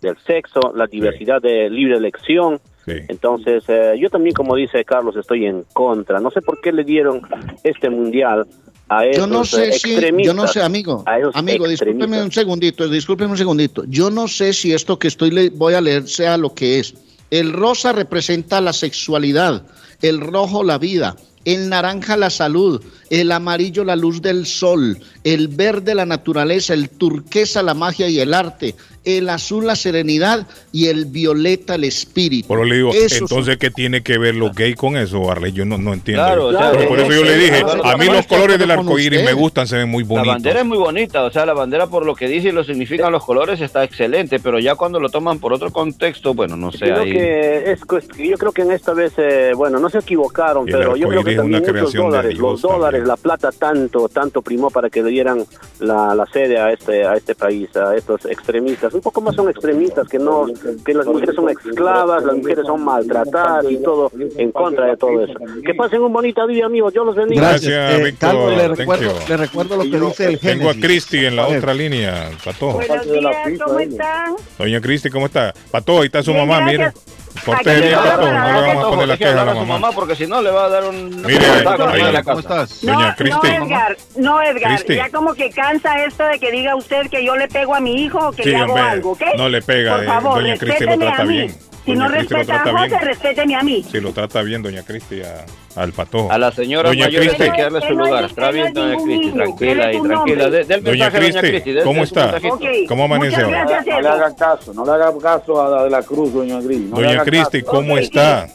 del 0.02 0.18
sexo, 0.20 0.74
la 0.76 0.88
diversidad 0.88 1.42
de 1.42 1.70
libre 1.70 1.98
elección. 1.98 2.60
Entonces, 2.88 3.64
eh, 3.68 3.96
yo 4.00 4.10
también, 4.10 4.36
como 4.36 4.56
dice 4.56 4.86
Carlos, 4.86 5.16
estoy 5.16 5.46
en 5.48 5.64
contra. 5.74 6.20
No 6.20 6.30
sé 6.30 6.42
por 6.42 6.62
qué 6.62 6.72
le 6.72 6.84
dieron 6.84 7.22
este 7.64 7.90
mundial 7.90 8.46
a 8.90 9.06
esos 9.06 9.18
Yo 9.18 9.28
no 9.28 9.44
sé 9.44 9.70
eh, 9.70 9.72
si, 9.74 9.92
extremistas. 9.94 10.36
yo 10.36 10.42
no 10.42 10.48
sé, 10.48 10.62
amigo, 10.62 11.04
a 11.08 11.18
esos 11.18 11.36
amigo, 11.36 11.68
discúlpeme 11.68 12.04
extremistas. 12.04 12.26
un 12.26 12.32
segundito, 12.32 12.88
discúlpeme 12.88 13.32
un 13.32 13.38
segundito. 13.38 13.84
Yo 13.88 14.12
no 14.12 14.28
sé 14.28 14.54
si 14.54 14.72
esto 14.72 15.00
que 15.00 15.08
estoy 15.08 15.32
le 15.32 15.50
voy 15.50 15.74
a 15.74 15.82
leer 15.82 16.08
sea 16.08 16.38
lo 16.38 16.54
que 16.54 16.80
es. 16.80 16.94
El 17.32 17.54
rosa 17.54 17.92
representa 17.92 18.62
la 18.62 18.72
sexualidad, 18.72 19.66
el 20.04 20.22
rojo 20.22 20.64
la 20.64 20.78
vida, 20.78 21.16
el 21.44 21.70
naranja 21.70 22.18
la 22.18 22.30
salud, 22.30 22.84
el 23.10 23.32
amarillo 23.32 23.84
la 23.84 23.96
luz 23.96 24.22
del 24.22 24.46
sol, 24.46 24.98
el 25.24 25.48
verde 25.48 25.96
la 25.96 26.06
naturaleza, 26.06 26.74
el 26.74 26.90
turquesa 26.90 27.62
la 27.64 27.74
magia 27.74 28.10
y 28.10 28.20
el 28.20 28.34
arte, 28.34 28.76
el 29.04 29.30
azul 29.30 29.68
la 29.68 29.76
serenidad 29.76 30.48
y 30.72 30.88
el 30.88 31.06
violeta 31.06 31.76
el 31.76 31.84
espíritu. 31.84 32.48
Pero 32.48 32.64
le 32.66 32.76
digo, 32.78 32.92
son- 32.92 33.18
entonces, 33.20 33.58
¿qué 33.58 33.70
tiene 33.70 34.02
que 34.02 34.18
ver 34.18 34.34
los 34.36 34.56
gays 34.56 34.76
con 34.76 34.98
eso, 34.98 35.30
Arley? 35.30 35.52
Yo 35.52 35.64
no, 35.66 35.78
no 35.78 35.94
entiendo. 35.94 36.24
Claro, 36.26 36.48
o 36.48 36.52
sea, 36.52 36.72
Pero 36.72 36.88
por 36.90 37.00
eso 37.00 37.12
yo 37.12 37.24
le 37.24 37.38
dije, 37.38 37.62
claro, 37.64 37.86
a 37.86 37.98
mí 37.98 38.06
claro, 38.06 38.14
los 38.14 38.26
colores 38.28 38.58
del 38.60 38.72
arco 38.72 38.98
iris 38.98 39.24
me 39.24 39.34
gustan, 39.34 39.68
se 39.68 39.78
ven 39.78 39.90
muy 39.90 40.04
La 40.04 40.10
bonitos. 40.10 40.34
bandera 40.34 40.60
es 40.62 40.66
muy 40.66 40.78
bonita, 40.80 41.24
o 41.24 41.32
sea, 41.32 41.46
la 41.46 41.54
bandera 41.54 41.86
por 41.88 42.04
lo 42.06 42.16
que 42.16 42.28
dice 42.28 42.50
y 42.50 42.52
lo 42.52 42.64
significan 42.64 43.12
los 43.12 43.24
colores 43.24 43.62
está 43.62 43.84
excelente, 43.84 44.40
pero 44.40 44.58
ya 44.60 44.74
cuando 44.76 45.00
lo 45.00 45.10
toman 45.10 45.38
por 45.40 45.54
otro 45.54 45.72
contexto, 45.72 46.34
bueno, 46.34 46.56
no 46.58 46.72
sé, 46.72 46.80
Creo 46.80 47.02
ahí... 47.02 47.12
que 47.12 47.72
es 47.72 47.82
cuest- 47.82 48.16
yo 48.18 48.38
creo 48.38 48.52
que 48.52 48.64
en 48.64 48.72
esta 48.72 48.94
vez 48.94 49.14
eh, 49.18 49.52
bueno 49.56 49.80
no 49.80 49.90
se 49.90 50.00
equivocaron 50.00 50.66
pero 50.66 50.96
yo 50.96 51.08
creo 51.08 51.24
que 51.24 51.32
es 51.32 51.38
también 51.38 51.56
una 51.56 51.60
muchos 51.60 51.72
creación 51.72 52.04
de 52.04 52.18
dólares 52.18 52.38
los 52.40 52.62
dólares 52.62 53.05
la 53.06 53.18
plata 53.18 53.52
tanto 53.52 54.10
tanto 54.10 54.42
primó 54.42 54.70
para 54.70 54.90
que 54.90 55.02
le 55.04 55.10
dieran 55.12 55.44
la, 55.80 56.14
la 56.16 56.26
sede 56.28 56.58
a 56.60 56.72
este 56.72 57.06
a 57.06 57.14
este 57.16 57.36
país 57.36 57.76
a 57.78 57.96
estos 57.96 58.26
extremistas 58.26 58.94
un 58.94 59.02
poco 59.02 59.22
más 59.22 59.36
son 59.36 59.50
extremistas 59.50 60.08
que 60.08 60.20
no 60.20 60.46
que 60.86 60.94
las 60.94 61.06
mujeres 61.06 61.36
son 61.36 61.50
esclavas 61.50 62.24
las 62.24 62.36
mujeres 62.36 62.66
son 62.66 62.84
maltratadas 62.84 63.66
y 63.70 63.78
todo 63.78 64.12
en 64.16 64.52
contra 64.52 64.88
de 64.88 64.98
todo 64.98 65.24
eso 65.24 65.34
que 65.66 65.74
pasen 65.74 66.02
un 66.02 66.14
bonito 66.14 66.46
día 66.48 66.66
amigos 66.66 66.94
yo 66.94 67.04
los 67.04 67.16
bendiga 67.16 67.50
Gracias, 67.50 67.94
Eh, 68.00 68.04
Víctor. 68.04 68.30
Carlos, 68.30 68.52
le 68.52 68.64
Thank 68.68 68.78
recuerdo, 68.78 69.04
you. 69.04 69.20
le 69.30 69.38
recuerdo 69.38 69.78
lo 69.78 69.84
que 69.84 70.00
dice 70.00 70.26
el 70.28 70.40
Tengo 70.40 70.70
a. 70.70 70.74
Cristi 70.74 71.26
en 71.26 71.36
la 71.36 71.48
otra 71.48 71.74
línea, 71.74 72.30
Pato. 72.44 72.72
Buenos 72.74 73.06
días, 73.12 73.36
¿cómo 73.64 73.80
están? 73.80 74.36
Doña 74.58 74.82
Cristi, 74.82 75.10
¿cómo 75.10 75.26
está? 75.28 75.54
Pato, 75.72 76.00
ahí 76.00 76.06
está 76.08 76.24
su 76.24 76.32
Bien, 76.34 76.48
mamá, 76.48 76.66
mire. 76.66 76.92
Está, 77.36 77.52
Pato, 77.54 78.32
no 78.32 78.62
le 78.62 78.68
vamos 78.68 78.86
a 78.86 78.90
poner 78.90 79.08
la 79.08 79.18
queja 79.18 79.32
a 79.32 79.36
la 79.36 79.46
mamá. 79.46 79.66
mamá 79.66 79.92
porque 79.92 80.16
si 80.16 80.26
no 80.28 80.42
le 80.42 80.52
va 80.52 80.66
a 80.66 80.70
dar 80.70 80.84
un... 80.86 81.22
Mire, 81.22 81.46
ahí, 81.46 81.64
¿cómo 81.64 82.42
casa. 82.44 82.64
estás? 82.64 82.82
Doña 82.82 83.10
no, 83.10 83.16
Cristi. 83.16 83.48
no, 83.48 83.66
Edgar, 83.66 83.98
no, 84.16 84.42
Edgar, 84.42 84.86
ya 84.88 85.10
como 85.10 85.34
que 85.34 85.50
cansa 85.52 86.04
esto 86.04 86.24
de 86.26 86.40
que 86.40 86.52
diga 86.52 86.76
usted 86.76 87.08
que 87.10 87.24
yo 87.26 87.36
le 87.36 87.48
pego 87.48 87.76
a 87.76 87.80
mi 87.80 88.04
hijo 88.04 88.20
o 88.30 88.32
que 88.32 88.44
Sí, 88.44 88.50
le 88.50 88.58
hago 88.58 88.74
hombre, 88.74 88.90
algo, 88.90 89.12
¿ok? 89.12 89.22
no 89.38 89.50
le 89.50 89.62
pega, 89.62 89.96
Por 89.96 90.04
eh, 90.04 90.08
favor, 90.08 90.42
doña 90.42 90.58
Cristi 90.58 90.84
lo 90.86 90.98
trata 90.98 91.22
a 91.22 91.26
mí. 91.26 91.38
bien. 91.38 91.56
Si 91.86 91.92
Doña 91.94 92.08
no 92.08 92.12
Cristi 92.14 92.34
lo 92.34 92.38
respeta 92.40 92.60
a 92.60 92.64
trata 92.64 92.78
José, 92.80 92.90
bien. 92.90 93.02
respéteme 93.02 93.56
a 93.56 93.62
mí. 93.64 93.84
Si 93.84 94.00
lo 94.02 94.12
trata 94.12 94.42
bien, 94.42 94.64
doña 94.64 94.82
Cristi, 94.84 95.22
a- 95.22 95.46
al 95.82 95.92
Patojo. 95.94 96.32
A 96.32 96.38
la 96.40 96.52
señora 96.52 96.90
Doña 96.90 97.06
mayor 97.06 97.22
Cristi. 97.26 97.44
hay 97.44 97.52
que 97.52 97.62
darle 97.62 97.82
su 97.82 97.94
lugar. 97.94 98.24
Está 98.26 98.52
bien, 98.52 98.74
doña 98.74 98.98
Cristi, 99.04 99.32
tranquila 99.32 99.94
y 99.94 100.02
tranquila. 100.02 100.50
De- 100.50 100.64
del 100.66 100.84
Doña 100.84 101.12
Cristi, 101.12 101.40
Cristi, 101.40 101.76
¿cómo 101.84 102.04
está? 102.04 102.32
mensajito. 102.32 102.60
¿Cómo 102.90 103.04
amanece 103.06 103.38
No, 103.42 103.48
hoy? 103.48 103.54
no 103.54 104.02
le 104.02 104.08
hagan 104.10 104.36
caso, 104.36 104.74
no 104.74 104.86
le 104.86 104.92
hagan 104.92 105.20
caso 105.20 105.62
a 105.62 105.70
la 105.70 105.84
de 105.84 105.90
la 105.92 106.02
cruz, 106.02 106.34
doña 106.34 106.60
Gris. 106.60 106.80
No 106.80 106.96
Doña 106.96 107.24
Cristi. 107.24 107.62
¿cómo 107.62 107.98
está? 108.00 108.48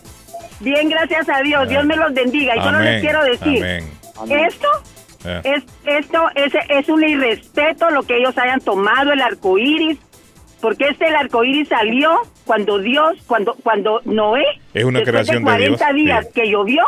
Bien, 0.58 0.88
gracias 0.88 1.28
a 1.28 1.40
Dios. 1.42 1.68
Dios 1.68 1.84
me 1.84 1.96
los 1.96 2.12
bendiga. 2.12 2.56
Y 2.56 2.60
solo 2.60 2.80
les 2.80 3.00
quiero 3.00 3.22
decir, 3.24 3.64
amén. 4.20 4.38
esto 4.40 4.68
Eh. 5.24 5.40
es 5.44 5.62
esto 5.86 6.18
es, 6.34 6.52
es 6.68 6.88
un 6.88 7.04
irrespeto 7.04 7.90
lo 7.90 8.02
que 8.02 8.16
ellos 8.16 8.36
hayan 8.38 8.60
tomado 8.60 9.12
el 9.12 9.20
arco 9.20 9.56
iris, 9.56 9.98
porque 10.60 10.88
este 10.88 11.06
el 11.08 11.14
arco 11.14 11.44
iris 11.44 11.68
salió 11.68 12.20
cuando 12.50 12.80
Dios, 12.80 13.16
cuando 13.28 13.54
cuando 13.62 14.00
Noé, 14.06 14.42
Es 14.74 14.82
una 14.82 14.98
después 14.98 15.24
creación 15.24 15.44
de 15.44 15.50
de 15.52 15.56
40 15.68 15.84
Dios, 15.92 15.96
días 16.04 16.26
sí. 16.26 16.32
que 16.34 16.50
llovió, 16.50 16.82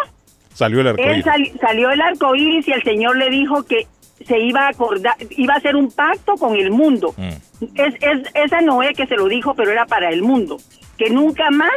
Salió 0.55 0.81
el 0.81 0.89
arco 0.89 1.03
iris. 1.03 1.25
sali- 1.25 1.53
salió 1.61 1.91
el 1.93 2.01
arco 2.01 2.35
iris 2.35 2.67
y 2.67 2.73
el 2.73 2.83
Señor 2.83 3.17
le 3.17 3.31
dijo 3.31 3.63
que 3.63 3.87
se 4.27 4.41
iba 4.41 4.67
a 4.67 4.71
acordar, 4.71 5.15
iba 5.31 5.55
a 5.55 5.59
hacer 5.59 5.77
un 5.77 5.89
pacto 5.93 6.35
con 6.35 6.57
el 6.57 6.73
mundo. 6.73 7.15
Mm. 7.17 7.29
Es, 7.77 7.95
es 8.01 8.29
esa 8.35 8.61
Noé 8.61 8.93
que 8.95 9.07
se 9.07 9.15
lo 9.15 9.29
dijo, 9.29 9.55
pero 9.55 9.71
era 9.71 9.87
para 9.87 10.11
el 10.11 10.23
mundo, 10.23 10.57
que 10.99 11.11
nunca 11.11 11.49
más 11.53 11.71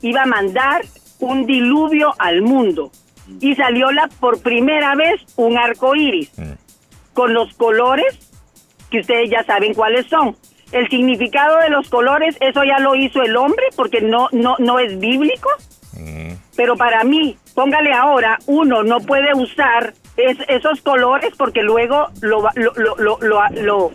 iba 0.00 0.22
a 0.22 0.26
mandar 0.26 0.86
un 1.18 1.44
diluvio 1.44 2.14
al 2.18 2.40
mundo. 2.40 2.90
Y 3.42 3.54
salió 3.56 3.90
la 3.92 4.08
por 4.20 4.40
primera 4.40 4.94
vez 4.94 5.20
un 5.36 5.58
arco 5.58 5.94
iris 5.94 6.30
con 7.12 7.34
los 7.34 7.52
colores 7.56 8.18
que 8.90 9.00
ustedes 9.00 9.28
ya 9.28 9.42
saben 9.44 9.74
cuáles 9.74 10.06
son. 10.06 10.34
El 10.72 10.88
significado 10.88 11.58
de 11.60 11.70
los 11.70 11.88
colores, 11.88 12.36
eso 12.40 12.62
ya 12.64 12.78
lo 12.78 12.94
hizo 12.94 13.22
el 13.22 13.36
hombre 13.36 13.64
porque 13.76 14.00
no, 14.00 14.28
no, 14.32 14.56
no 14.58 14.78
es 14.78 14.98
bíblico. 14.98 15.48
Pero 16.56 16.76
para 16.76 17.04
mí, 17.04 17.36
póngale 17.54 17.92
ahora, 17.92 18.38
uno 18.46 18.82
no 18.82 18.98
puede 19.00 19.32
usar 19.34 19.94
es- 20.16 20.38
esos 20.48 20.80
colores 20.80 21.32
porque 21.38 21.62
luego 21.62 22.08
lo, 22.20 22.42
va- 22.42 22.52
lo, 22.56 22.72
lo, 22.74 22.96
lo, 22.96 23.18
lo- 23.20 23.48
lo- 23.62 23.92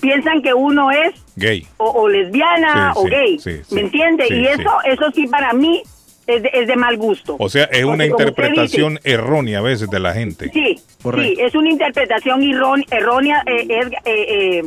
piensan 0.00 0.40
que 0.42 0.54
uno 0.54 0.90
es 0.90 1.12
Gay. 1.36 1.66
o, 1.76 1.86
o 1.90 2.08
lesbiana 2.08 2.92
Sí, 2.94 2.98
o 3.00 3.04
sí, 3.04 3.10
gay. 3.10 3.38
sí, 3.38 3.60
sí. 3.68 3.74
¿Me 3.74 3.80
entiende? 3.82 4.24
Sí, 4.26 4.34
y 4.34 4.44
sí. 4.44 4.50
eso, 4.58 4.70
eso 4.84 5.10
sí 5.14 5.26
para 5.26 5.52
mí 5.52 5.82
es 6.26 6.42
de, 6.42 6.50
es 6.54 6.66
de 6.66 6.76
mal 6.76 6.96
gusto. 6.96 7.36
O 7.38 7.48
sea, 7.48 7.64
es 7.64 7.84
una 7.84 7.96
Porque 7.98 8.06
interpretación 8.06 8.98
errónea 9.04 9.58
a 9.58 9.62
veces 9.62 9.90
de 9.90 10.00
la 10.00 10.14
gente. 10.14 10.50
Sí, 10.52 10.76
sí, 11.02 11.36
es 11.38 11.54
una 11.54 11.70
interpretación 11.70 12.42
errón- 12.42 12.84
errónea, 12.90 13.42
eh, 13.46 13.66
eh, 13.68 13.90
eh, 14.06 14.62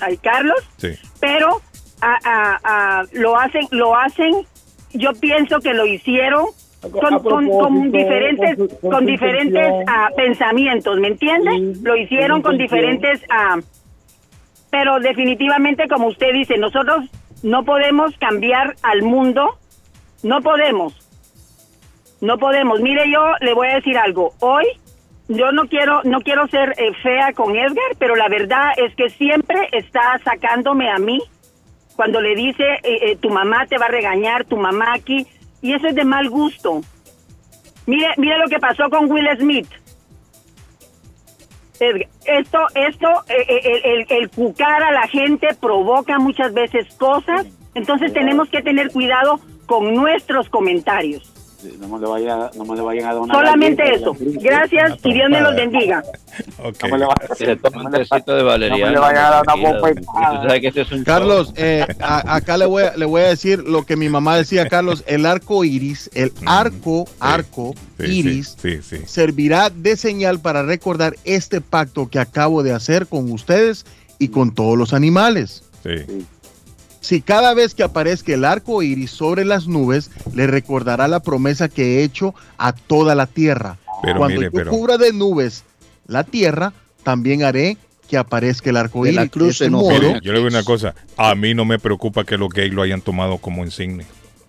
ay, 0.00 0.16
Carlos, 0.18 0.58
Sí. 0.76 0.94
pero 1.20 1.60
a- 2.00 2.18
a- 2.24 2.58
a- 3.00 3.04
lo 3.12 3.38
hacen, 3.38 3.66
lo 3.70 3.96
hacen. 3.96 4.46
Yo 4.92 5.12
pienso 5.14 5.60
que 5.60 5.74
lo 5.74 5.84
hicieron 5.86 6.46
con, 6.80 7.18
con- 7.22 7.48
con 7.48 7.90
diferentes, 7.92 8.56
con 8.80 9.04
diferentes 9.04 9.66
ah, 9.86 10.08
pensamientos, 10.16 10.98
¿me 10.98 11.08
entiende? 11.08 11.74
Lo 11.82 11.96
hicieron 11.96 12.40
con 12.42 12.56
diferentes, 12.56 13.20
ah, 13.30 13.58
pero 14.70 15.00
definitivamente, 15.00 15.88
como 15.88 16.06
usted 16.08 16.32
dice, 16.32 16.56
nosotros 16.56 17.04
no 17.42 17.64
podemos 17.64 18.16
cambiar 18.18 18.76
al 18.82 19.02
mundo, 19.02 19.58
no 20.22 20.40
podemos. 20.40 20.94
No 22.20 22.36
podemos. 22.38 22.80
Mire, 22.80 23.10
yo 23.12 23.20
le 23.40 23.54
voy 23.54 23.68
a 23.68 23.74
decir 23.76 23.96
algo. 23.96 24.32
Hoy 24.40 24.64
yo 25.28 25.52
no 25.52 25.68
quiero 25.68 26.02
no 26.04 26.20
quiero 26.20 26.48
ser 26.48 26.74
eh, 26.78 26.92
fea 27.02 27.32
con 27.34 27.54
Edgar, 27.54 27.96
pero 27.98 28.16
la 28.16 28.28
verdad 28.28 28.72
es 28.76 28.94
que 28.96 29.10
siempre 29.10 29.68
está 29.72 30.18
sacándome 30.24 30.90
a 30.90 30.98
mí 30.98 31.22
cuando 31.96 32.20
le 32.20 32.34
dice 32.34 32.64
eh, 32.82 32.98
eh, 33.02 33.16
tu 33.16 33.28
mamá 33.28 33.66
te 33.66 33.76
va 33.76 33.86
a 33.86 33.90
regañar, 33.90 34.44
tu 34.44 34.56
mamá 34.56 34.94
aquí 34.94 35.26
y 35.60 35.74
eso 35.74 35.88
es 35.88 35.94
de 35.94 36.04
mal 36.04 36.30
gusto. 36.30 36.80
Mire, 37.86 38.08
mire 38.16 38.38
lo 38.38 38.48
que 38.48 38.58
pasó 38.58 38.88
con 38.90 39.10
Will 39.10 39.28
Smith. 39.38 39.68
Edgar, 41.80 42.08
esto 42.24 42.58
esto 42.74 43.08
eh, 43.28 43.44
eh, 43.48 43.60
el, 43.64 43.92
el, 43.92 44.06
el 44.22 44.30
cucar 44.30 44.82
a 44.82 44.92
la 44.92 45.06
gente 45.08 45.48
provoca 45.60 46.18
muchas 46.18 46.52
veces 46.52 46.92
cosas, 46.94 47.46
entonces 47.74 48.12
tenemos 48.12 48.48
que 48.48 48.62
tener 48.62 48.90
cuidado 48.90 49.40
con 49.66 49.94
nuestros 49.94 50.48
comentarios. 50.48 51.37
No 51.78 51.88
me 51.88 51.98
le 52.00 52.06
vayan, 52.06 52.40
a- 52.42 52.50
no 52.56 52.64
me 52.64 52.80
vayan 52.82 53.04
a 53.06 53.12
dar 53.14 53.22
una 53.22 53.34
Solamente 53.34 53.94
eso. 53.94 54.16
Gracias 54.18 54.98
y 55.04 55.12
Dios 55.12 55.30
me 55.30 55.40
los 55.40 55.54
bendiga. 55.54 56.02
No 56.58 56.88
me 56.90 56.98
le 56.98 57.06
vayan-. 57.06 57.58
No 57.70 57.70
me 58.90 58.96
a 59.18 59.30
dar 59.30 59.42
una 59.42 59.52
sabes 60.42 60.60
que 60.60 60.68
este 60.68 60.80
es 60.82 60.92
un 60.92 61.04
Carlos, 61.04 61.52
eh, 61.56 61.86
a- 62.00 62.36
acá 62.36 62.56
le 62.56 62.66
voy, 62.66 62.84
a, 62.84 62.96
le 62.96 63.04
voy 63.04 63.22
a 63.22 63.28
decir 63.28 63.60
lo 63.60 63.84
que 63.84 63.96
mi 63.96 64.08
mamá 64.08 64.36
decía, 64.36 64.68
Carlos, 64.68 65.04
el 65.06 65.26
arco 65.26 65.64
iris, 65.64 66.10
el 66.14 66.32
arco, 66.46 67.06
arco 67.20 67.74
Mm, 67.98 68.04
Sí, 68.04 68.18
iris, 68.18 68.56
sí, 68.62 68.78
sí, 68.80 68.96
sí. 68.98 69.02
servirá 69.06 69.70
de 69.70 69.96
señal 69.96 70.38
para 70.40 70.62
recordar 70.62 71.16
este 71.24 71.60
pacto 71.60 72.08
que 72.08 72.20
acabo 72.20 72.62
de 72.62 72.72
hacer 72.72 73.08
con 73.08 73.32
ustedes 73.32 73.84
y 74.20 74.28
con 74.28 74.54
todos 74.54 74.78
los 74.78 74.92
animales. 74.92 75.64
Sí. 75.82 75.90
Si 77.08 77.22
cada 77.22 77.54
vez 77.54 77.74
que 77.74 77.82
aparezca 77.82 78.34
el 78.34 78.44
arco 78.44 78.82
iris 78.82 79.10
sobre 79.12 79.46
las 79.46 79.66
nubes, 79.66 80.10
le 80.34 80.46
recordará 80.46 81.08
la 81.08 81.20
promesa 81.20 81.70
que 81.70 82.00
he 82.00 82.04
hecho 82.04 82.34
a 82.58 82.74
toda 82.74 83.14
la 83.14 83.26
tierra. 83.26 83.78
Pero 84.02 84.18
Cuando 84.18 84.36
mire, 84.38 84.50
yo 84.52 84.52
pero- 84.52 84.70
cubra 84.70 84.98
de 84.98 85.14
nubes 85.14 85.64
la 86.06 86.24
tierra, 86.24 86.74
también 87.04 87.44
haré 87.44 87.78
que 88.10 88.18
aparezca 88.18 88.68
el 88.68 88.76
arco 88.76 89.04
De 89.04 89.08
iris. 89.12 89.20
la 89.22 89.28
cruz 89.28 89.58
De 89.58 89.64
este 89.68 89.70
Mire, 89.70 90.20
yo 90.22 90.32
le 90.34 90.38
digo 90.40 90.48
una 90.50 90.62
cosa. 90.64 90.94
A 91.16 91.34
mí 91.34 91.54
no 91.54 91.64
me 91.64 91.78
preocupa 91.78 92.24
que 92.24 92.36
los 92.36 92.50
gays 92.50 92.74
lo 92.74 92.82
hayan 92.82 93.00
tomado 93.00 93.38
como 93.38 93.64
insignia. 93.64 94.04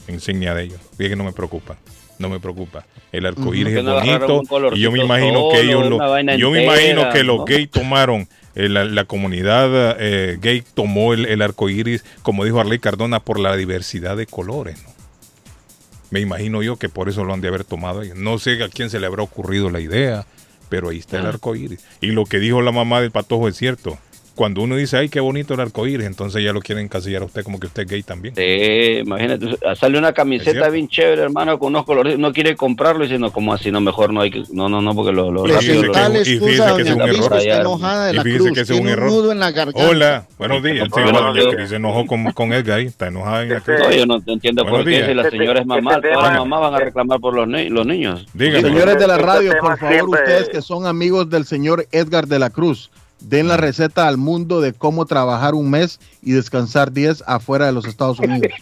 Insignia 0.10 0.54
de 0.54 0.64
ellos. 0.64 0.80
Dije 0.98 1.12
que 1.12 1.16
no 1.16 1.24
me 1.24 1.32
preocupa. 1.32 1.78
No 2.18 2.28
me 2.28 2.42
preocupa. 2.42 2.86
El 3.14 3.26
arco 3.26 3.54
iris 3.54 3.78
es 3.78 3.84
no 3.86 3.94
bonito. 3.94 4.42
Y 4.76 4.82
yo 4.82 4.92
me 4.92 5.02
imagino 5.02 5.48
que 5.50 5.62
ellos 5.62 5.90
lo. 5.90 5.98
Yo 6.36 6.52
me 6.52 6.66
imagino 6.66 7.10
que 7.10 7.24
los 7.24 7.38
¿no? 7.38 7.46
gays 7.46 7.72
tomaron. 7.72 8.28
Eh, 8.56 8.70
la, 8.70 8.86
la 8.86 9.06
comunidad 9.06 9.96
eh, 10.00 10.38
gay 10.42 10.64
tomó 10.74 11.14
el, 11.14 11.26
el 11.26 11.42
arco 11.42 11.70
iris, 11.70 12.04
como 12.24 12.46
dijo 12.46 12.60
Arley 12.60 12.80
Cardona, 12.80 13.20
por 13.20 13.40
la 13.40 13.56
diversidad 13.56 14.18
de 14.18 14.26
colores. 14.26 14.82
¿no? 14.84 14.90
Me 16.12 16.20
imagino 16.20 16.64
yo 16.64 16.78
que 16.78 16.90
por 16.90 17.08
eso 17.10 17.24
lo 17.24 17.34
han 17.34 17.42
de 17.42 17.48
haber 17.50 17.64
tomado. 17.64 18.02
No 18.16 18.40
sé 18.40 18.64
a 18.64 18.70
quién 18.70 18.90
se 18.90 19.00
le 19.00 19.06
habrá 19.06 19.22
ocurrido 19.24 19.70
la 19.70 19.80
idea, 19.80 20.26
pero 20.70 20.90
ahí 20.90 20.98
está 20.98 21.20
el 21.20 21.26
Ah. 21.26 21.30
arco 21.30 21.56
iris. 21.56 21.84
Y 22.02 22.08
lo 22.08 22.26
que 22.26 22.40
dijo 22.40 22.62
la 22.62 22.72
mamá 22.72 23.02
del 23.02 23.12
patojo 23.12 23.48
es 23.48 23.56
cierto. 23.58 23.98
Cuando 24.40 24.62
uno 24.62 24.78
dice, 24.78 24.96
ay, 24.96 25.10
qué 25.10 25.20
bonito 25.20 25.54
el 25.54 25.60
arco 25.60 25.86
iris, 25.86 26.06
entonces 26.08 26.42
ya 26.42 26.54
lo 26.54 26.62
quieren 26.62 26.86
encasillar 26.86 27.24
a 27.24 27.26
usted 27.26 27.44
como 27.44 27.60
que 27.60 27.68
usted 27.68 27.84
es 27.84 27.90
gay 27.90 28.04
también. 28.04 28.36
Sí, 28.38 29.00
imagínate, 29.04 29.58
sale 29.76 29.98
una 29.98 30.14
camiseta 30.14 30.70
bien 30.70 30.88
chévere, 30.88 31.24
hermano, 31.24 31.60
con 31.60 31.68
unos 31.76 31.84
colores, 31.84 32.18
no 32.18 32.32
quiere 32.32 32.56
comprarlo 32.56 33.04
y 33.04 33.08
dice, 33.10 33.20
no, 33.20 33.34
como 33.34 33.54
así? 33.54 33.70
No, 33.70 33.82
mejor 33.82 34.14
no 34.14 34.22
hay 34.22 34.32
que, 34.32 34.44
no, 34.54 34.70
no, 34.70 34.82
no, 34.82 34.96
porque 34.96 35.12
lo, 35.12 35.30
lo 35.30 35.46
rápido 35.46 35.84
lo- 35.84 35.92
Tal 35.92 36.16
y 36.16 36.24
fíjese 36.24 36.64
que 36.78 36.82
es 36.84 36.90
un 36.90 37.02
error. 37.02 37.30
que 37.32 37.38
está 37.40 37.60
enojada 37.60 38.06
de 38.06 38.14
Y 38.14 38.16
la 38.16 38.24
fíjese 38.24 38.44
cruz. 38.46 38.54
que 38.56 38.62
es 38.62 38.70
un 38.70 38.88
error. 38.88 39.32
en 39.34 39.40
la. 39.42 39.54
Hola, 39.74 40.28
buenos 40.38 40.64
días. 40.64 40.86
Sí, 40.86 40.90
Buenos 41.02 41.22
doña 41.22 41.34
días. 41.42 41.56
Cris 41.56 41.70
se 41.70 41.76
enojó 41.76 42.06
con, 42.06 42.32
con 42.32 42.54
Edgar 42.54 42.78
ahí, 42.80 42.86
está 42.86 43.08
enojada 43.08 43.44
en 43.44 43.50
la 43.50 43.60
cruz. 43.60 43.78
No, 43.78 43.92
yo 43.92 44.06
no 44.06 44.22
entiendo 44.26 44.64
Buenos 44.64 44.80
por 44.84 44.90
qué 44.90 45.06
si 45.06 45.14
la 45.16 45.30
señora 45.30 45.60
es 45.60 45.66
mamá, 45.66 45.96
Este 45.96 46.12
todas 46.14 46.30
las 46.30 46.40
mamás 46.40 46.62
van 46.62 46.76
a 46.76 46.80
reclamar 46.80 47.20
por 47.20 47.34
los, 47.36 47.46
ni- 47.46 47.68
los 47.68 47.86
niños. 47.86 48.26
Dígame. 48.34 48.62
Señores 48.70 48.98
de 49.00 49.06
la 49.06 49.18
radio, 49.18 49.50
Este 49.50 49.60
por 49.60 49.76
tema 49.78 49.98
favor, 49.98 50.10
ustedes 50.18 50.48
que 50.48 50.62
son 50.62 50.86
amigos 50.88 51.30
del 51.30 51.44
señor 51.44 51.86
Edgar 51.92 52.26
de 52.28 52.40
la 52.40 52.50
Cruz, 52.52 52.90
den 53.22 53.48
la 53.48 53.58
receta 53.58 54.08
al 54.08 54.18
mundo 54.18 54.62
de 54.62 54.74
cómo 54.74 55.06
trabajar 55.06 55.54
un 55.54 55.70
mes 55.70 56.00
y 56.22 56.32
descansar 56.32 56.92
10 56.92 57.24
afuera 57.28 57.66
de 57.66 57.72
los 57.74 57.86
Estados 57.86 58.20
Unidos. 58.20 58.52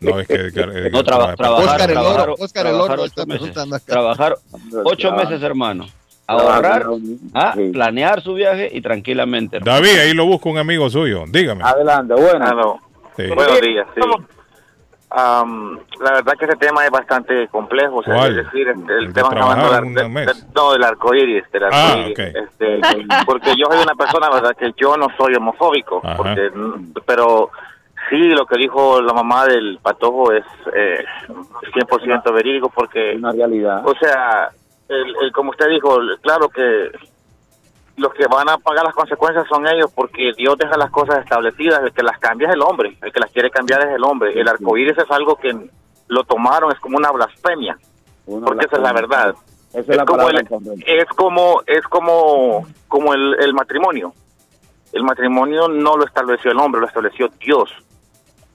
No, 0.00 0.18
es 0.18 0.26
que 0.26 0.34
Edgar, 0.34 0.68
Edgar 0.70 0.90
No, 0.92 1.04
traba- 1.04 1.36
trabaja- 1.36 1.36
trabajar, 1.36 1.64
Oscar 1.70 1.90
el 1.90 1.94
trabajar, 1.94 2.20
Oro, 2.30 2.34
Oscar 2.40 2.66
el 2.66 2.72
trabajar 2.72 2.92
Oro 2.98 3.02
ocho 3.02 3.04
está 3.10 3.26
meses. 3.26 3.38
preguntando 3.40 3.76
acá. 3.76 3.84
Trabajar 3.86 4.34
ocho 4.84 5.12
meses, 5.12 5.42
hermano. 5.42 5.86
Ahorrar, 6.26 6.86
ah, 7.34 7.54
planear 7.72 8.22
su 8.22 8.34
viaje 8.34 8.68
y 8.72 8.80
tranquilamente. 8.80 9.58
hermano. 9.58 9.76
David, 9.80 9.98
ahí 10.00 10.14
lo 10.14 10.24
busca 10.26 10.48
un 10.48 10.58
amigo 10.58 10.88
suyo. 10.90 11.24
Dígame. 11.28 11.62
Adelante, 11.64 12.14
bueno. 12.14 12.80
Sí. 13.16 13.24
Buenos 13.28 13.60
días, 13.60 13.86
sí. 13.94 14.00
Am, 15.14 15.78
la 16.00 16.12
verdad 16.12 16.32
que 16.38 16.46
ese 16.46 16.56
tema 16.56 16.84
es 16.84 16.90
bastante 16.90 17.46
complejo, 17.48 17.96
o 17.96 18.02
sea, 18.02 18.14
¿Cuál? 18.14 18.38
es 18.38 18.44
decir, 18.46 18.68
este, 18.68 18.92
el, 18.98 19.12
tema 19.12 19.28
trabajar 19.30 19.82
de- 19.84 20.34
no, 20.54 20.72
del 20.72 20.84
arco 20.84 21.14
iris, 21.14 21.44
del 21.52 21.64
Ah, 21.64 21.92
arcoíris, 21.92 22.12
ok. 22.18 22.20
este, 22.34 22.80
porque 23.26 23.50
yo 23.56 23.66
soy 23.70 23.82
una 23.82 23.94
persona, 23.94 24.30
verdad, 24.30 24.56
que 24.56 24.72
yo 24.76 24.96
no 24.96 25.08
soy 25.18 25.34
homofóbico, 25.34 26.00
porque, 26.16 26.50
mm, 26.54 26.92
pero 27.04 27.50
sí, 28.08 28.16
lo 28.30 28.46
que 28.46 28.56
dijo 28.58 29.02
la 29.02 29.12
mamá 29.12 29.44
del 29.46 29.78
patojo 29.82 30.32
es 30.32 30.44
eh, 30.74 31.04
100% 31.74 32.32
verídico, 32.32 32.70
porque, 32.74 33.14
Una 33.16 33.32
realidad. 33.32 33.82
o 33.86 33.94
sea, 33.96 34.50
el, 34.88 35.14
el- 35.22 35.32
como 35.32 35.50
usted 35.50 35.68
dijo, 35.68 35.98
claro 36.22 36.48
que 36.48 36.90
los 37.96 38.12
que 38.14 38.26
van 38.26 38.48
a 38.48 38.58
pagar 38.58 38.84
las 38.84 38.94
consecuencias 38.94 39.46
son 39.48 39.66
ellos 39.66 39.90
porque 39.94 40.32
Dios 40.36 40.56
deja 40.58 40.76
las 40.76 40.90
cosas 40.90 41.18
establecidas, 41.18 41.82
el 41.82 41.92
que 41.92 42.02
las 42.02 42.18
cambia 42.18 42.48
es 42.48 42.54
el 42.54 42.62
hombre, 42.62 42.96
el 43.02 43.12
que 43.12 43.20
las 43.20 43.30
quiere 43.30 43.50
cambiar 43.50 43.86
es 43.86 43.94
el 43.94 44.02
hombre. 44.04 44.38
El 44.38 44.48
arcoíris 44.48 44.96
es 44.98 45.10
algo 45.10 45.36
que 45.36 45.54
lo 46.08 46.24
tomaron, 46.24 46.72
es 46.72 46.78
como 46.80 46.96
una 46.96 47.10
blasfemia, 47.10 47.78
porque 48.44 48.64
esa 48.66 48.76
es 48.76 48.82
la 48.82 48.92
verdad. 48.92 49.34
Esa 49.70 49.80
es 49.80 49.88
Es 49.88 49.96
la 49.96 50.04
como, 50.04 50.28
el- 50.28 50.36
es 50.86 51.06
como, 51.08 51.62
es 51.66 51.82
como, 51.88 52.66
como 52.88 53.14
el, 53.14 53.36
el 53.40 53.54
matrimonio. 53.54 54.12
El 54.92 55.04
matrimonio 55.04 55.68
no 55.68 55.96
lo 55.96 56.04
estableció 56.04 56.50
el 56.50 56.58
hombre, 56.58 56.80
lo 56.80 56.86
estableció 56.86 57.28
Dios. 57.40 57.70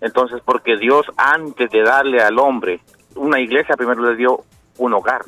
Entonces, 0.01 0.41
porque 0.45 0.77
Dios 0.77 1.05
antes 1.17 1.71
de 1.71 1.81
darle 1.81 2.21
al 2.21 2.37
hombre 2.37 2.79
una 3.15 3.39
iglesia, 3.39 3.75
primero 3.75 4.03
le 4.03 4.15
dio 4.15 4.43
un 4.77 4.93
hogar. 4.93 5.21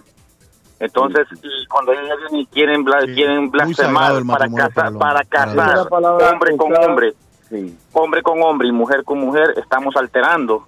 Entonces, 0.79 1.27
y 1.43 1.65
cuando 1.67 1.91
ellos 1.91 2.05
vienen 2.19 2.35
y 2.41 2.45
quieren, 2.47 2.85
bla- 2.85 3.13
quieren 3.13 3.51
blasfemar 3.51 4.23
para 4.25 4.47
casar, 4.49 4.93
para 4.97 5.23
casar 5.25 5.87
hombre 5.91 6.57
con 6.57 6.73
está- 6.73 6.85
hombre, 6.87 7.13
Sí. 7.49 7.77
hombre 7.93 8.21
con 8.23 8.41
hombre 8.41 8.67
y 8.67 8.71
mujer 8.71 9.03
con 9.03 9.19
mujer, 9.19 9.55
estamos 9.57 9.95
alterando 9.97 10.65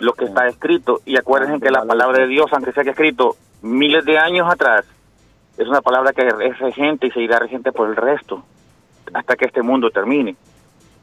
lo 0.00 0.14
que 0.14 0.24
está 0.24 0.48
escrito. 0.48 1.00
Y 1.04 1.16
acuérdense 1.16 1.60
que 1.60 1.70
la 1.70 1.84
palabra 1.84 2.18
de 2.22 2.26
Dios, 2.26 2.46
aunque 2.52 2.72
sea 2.72 2.82
que 2.84 2.90
escrito 2.90 3.36
miles 3.62 4.04
de 4.04 4.18
años 4.18 4.50
atrás, 4.50 4.84
es 5.56 5.68
una 5.68 5.80
palabra 5.82 6.12
que 6.12 6.26
es 6.26 6.58
regente 6.58 7.06
y 7.06 7.10
seguirá 7.12 7.38
regente 7.38 7.70
por 7.70 7.88
el 7.88 7.94
resto, 7.96 8.42
hasta 9.14 9.36
que 9.36 9.44
este 9.44 9.62
mundo 9.62 9.90
termine. 9.90 10.34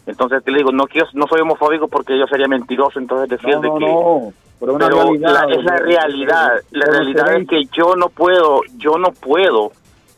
Entonces 0.10 0.44
te 0.44 0.52
digo, 0.52 0.72
no 0.72 0.88
quiero, 0.88 1.08
no 1.14 1.28
soy 1.28 1.42
homofóbico 1.42 1.88
porque 1.88 2.18
yo 2.18 2.26
sería 2.28 2.48
mentiroso 2.48 3.00
entonces 3.00 3.30
decir 3.30 3.56
No, 3.56 3.62
de 3.62 3.68
no, 3.68 3.78
que 3.78 3.86
no. 3.86 4.34
Pero, 4.60 4.74
una 4.74 4.88
pero 4.90 5.04
realidad, 5.04 5.32
la- 5.48 5.56
es 5.56 5.64
la 5.64 5.78
realidad. 5.78 6.52
La 6.72 6.86
realidad 6.88 7.36
es 7.36 7.48
que 7.48 7.64
yo 7.78 7.96
no 7.96 8.10
puedo, 8.10 8.62
yo 8.78 8.98
no 8.98 9.12
puedo, 9.12 9.72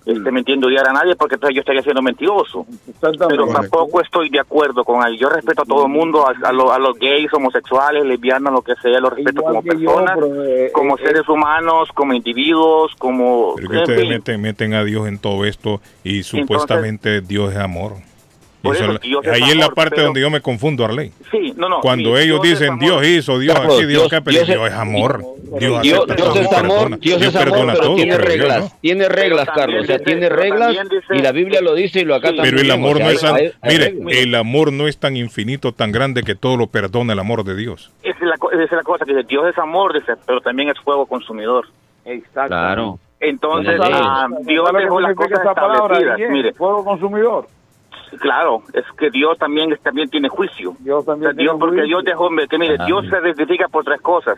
este, 0.04 0.32
¿me 0.32 0.40
entiendo, 0.40 0.68
odiar 0.68 0.88
a 0.88 0.94
nadie 0.94 1.16
porque 1.16 1.36
entonces 1.36 1.56
yo 1.56 1.60
estaría 1.60 1.84
siendo 1.84 2.02
mentiroso. 2.02 2.66
Pero 3.30 3.46
tampoco 3.50 4.02
estoy 4.02 4.30
de 4.30 4.40
acuerdo 4.40 4.84
con 4.84 5.06
él. 5.06 5.16
Yo 5.20 5.30
respeto 5.30 5.62
a 5.62 5.66
todo 5.66 5.86
el 5.86 5.92
mundo, 5.92 6.26
a, 6.28 6.34
a 6.48 6.52
lo- 6.52 6.72
a 6.72 6.80
los 6.80 6.98
gays, 6.98 7.32
homosexuales, 7.34 8.04
lesbianas, 8.04 8.52
lo 8.52 8.64
que 8.64 8.74
sea, 8.82 9.00
los 9.00 9.14
respeto 9.14 9.44
como 9.44 9.62
yo, 9.62 9.70
personas, 9.72 10.16
pero, 10.16 10.44
eh, 10.46 10.72
como 10.74 10.98
eh, 10.98 11.02
seres 11.06 11.30
humanos, 11.30 11.90
como 11.94 12.14
individuos, 12.14 12.94
como... 12.98 13.54
Pero 13.58 13.70
que 13.70 13.78
ustedes 13.78 14.10
meten, 14.10 14.42
meten 14.42 14.74
a 14.74 14.84
Dios 14.84 15.08
en 15.08 15.20
todo 15.20 15.46
esto 15.46 15.82
y 16.04 16.24
supuestamente 16.24 17.22
Dios 17.22 17.52
es 17.52 17.60
amor. 17.60 17.98
Por 18.62 18.76
eso 18.76 18.98
Dios 19.00 19.26
ahí 19.28 19.42
es 19.50 19.56
la 19.58 19.70
parte 19.70 19.96
pero- 19.96 20.06
donde 20.08 20.22
yo 20.22 20.30
me 20.30 20.40
confundo, 20.42 20.86
Arley. 20.86 21.12
Sí, 21.32 21.54
no, 21.58 21.68
no. 21.68 21.80
Cuando 21.82 22.16
sí, 22.16 22.24
ellos 22.24 22.42
Dios 22.42 22.60
dicen. 22.60 22.78
Dios 22.78 23.06
hizo, 23.06 23.40
Dios 23.40 23.56
aquí, 23.56 23.68
Dios 23.68 23.88
Dios- 23.88 24.06
acá, 24.08 24.22
pero 24.22 24.36
Dios 24.38 24.48
Dios, 24.48 24.60
es- 24.68 24.72
es 24.74 24.78
amor. 24.80 25.24
Dios, 25.60 25.82
Dios, 25.82 26.06
Dios 26.16 26.36
es 26.38 26.52
amor. 26.54 27.00
Dios 27.00 27.22
es 27.22 27.36
amor, 27.36 27.50
perdona 27.50 27.74
pero 27.74 27.86
todo, 27.86 27.96
tiene 27.96 28.12
yo, 28.12 28.18
reglas, 28.20 28.60
¿no? 28.62 28.72
tiene 28.82 29.10
reglas, 29.10 29.46
Pero 29.48 29.56
Carlos, 29.58 29.84
o 29.84 29.88
sea, 29.88 30.00
tiene 30.00 30.30
reglas 30.30 30.76
pero 30.78 30.90
dice- 30.90 31.16
y 31.16 31.20
la 31.22 31.32
Biblia 31.32 31.62
lo 31.62 31.74
dice 31.74 32.00
y 32.02 32.06
lo 32.06 32.16
acá 32.16 32.30
Sí. 32.30 32.36
también. 32.38 32.56
Pero 32.56 32.66
el 32.66 32.72
amor 32.72 32.96
o 32.96 33.00
sea, 33.00 33.06
no 33.06 33.10
es 33.10 33.24
hay- 33.24 33.52
hay- 33.76 33.94
mire, 33.94 34.22
el 34.22 34.36
amor 34.36 34.72
no 34.72 34.88
es 34.88 34.98
tan 34.98 35.18
infinito, 35.18 35.72
tan 35.74 35.92
grande 35.92 36.24
que 36.24 36.36
todo 36.36 36.56
lo 36.56 36.68
perdona 36.68 37.14
el 37.14 37.20
amor 37.20 37.44
de 37.44 37.56
Dios. 37.56 37.92
Esa 38.04 38.16
es 38.18 38.22
la, 38.22 38.36
esa 38.54 38.64
es 38.64 38.72
la 38.72 38.84
cosa 38.84 39.04
que 39.06 39.14
dice, 39.14 39.26
Dios 39.28 39.46
es 39.50 39.58
amor, 39.58 39.94
dice, 39.94 40.14
pero 40.26 40.40
también 40.40 40.70
es 40.70 40.80
fuego 40.80 41.06
consumidor. 41.06 41.68
Exacto. 42.06 42.48
Claro. 42.48 43.00
Entonces, 43.20 43.80
ah, 43.84 44.28
Dios 44.46 44.66
¿Sabe 44.66 44.84
dejó 44.84 45.00
las 45.00 45.16
cosas 45.16 45.40
esa 45.42 45.54
palabra, 45.54 45.98
establecidas. 45.98 46.32
Mire, 46.32 46.54
Fuego 46.54 46.84
consumidor. 46.84 47.48
Claro, 48.20 48.64
es 48.74 48.86
que 48.98 49.10
Dios 49.10 49.38
también 49.38 49.78
también 49.84 50.10
tiene 50.10 50.30
juicio. 50.30 50.76
Dios 50.80 51.06
también 51.06 51.32
O 51.32 51.34
sea, 51.34 51.38
Dios, 51.44 51.54
tiene 51.54 51.60
porque 51.60 51.76
juicio. 51.82 51.88
Dios 51.88 52.04
dejó, 52.06 52.30
que 52.50 52.58
mire. 52.58 52.78
Dios 52.86 53.06
se 53.10 53.18
identifica 53.20 53.68
por 53.68 53.84
tres 53.84 54.02
cosas. 54.02 54.38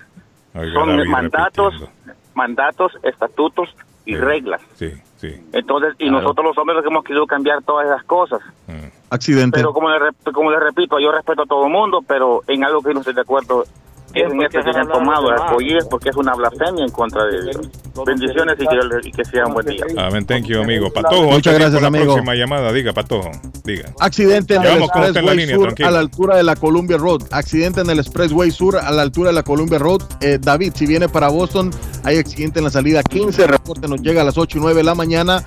Oiga, 0.56 0.74
Son 0.74 1.10
mandatos, 1.10 1.74
repitiendo. 1.80 2.14
mandatos, 2.36 2.91
estatutos 3.04 3.70
y 4.06 4.16
reglas. 4.18 4.62
Sí, 4.76 4.91
sí. 5.18 5.30
Entonces, 5.54 5.94
y 5.98 6.08
Claro. 6.10 6.22
nosotros 6.22 6.45
los 6.48 6.58
hombres 6.58 6.86
hemos 6.86 7.04
querido 7.04 7.26
cambiar 7.26 7.64
todas 7.64 7.86
esas 7.88 8.04
cosas. 8.04 8.41
Accidente. 9.10 9.58
Pero 9.58 9.74
como 9.74 9.90
le, 9.90 9.98
como 10.34 10.52
le 10.52 10.60
repito, 10.60 11.00
yo 11.00 11.12
respeto 11.12 11.44
a 11.44 11.45
todo 11.45 11.66
el 11.66 11.72
mundo, 11.72 12.00
pero 12.08 12.41
en 12.48 12.64
algo 12.64 12.82
que 12.82 12.94
no 12.94 13.00
estoy 13.00 13.14
de 13.14 13.22
acuerdo 13.22 13.64
esto 14.14 14.60
que 14.64 14.73
se 14.73 14.80
han 14.80 14.88
tomado 14.88 15.30
el 15.30 15.40
arcoíris 15.41 15.85
porque 15.90 16.10
es 16.10 16.15
una 16.15 16.34
blasfemia 16.35 16.84
en 16.85 16.91
contra 16.91 17.26
de 17.26 17.44
Dios. 17.44 17.69
Bendiciones 18.06 18.56
y 18.60 18.65
que, 18.68 19.07
y 19.07 19.11
que 19.11 19.26
sea 19.26 19.45
un 19.45 19.53
buen 19.53 19.65
día. 19.65 19.84
Amén, 19.98 20.26
thank 20.26 20.45
you, 20.45 20.61
amigo. 20.61 20.91
Patojo, 20.91 21.31
Muchas 21.31 21.53
gracias, 21.56 21.81
la 21.81 21.88
amigo. 21.88 22.06
próxima 22.14 22.35
llamada, 22.35 22.72
diga, 22.72 22.94
Patojo, 22.94 23.31
diga. 23.64 23.91
Accidente 23.99 24.56
en 24.56 24.64
el 24.64 24.84
Expressway 24.84 25.48
Sur 25.48 25.64
tranquilo. 25.64 25.88
a 25.88 25.91
la 25.91 25.99
altura 25.99 26.38
de 26.38 26.44
la 26.44 26.56
Columbia 26.56 26.98
Road. 26.98 27.22
Accidente 27.31 27.81
en 27.81 27.90
el 27.90 27.99
Expressway 27.99 28.52
Sur 28.52 28.77
a 28.77 28.91
la 28.91 29.02
altura 29.02 29.30
de 29.30 29.34
la 29.35 29.44
Columbia 29.44 29.80
Road. 29.80 30.02
Eh, 30.22 30.38
David, 30.41 30.73
si 30.76 30.85
viene 30.85 31.10
para 31.10 31.30
Boston, 31.30 31.72
hay 32.03 32.18
accidente 32.18 32.60
en 32.60 32.65
la 32.65 32.72
salida 32.72 33.03
15. 33.03 33.48
Reporte 33.48 33.88
nos 33.88 34.02
llega 34.02 34.22
a 34.22 34.26
las 34.26 34.38
8 34.38 34.57
y 34.57 34.61
9 34.61 34.77
de 34.77 34.84
la 34.84 34.95
mañana. 34.95 35.44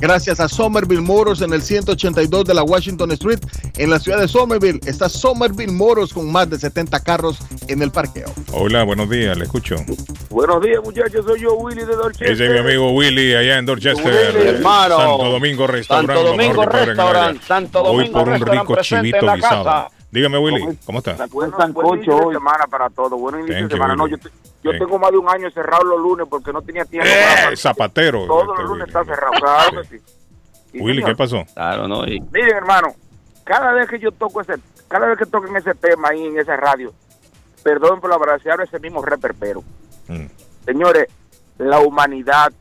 Gracias 0.00 0.40
a 0.40 0.48
Somerville 0.48 1.02
Motors 1.02 1.42
en 1.42 1.52
el 1.52 1.60
182 1.60 2.44
de 2.46 2.54
la 2.54 2.62
Washington 2.62 3.10
Street. 3.12 3.38
En 3.76 3.90
la 3.90 3.98
ciudad 3.98 4.18
de 4.18 4.28
Somerville 4.28 4.80
está 4.86 5.08
Somerville 5.10 5.72
Motors 5.72 6.14
con 6.14 6.30
más 6.32 6.48
de 6.48 6.58
70 6.58 7.00
carros 7.00 7.38
en 7.68 7.82
el 7.82 7.90
parqueo. 7.90 8.32
Hola, 8.52 8.84
buenos 8.84 9.10
días, 9.10 9.36
le 9.36 9.44
escucho. 9.44 9.76
Buenos 10.30 10.62
días, 10.62 10.80
muchachos. 10.82 11.24
Soy 11.26 11.40
yo, 11.42 11.54
Willy 11.54 11.84
de 11.84 11.94
Dorchester. 11.96 12.30
Ese 12.30 12.46
es 12.46 12.50
mi 12.52 12.58
amigo 12.58 12.92
Willy 12.92 13.34
allá 13.34 13.58
en 13.58 13.66
Dorchester. 13.66 14.34
Willy, 14.36 14.48
hermano. 14.48 14.96
Santo 14.96 15.24
Domingo 15.30 15.66
Restaurante. 15.66 16.14
Santo 16.14 16.30
Domingo 16.30 16.64
Restaurant. 16.66 17.42
Santo 17.42 17.82
Domingo 17.82 18.12
por 18.24 18.28
un 18.30 18.40
rico 18.46 18.76
chivito 18.80 19.34
guisado. 19.34 19.88
Dígame, 20.10 20.38
Willy, 20.38 20.78
¿cómo 20.86 20.98
está? 20.98 21.14
Buen 21.30 21.50
Buen 21.50 21.52
sancocho 21.56 21.94
inicio 21.94 22.14
de 22.16 22.24
hoy. 22.24 22.34
semana 22.34 22.64
para 22.68 22.88
todos. 22.90 23.20
Buen 23.20 23.36
inicio 23.40 23.54
de 23.54 23.62
you, 23.62 23.68
semana. 23.68 23.94
No, 23.94 24.08
yo, 24.08 24.18
te- 24.18 24.30
yo 24.62 24.72
tengo 24.72 24.98
más 24.98 25.10
de 25.10 25.16
un 25.18 25.28
año 25.28 25.50
cerrado 25.50 25.84
los 25.84 26.00
lunes 26.00 26.26
porque 26.28 26.52
no 26.52 26.60
tenía 26.62 26.84
tiempo. 26.84 27.08
Eh, 27.08 27.44
para- 27.44 27.56
zapatero. 27.56 28.26
Todos 28.26 28.48
este 28.50 28.62
los 28.62 28.70
lunes 28.70 28.86
Willy. 28.86 28.98
está 28.98 29.04
cerrado. 29.04 29.32
Claro 29.40 29.82
que 29.82 29.88
sí. 29.98 30.04
Willy, 30.74 30.94
señor. 31.00 31.10
¿qué 31.10 31.16
pasó? 31.16 31.44
Claro, 31.54 31.88
¿no? 31.88 32.04
Y 32.06 32.20
Miren, 32.20 32.56
hermano, 32.56 32.94
cada 33.44 33.72
vez 33.72 33.88
que 33.88 33.98
yo 33.98 34.12
toco 34.12 34.40
ese, 34.40 34.54
cada 34.88 35.06
vez 35.06 35.18
que 35.18 35.26
toquen 35.26 35.56
ese 35.56 35.74
tema 35.74 36.08
ahí 36.10 36.26
en 36.26 36.38
esa 36.38 36.56
radio, 36.56 36.92
perdón 37.62 38.00
por 38.00 38.10
la 38.10 38.16
abrazar 38.16 38.60
ese 38.60 38.78
mismo 38.78 39.02
reperpero. 39.02 39.62
Mm. 40.08 40.26
Señores, 40.64 41.08
la 41.58 41.80
humanidad, 41.80 42.52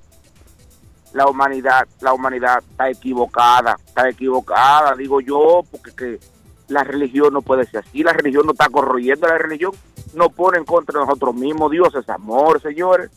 la 1.13 1.27
humanidad, 1.27 1.87
la 2.01 2.13
humanidad 2.13 2.59
está 2.69 2.89
equivocada, 2.89 3.77
está 3.85 4.09
equivocada, 4.09 4.95
digo 4.95 5.21
yo, 5.21 5.61
porque 5.71 5.91
que 5.95 6.19
la 6.67 6.83
religión 6.83 7.33
no 7.33 7.41
puede 7.41 7.65
ser 7.65 7.83
así, 7.85 8.03
la 8.03 8.13
religión 8.13 8.45
no 8.45 8.51
está 8.53 8.69
corroyendo, 8.69 9.27
la 9.27 9.37
religión 9.37 9.71
no 10.13 10.29
pone 10.29 10.57
en 10.57 10.65
contra 10.65 10.99
de 10.99 11.05
nosotros 11.05 11.35
mismos, 11.35 11.71
Dios 11.71 11.93
es 11.95 12.07
amor, 12.09 12.61
señores. 12.61 13.09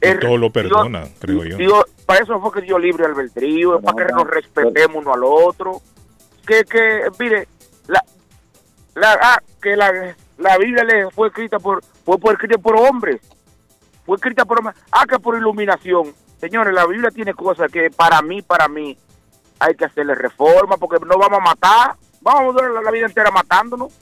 Y 0.00 0.06
El- 0.08 0.20
todo 0.20 0.36
lo 0.36 0.50
Dios- 0.50 0.52
perdona, 0.52 1.04
creo 1.18 1.44
yo. 1.44 1.56
Dios, 1.56 1.84
para 2.06 2.22
eso 2.22 2.40
fue 2.40 2.52
que 2.52 2.60
Dios 2.62 2.80
libre 2.80 3.04
albedrío, 3.06 3.78
es 3.78 3.84
para 3.84 4.06
que 4.06 4.12
nos 4.12 4.26
respetemos 4.28 4.96
uno 5.02 5.12
al 5.14 5.24
otro. 5.24 5.80
Que, 6.46 6.64
que 6.64 7.02
mire, 7.18 7.48
la, 7.88 8.02
la, 8.94 9.18
ah, 9.20 9.42
que 9.60 9.76
la, 9.76 10.14
la 10.38 10.56
Biblia 10.58 10.84
le 10.84 11.10
fue 11.10 11.28
escrita 11.28 11.58
por, 11.58 11.82
fue 12.04 12.16
por 12.18 12.32
escrita 12.32 12.58
por 12.58 12.76
hombres. 12.76 13.20
fue 14.06 14.16
escrita 14.16 14.44
por 14.44 14.58
hombres. 14.60 14.76
Ah, 14.92 15.04
que 15.06 15.18
por 15.18 15.36
iluminación. 15.36 16.14
Señores, 16.40 16.72
la 16.72 16.86
Biblia 16.86 17.10
tiene 17.10 17.34
cosas 17.34 17.70
que 17.70 17.90
para 17.90 18.22
mí, 18.22 18.40
para 18.42 18.68
mí, 18.68 18.96
hay 19.58 19.74
que 19.74 19.84
hacerle 19.84 20.14
reforma 20.14 20.76
porque 20.76 21.04
no 21.04 21.18
vamos 21.18 21.40
a 21.40 21.42
matar. 21.42 21.96
Vamos 22.20 22.42
a 22.42 22.52
durar 22.62 22.82
la 22.84 22.90
vida 22.92 23.06
entera 23.06 23.30
matándonos. 23.32 23.92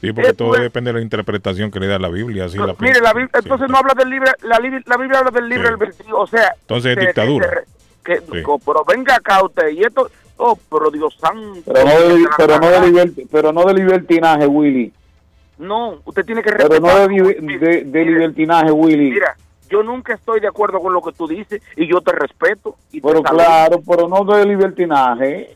Sí, 0.00 0.12
porque 0.12 0.32
todo 0.32 0.52
depende 0.52 0.92
de 0.92 0.98
la 0.98 1.02
interpretación 1.02 1.70
que 1.70 1.78
le 1.80 1.86
da 1.86 1.98
la 1.98 2.08
Biblia. 2.08 2.46
Así 2.46 2.56
la 2.56 2.74
Mire, 2.78 3.00
la 3.00 3.12
Biblia, 3.12 3.30
entonces 3.34 3.68
no 3.68 3.76
habla 3.76 3.92
del 3.94 4.08
libre, 4.10 4.30
la, 4.42 4.58
Biblia- 4.58 4.82
la 4.86 4.96
Biblia 4.96 5.18
habla 5.18 5.30
del 5.30 5.48
libre 5.48 5.68
albedrío, 5.68 6.18
o 6.18 6.26
sea... 6.26 6.54
Entonces 6.60 6.96
es 6.96 7.06
dictadura. 7.06 7.62
que- 8.04 8.14
que- 8.20 8.20
Sí. 8.38 8.42
co- 8.42 8.58
pero 8.58 8.82
venga 8.84 9.16
acá 9.16 9.44
usted, 9.44 9.68
y 9.68 9.82
esto... 9.82 10.10
Oh, 10.42 10.58
pero 10.70 10.90
Dios 10.90 11.14
santo. 11.20 11.70
Pero 11.70 11.84
no 11.84 11.90
de, 12.00 12.24
pero 12.38 12.58
no 12.58 12.70
de, 12.70 12.80
liberti- 12.80 13.28
pero 13.30 13.52
no 13.52 13.64
de 13.64 13.74
libertinaje, 13.74 14.46
Willy. 14.46 14.90
No, 15.58 15.98
usted 16.06 16.24
tiene 16.24 16.42
que 16.42 16.50
Pero 16.50 16.80
no 16.80 16.88
respetar. 16.88 17.08
de, 17.08 17.14
libe- 17.14 17.58
de, 17.58 17.84
de 17.84 18.04
libertinaje, 18.06 18.70
Willy. 18.72 19.10
Mira, 19.10 19.36
yo 19.68 19.82
nunca 19.82 20.14
estoy 20.14 20.40
de 20.40 20.48
acuerdo 20.48 20.80
con 20.80 20.94
lo 20.94 21.02
que 21.02 21.12
tú 21.12 21.28
dices 21.28 21.60
y 21.76 21.86
yo 21.86 22.00
te 22.00 22.12
respeto. 22.12 22.76
Y 22.90 23.02
te 23.02 23.06
Pero 23.06 23.22
claro, 23.22 23.82
pero 23.86 24.08
no 24.08 24.24
de 24.24 24.46
libertinaje. 24.46 25.54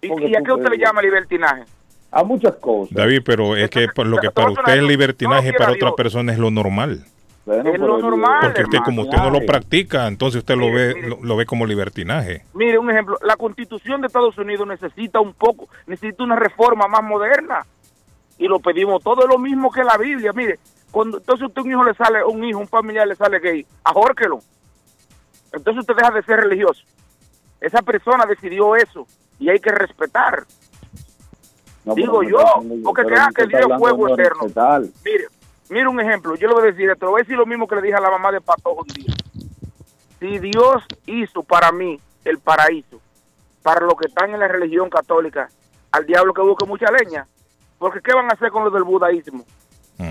¿Y, 0.00 0.06
y 0.30 0.34
a 0.36 0.40
qué 0.40 0.52
usted 0.52 0.70
le 0.70 0.78
llama 0.78 1.02
libertinaje? 1.02 1.64
A 2.14 2.22
muchas 2.22 2.54
cosas. 2.56 2.94
David, 2.94 3.22
pero 3.24 3.56
es 3.56 3.68
que 3.70 3.88
lo 4.04 4.18
que 4.18 4.30
para 4.30 4.50
usted 4.50 4.76
es 4.76 4.82
libertinaje, 4.84 5.52
para 5.52 5.72
otra 5.72 5.92
persona 5.92 6.32
es 6.32 6.38
lo 6.38 6.50
normal. 6.50 7.04
Es 7.44 7.78
lo 7.78 7.98
normal, 7.98 8.40
Porque 8.40 8.62
usted, 8.62 8.78
como 8.84 9.02
usted 9.02 9.18
no 9.18 9.30
lo 9.30 9.44
practica, 9.44 10.06
entonces 10.06 10.38
usted 10.38 10.56
lo 10.56 10.72
ve 10.72 10.94
lo, 11.08 11.18
lo 11.20 11.36
ve 11.36 11.44
como 11.44 11.66
libertinaje. 11.66 12.44
Mire, 12.54 12.78
un 12.78 12.90
ejemplo, 12.90 13.18
la 13.22 13.36
constitución 13.36 14.00
de 14.00 14.06
Estados 14.06 14.38
Unidos 14.38 14.66
necesita 14.66 15.20
un 15.20 15.34
poco, 15.34 15.68
necesita 15.86 16.22
una 16.22 16.36
reforma 16.36 16.86
más 16.86 17.02
moderna. 17.02 17.66
Y 18.38 18.46
lo 18.46 18.60
pedimos 18.60 19.02
todo, 19.02 19.24
es 19.24 19.28
lo 19.28 19.38
mismo 19.38 19.70
que 19.70 19.82
la 19.82 19.98
Biblia. 19.98 20.32
Mire, 20.32 20.58
cuando 20.92 21.18
entonces 21.18 21.48
usted 21.48 21.62
un 21.62 21.72
hijo 21.72 21.84
le 21.84 21.94
sale, 21.94 22.24
un 22.24 22.44
hijo, 22.44 22.60
un 22.60 22.68
familiar 22.68 23.08
le 23.08 23.16
sale 23.16 23.40
gay, 23.40 23.66
ahórquelo. 23.82 24.38
Entonces 25.52 25.80
usted 25.80 25.96
deja 25.96 26.12
de 26.12 26.22
ser 26.22 26.36
religioso. 26.40 26.82
Esa 27.60 27.82
persona 27.82 28.24
decidió 28.24 28.76
eso 28.76 29.04
y 29.38 29.50
hay 29.50 29.58
que 29.58 29.70
respetar. 29.70 30.44
No, 31.84 31.94
Digo 31.94 32.22
yo, 32.22 32.38
porque 32.82 33.04
crean 33.04 33.32
que 33.34 33.46
Dios 33.46 33.60
es 33.70 33.78
fuego 33.78 34.08
eterno. 34.08 34.46
Mire, 35.04 35.24
mire 35.68 35.88
un 35.88 36.00
ejemplo, 36.00 36.34
yo 36.36 36.48
le 36.48 36.54
voy 36.54 36.62
a 36.62 36.66
decir, 36.72 36.90
te 36.98 37.04
lo 37.04 37.10
voy 37.12 37.20
a 37.20 37.24
decir 37.24 37.36
lo 37.36 37.44
mismo 37.46 37.66
que 37.68 37.76
le 37.76 37.82
dije 37.82 37.94
a 37.94 38.00
la 38.00 38.10
mamá 38.10 38.32
de 38.32 38.40
Patojo 38.40 38.80
un 38.82 38.86
día. 38.94 39.14
Si 40.20 40.38
Dios 40.38 40.82
hizo 41.06 41.42
para 41.42 41.70
mí 41.72 42.00
el 42.24 42.38
paraíso, 42.38 43.00
para 43.62 43.80
los 43.84 43.94
que 43.96 44.06
están 44.08 44.30
en 44.32 44.40
la 44.40 44.48
religión 44.48 44.88
católica, 44.88 45.48
al 45.92 46.06
diablo 46.06 46.32
que 46.32 46.40
busque 46.42 46.64
mucha 46.64 46.86
leña, 46.90 47.26
porque 47.78 48.00
¿qué 48.00 48.14
van 48.14 48.26
a 48.30 48.34
hacer 48.34 48.50
con 48.50 48.64
los 48.64 48.72
del 48.72 48.84
budaísmo? 48.84 49.44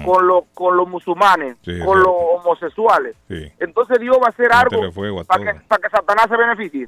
Con, 0.05 0.25
los 0.27 0.45
con 0.53 0.77
los 0.77 0.87
musulmanes, 0.87 1.57
Mm. 1.57 1.65
Sí, 1.65 1.79
con 1.83 1.97
sí. 1.97 2.03
los 2.05 2.15
homosexuales. 2.39 3.15
Sí. 3.27 3.51
Entonces 3.59 3.99
Dios 3.99 4.17
va 4.21 4.27
a 4.27 4.29
hacer 4.29 4.51
algo 4.53 4.79
para 5.27 5.43
que, 5.53 5.59
para 5.67 5.81
que 5.81 5.89
Satanás 5.89 6.27
se 6.29 6.37
beneficie. 6.37 6.87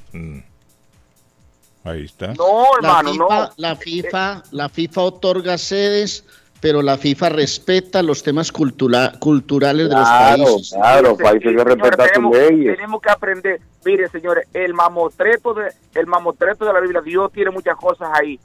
Ahí 1.86 2.04
está. 2.06 2.34
No, 2.34 2.64
la 2.82 3.00
hermano, 3.00 3.12
FIFA, 3.12 3.40
no. 3.40 3.50
La 3.58 3.76
FIFA, 3.76 4.44
la 4.52 4.70
FIFA 4.70 5.02
otorga 5.02 5.58
sedes, 5.58 6.26
pero 6.60 6.82
la 6.82 6.98
FIFA 6.98 7.30
respeta 7.30 8.02
los 8.02 8.24
temas 8.24 8.52
cultura- 8.52 9.14
culturales 9.20 9.88
de 9.90 9.96
los 9.96 10.04
Claro, 10.08 10.44
países. 10.46 10.72
claro, 10.74 11.16
países 11.18 11.56
que 11.56 11.64
respetan 11.64 12.00
sus 12.08 12.12
tenemos, 12.14 12.38
leyes. 12.38 12.76
tenemos 12.76 13.02
que 13.02 13.10
aprender. 13.12 13.62
Mire, 13.86 14.10
señores, 14.10 14.48
el 14.54 14.74
mamotreto 14.74 15.54
de 15.54 15.70
el 15.94 16.08
mamotreto 16.08 16.66
de 16.66 16.74
la 16.74 16.80
Biblia, 16.80 17.02
Dios 17.02 17.32
tiene 17.32 17.52
muchas 17.52 17.76
cosas 17.78 18.10
ahí 18.14 18.40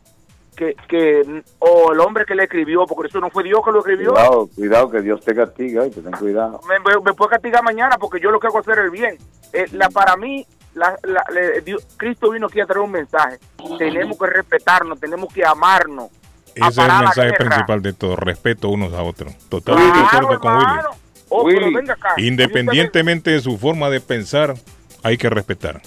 que 0.55 0.75
que 0.87 1.43
o 1.61 1.93
el 1.93 2.01
hombre 2.01 2.27
que 2.27 2.35
le 2.35 2.43
escribió, 2.43 2.85
porque 2.87 3.09
eso 3.09 3.21
no 3.21 3.31
fue 3.31 3.43
Dios 3.45 3.61
que 3.65 3.71
lo 3.73 3.79
escribió. 3.79 4.11
Cuidado, 4.13 4.49
cuidado, 4.55 4.91
que 4.91 5.01
Dios 5.01 5.21
te 5.25 5.35
castiga 5.35 5.87
y 5.87 5.91
que 5.91 6.03
ten 6.03 6.13
cuidado. 6.13 6.61
Me, 6.69 6.79
me- 6.81 7.01
me 7.03 7.15
puede 7.15 7.31
castigar 7.31 7.63
mañana 7.63 7.97
porque 7.99 8.21
yo 8.21 8.31
lo 8.31 8.39
que 8.39 8.49
hago 8.49 8.61
es 8.61 8.69
hacer 8.69 8.85
el 8.85 8.91
bien. 8.91 9.17
Eh, 9.55 9.65
la 9.73 9.89
para 9.89 10.17
mí 10.19 10.45
la, 10.75 10.97
la- 11.03 11.25
le- 11.33 11.61
Dios- 11.63 11.87
Cristo 11.97 12.31
vino 12.31 12.47
aquí 12.47 12.61
a 12.61 12.67
traer 12.67 12.81
un 12.81 12.91
mensaje. 12.93 13.39
Tenemos 13.79 14.19
que 14.19 14.27
respetarnos, 14.27 14.99
tenemos 15.01 15.33
que 15.33 15.45
amarnos. 15.45 16.09
Ese 16.55 16.69
es 16.69 16.79
el 16.79 16.89
mensaje 17.05 17.33
principal 17.35 17.83
de 17.83 17.93
todo, 17.93 18.17
respeto 18.17 18.69
unos 18.71 18.93
a 18.93 19.03
otros. 19.03 19.37
Totalmente 19.49 19.99
de 19.99 20.05
acuerdo 20.05 20.41
con 20.41 20.53
Willy. 20.57 20.65
hermano. 20.67 20.91
Oh, 21.29 21.45
pero 21.47 21.61
Willy, 21.67 21.75
venga 21.77 21.95
acá. 21.95 22.15
Independientemente 22.17 23.31
de 23.31 23.41
su 23.41 23.57
forma 23.57 23.89
de 23.91 24.01
pensar, 24.01 24.55
hay 25.03 25.17
que 25.17 25.31
respetar. 25.31 25.81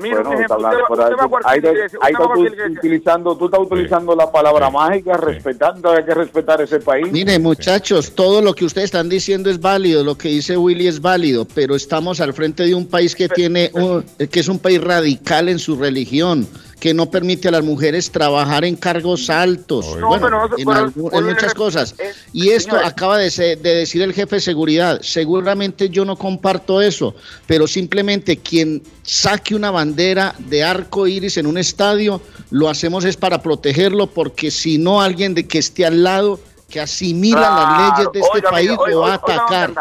Mira, 0.00 0.16
Bueno, 0.22 0.32
ejemplo, 0.32 0.56
usted 0.56 0.78
va- 0.78 0.86
usted 0.90 1.04
ahí. 1.04 1.14
va 1.14 1.24
a 1.24 1.28
cualquier 1.28 1.76
Ahí 2.00 2.12
está 2.12 2.24
tú 2.34 2.40
utilizando, 2.78 3.36
tú 3.36 3.44
estás 3.46 3.60
utilizando 3.60 4.16
la 4.16 4.30
palabra 4.32 4.70
mágica, 4.70 5.16
respetando, 5.16 5.90
hay 5.92 6.04
que 6.04 6.14
respetar 6.14 6.60
ese 6.60 6.80
país. 6.80 7.10
Mire, 7.12 7.38
muchachos, 7.38 8.12
todo 8.14 8.40
lo 8.42 8.54
que 8.54 8.64
ustedes 8.64 8.86
están 8.86 9.08
diciendo 9.08 9.50
es 9.50 9.60
válido, 9.60 10.02
lo 10.04 10.16
que 10.16 10.28
dice 10.28 10.56
Willy 10.56 10.86
es 10.88 11.00
válido, 11.00 11.46
pero 11.54 11.74
estamos 11.74 12.20
al 12.20 12.32
frente 12.32 12.64
de 12.64 12.74
un 12.74 12.86
país 12.86 13.14
que 13.14 13.28
tiene, 13.28 13.70
un- 13.74 14.04
que 14.30 14.40
es 14.40 14.48
un 14.48 14.58
país 14.58 14.80
radical 14.82 15.48
en 15.48 15.58
su 15.58 15.76
religión, 15.76 16.46
que 16.80 16.94
no 16.94 17.10
permite 17.10 17.48
a 17.48 17.50
las 17.50 17.62
mujeres 17.62 18.10
trabajar 18.10 18.64
en 18.64 18.74
cargos 18.74 19.28
altos, 19.28 19.96
No, 19.98 20.08
bueno, 20.08 20.22
pero 20.26 20.48
no, 20.48 20.56
en, 20.56 20.66
pero- 20.66 20.86
algu- 20.90 21.18
en 21.18 21.24
muchas 21.26 21.52
cosas. 21.54 21.94
Y 22.32 22.48
esto 22.48 22.74
acaba 22.76 23.18
de, 23.18 23.30
se- 23.30 23.56
de 23.56 23.74
decir 23.74 24.00
el 24.00 24.14
jefe 24.14 24.36
de 24.36 24.40
seguridad. 24.40 24.98
Seguramente 25.02 25.90
yo 25.90 26.06
no 26.06 26.16
comparto 26.16 26.80
eso, 26.80 27.14
pero 27.46 27.66
simplemente 27.66 28.38
quien 28.38 28.82
saque 29.02 29.54
una 29.54 29.70
bandera 29.70 30.34
de 30.38 30.64
arco 30.64 31.06
iris 31.06 31.36
en 31.36 31.46
un 31.46 31.58
estadio, 31.58 32.22
lo 32.50 32.70
hacemos 32.70 33.04
es 33.04 33.16
para 33.16 33.42
protegerlo, 33.42 34.06
porque 34.06 34.50
si 34.50 34.78
no 34.78 35.02
alguien 35.02 35.34
de 35.34 35.46
que 35.46 35.58
esté 35.58 35.84
al 35.84 36.02
lado 36.02 36.40
que 36.70 36.80
asimila 36.80 37.40
las 37.40 37.78
leyes 37.98 38.12
de 38.12 38.20
este 38.20 38.36
Oiga, 38.38 38.50
país 38.50 38.70
oiga, 38.70 38.88
lo 38.90 39.00
va 39.00 39.14
a 39.14 39.20
oiga, 39.22 39.34
atacar. 39.64 39.74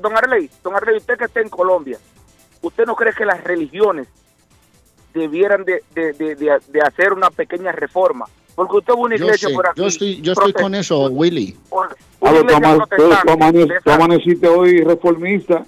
don 0.00 0.16
Arley, 0.16 0.48
don 0.62 0.74
Arley, 0.76 0.98
usted 0.98 1.18
que 1.18 1.24
está 1.24 1.40
en 1.40 1.48
Colombia, 1.48 1.98
¿usted 2.62 2.84
no 2.86 2.94
cree 2.94 3.12
que 3.12 3.24
las 3.24 3.42
religiones 3.42 4.06
debieran 5.20 5.64
de, 5.64 5.82
de, 5.94 6.12
de, 6.12 6.34
de- 6.36 6.60
de 6.68 6.80
hacer 6.80 7.12
una 7.12 7.30
pequeña 7.30 7.72
reforma? 7.72 8.26
Porque 8.54 8.76
usted 8.78 8.92
va 8.94 8.96
a 8.96 9.00
una 9.00 9.16
Yo, 9.16 9.24
iglesia 9.26 9.48
sé, 9.48 9.54
por 9.54 9.66
aquí. 9.68 9.80
yo 9.80 9.86
estoy, 9.86 10.20
yo 10.22 10.32
estoy 10.32 10.52
con 10.54 10.74
eso, 10.74 11.06
Willy. 11.10 11.56
pero 12.20 12.44
tú 13.84 13.90
amaneciste 13.90 14.48
hoy 14.48 14.82
reformista. 14.82 15.64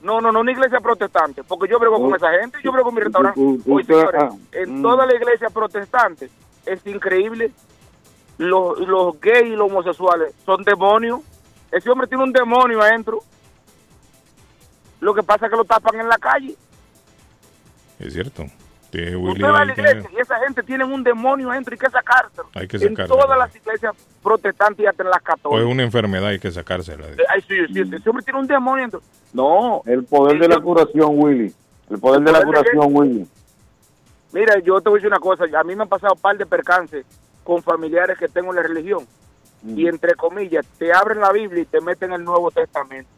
No, 0.00 0.20
no, 0.20 0.30
no, 0.32 0.40
una 0.40 0.52
iglesia 0.52 0.80
protestante, 0.80 1.42
porque 1.44 1.68
yo 1.70 1.78
brego 1.78 2.00
con 2.00 2.12
Oh. 2.12 2.16
esa 2.16 2.30
gente, 2.40 2.58
yo 2.62 2.70
brego 2.72 2.86
con 2.86 2.94
mi 2.94 3.00
restaurante. 3.02 3.40
tú 3.40 3.60
Oye, 3.74 3.84
te- 3.84 3.94
señores, 3.94 4.22
ah, 4.22 4.36
en 4.52 4.78
mm. 4.78 4.82
toda 4.82 5.06
la 5.06 5.14
iglesia 5.14 5.50
protestante 5.50 6.30
es 6.66 6.86
increíble, 6.86 7.50
los, 8.38 8.78
los 8.80 9.20
gays 9.20 9.46
y 9.46 9.56
los 9.56 9.70
homosexuales 9.70 10.32
son 10.46 10.62
demonios. 10.62 11.20
Ese 11.72 11.90
hombre 11.90 12.06
tiene 12.06 12.22
un 12.24 12.32
demonio 12.32 12.80
adentro. 12.80 13.20
Lo 15.00 15.14
que 15.14 15.22
pasa 15.22 15.46
es 15.46 15.50
que 15.50 15.56
lo 15.56 15.64
tapan 15.64 16.00
en 16.00 16.08
la 16.08 16.18
calle. 16.18 16.54
Es 17.98 18.12
cierto. 18.12 18.44
Sí, 18.90 19.14
Willy 19.14 19.32
Usted 19.32 19.44
va 19.44 19.60
a 19.60 19.64
la 19.66 19.72
iglesia 19.72 20.08
y 20.16 20.20
esa 20.20 20.38
gente 20.38 20.62
tiene 20.62 20.84
un 20.84 21.04
demonio 21.04 21.50
adentro 21.50 21.74
y 21.74 21.76
hay 21.76 21.78
que 21.78 21.90
sacárselo. 21.90 22.48
Hay 22.54 22.66
que 22.66 22.76
en 22.78 22.82
sacárselo. 22.96 23.20
todas 23.20 23.38
las 23.38 23.54
iglesias 23.54 23.94
protestantes 24.22 24.84
y 24.84 24.86
hasta 24.86 25.02
en 25.02 25.10
las 25.10 25.18
o 25.18 25.20
es 25.20 25.24
católicas. 25.24 25.72
una 25.72 25.82
enfermedad, 25.82 26.28
hay 26.28 26.38
que 26.38 26.50
sacársela. 26.50 27.04
Ay, 27.28 27.42
sí, 27.46 27.54
sí, 27.72 27.80
ese 27.80 28.08
hombre 28.08 28.24
tiene 28.24 28.40
un 28.40 28.46
demonio 28.46 28.84
adentro. 28.84 29.02
No, 29.32 29.82
El 29.84 30.04
poder 30.04 30.38
de 30.38 30.48
la 30.48 30.58
curación, 30.60 31.10
Willy. 31.12 31.52
El 31.90 31.98
poder 31.98 32.22
de 32.22 32.32
la 32.32 32.38
¿El 32.38 32.44
poder 32.44 32.64
de 32.64 32.70
curación, 32.70 32.96
Willy. 32.96 33.26
Mira, 34.32 34.58
yo 34.60 34.80
te 34.80 34.88
voy 34.88 34.98
a 34.98 35.00
decir 35.00 35.08
una 35.08 35.20
cosa. 35.20 35.44
A 35.58 35.64
mí 35.64 35.74
me 35.74 35.82
han 35.82 35.88
pasado 35.88 36.14
un 36.14 36.20
par 36.20 36.36
de 36.36 36.46
percances 36.46 37.04
con 37.44 37.62
familiares 37.62 38.18
que 38.18 38.28
tengo 38.28 38.50
en 38.50 38.56
la 38.56 38.62
religión. 38.62 39.06
Mm. 39.62 39.78
Y 39.78 39.88
entre 39.88 40.14
comillas, 40.14 40.66
te 40.78 40.92
abren 40.92 41.20
la 41.20 41.32
Biblia 41.32 41.62
y 41.62 41.66
te 41.66 41.80
meten 41.80 42.12
el 42.12 42.24
Nuevo 42.24 42.50
Testamento. 42.50 43.10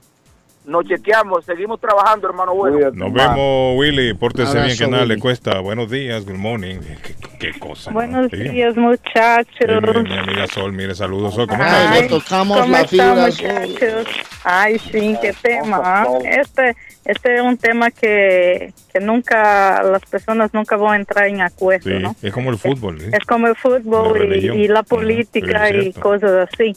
Nos 0.70 0.84
chequeamos, 0.86 1.44
seguimos 1.44 1.80
trabajando, 1.80 2.28
hermano 2.28 2.54
bueno. 2.54 2.78
Nos 2.92 3.12
vemos, 3.12 3.76
Willy. 3.76 4.14
Pórtese 4.14 4.52
bien, 4.52 4.62
Abrazo, 4.62 4.84
que 4.84 4.90
nada 4.92 5.04
le 5.04 5.14
Willy. 5.14 5.20
cuesta. 5.20 5.58
Buenos 5.58 5.90
días, 5.90 6.24
good 6.24 6.36
morning. 6.36 6.76
Qué, 7.02 7.14
qué 7.52 7.58
cosa. 7.58 7.90
¿no? 7.90 7.94
Buenos 7.94 8.30
Sí. 8.30 8.36
días, 8.36 8.76
muchachos. 8.76 9.46
Sí, 9.58 9.66
mi, 9.66 10.02
mi 10.08 10.16
amiga 10.16 10.46
Sol, 10.46 10.72
mire, 10.72 10.94
saludos. 10.94 11.34
Sol, 11.34 11.48
¿cómo 11.48 11.60
Ay, 11.64 12.02
estás? 12.04 12.22
¿cómo 12.28 12.56
están, 12.56 13.18
muchachos? 13.18 14.06
Ay, 14.44 14.78
sí, 14.78 15.16
qué 15.20 15.34
tema. 15.42 15.80
¿ah? 15.82 16.06
Este, 16.24 16.76
este 17.04 17.34
es 17.34 17.40
un 17.42 17.56
tema 17.56 17.90
que, 17.90 18.72
que 18.92 19.00
nunca, 19.00 19.82
las 19.82 20.02
personas 20.08 20.54
nunca 20.54 20.76
van 20.76 20.92
a 20.92 20.96
entrar 20.96 21.26
en 21.26 21.40
acuerdo, 21.40 21.90
Sí, 21.90 21.98
¿no? 22.00 22.14
es 22.22 22.32
como 22.32 22.48
el 22.50 22.58
fútbol. 22.58 23.00
¿sí? 23.00 23.06
Es 23.12 23.24
como 23.26 23.48
el 23.48 23.56
fútbol 23.56 24.28
La 24.30 24.36
y, 24.36 24.46
y 24.64 24.68
la 24.68 24.84
política 24.84 25.68
y 25.74 25.92
cosas 25.94 26.48
así. 26.52 26.76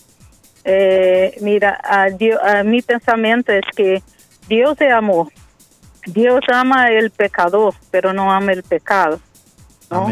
Eh, 0.66 1.36
mira, 1.42 1.80
a 1.84 2.10
Dios- 2.10 2.40
a 2.42 2.64
mi 2.64 2.82
pensamiento 2.82 3.52
es 3.52 3.66
que 3.76 4.02
Dios 4.48 4.80
es 4.80 4.92
amor. 4.92 5.28
Dios 6.06 6.42
ama 6.52 6.90
el 6.90 7.12
pecador, 7.12 7.74
pero 7.92 8.14
no 8.14 8.32
ama 8.32 8.52
el 8.54 8.64
pecado. 8.64 9.20
¿no? 9.90 10.08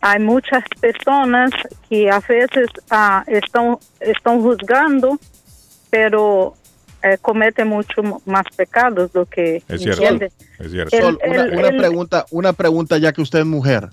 Hay 0.00 0.20
muchas 0.20 0.62
personas 0.80 1.50
que 1.88 2.10
a 2.10 2.20
veces 2.20 2.68
ah, 2.90 3.24
están, 3.26 3.78
están 4.00 4.42
juzgando, 4.42 5.18
pero 5.90 6.54
eh, 7.02 7.16
cometen 7.22 7.68
mucho 7.68 8.02
más 8.26 8.44
pecados 8.56 9.10
lo 9.14 9.24
que 9.26 9.62
Es 9.68 9.80
cierto. 9.80 10.02
entiende. 10.02 10.32
Es 10.58 10.70
cierto. 10.70 10.96
El- 10.96 11.02
Sol, 11.02 11.18
una, 11.26 11.42
el- 11.42 11.56
una 11.58 11.68
el- 11.68 11.76
pregunta, 11.78 12.26
una 12.30 12.52
pregunta 12.52 12.98
ya 12.98 13.12
que 13.12 13.22
usted 13.22 13.40
es 13.40 13.46
mujer. 13.46 13.88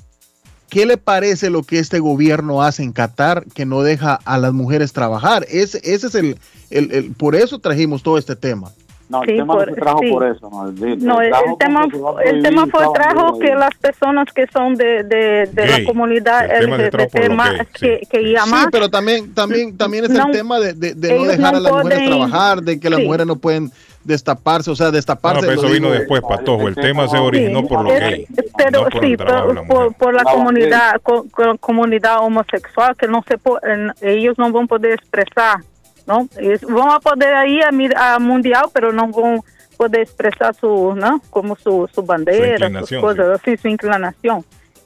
¿Qué 0.71 0.85
le 0.85 0.95
parece 0.95 1.49
lo 1.49 1.63
que 1.63 1.79
este 1.79 1.99
gobierno 1.99 2.63
hace 2.63 2.81
en 2.81 2.93
Qatar 2.93 3.43
que 3.53 3.65
no 3.65 3.81
deja 3.83 4.17
a 4.23 4.37
las 4.37 4.53
mujeres 4.53 4.93
trabajar? 4.93 5.45
Ese, 5.49 5.79
ese 5.83 6.07
es 6.07 6.15
el, 6.15 6.37
el- 6.69 6.91
el- 6.93 7.11
por 7.11 7.35
eso 7.35 7.59
trajimos 7.59 8.01
todo 8.03 8.17
este 8.17 8.37
tema. 8.37 8.71
No, 9.09 9.21
el 9.23 9.29
Sí, 9.31 9.35
tema 9.35 9.53
por- 9.55 9.67
no 9.67 9.75
se 9.75 9.81
trajo 9.81 9.99
sí. 9.99 10.09
por 10.09 10.25
eso. 10.25 10.49
No, 10.49 10.69
el, 10.69 10.81
el 10.81 11.05
No, 11.05 11.21
el, 11.21 11.31
tema, 11.59 11.85
el 12.23 12.41
tema 12.41 12.67
fue 12.67 12.85
trajo 12.93 13.37
que 13.37 13.53
las 13.53 13.71
personas 13.81 14.27
que 14.33 14.47
son 14.47 14.75
de, 14.75 15.03
de, 15.03 15.49
de 15.51 15.67
Gay. 15.67 15.81
la 15.81 15.85
comunidad 15.85 16.47
tema 16.47 16.77
LGBT 16.77 17.29
más 17.33 17.51
gays, 17.51 17.67
que, 17.77 18.07
que 18.09 18.19
Sí, 18.45 18.51
pero 18.71 18.89
también, 18.89 19.33
también, 19.33 19.75
también 19.75 20.05
es 20.05 20.11
No, 20.11 20.27
el 20.27 20.31
tema 20.31 20.57
de, 20.61 20.71
de- 20.73 20.93
de 20.93 21.19
no 21.19 21.25
dejar 21.25 21.51
no 21.51 21.57
a 21.57 21.59
las 21.59 21.73
mujeres 21.73 22.07
trabajar, 22.07 22.61
de 22.63 22.79
que 22.79 22.89
las 22.89 22.99
Sí. 23.01 23.05
mujeres 23.05 23.27
no 23.27 23.35
pueden 23.35 23.69
destaparse, 24.03 24.71
o 24.71 24.75
sea, 24.75 24.87
No, 24.87 24.91
destaparse. 24.93 25.41
pero 25.41 25.53
lo 25.61 25.61
eso 25.67 25.73
vino 25.73 25.87
digo- 25.87 25.99
después, 25.99 26.21
Patojo. 26.21 26.67
El 26.67 26.75
tema 26.75 27.07
se 27.07 27.17
originó 27.17 27.65
por 27.67 27.83
lo 27.83 27.89
gay. 27.89 28.25
pero 28.57 28.71
no 28.71 28.89
por 28.89 28.99
sí 29.03 29.15
la 29.17 29.63
por, 29.67 29.93
por, 29.95 30.13
la 30.13 30.23
comunidad 30.23 31.01
co- 31.03 31.25
co- 31.31 31.57
comunidad 31.59 32.19
homosexual 32.19 32.95
que 32.97 33.07
no 33.07 33.23
se 33.27 33.37
po- 33.37 33.59
en- 33.63 33.91
ellos 34.01 34.37
no 34.37 34.51
van 34.51 34.63
a 34.65 34.67
poder 34.67 34.93
expresar 34.93 35.59
no 36.07 36.27
Es- 36.37 36.63
van 36.63 36.89
a 36.91 36.99
poder 36.99 37.47
ir 37.47 37.63
a, 37.95 38.15
a 38.15 38.19
mundial 38.19 38.65
pero 38.73 38.91
no 38.91 39.07
van 39.07 39.35
a 39.37 39.77
poder 39.77 40.01
expresar 40.01 40.53
su 40.55 40.93
no 40.95 41.21
como 41.29 41.55
su, 41.55 41.87
su 41.93 42.01
bandera 42.03 42.57
sus 42.57 42.67
inclinación, 42.67 43.01
cosas 43.01 43.39
así 43.39 43.57
su 43.57 43.67
inclinación 43.67 44.43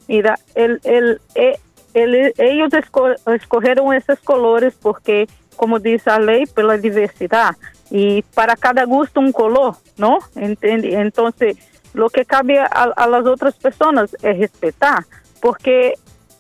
mira 0.08 0.38
el, 0.56 0.80
el, 0.84 1.22
eh, 1.36 1.58
el- 1.94 2.34
ellos 2.38 2.70
esco- 2.72 3.16
escogieron 3.34 3.94
esos 3.94 4.20
colores 4.20 4.74
porque 4.82 5.28
como 5.56 5.80
dice 5.80 6.10
la 6.10 6.20
ley 6.20 6.46
por 6.46 6.66
la 6.66 6.78
diversidad 6.78 7.56
y 7.92 8.22
para 8.22 8.56
cada 8.56 8.84
gusto 8.86 9.20
un 9.20 9.32
color 9.32 9.76
no 9.98 10.18
¿Entiende? 10.36 10.96
entonces 10.96 11.58
lo 11.96 12.10
que 12.10 12.26
cabe 12.26 12.60
a, 12.60 12.66
a 12.66 13.08
las 13.08 13.26
otras 13.26 13.56
personas 13.56 14.16
es 14.22 14.38
respetar, 14.38 15.06
porque 15.42 15.94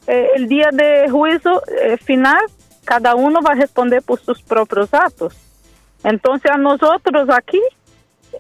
eh, 0.05 0.29
el 0.35 0.47
día 0.47 0.69
de 0.71 1.09
juicio 1.09 1.61
eh, 1.81 1.97
final, 1.97 2.41
cada 2.83 3.15
uno 3.15 3.41
va 3.41 3.53
a 3.53 3.55
responder 3.55 4.03
por 4.03 4.19
sus 4.19 4.41
propios 4.41 4.93
actos. 4.93 5.35
Entonces 6.03 6.51
a 6.51 6.57
nosotros 6.57 7.29
aquí, 7.29 7.61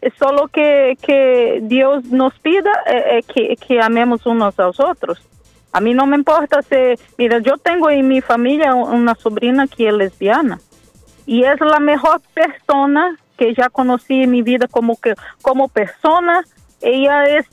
eh, 0.01 0.11
solo 0.19 0.47
que, 0.49 0.97
que 1.01 1.59
Dios 1.63 2.03
nos 2.05 2.37
pida 2.39 2.71
eh, 2.85 3.19
eh, 3.19 3.23
que, 3.23 3.55
que 3.55 3.81
amemos 3.81 4.25
unos 4.25 4.59
a 4.59 4.63
los 4.63 4.79
otros. 4.79 5.19
A 5.71 5.81
mí 5.81 5.93
no 5.93 6.05
me 6.05 6.15
importa 6.17 6.61
si, 6.61 6.75
mira, 7.17 7.39
yo 7.39 7.57
tengo 7.57 7.89
en 7.89 8.07
mi 8.07 8.21
familia 8.21 8.75
una 8.75 9.15
sobrina 9.15 9.67
que 9.67 9.87
es 9.87 9.93
lesbiana 9.93 10.59
y 11.25 11.43
es 11.43 11.59
la 11.59 11.79
mejor 11.79 12.21
persona 12.33 13.17
que 13.37 13.53
ya 13.53 13.69
conocí 13.69 14.23
en 14.23 14.31
mi 14.31 14.41
vida 14.41 14.67
como 14.67 14.99
que 14.99 15.13
como 15.41 15.67
persona 15.67 16.43
ella 16.81 17.25
es 17.25 17.45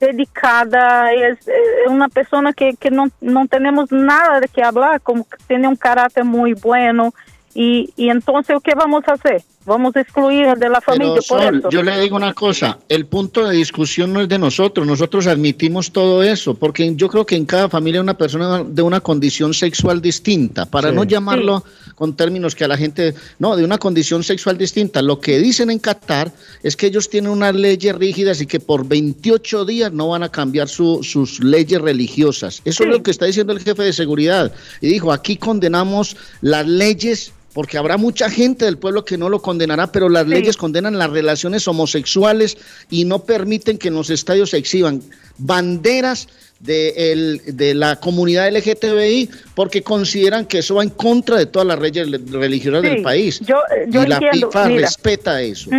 dedicada 0.00 1.12
es, 1.12 1.46
eh, 1.48 1.88
una 1.88 2.08
persona 2.08 2.52
que, 2.52 2.74
que 2.74 2.90
no, 2.90 3.08
no 3.20 3.46
tenemos 3.46 3.90
nada 3.92 4.40
de 4.40 4.48
qué 4.48 4.62
hablar 4.62 5.00
como 5.00 5.24
que 5.24 5.36
tiene 5.46 5.68
un 5.68 5.76
carácter 5.76 6.24
muy 6.24 6.54
bueno 6.54 7.12
y, 7.54 7.92
y 7.96 8.08
entonces 8.10 8.56
¿qué 8.62 8.74
vamos 8.74 9.04
a 9.06 9.12
hacer? 9.12 9.42
vamos 9.66 9.96
a 9.96 10.00
excluir 10.00 10.54
de 10.56 10.68
la 10.68 10.80
familia 10.80 11.14
Pero 11.14 11.26
por 11.28 11.42
Sol, 11.42 11.58
eso 11.58 11.70
yo 11.70 11.82
le 11.82 11.98
digo 12.00 12.16
una 12.16 12.34
cosa, 12.34 12.78
el 12.88 13.06
punto 13.06 13.46
de 13.46 13.56
discusión 13.56 14.12
no 14.12 14.20
es 14.20 14.28
de 14.28 14.38
nosotros, 14.38 14.86
nosotros 14.86 15.26
admitimos 15.26 15.90
todo 15.92 16.22
eso, 16.22 16.54
porque 16.54 16.94
yo 16.94 17.08
creo 17.08 17.24
que 17.24 17.36
en 17.36 17.46
cada 17.46 17.68
familia 17.68 18.00
hay 18.00 18.04
una 18.04 18.18
persona 18.18 18.62
de 18.62 18.82
una 18.82 19.00
condición 19.00 19.54
sexual 19.54 20.00
distinta, 20.00 20.66
para 20.66 20.90
Sí. 20.90 20.94
no 20.94 21.04
llamarlo 21.04 21.64
con 21.94 22.16
términos 22.16 22.54
que 22.54 22.64
a 22.64 22.68
la 22.68 22.76
gente, 22.76 23.14
no, 23.38 23.56
de 23.56 23.64
una 23.64 23.78
condición 23.78 24.22
sexual 24.24 24.58
distinta. 24.58 25.00
Lo 25.02 25.20
que 25.20 25.38
dicen 25.38 25.70
en 25.70 25.78
Qatar 25.78 26.32
es 26.62 26.76
que 26.76 26.86
ellos 26.86 27.08
tienen 27.08 27.30
unas 27.30 27.54
leyes 27.54 27.94
rígidas 27.94 28.40
y 28.40 28.46
que 28.46 28.60
por 28.60 28.86
28 28.86 29.64
días 29.64 29.92
no 29.92 30.08
van 30.08 30.22
a 30.22 30.30
cambiar 30.30 30.68
su- 30.68 31.02
sus 31.02 31.42
leyes 31.42 31.80
religiosas. 31.80 32.60
Eso 32.64 32.84
es 32.84 32.90
lo 32.90 33.02
que 33.02 33.10
está 33.10 33.26
diciendo 33.26 33.52
el 33.52 33.60
jefe 33.60 33.82
de 33.82 33.92
seguridad. 33.92 34.52
Y 34.80 34.88
dijo, 34.88 35.12
aquí 35.12 35.36
condenamos 35.36 36.16
las 36.40 36.66
leyes 36.66 37.32
porque 37.52 37.78
habrá 37.78 37.96
mucha 37.96 38.28
gente 38.28 38.64
del 38.64 38.78
pueblo 38.78 39.04
que 39.04 39.16
no 39.16 39.28
lo 39.28 39.40
condenará, 39.40 39.92
pero 39.92 40.08
las 40.08 40.26
leyes 40.26 40.56
condenan 40.56 40.98
las 40.98 41.10
relaciones 41.10 41.68
homosexuales 41.68 42.56
y 42.90 43.04
no 43.04 43.20
permiten 43.20 43.78
que 43.78 43.86
en 43.88 43.94
los 43.94 44.10
estadios 44.10 44.50
se 44.50 44.56
exhiban 44.56 45.00
banderas 45.38 46.26
de, 46.64 47.12
el- 47.12 47.40
de 47.56 47.74
la 47.74 47.96
comunidad 47.96 48.48
LGTBI 48.48 49.28
porque 49.54 49.82
consideran 49.82 50.46
que 50.46 50.58
eso 50.58 50.76
va 50.76 50.82
en 50.82 50.90
contra 50.90 51.36
de 51.36 51.46
todas 51.46 51.68
las 51.68 51.78
leyes 51.78 52.08
le- 52.08 52.18
religiosas 52.40 52.82
Sí, 52.82 52.88
del 52.88 53.02
país. 53.02 53.40
yo- 53.40 53.62
yo 53.88 54.02
y 54.02 54.06
la 54.06 54.14
entiendo, 54.16 54.50
FIFA 54.50 54.68
mira. 54.68 54.80
respeta 54.80 55.40
eso. 55.42 55.70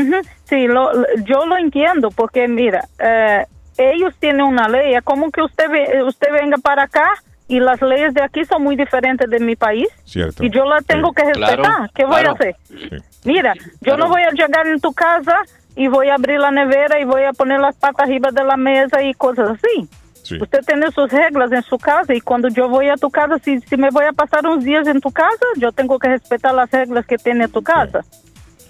Sí, 0.48 0.68
lo, 0.68 0.92
yo 1.26 1.46
lo 1.46 1.58
entiendo 1.58 2.12
porque 2.12 2.48
mira, 2.48 2.88
eh, 3.00 3.46
ellos 3.78 4.14
tienen 4.20 4.42
una 4.46 4.70
ley, 4.70 4.94
es 4.94 5.02
como 5.04 5.32
que 5.32 5.42
usted 5.42 5.70
ve- 5.70 6.04
usted 6.04 6.28
venga 6.32 6.58
para 6.58 6.84
acá 6.84 7.10
y 7.48 7.60
las 7.60 7.82
leyes 7.82 8.14
de 8.14 8.22
aquí 8.22 8.46
son 8.46 8.64
muy 8.64 8.76
diferentes 8.76 9.30
de 9.30 9.40
mi 9.40 9.56
país 9.56 9.88
Cierto. 10.06 10.44
y 10.44 10.50
yo 10.52 10.66
la 10.66 10.82
tengo 10.82 11.12
que 11.14 11.24
respetar. 11.26 11.58
Claro, 11.60 11.86
¿Qué 11.96 12.06
voy 12.06 12.14
claro. 12.22 12.30
a 12.30 12.34
hacer? 12.34 12.56
Mira, 13.24 13.54
yo 13.82 13.98
no 13.98 14.08
voy 14.08 14.22
a 14.22 14.30
llegar 14.32 14.68
en 14.68 14.80
tu 14.80 14.94
casa 14.94 15.38
y 15.76 15.88
voy 15.88 16.10
a 16.10 16.14
abrir 16.16 16.40
la 16.40 16.52
nevera 16.52 17.00
y 17.00 17.06
voy 17.06 17.24
a 17.24 17.34
poner 17.34 17.60
las 17.60 17.76
patas 17.76 18.06
arriba 18.08 18.30
de 18.32 18.44
la 18.44 18.56
mesa 18.56 19.02
y 19.04 19.14
cosas 19.16 19.50
así. 19.50 19.90
Usted 20.42 20.60
tiene 20.66 20.92
sus 20.92 21.12
reglas 21.12 21.52
en 21.52 21.62
su 21.64 21.78
casa 21.78 22.14
y 22.14 22.22
cuando 22.22 22.48
yo 22.50 22.68
voy 22.68 22.90
a 22.90 22.96
tu 22.96 23.10
casa, 23.12 23.38
si, 23.44 23.60
si 23.62 23.78
me 23.78 23.90
voy 23.92 24.06
a 24.06 24.12
pasar 24.12 24.46
unos 24.46 24.64
días 24.64 24.88
en 24.88 25.00
tu 25.00 25.12
casa, 25.12 25.46
yo 25.58 25.72
tengo 25.72 26.00
que 26.00 26.08
respetar 26.10 26.54
las 26.54 26.72
reglas 26.72 27.06
que 27.06 27.18
tiene 27.18 27.48
tu 27.48 27.62
casa. 27.62 28.02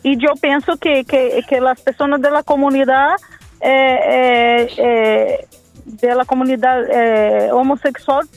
Y 0.03 0.17
yo 0.17 0.33
pienso 0.39 0.77
que, 0.77 1.03
que, 1.05 1.41
que 1.47 1.59
las 1.61 1.81
personas 1.81 2.21
de 2.21 2.29
la 2.29 2.43
comunidad, 2.43 3.15
eh, 3.61 3.99
eh, 4.03 4.69
eh, 4.77 5.47
de 5.85 6.15
la 6.15 6.25
comunidad 6.25 6.83
eh, 6.91 7.51
homosexual, 7.51 8.27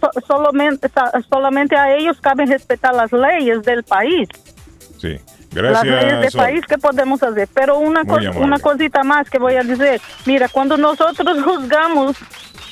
so- 0.00 0.20
solamente, 0.26 0.88
solamente 1.28 1.76
a 1.76 1.94
ellos 1.94 2.20
caben 2.20 2.48
respetar 2.48 2.94
las 2.94 3.12
leyes 3.12 3.62
del 3.62 3.82
país. 3.84 4.28
Sí. 4.98 5.18
Las 5.52 5.84
leyes 5.84 6.04
Gracias. 6.04 6.32
Sol. 6.32 6.40
país 6.42 6.64
que 6.66 6.78
podemos 6.78 7.22
hacer. 7.22 7.48
Pero 7.52 7.78
una, 7.78 8.04
cos- 8.04 8.36
una 8.36 8.58
cosita 8.58 9.02
más 9.02 9.28
que 9.28 9.38
voy 9.38 9.54
a 9.56 9.62
decir. 9.62 10.00
Mira, 10.26 10.48
cuando 10.48 10.76
nosotros 10.76 11.42
juzgamos 11.44 12.16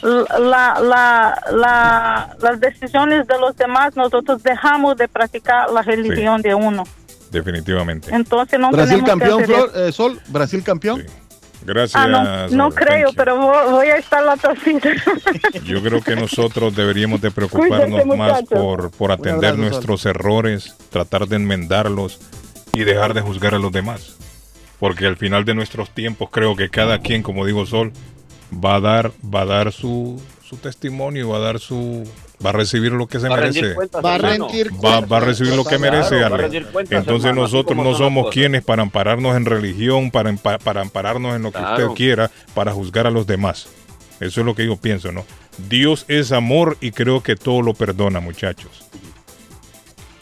la, 0.02 0.78
la, 0.80 1.42
la, 1.52 2.36
las 2.40 2.60
decisiones 2.60 3.26
de 3.26 3.38
los 3.38 3.56
demás, 3.56 3.96
nosotros 3.96 4.42
dejamos 4.42 4.96
de 4.96 5.08
practicar 5.08 5.70
la 5.70 5.82
religión 5.82 6.40
de 6.42 6.54
uno. 6.54 6.84
Definitivamente. 7.32 8.14
Entonces 8.14 8.58
no 8.58 8.70
Brasil 8.70 9.02
campeón, 9.04 9.44
Flor, 9.44 9.72
eh, 9.74 9.92
Sol, 9.92 10.20
Brasil 10.28 10.62
campeón. 10.62 11.04
Gracias. 11.60 12.00
Ah, 12.02 12.06
no, 12.06 12.48
no 12.48 12.70
creo, 12.70 13.10
pero 13.14 13.36
vo- 13.36 13.70
voy 13.72 13.88
a 13.88 13.96
estar 13.96 14.22
la 14.24 14.36
torcida. 14.36 14.90
Yo 15.64 15.82
creo 15.82 16.00
que 16.00 16.14
nosotros 16.16 16.74
deberíamos 16.76 17.20
de 17.20 17.30
preocuparnos 17.32 18.06
más 18.06 18.16
muchachos. 18.16 18.48
por, 18.50 18.90
por 18.92 19.10
atender 19.12 19.50
abrazo, 19.50 19.56
Sol. 19.56 19.60
nuestros 19.70 20.06
errores, 20.06 20.76
tratar 20.90 21.26
de 21.26 21.36
enmendarlos 21.36 22.20
y 22.78 22.84
dejar 22.84 23.12
de 23.14 23.20
juzgar 23.22 23.54
a 23.54 23.58
los 23.58 23.72
demás. 23.72 24.16
Porque 24.78 25.06
al 25.06 25.16
final 25.16 25.44
de 25.44 25.54
nuestros 25.54 25.90
tiempos 25.90 26.28
creo 26.30 26.54
que 26.54 26.68
cada 26.70 27.00
quien, 27.00 27.22
como 27.22 27.44
digo 27.44 27.66
Sol, 27.66 27.92
va 28.52 28.76
a 28.76 28.80
dar, 28.80 29.10
va 29.22 29.40
a 29.40 29.44
dar 29.46 29.72
su, 29.72 30.22
su 30.48 30.56
testimonio, 30.56 31.30
va 31.30 31.38
a 31.38 31.40
dar 31.40 31.58
su, 31.58 32.08
va 32.44 32.50
a 32.50 32.52
recibir 32.52 32.92
lo 32.92 33.08
que 33.08 33.18
se 33.18 33.28
Va 33.28 33.34
a 33.34 33.40
merece. 33.40 33.74
cuentas, 33.74 34.04
Va 34.04 34.14
a 34.14 34.18
rendir 34.18 34.70
Va, 34.72 35.00
va 35.00 35.16
a 35.16 35.20
recibir 35.20 35.54
lo 35.56 35.64
que 35.64 35.78
merece, 35.78 36.22
Ale. 36.22 36.62
cuentas, 36.70 36.98
Entonces 37.00 37.24
hermano, 37.30 37.42
nosotros 37.42 37.76
no 37.76 37.94
somos 37.96 38.30
quienes 38.32 38.62
para 38.62 38.82
ampararnos 38.82 39.36
en 39.36 39.44
religión, 39.46 40.12
para, 40.12 40.30
empa- 40.30 40.58
para 40.60 40.80
ampararnos 40.82 41.34
en 41.34 41.42
lo 41.42 41.50
que 41.50 41.58
Claro. 41.58 41.84
usted 41.86 41.96
quiera, 41.96 42.30
para 42.54 42.70
juzgar 42.72 43.08
a 43.08 43.10
los 43.10 43.26
demás. 43.26 43.66
Eso 44.20 44.40
es 44.40 44.46
lo 44.46 44.54
que 44.54 44.64
yo 44.66 44.76
pienso, 44.76 45.10
¿no? 45.10 45.24
Dios 45.68 46.04
es 46.06 46.30
amor 46.30 46.76
y 46.80 46.92
creo 46.92 47.20
que 47.24 47.34
todo 47.34 47.62
lo 47.62 47.74
perdona, 47.74 48.20
muchachos. 48.20 48.84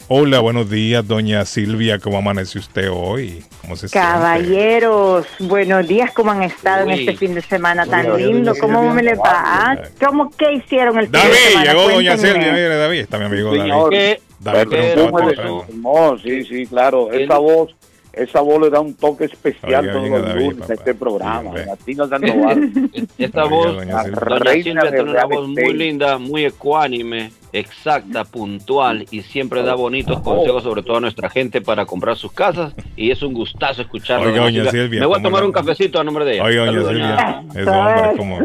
Hola, 0.09 0.39
buenos 0.39 0.69
días, 0.69 1.05
doña 1.05 1.43
Silvia. 1.43 1.99
¿Cómo 1.99 2.17
amanece 2.19 2.59
usted 2.59 2.89
hoy? 2.89 3.43
¿Cómo 3.61 3.75
se 3.75 3.89
siente? 3.89 4.07
Caballeros, 4.07 5.25
buenos 5.39 5.85
días, 5.85 6.11
¿cómo 6.13 6.31
han 6.31 6.43
estado 6.43 6.83
en 6.83 6.93
Uy. 6.93 6.99
este 7.01 7.17
fin 7.17 7.35
de 7.35 7.41
semana 7.41 7.85
tan 7.85 8.09
Uy, 8.11 8.23
lindo? 8.23 8.51
doña 8.51 8.61
¿Cómo 8.61 8.79
Silvia. 8.79 8.93
me 8.93 9.03
le 9.03 9.15
va? 9.15 9.23
Ah, 9.25 9.77
¿Cómo 10.05 10.29
que 10.31 10.53
hicieron 10.53 10.97
el 10.97 11.05
fin 11.07 11.11
de 11.11 11.17
David, 11.19 11.33
semana? 11.49 11.65
llegó 11.73 11.81
doña 11.89 12.11
Cuéntenme. 12.15 12.33
Silvia. 12.33 12.51
Mire, 12.53 12.75
David, 12.77 12.99
está 12.99 13.17
mi 13.17 13.25
amigo 13.25 13.51
Señor, 13.51 13.93
David. 13.93 14.15
David 14.39 14.67
pero 14.69 14.69
preguntaba 14.69 15.11
¿cómo 15.11 15.19
le- 15.19 15.35
temprano. 15.35 15.65
No, 15.73 16.17
sí, 16.19 16.43
sí, 16.45 16.65
claro. 16.67 17.11
Esa 17.11 17.37
voz, 17.39 17.75
esa 18.13 18.39
voz 18.39 18.61
le 18.61 18.69
da 18.69 18.79
un 18.79 18.93
toque 18.93 19.25
especial 19.25 19.81
Oiga, 19.89 19.91
todos 19.93 20.09
los 20.09 20.21
David, 20.25 20.45
lunes 20.51 20.69
a 20.69 20.73
este 20.73 20.95
programa. 20.95 21.51
Latina 21.53 22.07
Sandoval. 22.09 22.71
Esta 23.17 23.43
Oiga, 23.43 23.55
voz, 23.57 23.75
doña 23.75 24.03
doña 24.03 24.03
Silvia. 24.03 24.19
Silvia, 24.21 24.39
Reina 24.39 24.81
tiene 24.89 25.01
una 25.11 25.25
voz 25.25 25.47
muy 25.49 25.73
linda, 25.73 26.17
muy 26.17 26.45
ecuánime, 26.45 27.31
exacta, 27.53 28.23
puntual 28.25 29.05
y 29.11 29.21
siempre 29.21 29.63
da 29.63 29.73
bonitos 29.75 30.19
consejos 30.21 30.63
sobre 30.63 30.83
todo 30.83 30.97
a 30.97 30.99
nuestra 30.99 31.29
gente 31.29 31.61
para 31.61 31.85
comprar 31.85 32.15
sus 32.17 32.31
casas 32.31 32.73
y 32.95 33.11
es 33.11 33.21
un 33.23 33.33
gustazo 33.33 33.81
escucharlo. 33.81 34.27
Oiga, 34.29 34.43
doña 34.43 34.69
Silvia, 34.71 34.99
Me 34.99 35.05
voy 35.05 35.15
a 35.15 35.17
¿cómo 35.17 35.23
tomar 35.29 35.41
la- 35.41 35.47
un 35.47 35.51
cafecito 35.53 35.99
a 35.99 36.03
nombre 36.03 36.25
de 36.25 36.33
ella. 36.35 36.43
Oiga, 36.43 36.65
doña 36.65 36.87
Silvia. 36.89 37.43
Ese 37.55 37.69
hombre, 37.69 38.17
como, 38.17 38.37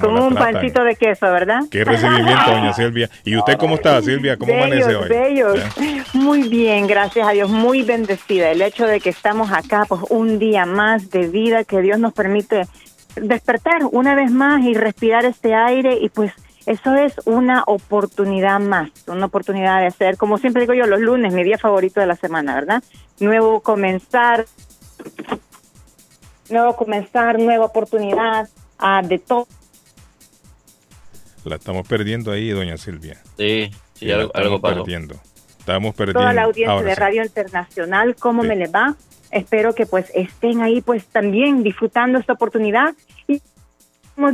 como 0.00 0.26
un 0.26 0.34
tratan. 0.34 0.52
pancito 0.54 0.84
de 0.84 0.96
queso, 0.96 1.26
¿verdad? 1.32 1.60
Qué 1.70 1.84
recibimiento, 1.84 2.50
doña 2.50 2.72
Silvia. 2.74 3.10
¿Y 3.24 3.36
usted 3.36 3.56
cómo 3.58 3.74
está, 3.76 4.00
Silvia? 4.02 4.36
¿Cómo 4.36 4.52
amanece 4.54 4.86
bellos, 4.86 5.02
hoy? 5.02 5.08
bellos. 5.08 5.58
¿Eh? 5.80 6.02
Muy 6.14 6.48
bien, 6.48 6.86
gracias 6.86 7.26
a 7.26 7.32
Dios, 7.32 7.50
muy 7.50 7.82
bendecida. 7.82 8.50
El 8.50 8.62
hecho 8.62 8.86
de 8.86 9.00
que 9.00 9.10
estamos 9.10 9.50
acá, 9.52 9.84
pues 9.88 10.02
un 10.10 10.38
día 10.38 10.66
más 10.66 11.10
de 11.10 11.28
vida 11.28 11.64
que 11.64 11.80
Dios 11.82 11.98
nos 11.98 12.12
permite 12.12 12.66
despertar 13.16 13.82
una 13.90 14.14
vez 14.14 14.30
más 14.30 14.62
y 14.64 14.74
respirar 14.74 15.24
este 15.24 15.54
aire 15.54 15.98
y 16.00 16.08
pues 16.08 16.32
eso 16.70 16.94
es 16.94 17.14
una 17.24 17.64
oportunidad 17.66 18.60
más, 18.60 18.90
una 19.08 19.26
oportunidad 19.26 19.80
de 19.80 19.86
hacer, 19.86 20.16
como 20.16 20.38
siempre 20.38 20.62
digo 20.62 20.72
yo, 20.72 20.86
los 20.86 21.00
lunes, 21.00 21.34
mi 21.34 21.42
día 21.42 21.58
favorito 21.58 21.98
de 21.98 22.06
la 22.06 22.14
semana, 22.14 22.54
¿verdad? 22.54 22.80
Nuevo 23.18 23.60
comenzar, 23.60 24.46
nuevo 26.48 26.76
comenzar, 26.76 27.40
nueva 27.40 27.64
oportunidad, 27.64 28.48
ah, 28.78 29.02
de 29.02 29.18
todo. 29.18 29.48
La 31.44 31.56
estamos 31.56 31.88
perdiendo 31.88 32.30
ahí, 32.30 32.50
doña 32.50 32.76
Silvia. 32.76 33.20
Sí, 33.36 33.72
sí, 33.94 34.06
la 34.06 34.14
algo, 34.14 34.26
estamos 34.28 34.46
algo 34.46 34.60
pasó. 34.60 34.74
perdiendo. 34.76 35.14
Estamos 35.58 35.94
perdiendo. 35.96 36.20
Toda 36.20 36.32
la 36.32 36.42
audiencia 36.44 36.72
Ahora 36.72 36.88
de 36.88 36.94
sí. 36.94 37.00
Radio 37.00 37.24
Internacional, 37.24 38.14
¿cómo 38.14 38.44
me 38.44 38.54
les 38.54 38.72
va? 38.72 38.94
Espero 39.32 39.74
que 39.74 39.86
pues 39.86 40.12
estén 40.14 40.60
ahí 40.60 40.82
pues 40.82 41.04
también 41.06 41.64
disfrutando 41.64 42.18
esta 42.18 42.34
oportunidad 42.34 42.94
y 43.26 43.42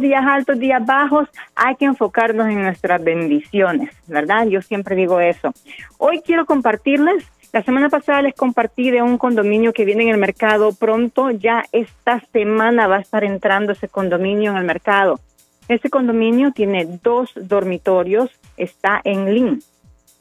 días 0.01 0.24
altos, 0.27 0.59
días 0.59 0.85
bajos, 0.85 1.28
hay 1.55 1.77
que 1.77 1.85
enfocarnos 1.85 2.48
en 2.48 2.62
nuestras 2.62 3.03
bendiciones, 3.03 3.90
¿verdad? 4.07 4.47
Yo 4.47 4.61
siempre 4.62 4.97
digo 4.97 5.20
eso. 5.20 5.53
Hoy 5.98 6.20
quiero 6.24 6.44
compartirles, 6.44 7.24
la 7.53 7.62
semana 7.62 7.89
pasada 7.89 8.23
les 8.23 8.35
compartí 8.35 8.90
de 8.90 9.03
un 9.03 9.16
condominio 9.16 9.73
que 9.73 9.85
viene 9.85 10.05
en 10.05 10.11
el 10.11 10.19
mercado 10.19 10.73
pronto, 10.73 11.31
ya 11.31 11.65
esta 11.73 12.20
semana 12.32 12.86
va 12.86 12.97
a 12.97 13.01
estar 13.01 13.24
entrando 13.24 13.73
ese 13.73 13.89
condominio 13.89 14.51
en 14.51 14.59
el 14.59 14.65
mercado. 14.65 15.20
Ese 15.69 15.89
condominio 15.90 16.53
tiene 16.53 16.86
dos 17.03 17.32
dormitorios, 17.35 18.31
está 18.57 19.01
en 19.05 19.35
Lynn. 19.35 19.62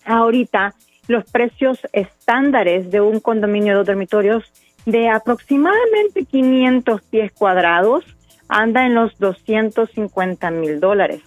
Ahorita 0.06 0.73
los 1.07 1.30
precios 1.30 1.80
estándares 1.94 2.90
de 2.90 3.02
un 3.02 3.19
condominio 3.19 3.73
de 3.73 3.77
dos 3.80 3.88
dormitorios 3.88 4.52
de 4.86 5.10
aproximadamente 5.10 6.26
500 6.26 7.02
pies 7.02 7.32
cuadrados 7.32 8.15
anda 8.47 8.85
en 8.85 8.95
los 8.95 9.17
250 9.17 10.51
mil 10.51 10.80
dólares. 10.80 11.22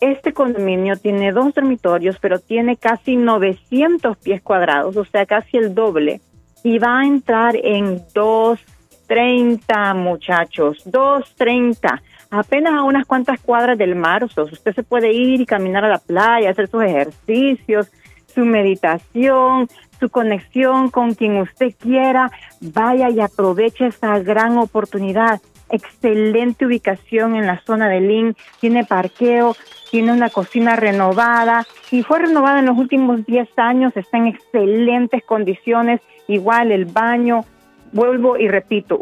Este 0.00 0.32
condominio 0.32 0.96
tiene 0.96 1.30
dos 1.32 1.52
dormitorios, 1.54 2.18
pero 2.20 2.38
tiene 2.38 2.76
casi 2.76 3.16
900 3.16 4.16
pies 4.16 4.40
cuadrados, 4.40 4.96
o 4.96 5.04
sea, 5.04 5.26
casi 5.26 5.58
el 5.58 5.74
doble, 5.74 6.22
y 6.64 6.78
va 6.78 7.00
a 7.00 7.04
entrar 7.04 7.54
en 7.54 8.02
230, 8.14 9.94
muchachos, 9.94 10.82
230, 10.86 12.02
apenas 12.30 12.74
a 12.74 12.82
unas 12.82 13.04
cuantas 13.04 13.40
cuadras 13.40 13.76
del 13.76 13.94
mar, 13.94 14.24
o 14.24 14.28
sea, 14.28 14.44
usted 14.44 14.74
se 14.74 14.82
puede 14.82 15.12
ir 15.12 15.40
y 15.40 15.46
caminar 15.46 15.84
a 15.84 15.88
la 15.88 15.98
playa, 15.98 16.50
hacer 16.50 16.68
sus 16.68 16.82
ejercicios, 16.82 17.90
su 18.34 18.44
meditación, 18.44 19.68
su 19.98 20.08
conexión 20.08 20.90
con 20.90 21.14
quien 21.14 21.36
usted 21.36 21.74
quiera, 21.78 22.30
vaya 22.60 23.10
y 23.10 23.20
aproveche 23.20 23.88
esa 23.88 24.18
gran 24.20 24.56
oportunidad. 24.56 25.40
Excelente 25.70 26.66
ubicación 26.66 27.36
en 27.36 27.46
la 27.46 27.60
zona 27.64 27.88
de 27.88 28.00
Lynn, 28.00 28.36
tiene 28.60 28.84
parqueo, 28.84 29.54
tiene 29.90 30.12
una 30.12 30.30
cocina 30.30 30.76
renovada 30.76 31.66
y 31.90 32.02
fue 32.02 32.20
renovada 32.20 32.60
en 32.60 32.66
los 32.66 32.78
últimos 32.78 33.24
10 33.26 33.48
años, 33.56 33.96
está 33.96 34.18
en 34.18 34.28
excelentes 34.28 35.24
condiciones, 35.24 36.00
igual 36.28 36.72
el 36.72 36.84
baño, 36.86 37.44
vuelvo 37.92 38.36
y 38.36 38.48
repito, 38.48 38.98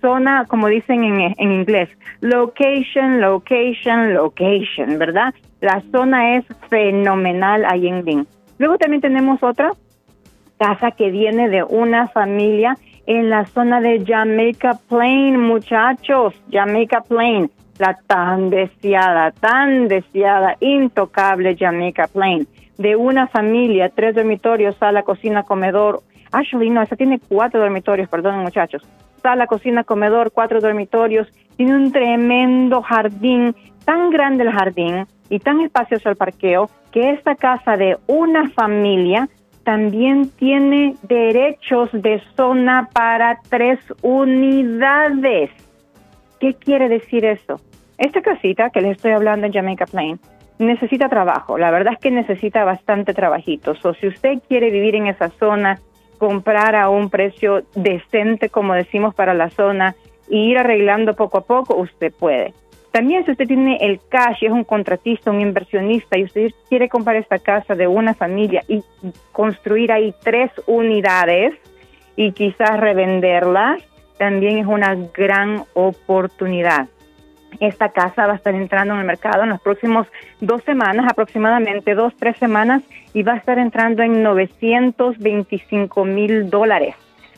zona, 0.00 0.46
como 0.48 0.68
dicen 0.68 1.04
en, 1.04 1.34
en 1.36 1.52
inglés, 1.52 1.88
location, 2.20 3.20
location, 3.20 4.14
location, 4.14 4.98
¿verdad? 4.98 5.34
La 5.60 5.82
zona 5.92 6.36
es 6.36 6.44
fenomenal 6.68 7.64
ahí 7.64 7.86
en 7.86 8.04
Lynn. 8.04 8.26
Luego 8.58 8.78
también 8.78 9.00
tenemos 9.00 9.42
otra 9.42 9.72
casa 10.58 10.92
que 10.92 11.10
viene 11.10 11.48
de 11.48 11.64
una 11.64 12.08
familia 12.08 12.76
en 13.06 13.30
la 13.30 13.46
zona 13.46 13.80
de 13.80 14.04
Jamaica 14.04 14.78
Plain, 14.88 15.40
muchachos, 15.40 16.34
Jamaica 16.50 17.02
Plain, 17.02 17.50
la 17.78 17.98
tan 18.06 18.50
deseada, 18.50 19.32
tan 19.32 19.88
deseada, 19.88 20.56
intocable 20.60 21.56
Jamaica 21.58 22.06
Plain, 22.06 22.46
de 22.78 22.96
una 22.96 23.26
familia, 23.26 23.90
tres 23.90 24.14
dormitorios, 24.14 24.76
sala, 24.76 25.02
cocina, 25.02 25.42
comedor. 25.42 26.02
Actually, 26.30 26.70
no, 26.70 26.82
esa 26.82 26.96
tiene 26.96 27.20
cuatro 27.28 27.60
dormitorios, 27.60 28.08
perdón, 28.08 28.38
muchachos. 28.38 28.82
Sala, 29.22 29.46
cocina, 29.46 29.84
comedor, 29.84 30.32
cuatro 30.32 30.60
dormitorios, 30.60 31.28
tiene 31.56 31.74
un 31.76 31.92
tremendo 31.92 32.82
jardín, 32.82 33.54
tan 33.84 34.10
grande 34.10 34.44
el 34.44 34.52
jardín 34.52 35.06
y 35.28 35.38
tan 35.38 35.60
espacioso 35.60 36.08
el 36.08 36.16
parqueo, 36.16 36.70
que 36.92 37.10
esta 37.10 37.34
casa 37.34 37.76
de 37.76 37.98
una 38.06 38.50
familia 38.50 39.28
también 39.64 40.30
tiene 40.30 40.96
derechos 41.02 41.90
de 41.92 42.20
zona 42.36 42.88
para 42.92 43.40
tres 43.48 43.78
unidades. 44.02 45.50
¿Qué 46.40 46.54
quiere 46.54 46.88
decir 46.88 47.24
eso? 47.24 47.60
Esta 47.98 48.20
casita 48.20 48.70
que 48.70 48.80
les 48.80 48.96
estoy 48.96 49.12
hablando 49.12 49.46
en 49.46 49.52
Jamaica 49.52 49.86
Plain 49.86 50.18
necesita 50.58 51.08
trabajo. 51.08 51.58
La 51.58 51.70
verdad 51.70 51.94
es 51.94 52.00
que 52.00 52.10
necesita 52.10 52.64
bastante 52.64 53.14
trabajito. 53.14 53.74
So, 53.76 53.94
si 53.94 54.08
usted 54.08 54.40
quiere 54.48 54.70
vivir 54.70 54.96
en 54.96 55.06
esa 55.06 55.30
zona, 55.30 55.78
comprar 56.18 56.74
a 56.74 56.88
un 56.88 57.10
precio 57.10 57.62
decente, 57.74 58.48
como 58.48 58.74
decimos, 58.74 59.14
para 59.14 59.34
la 59.34 59.50
zona, 59.50 59.94
e 60.30 60.36
ir 60.36 60.58
arreglando 60.58 61.14
poco 61.14 61.38
a 61.38 61.44
poco, 61.44 61.76
usted 61.76 62.12
puede. 62.12 62.54
También 62.92 63.24
si 63.24 63.30
usted 63.30 63.46
tiene 63.46 63.78
el 63.80 64.00
cash 64.10 64.42
y 64.42 64.46
es 64.46 64.52
un 64.52 64.64
contratista, 64.64 65.30
un 65.30 65.40
inversionista 65.40 66.18
y 66.18 66.24
usted 66.24 66.50
quiere 66.68 66.90
comprar 66.90 67.16
esta 67.16 67.38
casa 67.38 67.74
de 67.74 67.88
una 67.88 68.12
familia 68.12 68.62
y 68.68 68.84
construir 69.32 69.90
ahí 69.90 70.14
tres 70.22 70.50
unidades 70.66 71.54
y 72.16 72.32
quizás 72.32 72.78
revenderlas, 72.78 73.82
también 74.18 74.58
es 74.58 74.66
una 74.66 74.94
gran 74.94 75.64
oportunidad. 75.72 76.88
Esta 77.60 77.88
casa 77.88 78.26
va 78.26 78.34
a 78.34 78.36
estar 78.36 78.54
entrando 78.54 78.92
en 78.92 79.00
el 79.00 79.06
mercado 79.06 79.42
en 79.42 79.50
las 79.50 79.60
próximas 79.62 80.06
dos 80.40 80.62
semanas, 80.64 81.06
aproximadamente 81.10 81.94
dos, 81.94 82.14
tres 82.18 82.36
semanas, 82.36 82.82
y 83.14 83.22
va 83.22 83.32
a 83.32 83.36
estar 83.36 83.58
entrando 83.58 84.02
en 84.02 84.22
925 84.22 86.04
mil 86.04 86.50
dólares 86.50 86.94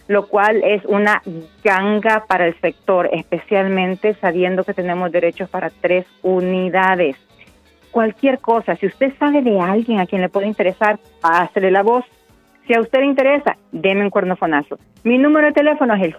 lo 0.08 0.26
cual 0.26 0.62
es 0.64 0.84
una 0.84 1.22
ganga 1.62 2.24
para 2.26 2.46
el 2.46 2.60
sector, 2.60 3.08
especialmente 3.12 4.14
sabiendo 4.14 4.64
que 4.64 4.74
tenemos 4.74 5.10
derechos 5.10 5.48
para 5.48 5.70
tres 5.70 6.04
unidades. 6.22 7.16
Cualquier 7.90 8.40
cosa, 8.40 8.76
si 8.76 8.86
usted 8.86 9.14
sabe 9.18 9.40
de 9.42 9.58
alguien 9.60 10.00
a 10.00 10.06
quien 10.06 10.20
le 10.20 10.28
puede 10.28 10.48
interesar, 10.48 10.98
pásele 11.20 11.70
la 11.70 11.82
voz. 11.82 12.04
Si 12.66 12.74
a 12.74 12.80
usted 12.80 13.00
le 13.00 13.06
interesa, 13.06 13.56
deme 13.72 14.02
un 14.02 14.10
cuernofonazo. 14.10 14.78
Mi 15.04 15.18
número 15.18 15.46
de 15.48 15.52
teléfono 15.52 15.94
es 15.94 16.02
el 16.02 16.16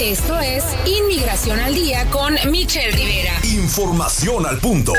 Esto 0.00 0.38
es 0.38 0.64
Inmigración 0.86 1.58
al 1.58 1.74
Día 1.74 2.08
con 2.10 2.36
Michelle 2.50 2.92
Rivera. 2.92 3.32
Información 3.42 4.46
al 4.46 4.58
punto. 4.58 4.92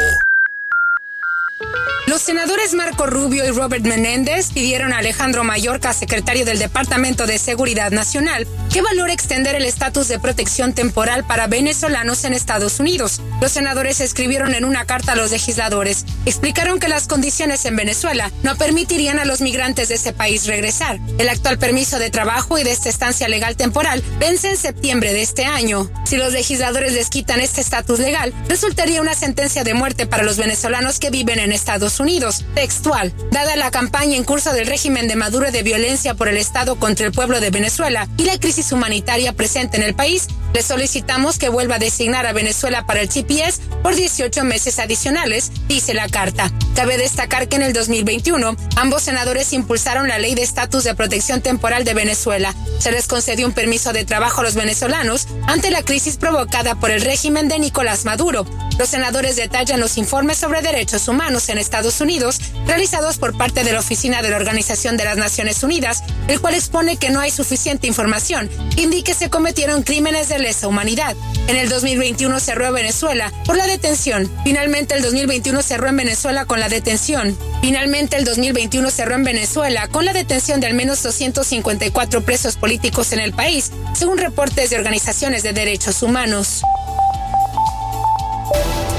Los 2.09 2.23
senadores 2.23 2.73
Marco 2.73 3.05
Rubio 3.05 3.45
y 3.45 3.51
Robert 3.51 3.85
Menéndez 3.85 4.51
pidieron 4.51 4.93
a 4.93 4.97
Alejandro 4.97 5.43
Mayorkas, 5.43 5.95
secretario 5.95 6.43
del 6.43 6.57
Departamento 6.57 7.27
de 7.27 7.37
Seguridad 7.37 7.91
Nacional, 7.91 8.47
que 8.73 8.81
valore 8.81 9.13
extender 9.13 9.53
el 9.53 9.63
estatus 9.63 10.07
de 10.07 10.17
protección 10.17 10.73
temporal 10.73 11.23
para 11.23 11.45
venezolanos 11.45 12.23
en 12.23 12.33
Estados 12.33 12.79
Unidos. 12.79 13.21
Los 13.41 13.51
senadores 13.51 14.01
escribieron 14.01 14.55
en 14.55 14.65
una 14.65 14.85
carta 14.85 15.11
a 15.11 15.15
los 15.15 15.29
legisladores. 15.29 16.03
Explicaron 16.25 16.79
que 16.79 16.87
las 16.87 17.07
condiciones 17.07 17.63
en 17.65 17.75
Venezuela 17.75 18.31
no 18.41 18.55
permitirían 18.55 19.19
a 19.19 19.25
los 19.25 19.41
migrantes 19.41 19.89
de 19.89 19.95
ese 19.95 20.11
país 20.11 20.47
regresar. 20.47 20.99
El 21.19 21.29
actual 21.29 21.59
permiso 21.59 21.99
de 21.99 22.09
trabajo 22.09 22.57
y 22.57 22.63
de 22.63 22.71
esta 22.71 22.89
estancia 22.89 23.27
legal 23.27 23.55
temporal 23.55 24.03
vence 24.19 24.49
en 24.49 24.57
septiembre 24.57 25.13
de 25.13 25.21
este 25.21 25.45
año. 25.45 25.91
Si 26.05 26.17
los 26.17 26.33
legisladores 26.33 26.93
les 26.93 27.09
quitan 27.09 27.39
este 27.39 27.61
estatus 27.61 27.99
legal, 27.99 28.33
resultaría 28.47 28.99
una 28.99 29.13
sentencia 29.13 29.63
de 29.63 29.75
muerte 29.75 30.07
para 30.07 30.23
los 30.23 30.37
venezolanos 30.37 30.97
que 30.97 31.11
viven 31.11 31.37
en 31.37 31.48
Estados 31.51 31.99
Unidos. 31.99 32.45
Textual. 32.55 33.13
Dada 33.31 33.55
la 33.55 33.71
campaña 33.71 34.15
en 34.15 34.23
curso 34.23 34.53
del 34.53 34.67
régimen 34.67 35.07
de 35.07 35.15
Maduro 35.15 35.51
de 35.51 35.63
violencia 35.63 36.13
por 36.13 36.27
el 36.27 36.37
Estado 36.37 36.77
contra 36.77 37.05
el 37.05 37.11
pueblo 37.11 37.39
de 37.39 37.49
Venezuela 37.49 38.07
y 38.17 38.23
la 38.23 38.39
crisis 38.39 38.71
humanitaria 38.71 39.33
presente 39.33 39.77
en 39.77 39.83
el 39.83 39.95
país, 39.95 40.27
le 40.53 40.63
solicitamos 40.63 41.37
que 41.37 41.49
vuelva 41.49 41.75
a 41.75 41.79
designar 41.79 42.25
a 42.25 42.33
Venezuela 42.33 42.85
para 42.85 43.01
el 43.01 43.09
GPS 43.09 43.61
por 43.83 43.95
18 43.95 44.43
meses 44.43 44.79
adicionales, 44.79 45.51
dice 45.67 45.93
la 45.93 46.09
carta. 46.09 46.51
Cabe 46.75 46.97
destacar 46.97 47.47
que 47.47 47.57
en 47.57 47.61
el 47.61 47.73
2021, 47.73 48.55
ambos 48.75 49.03
senadores 49.03 49.53
impulsaron 49.53 50.07
la 50.07 50.17
ley 50.17 50.33
de 50.33 50.41
estatus 50.41 50.83
de 50.83 50.95
protección 50.95 51.41
temporal 51.41 51.83
de 51.83 51.93
Venezuela. 51.93 52.55
Se 52.79 52.91
les 52.91 53.07
concedió 53.07 53.45
un 53.45 53.53
permiso 53.53 53.93
de 53.93 54.05
trabajo 54.05 54.41
a 54.41 54.43
los 54.43 54.55
venezolanos 54.55 55.27
ante 55.47 55.71
la 55.71 55.83
crisis 55.83 56.17
provocada 56.17 56.75
por 56.75 56.89
el 56.89 57.01
régimen 57.01 57.47
de 57.47 57.59
Nicolás 57.59 58.05
Maduro. 58.05 58.45
Los 58.77 58.89
senadores 58.89 59.35
detallan 59.35 59.79
los 59.79 59.97
informes 59.97 60.37
sobre 60.37 60.61
derechos 60.61 61.07
humanos 61.07 61.38
en 61.47 61.57
Estados 61.57 62.01
Unidos 62.01 62.41
realizados 62.67 63.17
por 63.17 63.37
parte 63.37 63.63
de 63.63 63.71
la 63.71 63.79
Oficina 63.79 64.21
de 64.21 64.29
la 64.29 64.35
Organización 64.35 64.97
de 64.97 65.05
las 65.05 65.15
Naciones 65.15 65.63
Unidas, 65.63 66.03
el 66.27 66.41
cual 66.41 66.55
expone 66.55 66.97
que 66.97 67.09
no 67.09 67.21
hay 67.21 67.31
suficiente 67.31 67.87
información, 67.87 68.49
indique 68.75 69.13
se 69.13 69.29
cometieron 69.29 69.83
crímenes 69.83 70.27
de 70.27 70.39
lesa 70.39 70.67
humanidad. 70.67 71.15
En 71.47 71.55
el 71.55 71.69
2021 71.69 72.39
cerró 72.39 72.71
Venezuela 72.71 73.31
por 73.45 73.57
la 73.57 73.67
detención. 73.67 74.29
Finalmente 74.43 74.95
el 74.95 75.01
2021 75.01 75.61
cerró 75.61 75.87
en 75.87 75.97
Venezuela 75.97 76.45
con 76.45 76.59
la 76.59 76.69
detención. 76.69 77.37
Finalmente 77.61 78.17
el 78.17 78.25
2021 78.25 78.89
cerró 78.91 79.15
en 79.15 79.23
Venezuela 79.23 79.87
con 79.87 80.05
la 80.05 80.13
detención 80.13 80.59
de 80.59 80.67
al 80.67 80.73
menos 80.73 81.03
254 81.03 82.23
presos 82.23 82.55
políticos 82.55 83.11
en 83.13 83.19
el 83.19 83.33
país, 83.33 83.71
según 83.93 84.17
reportes 84.17 84.69
de 84.69 84.77
organizaciones 84.77 85.43
de 85.43 85.53
derechos 85.53 86.01
humanos. 86.01 86.63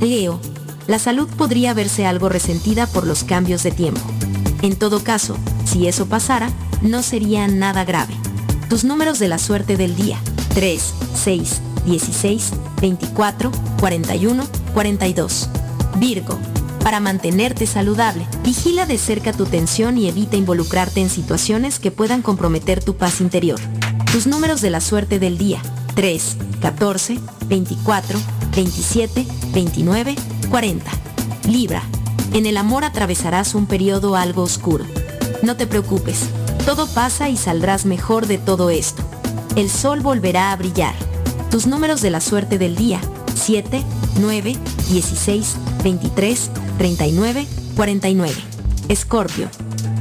Leo. 0.01 0.41
La 0.87 0.99
salud 0.99 1.29
podría 1.37 1.75
verse 1.75 2.07
algo 2.07 2.29
resentida 2.29 2.87
por 2.87 3.07
los 3.07 3.25
cambios 3.25 3.65
de 3.65 3.73
tiempo. 3.73 4.01
En 4.63 4.77
todo 4.77 5.03
caso, 5.03 5.37
si 5.65 5.89
eso 5.89 6.07
pasara, 6.07 6.49
no 6.81 7.03
sería 7.03 7.49
nada 7.49 7.85
grave. 7.85 8.15
Tus 8.69 8.83
números 8.83 9.21
de 9.21 9.29
la 9.29 9.39
suerte 9.39 9.77
del 9.77 9.95
día. 9.95 10.19
3, 10.55 10.95
6, 11.15 11.61
16, 11.87 12.51
24, 12.81 13.53
41, 13.79 14.45
42. 14.75 15.49
Virgo. 15.99 16.37
Para 16.83 16.99
mantenerte 16.99 17.67
saludable, 17.67 18.27
vigila 18.43 18.85
de 18.85 18.99
cerca 18.99 19.33
tu 19.33 19.45
tensión 19.45 19.99
y 19.99 20.09
evita 20.09 20.37
involucrarte 20.37 21.01
en 21.01 21.11
situaciones 21.11 21.79
que 21.79 21.93
puedan 21.93 22.23
comprometer 22.23 22.83
tu 22.83 22.97
paz 22.97 23.21
interior. 23.21 23.61
Tus 24.11 24.27
números 24.27 24.61
de 24.63 24.71
la 24.71 24.81
suerte 24.81 25.21
del 25.21 25.39
día. 25.39 25.63
3, 25.95 26.37
14, 26.61 27.21
24, 27.47 28.19
27, 28.55 29.27
29, 29.53 30.17
40. 30.51 30.91
Libra. 31.49 31.83
En 32.33 32.47
el 32.47 32.57
amor 32.57 32.85
atravesarás 32.85 33.55
un 33.55 33.67
periodo 33.67 34.17
algo 34.17 34.43
oscuro. 34.43 34.85
No 35.43 35.57
te 35.57 35.69
preocupes, 35.69 36.25
todo 36.67 36.89
pasa 36.89 37.29
y 37.29 37.37
saldrás 37.37 37.87
mejor 37.87 38.27
de 38.27 38.39
todo 38.39 38.71
esto. 38.71 39.03
El 39.55 39.71
sol 39.71 40.01
volverá 40.01 40.51
a 40.51 40.57
brillar. 40.57 40.95
Tus 41.49 41.69
números 41.69 42.03
de 42.03 42.11
la 42.11 42.21
suerte 42.21 42.59
del 42.59 42.75
día. 42.75 43.01
7, 43.37 43.85
9, 44.21 44.57
16, 44.91 45.57
23, 45.85 46.51
39, 46.77 47.47
49. 47.77 48.35
Escorpio. 48.89 49.49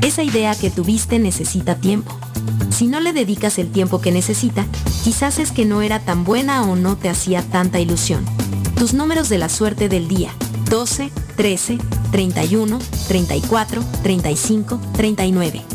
Esa 0.02 0.24
idea 0.24 0.56
que 0.56 0.72
tuviste 0.72 1.20
necesita 1.20 1.76
tiempo. 1.76 2.18
Si 2.72 2.88
no 2.88 3.00
le 3.00 3.14
dedicas 3.14 3.60
el 3.60 3.72
tiempo 3.72 4.02
que 4.02 4.12
necesita, 4.12 4.66
quizás 5.04 5.38
es 5.38 5.52
que 5.52 5.66
no 5.66 5.84
era 5.84 6.00
tan 6.00 6.24
buena 6.24 6.64
o 6.64 6.76
no 6.76 6.98
te 6.98 7.10
hacía 7.10 7.44
tanta 7.44 7.80
ilusión. 7.80 8.26
Tus 8.76 8.96
números 8.96 9.30
de 9.30 9.38
la 9.38 9.50
suerte 9.50 9.88
del 9.88 10.08
día. 10.08 10.32
12, 10.72 11.12
13, 11.38 11.78
31, 12.12 12.80
34, 13.08 13.84
35, 14.02 14.82
39. 14.94 15.75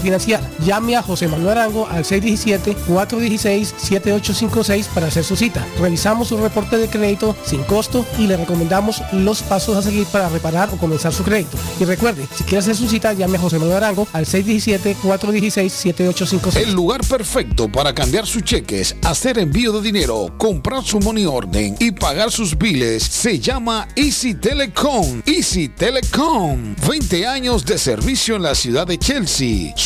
financiar. 0.01 0.41
Llame 0.65 0.95
a 0.95 1.01
José 1.01 1.27
Manuel 1.27 1.57
Arango 1.57 1.87
al 1.87 2.03
617-416-7856 2.03 4.85
para 4.87 5.07
hacer 5.07 5.23
su 5.23 5.35
cita. 5.35 5.65
Revisamos 5.79 6.27
su 6.27 6.37
reporte 6.37 6.77
de 6.77 6.87
crédito 6.87 7.35
sin 7.45 7.63
costo 7.63 8.05
y 8.17 8.27
le 8.27 8.37
recomendamos 8.37 9.01
los 9.13 9.41
pasos 9.43 9.77
a 9.77 9.81
seguir 9.81 10.05
para 10.07 10.29
reparar 10.29 10.69
o 10.73 10.77
comenzar 10.77 11.13
su 11.13 11.23
crédito. 11.23 11.57
Y 11.79 11.85
recuerde, 11.85 12.27
si 12.35 12.43
quiere 12.43 12.59
hacer 12.59 12.75
su 12.75 12.87
cita, 12.87 13.13
llame 13.13 13.37
a 13.37 13.41
José 13.41 13.59
Manuel 13.59 13.77
Arango 13.77 14.07
al 14.13 14.25
617-416-7856. 14.25 16.57
El 16.57 16.73
lugar 16.73 17.01
perfecto 17.05 17.71
para 17.71 17.93
cambiar 17.93 18.25
sus 18.25 18.43
cheques, 18.43 18.95
hacer 19.03 19.37
envío 19.37 19.71
de 19.71 19.81
dinero, 19.81 20.33
comprar 20.37 20.83
su 20.83 20.99
money 20.99 21.25
orden 21.25 21.75
y 21.79 21.91
pagar 21.91 22.31
sus 22.31 22.57
biles 22.57 23.03
se 23.03 23.39
llama 23.39 23.87
Easy 23.95 24.33
Telecom. 24.33 25.21
Easy 25.25 25.69
Telecom. 25.69 26.75
20 26.87 27.27
años 27.27 27.65
de 27.65 27.77
servicio 27.77 28.35
en 28.35 28.43
la 28.43 28.55
ciudad 28.55 28.87
de 28.87 28.97
Chelsea. 28.97 29.73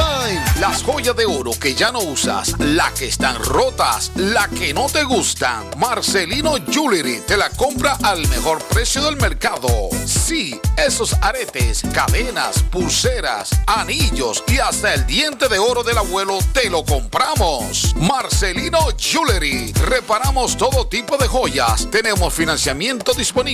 Las 0.60 0.82
joyas 0.82 1.16
de 1.16 1.24
oro 1.24 1.52
que 1.58 1.74
ya 1.74 1.90
no 1.90 2.00
usas, 2.00 2.54
la 2.58 2.92
que 2.94 3.06
están 3.06 3.42
rotas, 3.42 4.12
la 4.16 4.48
que 4.48 4.74
no 4.74 4.86
te 4.86 5.02
gustan. 5.04 5.70
Marcelino 5.78 6.56
Jewelry 6.70 7.22
te 7.26 7.36
la 7.36 7.50
compra 7.50 7.98
al 8.02 8.26
mejor 8.28 8.62
precio 8.64 9.04
del 9.04 9.16
mercado. 9.16 9.68
Sí, 10.06 10.60
esos 10.76 11.14
aretes, 11.20 11.82
cadenas, 11.92 12.62
pulseras, 12.70 13.50
anillos 13.66 14.42
y 14.48 14.58
hasta 14.58 14.94
el 14.94 15.06
diente 15.06 15.48
de 15.48 15.58
oro 15.58 15.82
del 15.82 15.98
abuelo 15.98 16.38
te 16.52 16.70
lo 16.70 16.84
compramos. 16.84 17.94
Marcelino 17.96 18.78
Jewelry. 18.98 19.72
Reparamos 19.86 20.56
todo 20.56 20.86
tipo 20.86 21.16
de 21.16 21.26
joyas. 21.28 21.88
Tenemos 21.90 22.34
financiamiento 22.34 23.12
disponible 23.14 23.53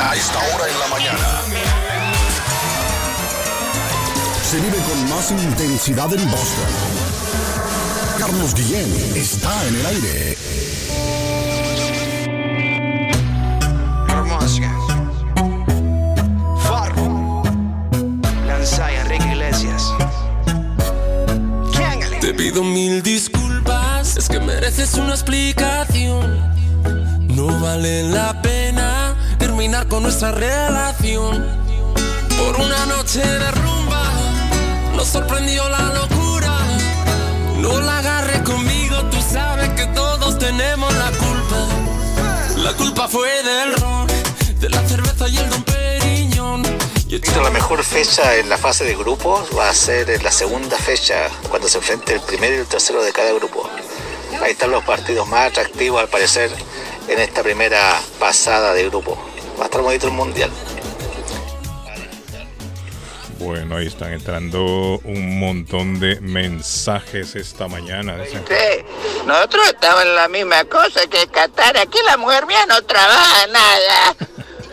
A 0.00 0.14
esta 0.14 0.38
hora 0.38 0.68
en 0.70 0.78
la 0.78 0.86
mañana. 0.86 1.42
Se 4.48 4.60
vive 4.60 4.78
con 4.88 5.10
más 5.10 5.30
intensidad 5.32 6.14
en 6.14 6.30
Boston. 6.30 6.70
Carlos 8.16 8.54
Guillén 8.54 8.88
está 9.16 9.66
en 9.66 9.74
el 9.74 9.86
aire. 9.86 10.36
Hermosa. 14.08 14.70
Farro. 16.62 17.42
Lanza 18.46 18.92
Enrique 18.92 19.26
Iglesias. 19.26 19.82
Te 22.20 22.34
pido 22.34 22.62
mil 22.62 23.02
disculpas, 23.02 24.16
es 24.16 24.28
que 24.28 24.38
mereces 24.38 24.94
una 24.94 25.14
explicación. 25.14 26.38
No 27.28 27.46
vale 27.60 28.04
la 28.04 28.30
pena 28.32 28.37
terminar 29.68 29.88
con 29.88 30.02
nuestra 30.02 30.32
relación. 30.32 31.46
Por 32.38 32.56
una 32.56 32.86
noche 32.86 33.20
de 33.20 33.50
rumba, 33.50 34.02
nos 34.96 35.08
sorprendió 35.08 35.68
la 35.68 35.92
locura. 35.92 36.56
No 37.58 37.78
la 37.78 37.98
agarres 37.98 38.40
conmigo, 38.42 38.96
tú 39.10 39.18
sabes 39.20 39.68
que 39.70 39.84
todos 39.88 40.38
tenemos 40.38 40.90
la 40.94 41.10
culpa. 41.10 41.66
La 42.56 42.72
culpa 42.72 43.08
fue 43.08 43.28
del 43.42 43.74
ron, 43.74 44.06
de 44.58 44.70
la 44.70 44.88
cerveza 44.88 45.28
y 45.28 45.36
el 45.36 45.50
don 45.50 45.62
Periñón. 45.64 46.62
La 47.42 47.50
mejor 47.50 47.84
fecha 47.84 48.36
en 48.36 48.48
la 48.48 48.56
fase 48.56 48.84
de 48.84 48.96
grupos 48.96 49.50
va 49.54 49.68
a 49.68 49.74
ser 49.74 50.08
en 50.08 50.24
la 50.24 50.32
segunda 50.32 50.78
fecha, 50.78 51.28
cuando 51.50 51.68
se 51.68 51.76
enfrente 51.76 52.14
el 52.14 52.20
primero 52.20 52.54
y 52.54 52.58
el 52.60 52.66
tercero 52.66 53.02
de 53.02 53.12
cada 53.12 53.32
grupo. 53.32 53.68
Ahí 54.42 54.52
están 54.52 54.70
los 54.70 54.84
partidos 54.84 55.28
más 55.28 55.50
atractivos 55.50 56.00
al 56.00 56.08
parecer 56.08 56.50
en 57.06 57.18
esta 57.18 57.42
primera 57.42 58.00
pasada 58.18 58.72
de 58.72 58.88
grupo. 58.88 59.27
Va 59.58 59.62
a 59.62 59.64
estar 59.66 59.80
bonito 59.82 60.06
el 60.06 60.12
mundial. 60.12 60.50
Bueno, 63.38 63.76
ahí 63.76 63.86
están 63.86 64.12
entrando 64.12 64.98
un 65.04 65.38
montón 65.38 66.00
de 66.00 66.20
mensajes 66.20 67.36
esta 67.36 67.68
mañana. 67.68 68.16
Sí, 68.26 68.84
nosotros 69.26 69.68
estamos 69.68 70.02
en 70.02 70.14
la 70.16 70.28
misma 70.28 70.64
cosa 70.64 71.06
que 71.08 71.26
Qatar. 71.28 71.76
Aquí 71.78 71.98
la 72.06 72.16
mujer 72.16 72.46
mía 72.46 72.66
no 72.66 72.82
trabaja 72.82 73.46
nada. 73.46 74.16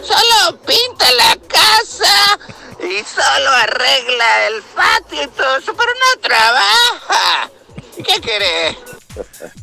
Solo 0.01 0.57
pinta 0.61 1.11
la 1.13 1.37
casa 1.47 2.39
y 2.79 3.03
solo 3.03 3.49
arregla 3.51 4.47
el 4.47 4.63
patio 4.75 5.23
y 5.23 5.27
todo 5.27 5.57
eso, 5.57 5.73
pero 5.75 5.91
no 5.93 6.21
trabaja. 6.21 7.49
¿Qué 7.97 8.21
querés? 8.21 8.77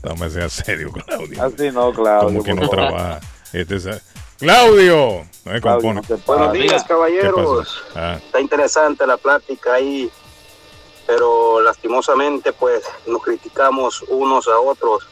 No 0.05 0.15
me 0.16 0.31
sea 0.31 0.49
serio, 0.49 0.90
Claudio. 0.93 1.43
Así 1.44 1.70
no, 1.73 1.93
Claudio. 1.93 2.28
Como 2.28 2.43
que 2.44 2.55
no 2.55 2.69
trabaja. 2.69 3.20
Este 3.53 3.77
es- 3.77 4.12
Claudio. 4.43 5.24
No 5.44 5.52
me 5.52 5.60
Claudio, 5.60 6.02
Buenos 6.27 6.52
días, 6.52 6.82
caballeros. 6.82 7.81
Ah, 7.94 8.16
Está 8.16 8.40
interesante 8.40 9.06
la 9.06 9.16
plática 9.16 9.74
ahí, 9.74 10.10
pero 11.06 11.60
lastimosamente 11.60 12.52
pues 12.52 12.82
nos 13.06 13.23
criticamos 13.23 14.02
unos 14.09 14.48
a 14.48 14.59
otros 14.59 15.06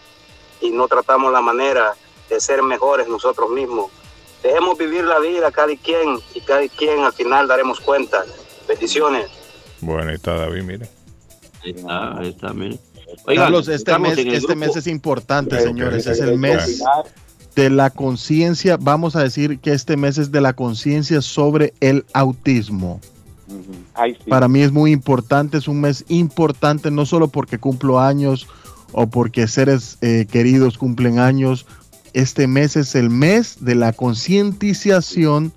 y 0.60 0.70
no 0.70 0.88
tratamos 0.88 1.32
la 1.32 1.40
manera 1.40 1.94
de 2.28 2.40
ser 2.40 2.60
mejores 2.64 3.06
nosotros 3.06 3.50
mismos. 3.50 3.92
Dejemos 4.42 4.76
vivir 4.76 5.04
la 5.04 5.20
vida 5.20 5.52
cada 5.52 5.76
quien 5.76 6.18
y 6.34 6.40
cada 6.40 6.66
quien 6.66 7.04
al 7.04 7.12
final 7.12 7.46
daremos 7.46 7.78
cuenta. 7.78 8.24
Bendiciones. 8.66 9.30
bueno, 9.80 10.10
ahí 10.10 10.16
está 10.16 10.34
David, 10.34 10.62
mira. 10.62 10.88
Ahí 11.62 11.70
está, 11.70 12.18
ahí 12.18 12.28
está, 12.30 12.52
mire. 12.52 12.78
Carlos, 13.36 13.68
este 13.68 13.96
mes, 13.96 14.18
este 14.18 14.38
grupo. 14.38 14.56
mes 14.56 14.74
es 14.74 14.88
importante, 14.88 15.60
señores. 15.60 16.04
Es 16.08 16.18
el 16.18 16.36
mes 16.36 16.82
de 17.54 17.70
la 17.70 17.90
conciencia. 17.90 18.76
Vamos 18.80 19.16
a 19.16 19.22
decir 19.22 19.58
que 19.58 19.72
este 19.72 19.96
mes 19.96 20.18
es 20.18 20.30
de 20.32 20.40
la 20.40 20.52
conciencia 20.52 21.22
sobre 21.22 21.74
el 21.80 22.04
autismo. 22.12 23.00
Para 24.28 24.48
mí 24.48 24.60
es 24.60 24.72
muy 24.72 24.92
importante, 24.92 25.58
es 25.58 25.68
un 25.68 25.80
mes 25.80 26.04
importante, 26.08 26.90
no 26.90 27.04
solo 27.04 27.28
porque 27.28 27.58
cumplo 27.58 28.00
años 28.00 28.46
o 28.92 29.08
porque 29.08 29.48
seres 29.48 29.98
eh, 30.00 30.26
queridos 30.30 30.78
cumplen 30.78 31.18
años. 31.18 31.66
Este 32.12 32.46
mes 32.46 32.76
es 32.76 32.94
el 32.94 33.10
mes 33.10 33.58
de 33.60 33.74
la 33.74 33.92
concientización 33.92 35.52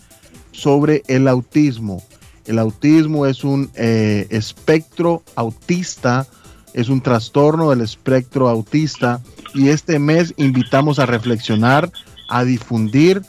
sobre 0.52 1.04
el 1.08 1.28
autismo. 1.28 2.04
El 2.46 2.60
autismo 2.60 3.26
es 3.26 3.44
un 3.44 3.70
eh, 3.76 4.28
espectro 4.30 5.24
autista, 5.36 6.28
es 6.74 6.90
un 6.90 7.02
trastorno 7.02 7.70
del 7.70 7.82
espectro 7.82 8.50
autista 8.50 9.22
y 9.54 9.70
este 9.70 10.00
mes 10.00 10.34
invitamos 10.38 11.00
a 11.00 11.06
reflexionar, 11.06 11.92
a 12.30 12.44
difundir 12.44 13.22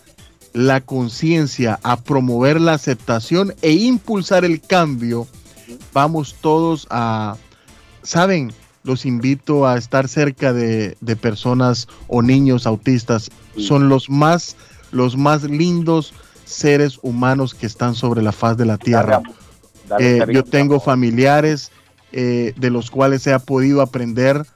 la 0.52 0.80
conciencia, 0.80 1.78
a 1.82 2.00
promover 2.00 2.60
la 2.60 2.74
aceptación 2.74 3.54
e 3.60 3.72
impulsar 3.72 4.44
el 4.44 4.60
cambio. 4.60 5.26
Vamos 5.92 6.36
todos 6.40 6.86
a, 6.90 7.36
saben, 8.02 8.52
los 8.84 9.04
invito 9.04 9.66
a 9.66 9.76
estar 9.76 10.08
cerca 10.08 10.52
de, 10.52 10.96
de 11.00 11.16
personas 11.16 11.88
o 12.08 12.22
niños 12.22 12.66
autistas. 12.66 13.30
Son 13.56 13.88
los 13.88 14.08
más, 14.08 14.56
los 14.92 15.16
más 15.16 15.42
lindos 15.44 16.14
seres 16.44 16.98
humanos 17.02 17.54
que 17.54 17.66
están 17.66 17.94
sobre 17.94 18.22
la 18.22 18.32
faz 18.32 18.56
de 18.56 18.66
la 18.66 18.78
tierra. 18.78 19.22
Eh, 19.98 20.24
yo 20.32 20.44
tengo 20.44 20.80
familiares 20.80 21.70
eh, 22.16 22.54
de 22.56 22.70
los 22.70 22.92
cuales 22.92 23.26
he 23.26 23.36
podido 23.40 23.82
aprender 23.82 24.46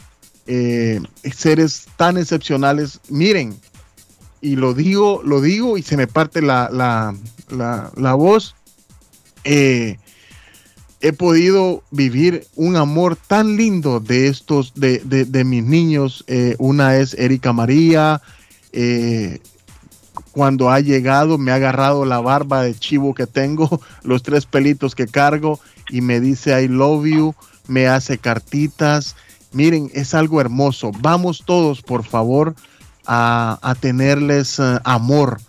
eh, 0.47 1.01
seres 1.35 1.87
tan 1.97 2.17
excepcionales. 2.17 3.01
Miren, 3.09 3.59
y 4.41 4.55
lo 4.55 4.75
digo, 4.75 5.23
lo 5.25 5.41
digo 5.41 5.77
y 5.77 5.83
se 5.83 5.97
me 5.97 6.07
parte 6.07 6.41
la, 6.41 6.71
la, 6.71 7.17
la- 7.51 8.15
voz. 8.15 8.55
Eh, 9.43 9.99
he 11.01 11.13
podido 11.13 11.83
vivir 11.91 12.47
un 12.55 12.77
amor 12.77 13.17
tan 13.17 13.57
lindo 13.57 13.99
de 13.99 14.29
estos, 14.29 14.73
de, 14.77 15.01
de- 15.01 15.45
mis 15.45 15.65
niños. 15.65 16.25
Una 16.59 16.97
es 16.97 17.15
Erika 17.15 17.53
María. 17.53 18.23
cuando 20.31 20.71
ha 20.71 20.79
llegado 20.79 21.39
me 21.39 21.51
ha 21.51 21.57
agarrado 21.57 22.05
la 22.05 22.21
barba 22.21 22.63
de 22.63 22.75
chivo 22.79 23.15
que 23.15 23.27
tengo, 23.27 23.81
los 24.05 24.23
tres 24.23 24.47
pelitos 24.47 24.95
que 24.95 25.09
cargo 25.09 25.59
y 25.89 26.01
me 26.01 26.21
dice 26.21 26.63
I 26.63 26.69
love 26.69 27.07
you, 27.07 27.35
me 27.67 27.87
hace 27.89 28.19
cartitas. 28.19 29.17
Miren, 29.53 29.91
es 29.95 30.15
algo 30.15 30.41
hermoso. 30.41 30.91
Vamos 31.01 31.43
todos, 31.47 31.83
por 31.83 32.05
favor, 32.05 32.55
a, 33.07 33.59
a 33.63 33.75
tenerles 33.75 34.59
eh, 34.59 34.79
amor 34.85 35.41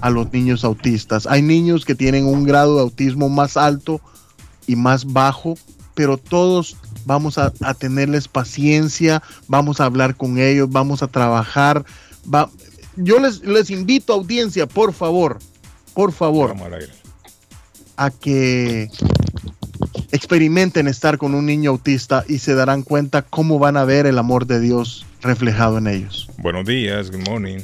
a 0.00 0.10
los 0.10 0.32
niños 0.32 0.64
autistas. 0.64 1.26
Hay 1.26 1.42
niños 1.42 1.84
que 1.84 1.94
tienen 1.94 2.26
un 2.26 2.44
grado 2.44 2.76
de 2.76 2.82
autismo 2.82 3.28
más 3.28 3.56
alto 3.56 4.00
y 4.66 4.76
más 4.76 5.12
bajo, 5.12 5.54
pero 5.94 6.18
todos 6.18 6.76
vamos 7.06 7.38
a, 7.38 7.52
a 7.62 7.72
tenerles 7.74 8.28
paciencia, 8.28 9.22
vamos 9.48 9.80
a 9.80 9.84
hablar 9.86 10.16
con 10.16 10.38
ellos, 10.38 10.68
vamos 10.70 11.02
a 11.02 11.08
trabajar. 11.08 11.84
va- 12.32 12.50
yo 12.96 13.18
les, 13.18 13.40
les 13.42 13.70
invito, 13.70 14.12
audiencia, 14.12 14.66
por 14.66 14.92
favor, 14.92 15.38
por 15.94 16.12
favor, 16.12 16.54
a 17.98 18.10
que 18.10 18.90
experimenten 20.12 20.86
estar 20.88 21.18
con 21.18 21.34
un 21.34 21.46
niño 21.46 21.70
autista 21.70 22.24
y 22.28 22.38
se 22.38 22.54
darán 22.54 22.82
cuenta 22.82 23.22
cómo 23.22 23.58
van 23.58 23.76
a 23.76 23.84
ver 23.84 24.06
el 24.06 24.18
amor 24.18 24.46
de 24.46 24.60
Dios 24.60 25.06
reflejado 25.22 25.78
en 25.78 25.86
ellos. 25.88 26.28
Buenos 26.38 26.64
días, 26.66 27.10
good 27.10 27.28
morning. 27.28 27.58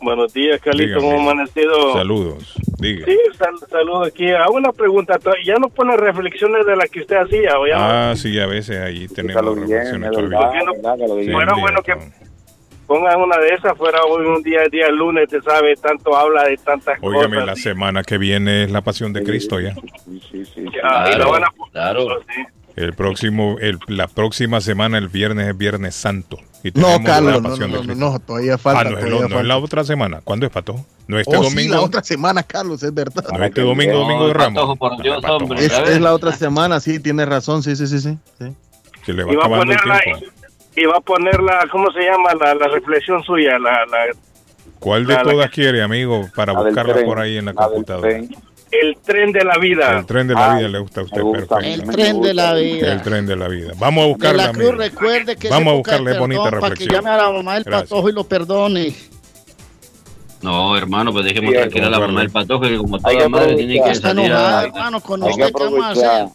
Buenos 0.00 0.32
días, 0.32 0.60
Carlito. 0.60 0.98
¿cómo 0.98 1.30
amanecido? 1.30 1.92
Saludos. 1.92 2.54
Diga. 2.78 3.06
Sí, 3.06 3.16
sal- 3.38 3.68
saludos 3.70 4.08
aquí. 4.08 4.28
Hago 4.30 4.54
una 4.54 4.72
pregunta. 4.72 5.16
¿Ya 5.46 5.54
no 5.54 5.68
pone 5.68 5.96
reflexiones 5.96 6.66
de 6.66 6.74
las 6.74 6.90
que 6.90 7.00
usted 7.02 7.16
hacía? 7.18 7.56
¿o 7.56 7.66
ya 7.68 7.78
no? 7.78 7.84
Ah, 7.84 8.14
sí, 8.16 8.36
a 8.40 8.46
veces 8.46 8.78
ahí 8.80 9.06
tenemos 9.06 9.44
reflexiones 9.44 10.10
sí, 10.10 11.30
bueno 11.60 11.82
que 11.82 11.94
pongan 12.86 13.20
una 13.20 13.36
de 13.38 13.48
esas. 13.54 13.76
Fuera 13.76 14.02
hoy 14.04 14.26
un 14.26 14.42
día, 14.42 14.60
día 14.70 14.88
lunes, 14.90 15.28
te 15.28 15.40
sabe, 15.42 15.74
tanto 15.76 16.16
habla 16.16 16.44
de 16.44 16.56
tantas 16.58 16.98
Óigame, 17.00 17.36
la 17.36 17.42
cosas. 17.52 17.60
semana 17.62 18.02
que 18.02 18.18
viene 18.18 18.64
es 18.64 18.70
la 18.70 18.80
pasión 18.82 19.12
de 19.12 19.22
Cristo 19.22 19.60
ya. 19.60 19.74
Ah, 20.82 21.10
y 21.14 21.18
lo 21.18 21.30
van 21.30 21.44
a- 21.44 21.52
Claro. 21.72 22.06
El 22.74 22.94
próximo, 22.94 23.58
el, 23.60 23.78
la 23.86 24.08
próxima 24.08 24.62
semana, 24.62 24.96
el 24.96 25.08
viernes 25.08 25.48
es 25.48 25.56
Viernes 25.58 25.94
Santo. 25.94 26.38
Y 26.64 26.70
No, 26.74 27.02
Carlos, 27.04 27.34
la 27.34 27.40
no, 27.40 27.48
pasión 27.50 27.70
no, 27.70 27.82
de 27.82 27.94
no, 27.94 28.18
todavía 28.20 28.56
falta. 28.56 28.80
Ah, 28.80 28.84
no, 28.84 28.90
es, 28.98 29.04
todavía 29.04 29.24
es 29.26 29.30
la 29.30 29.36
falta. 29.36 29.56
otra 29.58 29.84
semana. 29.84 30.20
¿Cuándo 30.24 30.46
es, 30.46 30.52
Pato? 30.52 30.76
No 31.06 31.18
este 31.18 31.36
Oh, 31.36 31.42
sí, 31.44 31.50
domingo. 31.54 31.74
la 31.74 31.80
otra 31.82 32.02
semana, 32.02 32.42
Carlos, 32.42 32.82
es 32.82 32.94
verdad. 32.94 33.24
No 33.36 33.44
este 33.44 33.60
domingo, 33.60 33.98
domingo 33.98 34.26
de 34.28 34.32
Ramos. 34.32 34.78
Es, 35.58 35.72
es 35.72 36.00
la 36.00 36.14
otra 36.14 36.32
semana, 36.32 36.80
sí, 36.80 36.98
tienes 36.98 37.28
razón, 37.28 37.62
sí, 37.62 37.76
sí, 37.76 37.86
sí, 37.86 38.00
sí. 38.00 38.16
sí. 38.38 38.46
Se 39.04 39.12
le 39.12 39.24
va 39.24 39.32
a 39.32 39.34
acabando 39.34 39.72
el 39.74 39.78
tiempo. 39.78 40.26
Y 40.76 40.84
va 40.86 40.96
a 40.96 41.00
poner 41.00 41.40
la, 41.42 41.66
¿cómo 41.70 41.90
se 41.92 42.00
llama? 42.00 42.30
La, 42.40 42.54
la 42.54 42.68
reflexión 42.68 43.22
suya, 43.22 43.58
la, 43.58 43.84
la, 43.86 44.06
¿Cuál 44.78 45.06
de 45.06 45.14
La- 45.14 45.22
todas 45.22 45.50
quiere, 45.50 45.82
amigo, 45.82 46.28
para 46.34 46.52
buscarla 46.52 46.94
tren, 46.94 47.06
por 47.06 47.20
ahí 47.20 47.36
en 47.38 47.44
la 47.46 47.54
computadora? 47.54 48.18
el 48.72 48.96
tren 49.04 49.32
de 49.32 49.44
la 49.44 49.58
vida. 49.58 49.98
El 49.98 50.06
tren 50.06 50.26
de 50.26 50.34
la 50.34 50.56
vida 50.56 50.68
le 50.68 50.78
gusta 50.78 51.02
a 51.02 51.04
usted, 51.04 51.20
perfecto. 51.30 51.58
El 51.58 51.82
tren 51.84 52.20
de 52.22 52.32
la 52.34 52.54
vida. 52.54 52.92
El 52.92 53.02
tren 53.02 53.26
de 53.26 53.36
la 53.36 53.48
vida. 53.48 53.72
Vamos 53.76 54.02
a 54.02 54.06
De 54.06 54.12
buscarla, 54.14 54.46
la 54.46 54.52
Cruz, 54.52 54.76
recuerde 54.76 55.36
que 55.36 55.48
Vamos 55.50 55.66
a 55.68 55.70
de 55.72 55.76
buscarle 55.76 56.18
bonita 56.18 56.42
perdón, 56.44 56.60
Para 56.60 56.74
que 56.74 56.80
reflexión. 56.84 57.04
llame 57.04 57.14
a 57.14 57.22
la 57.26 57.32
mamá 57.32 57.54
del 57.54 57.64
Gracias. 57.64 57.90
patojo 57.90 58.08
y 58.08 58.12
lo 58.12 58.24
perdone. 58.24 58.94
No, 60.40 60.76
hermano, 60.76 61.12
pues 61.12 61.24
dejemos 61.26 61.50
Sí, 61.52 61.56
tranquila 61.58 61.86
a 61.86 61.90
la 61.90 62.00
mamá 62.00 62.20
del 62.20 62.30
patojo 62.30 62.62
que 62.62 62.76
como 62.78 62.98
toda 62.98 63.28
madre 63.28 63.54
tiene 63.56 63.80
que 63.84 63.94
salir 63.94 64.24
enojada, 64.26 64.60
a... 64.60 64.64
hermano, 64.64 65.00
con 65.00 65.22
usted, 65.22 65.44
¿qué 65.46 65.52
vamos 65.64 65.84
a 65.84 65.90
hacer? 65.90 66.26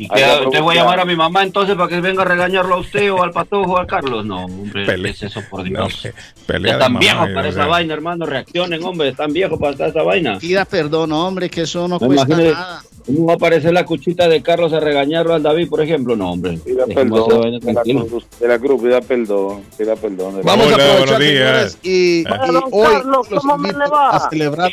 ¿Y 0.00 0.08
qué? 0.08 0.14
que 0.40 0.46
¿Usted 0.46 0.60
voy 0.62 0.76
a 0.76 0.80
llamar 0.80 1.00
a 1.00 1.04
mi 1.04 1.14
mamá 1.14 1.42
entonces 1.42 1.76
para 1.76 1.88
que 1.88 2.00
venga 2.00 2.22
a 2.22 2.24
regañarlo 2.24 2.74
a 2.76 2.78
usted 2.78 3.12
o 3.12 3.22
al 3.22 3.32
patojo 3.32 3.72
o 3.72 3.76
al 3.76 3.86
Carlos? 3.86 4.24
No, 4.24 4.46
hombre, 4.46 4.86
¿qué 4.86 5.08
es 5.10 5.22
eso 5.22 5.42
por 5.50 5.62
Dios? 5.62 6.02
de 6.02 6.70
están 6.70 6.98
viejos 6.98 7.28
para 7.34 7.48
esa 7.48 7.58
verdad. 7.58 7.68
vaina, 7.68 7.94
hermano, 7.94 8.24
reaccionen, 8.26 8.82
hombre, 8.82 9.08
están 9.10 9.32
viejos 9.32 9.58
para 9.58 9.74
hacer 9.74 9.88
esa 9.88 10.02
vaina. 10.02 10.38
Pida 10.38 10.64
perdón, 10.64 11.12
hombre, 11.12 11.50
que 11.50 11.62
eso 11.62 11.86
no 11.86 11.98
No, 11.98 12.06
cuesta 12.06 12.26
imagínate, 12.26 12.52
nada. 12.52 12.82
¿Cómo 13.06 13.26
va 13.26 13.32
a 13.32 13.36
aparecer 13.36 13.72
la 13.72 13.84
cuchita 13.84 14.28
de 14.28 14.42
Carlos 14.42 14.72
a 14.72 14.80
regañarlo 14.80 15.34
al 15.34 15.42
David, 15.42 15.68
por 15.68 15.80
ejemplo? 15.80 16.16
No, 16.16 16.32
hombre. 16.32 16.58
Pida 16.58 16.86
perdón 16.86 17.60
de 17.60 17.72
la, 17.72 17.82
de 17.82 18.48
la 18.48 18.58
cruz, 18.58 18.82
pida 18.82 19.00
perdón, 19.00 19.62
pida 19.76 19.96
perdón. 19.96 20.40
Vamos 20.44 20.66
a 20.72 20.76
verdad. 20.76 20.92
aprovechar, 20.92 21.22
señores, 21.22 21.78
y, 21.82 22.20
y 22.22 22.24
hoy 22.72 23.02
los 23.04 23.44
invito 23.44 23.96
a 23.96 24.28
celebrar. 24.30 24.72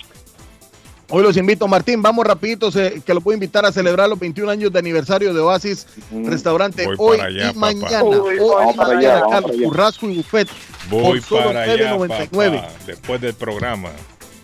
Hoy 1.09 1.23
los 1.23 1.37
invito, 1.37 1.67
Martín, 1.69 2.01
vamos 2.01 2.25
rapidito, 2.25 2.69
se- 2.69 3.01
que 3.05 3.13
lo 3.13 3.21
puedo 3.21 3.33
invitar 3.35 3.65
a 3.65 3.71
celebrar 3.71 4.09
los 4.09 4.19
21 4.19 4.51
años 4.51 4.73
de 4.73 4.79
aniversario 4.79 5.33
de 5.33 5.39
Oasis 5.39 5.87
Restaurante 6.11 6.85
Voy 6.85 6.95
hoy 6.99 7.17
para 7.17 7.29
allá, 7.29 7.51
y 7.51 7.57
mañana. 7.57 8.03
Hoy 8.03 8.37
vamos 8.39 8.73
y 8.73 8.77
para 8.77 8.89
allá, 8.89 8.95
mañana, 8.97 9.19
vamos 9.21 9.31
Carlos, 9.33 9.51
allá. 9.51 9.63
Churrasco 9.63 10.09
y 10.09 10.17
buffet. 10.17 10.47
Voy 10.89 11.01
por 11.03 11.21
solo 11.21 11.43
para 11.45 11.61
allá, 11.61 11.95
9.99. 11.95 12.61
papá, 12.61 12.73
después 12.85 13.21
del 13.21 13.33
programa. 13.35 13.89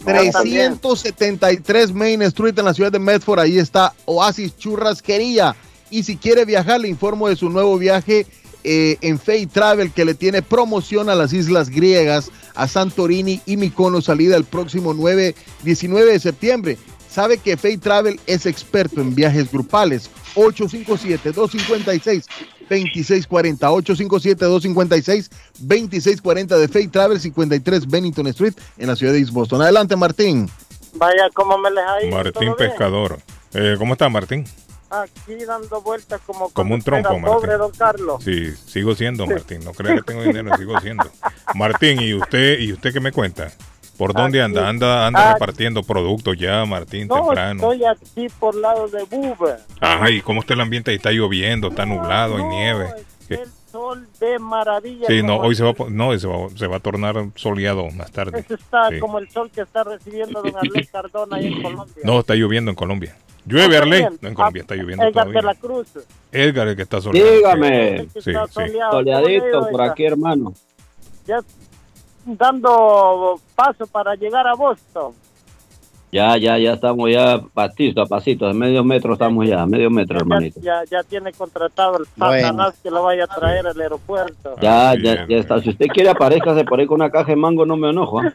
373 0.06 1.94
Main 1.94 2.22
Street 2.23 2.57
en 2.57 2.65
la 2.65 2.73
ciudad 2.73 2.91
de 2.91 2.99
Medford. 2.99 3.40
Ahí 3.40 3.57
está 3.57 3.94
Oasis 4.06 4.57
Churrasquería. 4.57 5.56
Y 5.90 6.03
si 6.03 6.18
quiere 6.18 6.45
viajar, 6.45 6.80
le 6.81 6.88
informo 6.88 7.27
de 7.30 7.35
su 7.35 7.49
nuevo 7.49 7.77
viaje 7.77 8.26
eh, 8.64 8.98
en 9.02 9.19
Fay 9.19 9.45
Travel 9.45 9.91
que 9.91 10.06
le 10.06 10.14
tiene 10.14 10.41
promoción 10.41 11.10
a 11.10 11.15
las 11.15 11.34
islas 11.34 11.69
griegas, 11.69 12.31
a 12.56 12.68
Santorini 12.68 13.41
y 13.45 13.57
Mykonos, 13.57 14.06
salida 14.06 14.35
el 14.35 14.45
próximo 14.45 14.94
9, 14.94 15.35
19 15.64 16.11
de 16.11 16.19
septiembre. 16.19 16.77
Sabe 17.10 17.38
que 17.38 17.57
Fay 17.57 17.77
Travel 17.77 18.19
es 18.26 18.45
experto 18.45 19.02
en 19.02 19.14
viajes 19.14 19.52
grupales. 19.52 20.10
857-256. 20.35 22.26
2640 22.69 23.72
857 23.72 24.45
256-2640 25.60 26.57
de 26.57 26.68
Fay 26.68 26.88
Travel 26.88 27.19
53 27.19 27.88
Bennington 27.88 28.27
Street 28.27 28.53
en 28.77 28.88
la 28.88 28.95
ciudad 28.95 29.14
de 29.14 29.19
East 29.19 29.31
Boston. 29.31 29.61
Adelante, 29.61 29.95
Martín. 29.95 30.49
Vaya, 30.95 31.30
¿cómo 31.34 31.57
me 31.57 31.69
les 31.72 31.84
ha 31.84 32.03
ido? 32.03 32.15
Martín. 32.15 32.53
Pescador. 32.57 33.19
Eh, 33.53 33.76
¿Cómo 33.77 33.94
está, 33.94 34.10
Martín? 34.10 34.45
Aquí 35.02 35.44
dando 35.45 35.82
vueltas 35.82 36.22
como 36.26 36.49
Como 36.52 36.76
un 36.76 36.82
trompo, 36.82 37.10
pobre, 37.10 37.57
Martín. 37.57 37.57
don 37.57 37.72
Carlos. 37.72 38.24
Sí, 38.24 38.52
sigo 38.52 38.94
siendo, 38.94 39.26
Martín. 39.26 39.64
No 39.65 39.72
crea 39.72 39.95
que 39.95 40.02
tengo 40.03 40.22
dinero, 40.24 40.56
sigo 40.57 40.80
siendo. 40.82 41.06
Martín, 41.56 41.99
¿y 42.02 42.14
usted 42.14 42.60
y 42.60 42.74
usted 42.74 42.94
qué 42.94 42.99
me 42.99 43.11
cuenta? 43.11 43.52
¿Por 43.98 44.14
dónde 44.14 44.40
Aquí. 44.41 44.45
anda? 44.45 44.70
¿Anda 44.70 45.07
anda 45.07 45.34
repartiendo 45.34 45.84
productos 45.84 46.38
ya, 46.38 46.65
Martín, 46.65 47.07
No, 47.07 47.15
temprano? 47.26 47.72
estoy 47.74 47.86
aquí 47.86 48.28
por 48.40 48.56
lado 48.56 48.88
de 48.88 49.03
Buber. 49.06 49.60
Ajá, 49.82 50.10
¿y 50.10 50.22
cómo 50.22 50.41
está 50.41 50.53
el 50.56 50.61
ambiente? 50.61 50.91
Ahí 50.91 50.98
está 50.98 51.11
lloviendo, 51.11 51.68
está 51.70 51.86
nublado, 51.86 52.38
hay 52.38 52.44
nieve. 52.44 52.88
¿Qué? 53.28 53.40
Sol 53.72 54.07
de 54.20 54.38
maravilla. 54.38 55.07
Sí, 55.07 55.24
no, 55.24 55.38
hoy 55.38 55.56
se 55.56 55.64
va, 55.64 55.74
no, 55.90 56.18
se 56.20 56.28
va, 56.28 56.49
se 56.56 56.68
va 56.68 56.78
a 56.78 56.80
tornar 56.80 57.15
soleado 57.36 57.90
más 57.91 58.11
tarde. 58.11 58.40
Ese 58.40 58.56
está 58.56 58.90
Sí. 58.90 58.99
como 58.99 59.18
el 59.18 59.30
sol 59.32 59.49
que 59.49 59.61
está 59.61 59.84
recibiendo 59.84 60.44
don 60.44 60.56
Arley 60.56 60.86
Cardona 60.86 61.38
ahí 61.38 61.48
en 61.48 61.61
Colombia. 61.64 61.95
No, 62.03 62.20
está 62.20 62.36
lloviendo 62.36 62.70
en 62.70 62.76
Colombia. 62.76 63.15
Llueve, 63.45 63.78
Arley. 63.78 64.07
No, 64.22 64.30
en 64.30 64.34
Colombia 64.34 64.61
está 64.61 64.76
lloviendo 64.76 65.06
Edgar 65.06 65.28
de 65.28 65.34
la 65.34 65.53
todavía. 65.53 65.61
Cruz. 65.61 66.06
Edgar, 66.32 66.68
el 66.68 66.76
que 66.76 66.82
está 66.82 67.02
soleado. 67.02 67.32
Dígame. 67.32 67.99
Sí, 68.14 68.22
sí, 68.22 68.32
sí. 68.32 68.34
Soleadito 68.91 69.70
por 69.70 69.82
aquí, 69.82 70.06
hermano. 70.06 70.53
Ya 71.26 71.40
dando 72.26 73.40
paso 73.56 73.86
para 73.88 74.15
llegar 74.15 74.48
a 74.48 74.56
Boston. 74.56 75.14
Ya, 76.11 76.38
ya, 76.38 76.60
ya 76.60 76.74
estamos 76.74 77.10
ya 77.10 77.41
pasito 77.56 78.03
a 78.03 78.06
pasito, 78.06 78.45
a 78.45 78.53
medio 78.53 78.84
metro 78.84 79.14
estamos 79.14 79.48
ya, 79.48 79.65
medio 79.65 79.90
metro, 79.90 80.20
hermanito. 80.20 80.60
Ya, 80.61 80.84
ya 80.84 81.02
tiene 81.02 81.32
contratado 81.34 81.98
el 81.98 82.06
Bueno. 82.15 82.40
Satanás 82.40 82.76
que 82.84 82.91
lo 82.91 83.02
vaya 83.02 83.24
a 83.24 83.28
traer 83.28 83.65
al 83.65 83.82
aeropuerto. 83.82 84.56
Ya, 84.61 84.94
ya, 84.94 85.26
ya 85.28 85.38
está. 85.38 85.60
Si 85.60 85.72
usted 85.72 85.88
quiere, 85.88 86.11
aparezcase 86.11 86.65
por 86.65 86.80
ahí 86.80 86.86
con 86.86 87.02
una 87.02 87.10
caja 87.10 87.32
de 87.32 87.36
mango, 87.36 87.65
no 87.65 87.78
me 87.78 87.90
enojo. 87.90 88.20
¿ah? 88.20 88.32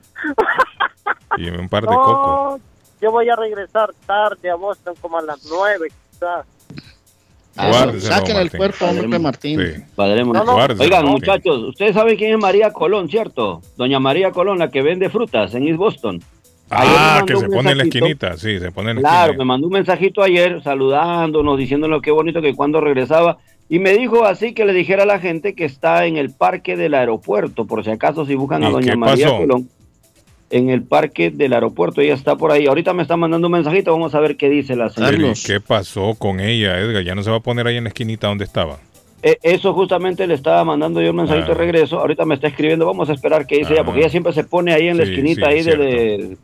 Y 1.37 1.51
un 1.51 1.69
par 1.69 1.83
de 1.83 1.95
cocos. 1.95 2.61
Yo 3.01 3.11
voy 3.13 3.29
a 3.29 3.37
regresar 3.37 3.91
tarde 4.07 4.51
a 4.51 4.55
Boston 4.57 4.95
como 5.01 5.19
a 5.19 5.23
las 5.23 5.45
nueve 5.49 5.89
quizás. 6.13 6.47
Guárdeselo, 7.57 8.15
Sáquenle 8.15 8.43
el 8.43 8.51
cuerpo, 8.53 8.85
hombre, 8.87 9.19
Martín. 9.19 9.59
Sí. 9.61 9.83
Padremos. 9.97 10.33
No, 10.35 10.43
Oigan, 10.55 10.77
Martín. 10.79 11.05
muchachos, 11.11 11.59
ustedes 11.71 11.95
saben 11.95 12.17
quién 12.17 12.33
es 12.35 12.39
María 12.39 12.73
Colón, 12.73 13.09
¿cierto? 13.09 13.63
Doña 13.77 13.99
María 13.99 14.31
Colón, 14.31 14.59
la 14.59 14.71
que 14.71 14.81
vende 14.83 15.11
frutas 15.11 15.55
en 15.55 15.67
East 15.67 15.79
Boston. 15.79 16.23
Ayer 16.71 16.95
Ah, 16.99 17.23
que 17.27 17.35
se 17.37 17.49
pone 17.49 17.71
en 17.73 17.79
la 17.79 17.85
esquinita. 17.85 18.37
Sí, 18.37 18.61
se 18.61 18.71
pone 18.71 18.91
en 18.91 18.97
la 18.97 19.01
Claro, 19.03 19.33
esquina. 19.33 19.39
me 19.39 19.49
mandó 19.49 19.67
un 19.67 19.73
mensajito 19.73 20.23
ayer 20.23 20.63
saludándonos, 20.63 21.59
diciéndonos 21.59 22.01
qué 22.03 22.11
bonito 22.13 22.41
que 22.43 22.55
cuando 22.55 22.81
regresaba. 22.81 23.39
Y 23.71 23.81
me 23.81 23.93
dijo 23.95 24.25
así 24.25 24.55
que 24.55 24.65
le 24.65 24.73
dijera 24.73 25.03
a 25.03 25.07
la 25.07 25.19
gente 25.19 25.55
que 25.55 25.65
está 25.65 26.07
en 26.07 26.17
el 26.17 26.31
parque 26.33 26.77
del 26.77 26.95
aeropuerto, 26.95 27.65
por 27.67 27.85
si 27.85 27.91
acaso 27.91 28.25
si 28.25 28.35
buscan 28.35 28.63
a 28.65 28.69
¿Y 28.69 28.73
Doña 28.73 28.97
María 28.97 29.27
pasó? 29.27 29.39
Colón. 29.39 29.69
En 30.51 30.71
el 30.71 30.83
parque 30.83 31.31
del 31.31 31.53
aeropuerto, 31.53 32.01
ella 32.01 32.15
está 32.15 32.37
por 32.37 32.53
ahí. 32.53 32.67
Ahorita 32.67 32.95
me 32.95 33.03
está 33.03 33.17
mandando 33.19 33.49
un 33.49 33.53
mensajito, 33.53 33.93
vamos 33.93 34.15
a 34.15 34.21
ver 34.21 34.37
qué 34.39 34.49
dice 34.49 34.77
la 34.77 34.89
señora. 34.89 35.13
Pero, 35.15 35.29
¿y 35.31 35.35
¿Qué 35.35 35.61
pasó 35.61 36.15
con 36.15 36.41
ella, 36.41 36.79
Edgar? 36.81 37.03
Ya 37.05 37.15
no 37.15 37.23
se 37.23 37.31
va 37.31 37.37
a 37.37 37.41
poner 37.41 37.67
ahí 37.67 37.77
en 37.77 37.85
la 37.85 37.89
esquinita 37.89 38.29
donde 38.29 38.45
estaba. 38.45 38.79
Eh, 39.23 39.37
eso 39.43 39.75
justamente 39.75 40.27
le 40.27 40.33
estaba 40.35 40.65
mandando 40.65 41.03
yo 41.03 41.11
un 41.11 41.17
mensajito 41.17 41.47
Ah. 41.47 41.55
de 41.55 41.55
regreso. 41.55 41.99
Ahorita 42.01 42.25
me 42.25 42.35
está 42.35 42.47
escribiendo. 42.49 42.87
Vamos 42.87 43.11
a 43.11 43.13
esperar 43.13 43.47
que 43.47 43.59
dice 43.59 43.75
ella, 43.75 43.85
porque 43.85 43.99
Ah. 44.01 44.03
ella 44.05 44.11
siempre 44.11 44.33
se 44.33 44.45
pone 44.45 44.73
ahí 44.73 44.89
en 44.89 44.97
la 44.97 45.05
Sí, 45.05 45.11
esquinita 45.11 45.47
sí, 45.47 45.53
ahí 45.53 45.57
de, 45.57 45.63
cierto. 45.65 45.83
de, 45.83 46.37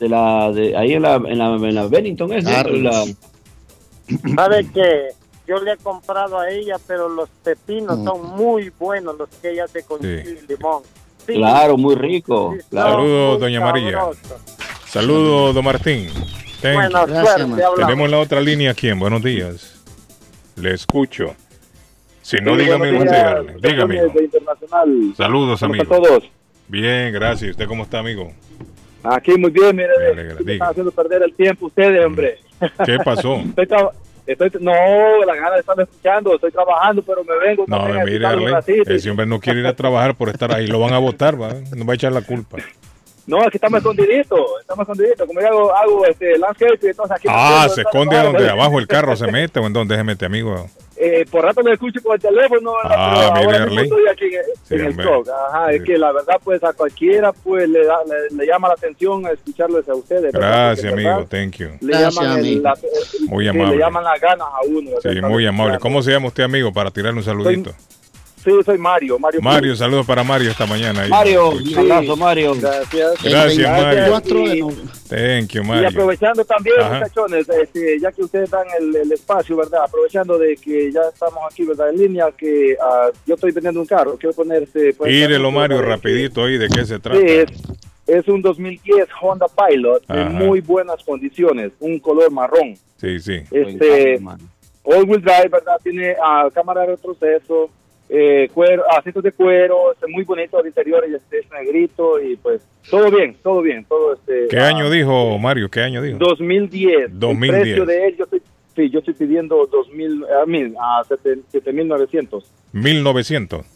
de 0.00 0.08
la 0.08 0.50
de 0.52 0.76
ahí 0.76 0.92
en 0.94 1.02
la 1.02 1.14
en 1.16 1.38
la, 1.38 1.46
en 1.54 1.74
la 1.74 1.86
Bennington 1.86 2.32
es. 2.32 2.44
La- 2.44 3.04
Sabe 4.34 4.66
que 4.74 5.08
yo 5.46 5.58
le 5.62 5.72
he 5.72 5.76
comprado 5.76 6.38
a 6.38 6.50
ella, 6.50 6.76
pero 6.86 7.08
los 7.08 7.28
pepinos 7.44 7.98
Mm. 7.98 8.04
son 8.04 8.36
muy 8.36 8.72
buenos 8.78 9.16
los 9.16 9.28
que 9.28 9.50
ella 9.52 9.64
hace 9.64 9.84
con 9.84 10.00
chile 10.00 10.38
y 10.44 10.52
limón. 10.52 10.82
Sí. 11.32 11.38
claro, 11.38 11.76
muy 11.76 11.94
rico. 11.94 12.56
Claro. 12.70 12.90
Saludos, 12.96 13.40
doña 13.40 13.60
María. 13.60 13.98
Saludos, 14.86 15.54
don 15.54 15.64
Martín. 15.64 16.08
Suerte, 16.60 16.96
hablamos. 16.96 17.58
Tenemos 17.76 18.10
la 18.10 18.18
otra 18.18 18.40
línea 18.40 18.72
aquí. 18.72 18.90
Buenos 18.92 19.22
días. 19.22 19.80
Le 20.56 20.74
escucho. 20.74 21.34
Si 22.22 22.36
no, 22.38 22.54
Sí, 22.54 22.62
dígame 22.62 22.92
dónde 22.92 23.10
darle. 23.10 23.54
Dígame. 23.60 24.00
Saludos, 25.16 25.60
¿Cómo 25.60 25.72
amigo. 25.74 25.82
están 25.84 26.02
todos? 26.02 26.24
Bien, 26.68 27.12
gracias. 27.12 27.52
¿Usted 27.52 27.66
cómo 27.66 27.84
está, 27.84 27.98
amigo? 28.00 28.30
Aquí 29.02 29.32
muy 29.38 29.50
bien, 29.50 29.74
mire, 29.74 29.88
Me 29.98 30.06
alegra. 30.20 30.52
están 30.52 30.68
haciendo 30.68 30.92
perder 30.92 31.22
el 31.22 31.32
tiempo 31.34 31.66
ustedes, 31.66 32.04
hombre. 32.04 32.38
¿Qué 32.84 32.98
pasó? 33.04 33.36
Estoy, 33.56 33.66
estoy 34.32 34.50
no, 34.60 34.72
la 35.24 35.34
gana 35.34 35.52
de 35.54 35.60
estar 35.60 35.80
escuchando, 35.80 36.34
estoy 36.34 36.50
trabajando, 36.50 37.02
pero 37.02 37.24
me 37.24 37.36
vengo 37.46 37.64
No, 37.66 37.76
a 37.76 37.88
mire, 38.04 38.18
ratito. 38.50 38.90
ese 38.92 39.10
hombre 39.10 39.26
no 39.26 39.40
quiere 39.40 39.60
ir 39.60 39.66
a 39.66 39.74
trabajar 39.74 40.14
por 40.14 40.28
estar 40.28 40.54
ahí. 40.54 40.66
Lo 40.66 40.78
van 40.80 40.92
a 40.92 40.98
votar, 40.98 41.40
¿va? 41.40 41.50
No 41.76 41.84
va 41.84 41.92
a 41.92 41.96
echar 41.96 42.12
la 42.12 42.22
culpa. 42.22 42.58
No, 43.30 43.38
aquí 43.46 43.56
estamos 43.56 43.78
escondiditos, 43.78 44.40
estamos 44.60 44.82
escondiditos. 44.82 45.26
Como 45.26 45.40
yo 45.40 45.46
hago, 45.46 45.76
hago 45.76 46.06
este 46.06 46.36
landscape, 46.36 46.78
entonces 46.90 47.16
aquí 47.16 47.28
Ah, 47.30 47.66
me- 47.68 47.74
se 47.74 47.80
esconde 47.82 48.16
a 48.16 48.24
donde 48.24 48.50
abajo 48.50 48.78
el 48.80 48.88
carro 48.88 49.14
se 49.16 49.30
mete 49.30 49.60
o 49.60 49.66
en 49.66 49.72
donde 49.72 49.94
se 49.96 50.02
mete, 50.04 50.26
amigo. 50.26 50.66
Eh, 51.02 51.24
por 51.30 51.42
rato 51.42 51.62
lo 51.62 51.72
escucho 51.72 51.98
con 52.02 52.12
el 52.12 52.20
teléfono. 52.20 52.72
Ah, 52.84 53.32
mire, 53.40 53.56
Arley. 53.56 53.84
estoy 53.84 54.06
aquí 54.06 54.24
en, 54.26 54.42
Sí, 54.64 54.74
en 54.74 55.00
el. 55.00 55.00
Ajá, 55.48 55.72
es 55.72 55.82
que 55.82 55.96
la 55.96 56.12
verdad, 56.12 56.34
pues 56.44 56.62
a 56.62 56.74
cualquiera 56.74 57.32
pues 57.32 57.66
le, 57.70 57.86
da, 57.86 57.96
le, 58.04 58.36
le 58.36 58.46
llama 58.46 58.68
la 58.68 58.74
atención 58.74 59.24
a 59.24 59.30
escucharles 59.30 59.88
a 59.88 59.94
ustedes. 59.94 60.30
Gracias, 60.30 60.92
amigo. 60.92 61.24
Thank 61.24 61.52
you. 61.56 61.68
Le 61.80 61.92
llaman, 62.00 62.40
el- 62.40 62.62
la- 62.62 62.74
Muy 63.28 63.48
amable. 63.48 63.76
le 63.76 63.78
llaman 63.78 64.04
las 64.04 64.20
ganas 64.20 64.46
a 64.46 64.58
uno. 64.68 64.90
Sí, 65.02 65.08
muy 65.22 65.46
amable. 65.46 65.72
escuchando. 65.76 65.80
¿Cómo 65.80 66.02
se 66.02 66.10
llama 66.10 66.26
usted, 66.26 66.42
amigo, 66.42 66.70
para 66.70 66.90
tirarle 66.90 67.20
un 67.20 67.24
saludito? 67.24 67.70
Sí, 68.42 68.50
soy 68.64 68.78
Mario. 68.78 69.18
Mario, 69.18 69.40
Mario, 69.42 69.76
saludos 69.76 70.06
para 70.06 70.24
Mario 70.24 70.50
esta 70.50 70.64
mañana. 70.64 71.02
ahí. 71.02 71.10
Mario, 71.10 71.52
Sí. 71.62 71.74
un 71.74 71.92
abrazo, 71.92 72.16
Mario. 72.16 72.54
Gracias. 72.58 73.22
Gracias, 73.22 73.70
Mario. 73.70 74.70
Y- 74.70 74.90
Thank 75.10 75.48
you, 75.52 75.62
Y 75.62 75.66
Mario. 75.66 75.88
aprovechando 75.88 76.44
también, 76.44 76.80
Ajá. 76.80 77.00
muchachones, 77.00 77.48
este, 77.48 77.98
ya 78.00 78.10
que 78.12 78.22
ustedes 78.22 78.48
dan 78.50 78.66
el, 78.78 78.96
el 78.96 79.12
espacio, 79.12 79.56
¿verdad? 79.56 79.80
Aprovechando 79.84 80.38
de 80.38 80.56
que 80.56 80.90
ya 80.92 81.00
estamos 81.12 81.40
aquí, 81.50 81.64
¿verdad? 81.66 81.90
En 81.90 81.98
línea, 81.98 82.26
que 82.36 82.76
ah, 82.80 83.10
yo 83.26 83.34
estoy 83.34 83.50
vendiendo 83.52 83.80
un 83.80 83.86
carro, 83.86 84.16
quiero 84.18 84.34
ponerse... 84.34 84.94
pues, 84.96 85.10
Tírelo, 85.10 85.50
Mario, 85.50 85.78
¿verdad? 85.78 85.96
rapidito 85.96 86.44
ahí. 86.44 86.56
¿De 86.56 86.68
qué 86.68 86.84
se 86.86 86.98
trata? 86.98 87.18
Sí, 87.20 87.26
es, 87.26 87.46
es 88.06 88.28
un 88.28 88.40
2010 88.40 89.06
Honda 89.20 89.46
Pilot 89.48 90.02
Ajá. 90.08 90.20
en 90.22 90.32
muy 90.34 90.60
buenas 90.60 91.02
condiciones, 91.04 91.72
un 91.80 91.98
color 91.98 92.30
marrón. 92.30 92.74
Sí, 92.96 93.18
sí. 93.20 93.40
Este, 93.50 94.18
all-wheel 94.84 95.20
drive, 95.20 95.48
¿verdad? 95.50 95.76
Tiene 95.82 96.14
ah, 96.24 96.48
cámara 96.54 96.82
de 96.82 96.86
retroceso, 96.88 97.68
eh, 98.12 98.50
cuero, 98.52 98.82
asientos 98.90 99.22
de 99.22 99.30
cuero, 99.30 99.92
este, 99.92 100.08
muy 100.08 100.24
bonito 100.24 100.60
el 100.60 100.66
interior, 100.66 101.04
y 101.08 101.14
este 101.14 101.38
es 101.38 101.50
negrito 101.52 102.20
y 102.20 102.36
pues 102.36 102.60
todo 102.90 103.08
bien, 103.08 103.36
todo 103.40 103.62
bien, 103.62 103.84
todo 103.84 104.14
este. 104.14 104.48
¿Qué 104.48 104.58
ah, 104.58 104.68
año 104.68 104.90
dijo 104.90 105.38
Mario? 105.38 105.70
¿Qué 105.70 105.80
año 105.80 106.02
dijo? 106.02 106.18
2010. 106.18 107.18
2010. 107.18 107.54
El 107.54 107.62
precio 107.62 107.86
de 107.86 108.06
él, 108.08 108.16
yo 108.16 108.24
estoy, 108.24 108.42
sí, 108.74 108.90
yo 108.90 108.98
estoy 108.98 109.14
pidiendo 109.14 109.64
2000, 109.64 110.24
a 110.42 110.46
mil, 110.46 110.74
a 110.76 111.04
7.900. 111.04 112.44
1900. 112.72 113.66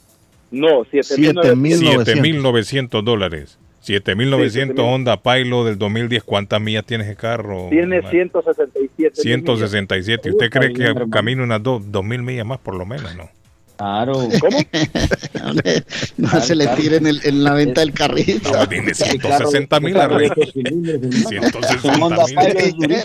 No, 0.50 0.84
7.900. 0.84 2.04
7.900 2.04 3.02
dólares. 3.04 3.58
7.900 3.84 4.48
Sí, 4.48 4.50
7,000. 4.50 4.80
Honda 4.80 5.22
Pilot 5.22 5.66
del 5.66 5.78
2010. 5.78 6.24
¿Cuántas 6.24 6.60
millas 6.60 6.84
tiene 6.84 7.04
ese 7.04 7.14
carro? 7.14 7.68
Tiene 7.70 8.00
Mario? 8.00 8.10
167. 8.10 9.20
167. 9.20 10.28
¿Y 10.28 10.32
usted 10.32 10.50
cree 10.50 10.72
que 10.72 10.92
camina 11.10 11.44
unas 11.44 11.62
dos, 11.62 11.82
2.000 11.82 12.22
millas 12.22 12.46
más 12.46 12.58
por 12.58 12.74
lo 12.74 12.84
menos? 12.84 13.14
No. 13.14 13.28
Claro. 13.76 14.12
¿Cómo? 14.40 14.58
No 16.16 16.40
se 16.40 16.54
le 16.54 16.66
tiren 16.68 17.06
en, 17.06 17.16
en 17.22 17.44
la 17.44 17.52
venta 17.54 17.80
del 17.80 17.92
carrito. 17.92 18.50
No, 18.52 18.66
tiene 18.68 18.94
160 18.94 19.80
mil 19.80 19.96
arriba. 19.96 20.34
160 20.34 22.08
mil. 22.88 23.04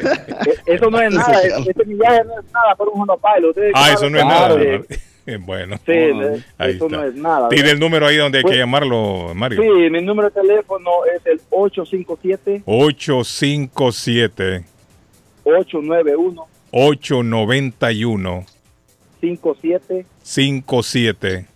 Eh, 0.00 0.54
Eso 0.66 0.90
no 0.90 1.00
es 1.00 1.12
nada, 1.12 1.40
es- 1.42 1.66
este 1.66 1.84
millaje 1.84 2.22
no 2.24 2.38
es 2.38 2.52
nada 2.52 2.74
por 2.76 2.88
un 2.88 3.00
Honda 3.00 3.14
Pilot. 3.16 3.50
Ustedes 3.50 3.72
Ah, 3.74 3.92
eso 3.92 4.08
no 4.10 4.18
es 4.18 4.24
claro, 4.24 4.58
nada. 4.58 4.80
eh, 5.26 5.36
Bueno, 5.38 5.76
Sí, 5.84 5.92
eh, 5.92 6.42
ahí 6.58 6.76
eso 6.76 6.86
está. 6.86 6.96
no 6.98 7.04
es 7.04 7.14
nada. 7.14 7.48
Tiene 7.48 7.70
el 7.70 7.78
número 7.80 8.06
ahí 8.06 8.16
donde 8.16 8.38
hay 8.38 8.44
que 8.44 8.48
Pues- 8.50 8.58
llamarlo, 8.58 9.32
Mario. 9.34 9.60
Sí, 9.62 9.68
mi 9.90 10.02
número 10.02 10.30
de 10.30 10.40
teléfono 10.40 10.90
es 11.16 11.26
el 11.26 11.40
857 11.50 12.62
857 12.66 14.64
891 15.44 16.46
891 16.70 18.46
57 19.20 20.06
57 20.22 21.46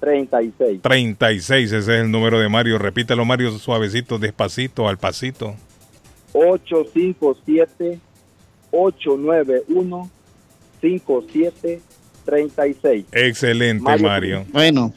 36. 0.00 0.80
36. 0.82 1.72
Ese 1.72 1.78
es 1.78 1.88
el 1.88 2.10
número 2.10 2.40
de 2.40 2.48
Mario. 2.48 2.78
Repítelo, 2.78 3.24
Mario, 3.24 3.52
suavecito, 3.58 4.18
despacito, 4.18 4.88
al 4.88 4.98
pasito. 4.98 5.54
857 6.32 8.00
891 8.70 10.10
57 10.80 11.80
36. 12.24 13.04
Excelente, 13.12 13.82
Mario. 13.82 14.06
Mario. 14.06 14.46
Bueno. 14.52 14.94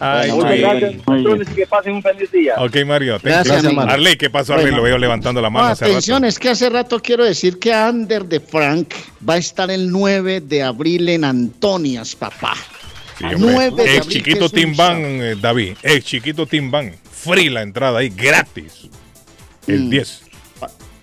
Ay, 0.00 0.30
Muchas 0.30 0.60
Mario. 0.60 1.02
gracias, 1.06 1.54
que 1.54 1.66
pasen 1.66 1.94
un 1.94 2.02
feliz 2.02 2.30
día. 2.30 2.54
Ok, 2.58 2.76
Mario. 2.86 3.18
Gracias, 3.22 3.64
amigo. 3.64 3.80
Arley, 3.80 4.16
¿qué 4.16 4.30
pasó, 4.30 4.52
Arley? 4.52 4.66
Bueno. 4.66 4.76
Lo 4.78 4.82
veo 4.84 4.98
levantando 4.98 5.40
la 5.42 5.50
mano 5.50 5.66
No, 5.66 5.72
hace 5.72 5.84
rato. 5.84 5.92
atención, 5.94 6.24
es 6.24 6.38
que 6.38 6.48
hace 6.50 6.70
rato 6.70 7.00
quiero 7.02 7.24
decir 7.24 7.58
que 7.58 7.72
Ander 7.72 8.24
de 8.24 8.38
Frank 8.38 8.94
va 9.28 9.34
a 9.34 9.38
estar 9.38 9.70
el 9.70 9.90
9 9.90 10.40
de 10.42 10.62
abril 10.62 11.08
en 11.08 11.24
Antonias, 11.24 12.14
papá. 12.14 12.54
Sí, 13.18 13.24
hombre. 13.24 13.38
9 13.52 13.82
de 13.82 13.82
Ex 13.96 14.00
abril, 14.06 14.12
chiquito 14.12 14.38
que 14.38 14.44
es 14.46 14.52
un 14.52 14.58
Tim 14.70 14.76
Van, 14.76 14.96
eh, 15.02 15.34
David. 15.40 15.76
Ex 15.82 16.04
chiquito 16.04 16.46
Tim 16.46 16.70
Van. 16.70 16.94
Free 17.10 17.48
la 17.48 17.62
entrada 17.62 17.98
ahí, 17.98 18.10
gratis. 18.10 18.88
El 19.66 19.84
Mm. 19.86 19.90
10. 19.90 20.22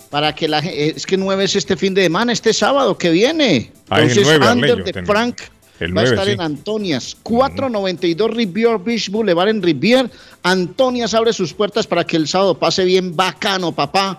Para 0.10 0.34
que 0.34 0.48
la 0.48 0.62
gente, 0.62 0.92
es 0.96 1.06
que 1.06 1.18
9 1.18 1.44
es 1.44 1.58
este 1.58 1.76
fin 1.76 1.94
de 1.94 2.04
semana, 2.04 2.32
este 2.32 2.54
sábado 2.54 2.98
que 2.98 3.10
viene. 3.10 3.72
Ah, 3.90 4.00
Entonces, 4.00 4.24
9, 4.24 4.46
Ander 4.48 4.72
Arleño, 4.72 4.86
de 4.94 5.04
Frank 5.06 5.42
El 5.80 5.90
va 5.96 6.02
a 6.02 6.06
9, 6.06 6.10
estar 6.10 6.26
sí. 6.28 6.32
en 6.34 6.42
Antonias. 6.42 7.18
492 7.24 8.32
Rivier 8.32 8.78
Beach 8.80 9.10
Boulevard 9.10 9.50
en 9.50 9.62
Rivier. 9.62 10.10
Antonias 10.44 11.14
abre 11.14 11.34
sus 11.34 11.54
puertas 11.54 11.86
para 11.88 12.06
que 12.06 12.18
el 12.18 12.28
sábado 12.28 12.58
pase 12.58 12.86
bien 12.86 13.16
bacano, 13.16 13.72
papá. 13.72 14.16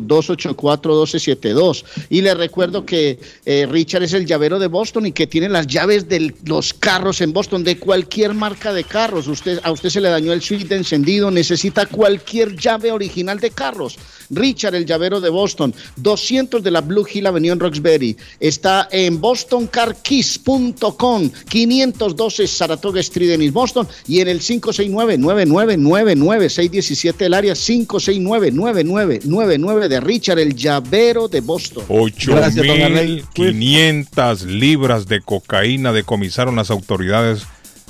781-284-1272. 0.08 1.84
Y 2.08 2.22
le 2.22 2.34
recuerdo 2.34 2.86
que 2.86 3.18
eh, 3.44 3.68
Richard 3.70 4.04
es 4.04 4.14
el 4.14 4.24
llavero 4.24 4.58
de 4.58 4.68
Boston 4.68 5.04
y 5.04 5.12
que 5.12 5.26
tiene 5.26 5.50
las 5.50 5.66
llaves 5.66 6.08
de 6.08 6.32
los 6.46 6.72
carros 6.72 7.20
en 7.20 7.34
Boston, 7.34 7.62
de 7.62 7.78
cualquier 7.78 8.32
marca 8.32 8.72
de 8.72 8.84
carros. 8.84 9.28
Usted, 9.28 9.60
a 9.62 9.70
usted 9.70 9.90
se 9.90 10.00
le 10.00 10.08
dañó 10.08 10.32
el 10.32 10.40
switch 10.40 10.66
de 10.66 10.76
encendido, 10.76 11.30
necesita 11.30 11.84
cualquier 11.84 12.56
llave 12.56 12.90
original 12.90 13.38
de 13.38 13.50
carros. 13.50 13.89
Richard, 14.30 14.74
el 14.74 14.86
llavero 14.86 15.20
de 15.20 15.28
Boston, 15.28 15.74
200 15.96 16.62
de 16.62 16.70
la 16.70 16.80
Blue 16.80 17.04
Hill 17.12 17.26
Avenue 17.26 17.50
en 17.50 17.60
Roxbury. 17.60 18.16
Está 18.38 18.88
en 18.90 19.20
bostoncarkeys.com, 19.20 21.30
512 21.48 22.46
Saratoga 22.46 23.00
Street 23.00 23.32
en 23.32 23.42
East 23.42 23.54
Boston 23.54 23.88
y 24.06 24.20
en 24.20 24.28
el 24.28 24.40
569-9999-617 24.40 27.22
el 27.22 27.34
área 27.34 27.54
569-9999 27.54 29.88
de 29.88 30.00
Richard, 30.00 30.38
el 30.38 30.54
llavero 30.54 31.26
de 31.28 31.40
Boston. 31.40 31.84
8.500 31.88 34.44
libras 34.44 35.06
de 35.06 35.20
cocaína 35.20 35.92
decomisaron 35.92 36.56
las 36.56 36.70
autoridades 36.70 37.42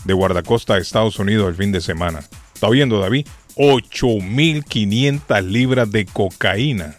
de 0.05 0.15
guardacosta 0.15 0.75
de 0.75 0.81
Estados 0.81 1.19
Unidos 1.19 1.49
el 1.49 1.55
fin 1.55 1.73
de 1.73 1.81
semana. 1.81 2.21
¿Está 2.55 2.69
oyendo, 2.69 2.99
David? 2.99 3.27
8.500 3.61 5.43
libras 5.43 5.91
de 5.93 6.07
cocaína 6.07 6.97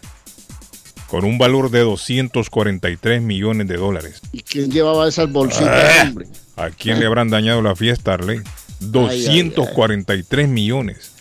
con 1.08 1.24
un 1.24 1.36
valor 1.36 1.70
de 1.70 1.80
243 1.80 3.20
millones 3.20 3.66
de 3.66 3.76
dólares. 3.76 4.20
¿Y 4.32 4.42
quién 4.42 4.70
llevaba 4.70 5.08
esas 5.08 5.30
bolsitas, 5.30 5.68
Ah, 5.68 6.04
hombre? 6.06 6.26
¿A 6.56 6.70
quién 6.70 7.00
le 7.00 7.06
habrán 7.06 7.28
dañado 7.30 7.60
la 7.62 7.74
fiesta, 7.74 8.14
Arley? 8.14 8.40
243 8.80 10.48
millones. 10.48 11.12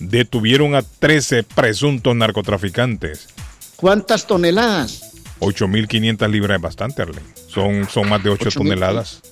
Detuvieron 0.00 0.74
a 0.74 0.82
13 0.82 1.44
presuntos 1.44 2.14
narcotraficantes. 2.14 3.28
¿Cuántas 3.76 4.26
toneladas? 4.26 5.12
8.500 5.40 6.28
libras 6.28 6.56
es 6.56 6.62
bastante, 6.62 7.02
Arley. 7.02 7.22
Son, 7.46 7.88
son 7.88 8.08
más 8.08 8.22
de 8.22 8.30
8 8.30 8.50
8.000, 8.50 8.54
toneladas. 8.54 9.22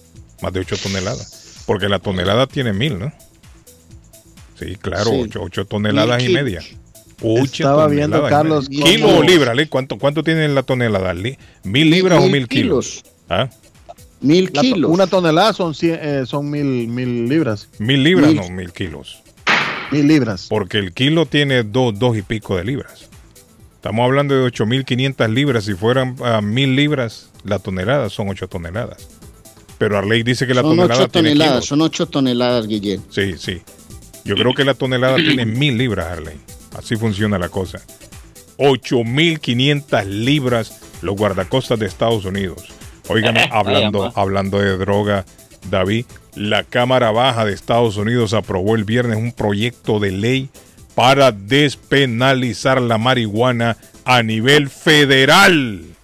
Más 0.41 0.53
de 0.53 0.61
8 0.61 0.77
toneladas. 0.83 1.63
Porque 1.67 1.89
la 1.89 1.99
tonelada 1.99 2.47
tiene 2.47 2.73
mil, 2.73 2.99
¿no? 2.99 3.13
Sí, 4.59 4.77
claro, 4.77 5.11
Sí. 5.11 5.31
8, 5.39 5.65
toneladas 5.67 6.23
y 6.23 6.29
media. 6.31 6.61
Ocho 7.23 7.45
Estaba 7.45 7.89
viendo, 7.89 8.23
Carlos, 8.29 8.69
¿Kilo 8.69 9.19
o 9.19 9.23
libra? 9.23 9.55
¿Cuánto, 9.71 9.99
¿Cuánto 9.99 10.23
tiene 10.23 10.49
la 10.49 10.63
tonelada, 10.63 11.11
Arley? 11.11 11.39
¿Mil 11.65 11.91
libras 11.91 12.23
o 12.23 12.29
Mil 12.29 12.47
kilos? 12.47 13.05
¿Ah? 13.29 13.49
Mil 14.21 14.51
La 14.53 14.63
to- 14.63 14.89
Una 14.89 15.07
tonelada 15.07 15.53
son, 15.53 15.73
cien- 15.75 15.99
eh, 16.01 16.25
son 16.27 16.51
mil, 16.51 16.89
mil 16.89 17.29
libras. 17.29 17.69
Mil 17.79 18.03
libras, 18.03 18.29
Mil. 18.33 18.37
no, 18.41 18.51
mil 18.51 18.73
kilos. 18.73 19.23
Mil 19.93 20.07
libras. 20.09 20.47
Porque 20.49 20.79
el 20.79 20.93
kilo 20.93 21.27
tiene 21.27 21.63
dos, 21.63 21.99
dos 21.99 22.17
y 22.17 22.23
pico 22.23 22.57
de 22.57 22.65
libras. 22.65 23.09
Estamos 23.77 24.05
hablando 24.05 24.35
de 24.35 24.43
8.500 24.51 25.29
libras. 25.33 25.65
Si 25.65 25.75
fueran 25.75 26.17
a 26.25 26.41
mil 26.41 26.75
libras, 26.75 27.31
la 27.45 27.59
tonelada 27.61 28.11
son 28.11 28.29
8 28.29 28.49
toneladas. 28.49 29.09
Pero 29.79 29.97
Arley 29.99 30.23
dice 30.23 30.47
que 30.47 30.55
la 30.55 30.63
Son 30.63 30.77
tonelada 30.77 31.01
8 31.05 31.09
tiene 31.13 31.29
toneladas, 31.31 31.53
kilos. 31.55 31.67
son 31.67 31.81
8 31.83 32.07
toneladas, 32.07 32.67
Guillén. 32.67 33.03
Sí, 33.11 33.35
sí. 33.39 33.61
Yo 34.27 34.35
creo 34.35 34.55
que 34.55 34.65
la 34.65 34.75
tonelada 34.75 35.17
tiene 35.17 35.47
mil 35.47 35.79
libras, 35.79 36.07
Arley. 36.07 36.37
Así 36.77 36.97
funciona 36.97 37.39
la 37.39 37.49
cosa. 37.49 37.81
8.500 38.59 40.05
libras 40.05 40.81
los 41.03 41.17
guardacostas 41.17 41.79
de 41.79 41.87
Estados 41.87 42.25
Unidos. 42.25 42.69
Óigame, 43.09 43.49
hablando, 43.53 44.01
Vaya, 44.01 44.13
ma. 44.15 44.21
hablando 44.23 44.59
de 44.59 44.77
droga, 44.77 45.25
David, 45.71 46.07
la 46.35 46.65
Cámara 46.65 47.11
Baja 47.13 47.45
de 47.45 47.53
Estados 47.53 47.97
Unidos 47.97 48.35
aprobó 48.35 48.75
el 48.75 48.85
viernes 48.85 49.17
un 49.19 49.33
proyecto 49.33 50.01
de 50.01 50.11
ley 50.11 50.51
para 50.95 51.33
despenalizar 51.33 52.81
la 52.81 52.99
marihuana 52.99 53.77
a 54.05 54.23
nivel 54.23 54.69
federal. 54.71 55.96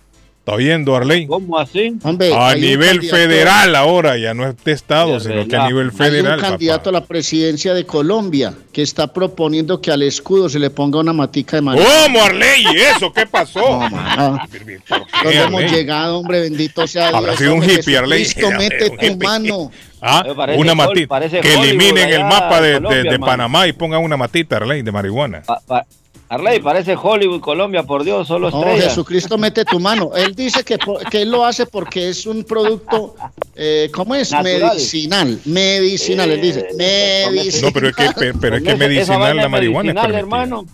¿Está 0.43 0.55
oyendo, 0.55 0.97
Arley? 0.97 1.29
¿Cómo 1.29 1.57
así? 1.57 1.95
Hombre, 2.03 2.35
A 2.35 2.49
hay 2.49 2.57
un 2.57 2.61
nivel 2.67 3.03
federal 3.09 3.77
ahora, 3.77 4.19
ya 4.19 4.35
no 4.35 4.45
es 4.49 4.57
de 4.65 4.73
estado, 4.73 5.21
sino 5.21 5.47
que 5.47 5.55
a 5.55 5.69
nivel 5.69 5.91
Hay 5.91 5.97
federal. 5.97 6.33
un 6.35 6.41
papá. 6.41 6.49
candidato 6.51 6.89
a 6.91 6.93
la 6.93 7.05
presidencia 7.05 7.73
de 7.75 7.87
Colombia 7.87 8.53
que 8.73 8.83
está 8.83 9.07
proponiendo 9.13 9.81
que 9.81 9.93
al 9.93 10.03
escudo 10.03 10.49
se 10.49 10.59
le 10.59 10.71
ponga 10.71 10.99
una 10.99 11.13
matica 11.13 11.59
de 11.59 11.63
marihuana. 11.63 11.93
¿Cómo, 12.07 12.25
Arley? 12.25 12.65
¿Y 12.75 12.77
eso 12.77 13.13
qué 13.13 13.25
pasó? 13.25 13.83
Ah, 13.83 14.45
¿Qué, 14.51 14.81
¿Dónde 15.23 15.43
hemos 15.43 15.63
llegado, 15.71 16.19
hombre? 16.19 16.41
Bendito 16.41 16.89
sea 16.89 17.11
Dios. 17.11 17.19
Habrá 17.19 17.37
sido 17.37 17.55
un 17.55 17.61
hombre, 17.61 17.75
hippie, 17.75 17.97
Arley. 17.99 18.25
Jesucristo, 18.25 18.51
mete 18.59 18.91
Un 18.91 18.97
tu 18.99 19.07
hippie. 19.07 19.29
mano. 19.29 19.71
Ah, 20.01 20.25
una 20.57 20.75
matita. 20.75 21.21
Que 21.41 21.55
eliminen 21.55 22.09
el 22.09 22.25
mapa 22.25 22.61
de, 22.61 22.73
Colombia, 22.75 23.03
de- 23.05 23.11
de. 23.11 23.19
Panamá 23.21 23.69
y 23.69 23.73
pongan 23.75 24.03
una 24.03 24.17
matita, 24.17 24.57
Arley, 24.57 24.83
de 24.83 24.91
marihuana. 24.91 25.43
Pa- 25.43 25.61
pa- 25.65 25.87
Arley, 26.35 26.61
parece 26.61 26.97
Hollywood, 27.01 27.41
Colombia, 27.41 27.83
por 27.83 28.05
Dios, 28.05 28.27
solo 28.27 28.51
No, 28.51 28.61
estrella. 28.61 28.85
Jesucristo 28.89 29.37
mete 29.37 29.65
tu 29.67 29.79
mano. 29.79 30.13
Él 30.17 30.35
dice 30.35 30.65
que, 30.65 30.79
que 31.11 31.23
él 31.23 31.31
lo 31.31 31.45
hace 31.45 31.67
porque 31.67 32.09
es 32.09 32.25
un 32.27 32.45
producto, 32.45 33.15
eh, 33.55 33.91
¿cómo 33.93 34.15
es? 34.15 34.31
Natural. 34.33 34.61
Medicinal. 34.75 35.39
Medicinal, 35.45 36.31
él 36.31 36.41
dice. 36.41 36.69
Medicinal. 36.79 37.63
No, 37.65 37.73
pero 37.73 37.89
es 37.91 37.97
que, 37.97 38.11
pe- 38.19 38.35
pero 38.41 38.57
es 38.57 38.63
que 38.63 38.75
medicinal, 38.77 39.37
la 39.37 39.49
marihuana 39.51 39.93
medicinal, 39.93 40.15
hermano. 40.15 40.67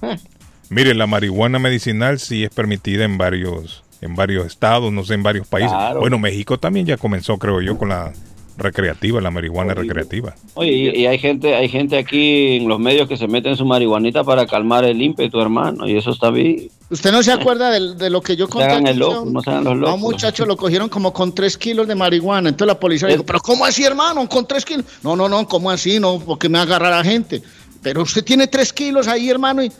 Mire, 0.70 0.94
la 0.94 1.06
marihuana 1.08 1.58
medicinal 1.58 2.20
sí 2.20 2.44
es 2.44 2.50
permitida 2.50 3.04
en 3.04 3.18
varios, 3.18 3.82
en 4.00 4.14
varios 4.14 4.46
estados, 4.46 4.92
no 4.92 5.02
sé, 5.04 5.14
en 5.14 5.24
varios 5.24 5.48
países. 5.48 5.72
Claro. 5.72 5.98
Bueno, 6.00 6.18
México 6.20 6.58
también 6.58 6.86
ya 6.86 6.96
comenzó, 6.98 7.36
creo 7.36 7.60
yo, 7.60 7.76
con 7.76 7.88
la 7.88 8.12
recreativa, 8.58 9.20
la 9.20 9.30
marihuana 9.30 9.72
recreativa. 9.74 10.34
Oye, 10.54 10.70
y, 10.72 10.88
y 11.02 11.06
hay 11.06 11.18
gente, 11.18 11.54
hay 11.54 11.68
gente 11.68 11.96
aquí 11.96 12.56
en 12.56 12.68
los 12.68 12.78
medios 12.78 13.08
que 13.08 13.16
se 13.16 13.26
meten 13.28 13.56
su 13.56 13.64
marihuanita 13.64 14.24
para 14.24 14.46
calmar 14.46 14.84
el 14.84 15.00
ímpetu, 15.00 15.40
hermano, 15.40 15.88
y 15.88 15.96
eso 15.96 16.10
está 16.10 16.30
bien. 16.30 16.68
¿Usted 16.90 17.12
no 17.12 17.22
se 17.22 17.32
acuerda 17.32 17.70
de, 17.70 17.94
de 17.94 18.10
lo 18.10 18.20
que 18.20 18.34
yo 18.36 18.48
conté? 18.48 18.72
aquí, 18.72 18.88
el 18.88 18.98
loco, 18.98 19.24
no 19.30 19.40
se 19.42 19.50
hagan 19.50 19.64
los 19.64 19.72
A 19.72 19.76
locos. 19.76 19.94
un 19.94 20.00
muchacho 20.00 20.44
lo 20.46 20.56
cogieron 20.56 20.88
como 20.88 21.12
con 21.12 21.34
tres 21.34 21.56
kilos 21.56 21.86
de 21.86 21.94
marihuana. 21.94 22.48
Entonces 22.48 22.66
la 22.74 22.80
policía 22.80 23.08
le 23.08 23.14
dijo, 23.14 23.24
pero 23.26 23.40
¿cómo 23.40 23.64
así, 23.64 23.84
hermano? 23.84 24.28
¿Con 24.28 24.46
tres 24.46 24.64
kilos? 24.64 24.84
No, 25.02 25.14
no, 25.14 25.28
no, 25.28 25.46
¿cómo 25.46 25.70
así? 25.70 26.00
No, 26.00 26.18
porque 26.18 26.48
me 26.48 26.58
agarra 26.58 26.90
la 26.90 27.04
gente. 27.04 27.42
Pero 27.82 28.02
usted 28.02 28.24
tiene 28.24 28.46
tres 28.46 28.72
kilos 28.72 29.06
ahí, 29.06 29.28
hermano. 29.30 29.62
Y 29.62 29.70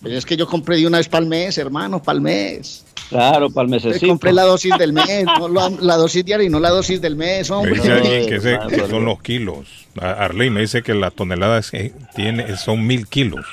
pues 0.00 0.14
es 0.14 0.26
que 0.26 0.36
yo 0.36 0.46
compré 0.46 0.76
de 0.76 0.86
una 0.86 0.98
vez 0.98 1.08
para 1.08 1.22
el 1.22 1.28
mes, 1.28 1.56
hermano, 1.58 2.02
para 2.02 2.16
el 2.16 2.22
mes. 2.22 2.84
Claro, 3.10 3.50
para 3.50 3.66
el 3.66 3.70
Yo 3.72 3.76
mesecito. 3.86 4.06
compré 4.08 4.32
la 4.32 4.42
dosis 4.42 4.76
del 4.78 4.92
mes, 4.92 5.24
no 5.24 5.48
la, 5.48 5.70
la 5.80 5.96
dosis 5.96 6.24
diaria 6.24 6.46
y 6.46 6.50
no 6.50 6.58
la 6.60 6.70
dosis 6.70 7.00
del 7.00 7.16
mes, 7.16 7.48
Me 7.50 7.56
hombre. 7.56 7.74
dice 7.74 7.92
alguien 7.92 8.26
que, 8.28 8.36
ese- 8.36 8.58
que 8.68 8.88
son 8.88 9.04
los 9.04 9.20
kilos. 9.22 9.86
Arley 10.00 10.50
me 10.50 10.60
dice 10.62 10.82
que 10.82 10.94
la 10.94 11.10
tonelada 11.10 11.58
es- 11.58 11.72
eh, 11.74 11.92
tiene, 12.16 12.56
son 12.56 12.86
mil 12.86 13.06
kilos. 13.06 13.44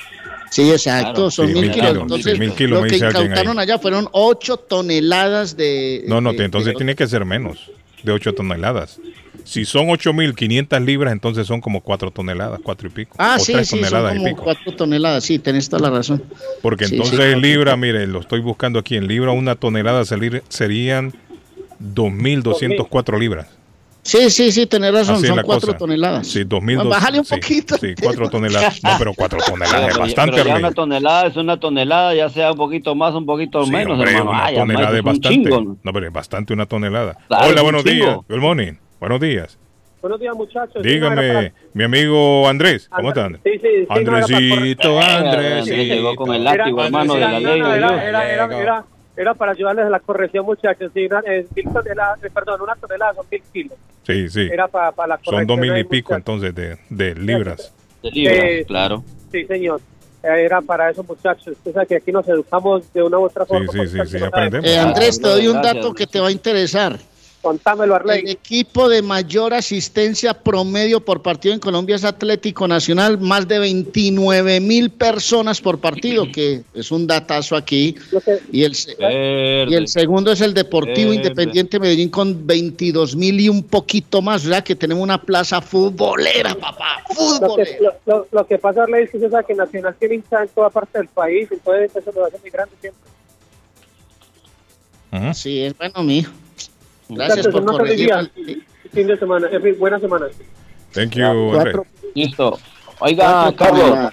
Sí, 0.50 0.70
exacto, 0.70 1.30
son 1.30 1.48
Sí, 1.48 1.54
mil, 1.54 1.62
mil 1.62 1.72
kilos. 1.72 1.88
kilos, 1.90 2.02
Entonces, 2.02 2.32
sí, 2.34 2.38
mil 2.40 2.52
kilos, 2.54 2.78
lo 2.78 2.82
me 2.82 2.88
que 2.88 2.94
dice 2.96 3.06
incautaron 3.08 3.58
allá 3.58 3.78
fueron 3.78 4.08
ocho 4.12 4.56
toneladas 4.58 5.56
de... 5.56 6.04
No, 6.08 6.20
no, 6.20 6.32
de- 6.32 6.44
entonces 6.44 6.72
de- 6.72 6.76
tiene 6.76 6.94
que 6.94 7.06
ser 7.06 7.24
menos 7.24 7.70
de 8.02 8.12
8 8.12 8.34
toneladas. 8.34 8.98
Si 9.44 9.64
son 9.64 9.88
8.500 9.88 10.84
libras, 10.84 11.12
entonces 11.12 11.46
son 11.46 11.60
como 11.60 11.80
4 11.80 12.10
toneladas, 12.10 12.60
4 12.62 12.88
y 12.88 12.90
pico. 12.90 13.16
Ah, 13.18 13.36
o 13.38 13.44
sí, 13.44 13.52
3 13.52 13.66
sí, 13.68 13.70
son 13.76 13.80
toneladas 13.80 14.14
y 14.14 14.18
como 14.18 14.30
pico. 14.30 14.42
cuatro 14.44 14.72
toneladas, 14.76 15.24
sí, 15.24 15.38
tenés 15.38 15.68
toda 15.68 15.90
la 15.90 15.96
razón. 15.96 16.22
Porque 16.62 16.86
Sí, 16.86 16.94
entonces 16.96 17.18
sí. 17.18 17.32
en 17.32 17.40
libra, 17.40 17.76
mire, 17.76 18.06
lo 18.06 18.20
estoy 18.20 18.40
buscando 18.40 18.78
aquí, 18.78 18.96
en 18.96 19.06
libra 19.08 19.32
una 19.32 19.54
tonelada 19.56 20.04
salir- 20.04 20.42
serían 20.48 21.12
2.204 21.78 23.18
libras. 23.18 23.46
Sí, 24.04 24.30
sí, 24.30 24.50
sí, 24.50 24.66
tenés 24.66 24.92
razón, 24.92 25.14
Así 25.16 25.28
son 25.28 25.36
la 25.36 25.44
cuatro 25.44 25.68
cosa. 25.68 25.78
toneladas. 25.78 26.26
Sí, 26.26 26.40
2.200. 26.44 26.88
Bájale 26.88 27.20
un 27.20 27.24
sí, 27.24 27.36
poquito. 27.36 27.76
Sí, 27.78 27.94
4 28.02 28.28
toneladas. 28.30 28.80
No, 28.82 28.90
pero 28.98 29.14
4 29.14 29.38
toneladas 29.46 29.90
es 29.92 29.98
bastante, 29.98 30.36
pero 30.38 30.48
ya 30.48 30.56
una 30.56 30.72
tonelada 30.72 31.26
es 31.28 31.36
una 31.36 31.60
tonelada, 31.60 32.12
ya 32.14 32.28
sea 32.28 32.50
un 32.50 32.56
poquito 32.58 32.96
más, 32.96 33.14
un 33.14 33.24
poquito 33.26 33.64
Sí, 33.64 33.70
menos, 33.70 33.92
hombre, 33.92 34.10
hermano. 34.10 34.30
una 34.30 34.44
Ay, 34.46 34.56
tonelada 34.56 34.88
además, 34.88 35.14
es 35.14 35.20
bastante. 35.20 35.50
chingo. 35.50 35.76
No, 35.84 35.92
pero 35.92 36.06
es 36.08 36.12
bastante 36.12 36.52
una 36.52 36.66
tonelada. 36.66 37.16
Claro, 37.28 37.46
Hola, 37.48 37.60
un 37.60 37.64
buenos 37.66 37.84
días. 37.84 38.16
Good 38.28 38.38
morning. 38.40 38.72
Buenos 39.02 39.18
días. 39.18 39.58
Buenos 40.00 40.20
días, 40.20 40.32
muchachos. 40.36 40.74
Sí, 40.74 40.78
no, 40.78 41.10
Dígame, 41.10 41.32
para- 41.32 41.52
mi 41.74 41.82
amigo 41.82 42.48
Andrés, 42.48 42.88
¿cómo 42.88 43.08
Andrés, 43.08 43.26
están? 43.26 43.40
sí, 43.42 43.50
sí, 43.54 43.58
sí, 43.60 43.86
no, 43.88 43.96
era 43.96 44.04
para- 44.04 44.18
Andresito, 44.18 45.00
Andrés. 45.00 45.58
Andrés 45.62 45.88
llegó 45.88 46.14
con 46.14 46.34
el 46.36 46.42
Era- 46.42 46.56
látigo, 46.56 46.84
hermano, 46.84 47.14
de 47.14 47.20
la 47.20 47.30
no, 47.32 47.38
ley 47.40 47.60
no, 47.60 47.68
de 47.72 47.78
era, 47.78 48.08
era, 48.08 48.32
era, 48.32 48.60
era, 48.60 48.84
era 49.16 49.34
para 49.34 49.50
ayudarles 49.50 49.86
a 49.86 49.90
la 49.90 49.98
corrección, 49.98 50.44
muchachos. 50.46 50.92
Sí, 50.94 51.06
una, 51.06 51.18
eh, 51.26 51.44
mil 51.52 51.64
toneladas, 51.72 52.22
eh, 52.22 52.30
perdón, 52.32 52.60
una 52.60 52.76
tonelada 52.76 53.14
son 53.14 53.26
mil 53.28 53.42
kilos. 53.52 53.76
Sí, 54.06 54.28
sí. 54.28 54.48
Era 54.52 54.68
para, 54.68 54.92
para 54.92 55.08
la 55.08 55.14
corrección. 55.16 55.40
Son 55.40 55.46
dos 55.48 55.58
mil 55.58 55.76
y 55.76 55.82
pico 55.82 56.14
muchachos. 56.14 56.44
entonces 56.44 56.54
de, 56.54 56.78
de 56.88 57.14
libras. 57.20 57.74
De 58.04 58.10
libras, 58.12 58.38
Eh, 58.40 58.64
claro. 58.68 59.02
Sí, 59.32 59.44
señor. 59.46 59.80
Eh, 60.22 60.44
Era 60.44 60.60
para 60.60 60.90
eso, 60.90 61.02
muchachos. 61.02 61.48
Usted 61.48 61.72
sabe 61.72 61.86
que 61.88 61.96
aquí 61.96 62.12
nos 62.12 62.28
educamos 62.28 62.92
de 62.92 63.02
una 63.02 63.18
u 63.18 63.24
otra 63.24 63.44
forma. 63.46 63.66
sí, 63.72 63.80
sí, 63.80 63.88
sí, 63.88 63.96
no 63.98 64.06
sabe. 64.06 64.26
aprendemos. 64.26 64.70
Eh, 64.70 64.78
Andrés, 64.78 65.20
te 65.20 65.28
doy 65.28 65.48
un 65.48 65.60
dato 65.60 65.92
que 65.92 66.06
te 66.06 66.20
va 66.20 66.28
a 66.28 66.30
interesar. 66.30 67.00
Contámelo, 67.42 67.96
Arley. 67.96 68.20
El 68.20 68.28
equipo 68.30 68.88
de 68.88 69.02
mayor 69.02 69.52
asistencia 69.52 70.32
promedio 70.32 71.04
por 71.04 71.22
partido 71.22 71.52
en 71.52 71.58
Colombia 71.58 71.96
es 71.96 72.04
Atlético 72.04 72.68
Nacional, 72.68 73.18
más 73.18 73.48
de 73.48 73.58
29 73.58 74.60
mil 74.60 74.90
personas 74.90 75.60
por 75.60 75.80
partido, 75.80 76.30
que 76.32 76.62
es 76.72 76.92
un 76.92 77.04
datazo 77.08 77.56
aquí. 77.56 77.96
Y 78.52 78.62
el, 78.62 78.76
se- 78.76 78.96
y 79.68 79.74
el 79.74 79.88
segundo 79.88 80.30
es 80.30 80.40
el 80.40 80.54
Deportivo 80.54 81.10
Verde. 81.10 81.16
Independiente 81.16 81.80
Medellín 81.80 82.10
con 82.10 82.46
22 82.46 83.16
mil 83.16 83.40
y 83.40 83.48
un 83.48 83.64
poquito 83.64 84.22
más, 84.22 84.44
¿verdad? 84.44 84.62
Que 84.62 84.76
tenemos 84.76 85.02
una 85.02 85.20
plaza 85.20 85.60
futbolera, 85.60 86.54
papá, 86.54 87.02
Lo 87.08 87.14
futbolera. 87.16 87.76
que, 87.76 87.82
lo, 87.82 87.92
lo- 88.06 88.26
lo 88.30 88.46
que 88.46 88.58
pasa, 88.58 88.84
Arley, 88.84 89.02
es 89.04 89.10
que 89.10 89.18
que 89.46 89.54
Nacional 89.54 89.96
tiene 89.98 90.14
hinchada 90.14 90.44
en 90.44 90.48
toda 90.50 90.70
parte 90.70 90.96
del 90.98 91.08
país, 91.08 91.48
entonces 91.50 91.90
eso 91.96 92.12
lo 92.14 92.24
hace 92.24 92.38
muy 92.38 92.50
grande 92.50 92.76
siempre. 92.80 93.02
Sí, 95.34 95.60
es 95.64 95.76
bueno, 95.76 96.04
mijo. 96.04 96.30
Gracias 97.08 97.46
por 97.48 97.62
feliz 97.62 97.70
corregir. 97.78 98.06
día. 98.06 98.30
Fin 98.92 99.06
de 99.06 99.18
semana, 99.18 99.48
en 99.50 99.62
fin, 99.62 99.76
buena 99.78 99.98
semana. 99.98 100.26
Thank 100.92 101.14
you. 101.16 101.84
Listo. 102.14 102.58
Oiga, 103.00 103.52
Carlos. 103.56 104.12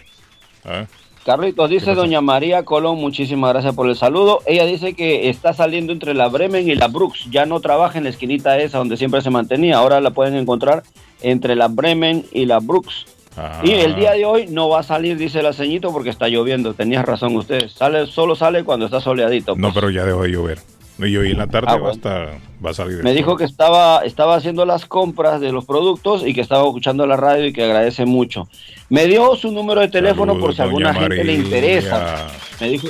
Ah, 0.66 0.86
Carlitos, 1.26 1.70
dice 1.70 1.94
doña 1.94 2.22
María 2.22 2.64
Colón, 2.64 2.98
muchísimas 2.98 3.52
gracias 3.52 3.76
por 3.76 3.88
el 3.88 3.96
saludo. 3.96 4.40
Ella 4.48 4.66
dice 4.66 4.94
que 4.94 5.30
está 5.30 5.54
saliendo 5.54 5.94
entre 5.94 6.14
la 6.14 6.28
Bremen 6.28 6.68
y 6.68 6.76
la 6.76 6.88
Brooks. 6.88 7.30
Ya 7.30 7.46
no 7.46 7.60
trabaja 7.60 7.98
en 7.98 8.06
la 8.06 8.10
esquinita 8.10 8.58
esa 8.58 8.78
donde 8.80 8.98
siempre 8.98 9.22
se 9.22 9.30
mantenía. 9.30 9.78
Ahora 9.78 10.02
la 10.02 10.12
pueden 10.12 10.36
encontrar 10.36 10.84
entre 11.22 11.56
la 11.56 11.68
Bremen 11.68 12.26
y 12.32 12.46
la 12.46 12.60
Brooks. 12.60 13.06
ah. 13.38 13.62
Y 13.64 13.72
el 13.74 13.96
día 13.96 14.14
de 14.14 14.26
hoy 14.26 14.48
no 14.48 14.70
va 14.70 14.80
a 14.80 14.84
salir, 14.84 15.18
dice 15.18 15.44
la 15.44 15.54
ceñito, 15.54 15.92
porque 15.92 16.10
está 16.10 16.30
lloviendo. 16.30 16.74
Tenías 16.74 17.06
razón 17.06 17.36
usted. 17.36 17.68
Sale, 17.68 18.08
solo 18.08 18.36
sale 18.36 18.64
cuando 18.64 18.86
está 18.86 19.02
soleadito. 19.02 19.56
No, 19.56 19.74
pero 19.74 19.90
ya 19.92 20.06
dejó 20.06 20.24
de 20.24 20.30
llover. 20.32 20.60
Y 21.00 21.16
hoy 21.16 21.32
en 21.32 21.38
la 21.38 21.48
tarde 21.48 21.68
Ah, 21.70 21.78
va, 21.78 21.90
a 21.90 21.94
estar, 21.94 22.38
va 22.64 22.72
a 22.72 22.74
salir. 22.74 23.04
Me 23.04 23.14
dijo 23.14 23.38
que 23.38 23.46
estaba, 23.46 24.02
estaba 24.04 24.36
haciendo 24.36 24.66
las 24.66 24.86
compras 24.86 25.40
de 25.40 25.52
los 25.52 25.66
productos 25.66 26.24
y 26.26 26.34
que 26.34 26.42
estaba 26.42 26.66
escuchando 26.66 27.06
la 27.08 27.16
radio 27.16 27.46
y 27.48 27.54
que 27.54 27.64
agradece 27.64 28.06
mucho. 28.06 28.50
Me 28.90 29.06
dio 29.08 29.36
su 29.36 29.52
número 29.52 29.82
de 29.82 29.88
teléfono 29.88 30.38
por 30.38 30.54
si 30.54 30.62
alguna 30.62 30.94
gente 30.94 31.24
le 31.24 31.34
interesa. 31.36 32.28
Me 32.60 32.70
dijo. 32.70 32.90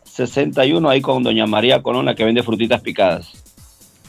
Ahí 0.90 1.02
con 1.02 1.24
doña 1.24 1.46
María 1.46 1.82
Colón, 1.82 2.06
la 2.06 2.16
que 2.16 2.24
vende 2.26 2.44
frutitas 2.44 2.82
picadas. 2.82 3.28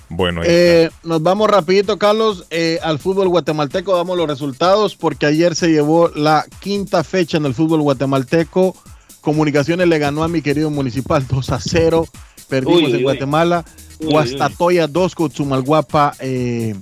Bueno, 0.09 0.41
ahí 0.41 0.49
Eh, 0.51 0.91
nos 1.05 1.23
vamos 1.23 1.49
rapidito, 1.49 1.97
Carlos, 1.99 2.45
eh, 2.51 2.79
al 2.83 2.99
fútbol 2.99 3.29
guatemalteco. 3.29 3.95
Damos 3.97 4.17
los 4.19 4.27
resultados 4.27 4.97
porque 4.97 5.27
ayer 5.27 5.55
se 5.55 5.69
llevó 5.69 6.09
la 6.09 6.45
quinta 6.61 7.05
fecha 7.05 7.37
en 7.37 7.47
el 7.47 7.55
fútbol 7.55 7.83
guatemalteco. 7.83 8.75
Comunicaciones 9.21 9.87
le 9.87 9.99
ganó 9.99 10.25
a 10.25 10.29
mi 10.29 10.43
querido 10.43 10.69
Municipal 10.71 11.25
2 11.29 11.51
a 11.51 11.61
0. 11.61 12.07
Perdimos 12.49 12.79
Uy, 12.79 12.85
uy, 12.87 12.91
en 12.91 12.97
uy. 12.97 13.03
Guatemala. 13.05 13.65
Uy, 14.01 14.09
Guastatoya 14.11 14.87
2, 14.89 15.15
Cotzumalguapa 15.15 16.15
eh, 16.19 16.75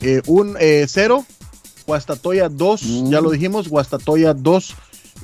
eh, 0.00 0.22
un 0.26 0.56
0. 0.86 1.24
Guastatoya 1.86 2.48
2, 2.48 2.82
Mm. 2.82 3.10
ya 3.10 3.20
lo 3.20 3.30
dijimos. 3.30 3.68
Guastatoya 3.68 4.34
2, 4.34 4.74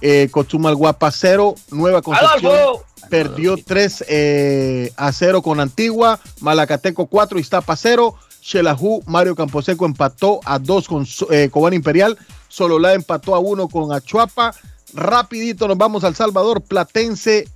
eh, 0.02 0.28
Cotzumalguapa 0.30 1.10
0. 1.10 1.54
Nueva 1.72 2.02
Concepción 2.02 2.52
¡Adolfo! 2.52 2.84
Perdió 3.08 3.56
3 3.56 4.04
eh, 4.08 4.92
a 4.96 5.12
0 5.12 5.42
con 5.42 5.60
Antigua, 5.60 6.20
Malacateco 6.40 7.06
4, 7.06 7.38
Iztapa 7.38 7.76
0, 7.76 8.14
Xelajú, 8.42 9.02
Mario 9.06 9.34
Camposeco 9.34 9.86
empató 9.86 10.40
a 10.44 10.58
2 10.58 10.88
con 10.88 11.06
eh, 11.30 11.48
Cobán 11.50 11.74
Imperial, 11.74 12.18
Sololá 12.48 12.94
empató 12.94 13.34
a 13.34 13.38
1 13.38 13.68
con 13.68 13.92
Achuapa, 13.92 14.54
rapidito 14.92 15.68
nos 15.68 15.78
vamos 15.78 16.04
al 16.04 16.16
Salvador, 16.16 16.62
Platense 16.62 17.46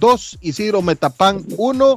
2, 0.00 0.38
Isidro 0.40 0.82
Metapán 0.82 1.44
1, 1.56 1.94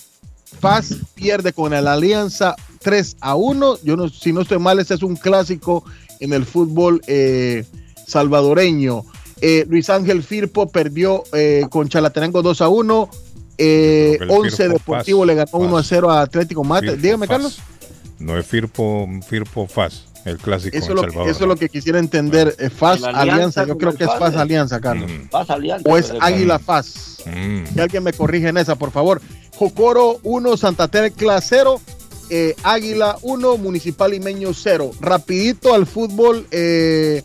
Paz 0.61 0.95
pierde 1.13 1.53
con 1.53 1.73
el 1.73 1.87
Alianza 1.87 2.55
3 2.81 3.17
a 3.19 3.35
1, 3.35 3.79
yo 3.83 3.97
no, 3.97 4.09
si 4.09 4.31
no 4.31 4.41
estoy 4.41 4.59
mal, 4.59 4.79
este 4.79 4.93
es 4.93 5.03
un 5.03 5.15
clásico 5.15 5.83
en 6.19 6.33
el 6.33 6.45
fútbol 6.45 7.01
eh, 7.07 7.65
salvadoreño. 8.07 9.03
Eh, 9.41 9.65
Luis 9.69 9.89
Ángel 9.89 10.23
Firpo 10.23 10.67
perdió 10.69 11.23
eh, 11.33 11.65
con 11.69 11.87
Chalatenango 11.89 12.41
2 12.41 12.61
a 12.61 12.67
1. 12.69 13.09
Eh, 13.59 14.15
Creo 14.17 14.27
que 14.27 14.33
el 14.35 14.39
11 14.45 14.57
Firpo 14.57 14.73
Deportivo 14.73 15.19
Paz, 15.19 15.27
le 15.27 15.35
ganó 15.35 15.49
1 15.53 15.77
a 15.77 15.83
0 15.83 16.11
a 16.11 16.21
Atlético 16.21 16.63
Mate. 16.63 16.87
Firpo 16.87 17.01
Dígame, 17.01 17.27
Faz. 17.27 17.35
Carlos. 17.37 17.59
No 18.19 18.37
es 18.37 18.45
Firpo, 18.47 19.07
Firpo 19.27 19.67
Faz, 19.67 20.05
el 20.25 20.37
clásico 20.39 20.75
Eso 20.75 20.93
lo, 20.95 21.01
Salvador. 21.01 21.29
eso 21.29 21.43
es 21.43 21.47
lo 21.47 21.55
que 21.55 21.69
quisiera 21.69 21.99
entender. 21.99 22.55
eh, 22.57 22.69
FAS 22.71 23.01
La 23.01 23.09
Alianza, 23.09 23.33
alianza 23.33 23.65
yo 23.67 23.77
creo 23.77 23.93
que 23.93 24.05
es 24.05 24.09
eh. 24.09 24.37
Alianza, 24.37 24.79
Carlos. 24.81 25.11
Paz 25.29 25.49
Alianza. 25.51 25.87
O 25.89 25.97
es 25.97 26.11
Águila 26.19 26.57
FAS. 26.57 27.17
Mm. 27.27 27.75
Que 27.75 27.81
alguien 27.81 28.03
me 28.03 28.13
corrige 28.13 28.47
en 28.47 28.57
esa, 28.57 28.75
por 28.75 28.89
favor. 28.91 29.21
Jocoro 29.55 30.19
1, 30.23 30.57
Santa 30.57 30.87
Tecla 30.87 31.39
0. 31.41 31.79
eh, 32.31 32.55
Águila 32.63 33.17
1, 33.21 33.57
Municipal 33.57 34.09
Limeño 34.11 34.51
0. 34.53 34.91
Rapidito 34.99 35.73
al 35.75 35.85
fútbol 35.85 36.47
eh, 36.51 37.21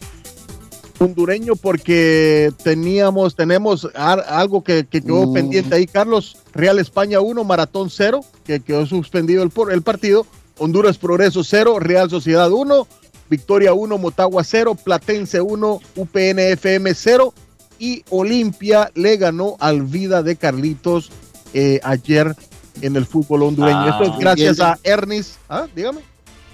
hondureño 1.05 1.55
porque 1.57 2.53
teníamos, 2.63 3.35
tenemos 3.37 3.89
algo 3.95 4.63
que, 4.65 4.85
que 4.87 5.03
quedó 5.03 5.27
Mm. 5.27 5.33
pendiente 5.33 5.75
ahí, 5.75 5.87
Carlos. 5.87 6.37
Real 6.53 6.79
España 6.79 7.21
1, 7.21 7.45
Maratón 7.45 7.91
0, 7.91 8.25
que 8.45 8.61
quedó 8.61 8.87
suspendido 8.87 9.43
el, 9.43 9.51
por- 9.51 9.73
el 9.73 9.83
partido. 9.83 10.27
Honduras 10.59 10.99
Progreso 10.99 11.43
0, 11.45 11.79
Real 11.81 12.09
Sociedad 12.11 12.51
1, 12.53 12.87
Victoria 13.31 13.73
1, 13.73 13.99
Motagua 13.99 14.45
0, 14.45 14.75
Platense 14.75 15.41
1, 15.41 15.81
UPNFM 15.97 16.95
0 16.95 17.35
y 17.79 18.05
Olimpia 18.11 18.91
le 18.95 19.17
ganó 19.17 19.57
al 19.59 19.83
Vida 19.83 20.23
de 20.23 20.37
Carlitos 20.37 21.11
eh, 21.55 21.81
ayer 21.83 22.35
en 22.81 22.97
el 22.97 23.07
fútbol 23.07 23.43
hondureño. 23.43 23.79
Ah. 23.79 23.89
Esto 24.01 24.13
es 24.15 24.19
gracias 24.21 24.57
Bien. 24.59 24.69
a 24.69 24.79
Ernest. 24.85 25.37
Ah, 25.49 25.67
dígame. 25.75 26.01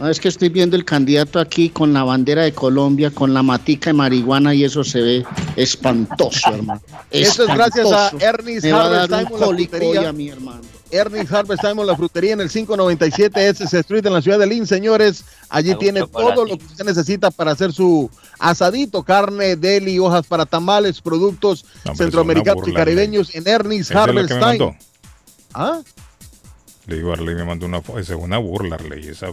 No, 0.00 0.08
es 0.08 0.20
que 0.20 0.28
estoy 0.28 0.48
viendo 0.48 0.76
el 0.76 0.84
candidato 0.84 1.40
aquí 1.40 1.70
con 1.70 1.92
la 1.92 2.04
bandera 2.04 2.42
de 2.42 2.52
Colombia, 2.52 3.10
con 3.10 3.34
la 3.34 3.42
matica 3.42 3.90
de 3.90 3.94
marihuana 3.94 4.54
y 4.54 4.64
eso 4.64 4.84
se 4.84 5.00
ve 5.00 5.26
espantoso, 5.56 6.54
hermano. 6.54 6.80
Eso 7.10 7.42
es 7.42 7.54
gracias 7.54 7.90
a 7.90 8.06
Espantoso. 8.06 8.26
Ernest 8.26 8.64
Me 8.64 8.72
Harvest 8.72 9.10
la 9.10 9.26
frutería. 9.26 10.00
hoy 10.00 10.06
a 10.06 10.12
mi 10.12 10.28
hermano. 10.28 10.60
Ernest 10.90 11.32
Harvest 11.32 11.62
la 11.62 11.96
frutería 11.96 12.32
en 12.32 12.40
el 12.40 12.48
597 12.48 13.48
SS 13.48 13.78
Street 13.80 14.06
en 14.06 14.12
la 14.12 14.22
ciudad 14.22 14.38
de 14.38 14.46
Lynn, 14.46 14.66
señores. 14.66 15.24
Allí 15.48 15.74
tiene 15.74 16.06
todo 16.06 16.44
lo 16.44 16.56
que 16.56 16.64
usted 16.64 16.84
necesita 16.84 17.30
para 17.30 17.52
hacer 17.52 17.72
su 17.72 18.08
asadito, 18.38 19.02
carne, 19.02 19.56
deli, 19.56 19.98
hojas 19.98 20.26
para 20.26 20.46
tamales, 20.46 21.00
productos 21.00 21.64
hombre, 21.84 21.96
centroamericanos 21.96 22.66
y 22.68 22.72
caribeños 22.72 23.34
en 23.34 23.46
Ernest 23.46 23.90
Harvest 23.94 24.30
Time. 24.30 24.78
¿Ah? 25.54 25.80
Le 26.88 26.96
digo, 26.96 27.12
Arley 27.12 27.34
me 27.34 27.44
mandó 27.44 27.66
una 27.66 27.82
foto. 27.82 27.98
Esa 27.98 28.14
es 28.14 28.18
una 28.20 28.38
burla, 28.38 28.76
Arley. 28.76 29.08
Esa, 29.08 29.28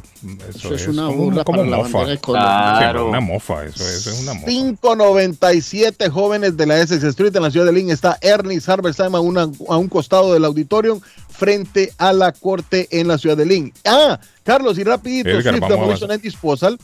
eso, 0.50 0.76
es 0.76 0.88
una 0.90 1.08
burla 1.08 1.46
como 1.46 1.60
para 1.60 1.70
la 1.70 1.78
mofa. 1.78 1.98
bandera 2.00 2.12
de 2.16 2.18
Colombia. 2.20 2.50
Sí, 2.74 2.78
Claro. 2.80 3.08
una 3.10 3.20
mofa. 3.22 3.66
Eso, 3.66 3.84
eso 3.90 4.12
es 4.12 4.20
una 4.24 4.34
mofa. 4.34 4.46
597 4.46 6.10
jóvenes 6.10 6.58
de 6.58 6.66
la 6.66 6.80
Essex 6.82 7.02
Street 7.04 7.34
en 7.34 7.44
la 7.44 7.52
ciudad 7.52 7.66
de 7.66 7.72
Lynn 7.72 7.90
está 7.92 8.18
Ernest 8.22 8.68
Harvest 8.68 9.00
Time 9.02 9.16
a, 9.18 9.22
una- 9.22 9.50
a 9.70 9.78
un 9.78 9.88
costado 9.88 10.34
del 10.34 10.44
auditorium 10.44 11.00
frente 11.30 11.94
a 11.98 12.12
la 12.12 12.34
corte 12.34 12.90
en 12.92 13.08
la 13.08 13.18
ciudad 13.18 13.38
de 13.38 13.46
Lynn. 13.46 13.74
Ah, 13.86 14.20
Carlos, 14.44 14.78
y 14.78 14.84
rapidito, 14.84 15.30
Edgar, 15.30 15.56
Swift 15.58 15.70
Demolition 15.70 16.12
and 16.12 16.22
Disposal. 16.22 16.78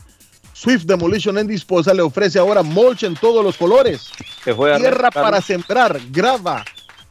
Swift 0.54 0.84
Demolition 0.84 1.36
and 1.36 1.50
Disposal 1.50 1.96
le 1.98 2.02
ofrece 2.02 2.38
ahora 2.38 2.62
mulch 2.62 3.02
en 3.02 3.14
todos 3.14 3.44
los 3.44 3.58
colores. 3.58 4.08
Tierra 4.44 5.10
para 5.10 5.42
sembrar, 5.42 6.00
grava, 6.10 6.64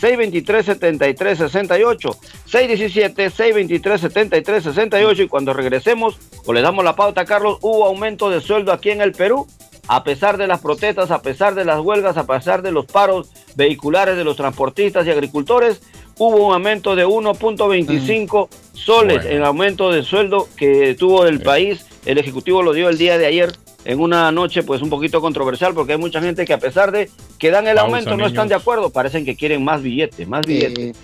617-623-7368. 0.00 2.16
617-623-7368 2.50 5.24
y 5.24 5.28
cuando 5.28 5.52
regresemos 5.52 6.16
o 6.46 6.52
le 6.52 6.62
damos 6.62 6.84
la 6.84 6.96
pauta, 6.96 7.24
Carlos, 7.24 7.58
hubo 7.62 7.86
aumento 7.86 8.30
de 8.30 8.40
sueldo 8.40 8.72
aquí 8.72 8.90
en 8.90 9.00
el 9.00 9.12
Perú. 9.12 9.46
A 9.86 10.02
pesar 10.02 10.38
de 10.38 10.46
las 10.46 10.60
protestas, 10.60 11.10
a 11.10 11.20
pesar 11.20 11.54
de 11.54 11.66
las 11.66 11.78
huelgas, 11.80 12.16
a 12.16 12.26
pesar 12.26 12.62
de 12.62 12.72
los 12.72 12.86
paros 12.86 13.28
vehiculares 13.54 14.16
de 14.16 14.24
los 14.24 14.34
transportistas 14.36 15.06
y 15.06 15.10
agricultores, 15.10 15.82
hubo 16.16 16.46
un 16.46 16.54
aumento 16.54 16.96
de 16.96 17.04
1.25 17.06 18.48
soles 18.72 19.22
Bueno. 19.22 19.36
en 19.36 19.44
aumento 19.44 19.92
de 19.92 20.02
sueldo 20.02 20.48
que 20.56 20.94
tuvo 20.98 21.26
el 21.26 21.42
país. 21.42 21.84
El 22.06 22.16
Ejecutivo 22.16 22.62
lo 22.62 22.72
dio 22.72 22.88
el 22.88 22.96
día 22.96 23.18
de 23.18 23.26
ayer 23.26 23.52
en 23.84 24.00
una 24.00 24.32
noche 24.32 24.62
pues 24.62 24.82
un 24.82 24.90
poquito 24.90 25.20
controversial 25.20 25.74
porque 25.74 25.92
hay 25.92 25.98
mucha 25.98 26.20
gente 26.20 26.44
que 26.44 26.52
a 26.52 26.58
pesar 26.58 26.90
de 26.90 27.10
que 27.38 27.50
dan 27.50 27.66
el 27.66 27.76
Pausa, 27.76 27.86
aumento 27.86 28.10
no 28.10 28.16
niños. 28.16 28.32
están 28.32 28.48
de 28.48 28.54
acuerdo, 28.54 28.90
parecen 28.90 29.24
que 29.24 29.36
quieren 29.36 29.62
más 29.62 29.82
billetes, 29.82 30.26
más 30.26 30.46
billetes. 30.46 30.96
Eh, 30.96 31.00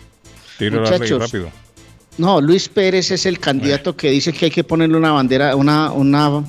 Tiro 0.59 0.81
Muchachos, 0.81 1.20
rápido. 1.20 1.51
No, 2.19 2.40
Luis 2.40 2.69
Pérez 2.69 3.11
es 3.11 3.24
el 3.24 3.39
candidato 3.39 3.97
que 3.97 4.11
dice 4.11 4.32
que 4.32 4.47
hay 4.47 4.51
que 4.51 4.65
ponerle 4.65 4.97
una 4.97 5.12
bandera, 5.12 5.57
una, 5.57 5.90
una, 5.93 6.44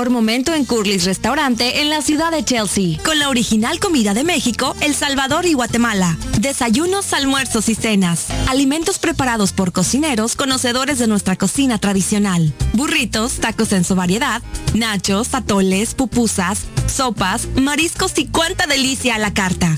momento 0.09 0.53
en 0.53 0.65
Curly's 0.65 1.05
Restaurante 1.05 1.81
en 1.81 1.89
la 1.89 2.01
ciudad 2.01 2.31
de 2.31 2.43
Chelsea, 2.43 2.97
con 3.03 3.19
la 3.19 3.29
original 3.29 3.79
comida 3.79 4.13
de 4.13 4.23
México, 4.23 4.75
El 4.81 4.95
Salvador 4.95 5.45
y 5.45 5.53
Guatemala. 5.53 6.17
Desayunos, 6.39 7.13
almuerzos 7.13 7.69
y 7.69 7.75
cenas. 7.75 8.27
Alimentos 8.47 8.99
preparados 8.99 9.53
por 9.53 9.71
cocineros 9.71 10.35
conocedores 10.35 10.99
de 10.99 11.07
nuestra 11.07 11.35
cocina 11.35 11.77
tradicional. 11.77 12.53
Burritos, 12.73 13.33
tacos 13.35 13.71
en 13.73 13.83
su 13.83 13.95
variedad, 13.95 14.41
nachos, 14.73 15.33
atoles, 15.33 15.93
pupusas, 15.93 16.61
sopas, 16.87 17.47
mariscos 17.55 18.17
y 18.17 18.27
cuánta 18.27 18.67
delicia 18.67 19.15
a 19.15 19.19
la 19.19 19.33
carta. 19.33 19.77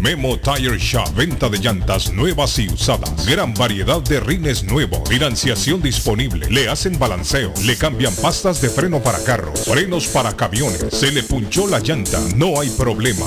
Memo 0.00 0.38
Tire 0.38 0.78
Shop, 0.78 1.12
venta 1.14 1.48
de 1.48 1.58
llantas 1.58 2.12
nuevas 2.12 2.58
y 2.58 2.68
usadas. 2.68 3.26
Gran 3.26 3.52
variedad 3.54 4.00
de 4.00 4.20
rines 4.20 4.62
nuevos. 4.62 5.08
Financiación 5.08 5.82
disponible. 5.82 6.48
Le 6.50 6.68
hacen 6.68 6.98
balanceo. 6.98 7.52
Le 7.64 7.76
cambian 7.76 8.14
pastas 8.16 8.60
de 8.60 8.70
freno 8.70 9.02
para 9.02 9.22
carros. 9.24 9.64
Frenos 9.64 10.06
para 10.06 10.36
camiones. 10.36 10.86
Se 10.92 11.10
le 11.10 11.24
punchó 11.24 11.66
la 11.66 11.80
llanta. 11.80 12.20
No 12.36 12.60
hay 12.60 12.70
problema. 12.70 13.26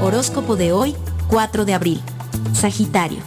Horóscopo 0.00 0.56
de 0.56 0.72
hoy, 0.72 0.96
4 1.28 1.64
de 1.64 1.74
abril. 1.74 2.00
Sagitario. 2.52 3.20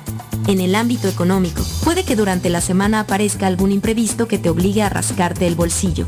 En 0.47 0.59
el 0.59 0.75
ámbito 0.75 1.07
económico, 1.07 1.63
puede 1.83 2.03
que 2.03 2.15
durante 2.15 2.49
la 2.49 2.61
semana 2.61 2.99
aparezca 2.99 3.47
algún 3.47 3.71
imprevisto 3.71 4.27
que 4.27 4.37
te 4.37 4.49
obligue 4.49 4.83
a 4.83 4.89
rascarte 4.89 5.47
el 5.47 5.55
bolsillo. 5.55 6.05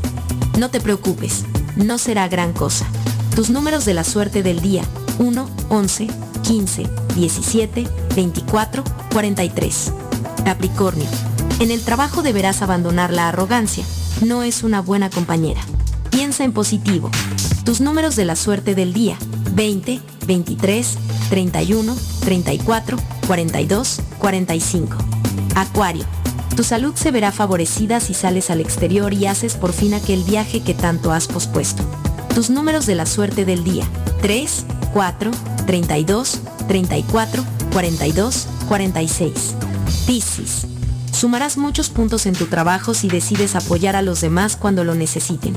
No 0.58 0.70
te 0.70 0.80
preocupes, 0.80 1.44
no 1.76 1.98
será 1.98 2.28
gran 2.28 2.52
cosa. 2.52 2.86
Tus 3.34 3.50
números 3.50 3.84
de 3.84 3.94
la 3.94 4.04
suerte 4.04 4.42
del 4.42 4.60
día, 4.60 4.84
1, 5.18 5.50
11, 5.70 6.08
15, 6.42 6.86
17, 7.16 7.88
24, 8.14 8.84
43. 9.12 9.92
Capricornio. 10.44 11.06
En 11.60 11.72
el 11.72 11.82
trabajo 11.82 12.22
deberás 12.22 12.62
abandonar 12.62 13.12
la 13.12 13.28
arrogancia. 13.28 13.84
No 14.24 14.44
es 14.44 14.62
una 14.62 14.80
buena 14.80 15.10
compañera. 15.10 15.60
Piensa 16.08 16.44
en 16.44 16.52
positivo. 16.52 17.10
Tus 17.64 17.80
números 17.80 18.14
de 18.14 18.24
la 18.24 18.36
suerte 18.36 18.76
del 18.76 18.92
día. 18.92 19.18
20, 19.54 20.00
23, 20.24 20.98
31, 21.30 21.96
34, 22.20 22.96
42, 23.26 24.00
45. 24.18 24.96
Acuario. 25.56 26.04
Tu 26.54 26.62
salud 26.62 26.94
se 26.94 27.10
verá 27.10 27.32
favorecida 27.32 27.98
si 27.98 28.14
sales 28.14 28.50
al 28.50 28.60
exterior 28.60 29.12
y 29.12 29.26
haces 29.26 29.56
por 29.56 29.72
fin 29.72 29.94
aquel 29.94 30.22
viaje 30.22 30.62
que 30.62 30.74
tanto 30.74 31.10
has 31.12 31.26
pospuesto. 31.26 31.82
Tus 32.36 32.50
números 32.50 32.86
de 32.86 32.94
la 32.94 33.06
suerte 33.06 33.44
del 33.44 33.64
día. 33.64 33.84
3, 34.22 34.64
4, 34.92 35.30
32, 35.66 36.40
34, 36.68 37.44
42, 37.72 38.46
46. 38.68 39.54
Piscis. 40.06 40.77
Sumarás 41.18 41.56
muchos 41.56 41.90
puntos 41.90 42.26
en 42.26 42.34
tu 42.34 42.46
trabajo 42.46 42.94
si 42.94 43.08
decides 43.08 43.56
apoyar 43.56 43.96
a 43.96 44.02
los 44.02 44.20
demás 44.20 44.54
cuando 44.54 44.84
lo 44.84 44.94
necesiten. 44.94 45.52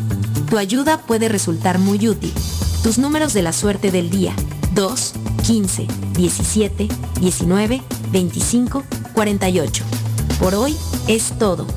Tu 0.49 0.57
ayuda 0.57 0.97
puede 0.97 1.29
resultar 1.29 1.77
muy 1.77 2.07
útil. 2.07 2.33
Tus 2.81 2.97
números 2.97 3.33
de 3.33 3.43
la 3.43 3.53
suerte 3.53 3.91
del 3.91 4.09
día. 4.09 4.33
2, 4.73 5.13
15, 5.45 5.85
17, 6.13 6.87
19, 7.19 7.83
25, 8.11 8.83
48. 9.13 9.83
Por 10.39 10.55
hoy 10.55 10.75
es 11.07 11.37
todo. 11.37 11.67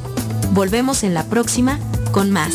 Volvemos 0.52 1.02
en 1.02 1.12
la 1.12 1.24
próxima 1.24 1.78
con 2.10 2.30
más. 2.30 2.54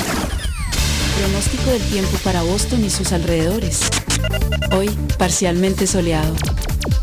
Pronóstico 1.19 1.69
del 1.71 1.81
tiempo 1.83 2.17
para 2.23 2.41
Boston 2.43 2.83
y 2.83 2.89
sus 2.89 3.11
alrededores. 3.11 3.81
Hoy, 4.71 4.89
parcialmente 5.17 5.85
soleado. 5.87 6.33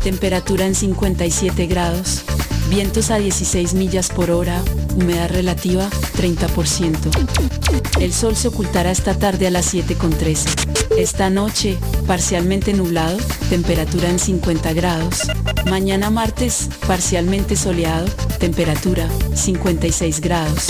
Temperatura 0.03 0.65
en 0.65 0.75
57 0.75 1.65
grados. 1.67 2.23
Vientos 2.69 3.11
a 3.11 3.17
16 3.17 3.73
millas 3.73 4.09
por 4.09 4.31
hora. 4.31 4.61
Humedad 4.95 5.29
relativa 5.29 5.89
30%. 6.17 7.99
El 7.99 8.13
sol 8.13 8.35
se 8.35 8.49
ocultará 8.49 8.91
esta 8.91 9.13
tarde 9.17 9.47
a 9.47 9.51
las 9.51 9.73
7.13. 9.73 10.97
Esta 10.97 11.29
noche, 11.29 11.77
parcialmente 12.05 12.73
nublado, 12.73 13.17
temperatura 13.49 14.09
en 14.09 14.19
50 14.19 14.73
grados. 14.73 15.21
Mañana 15.69 16.09
martes, 16.09 16.69
parcialmente 16.87 17.55
soleado, 17.55 18.05
temperatura 18.39 19.07
56 19.33 20.21
grados. 20.21 20.67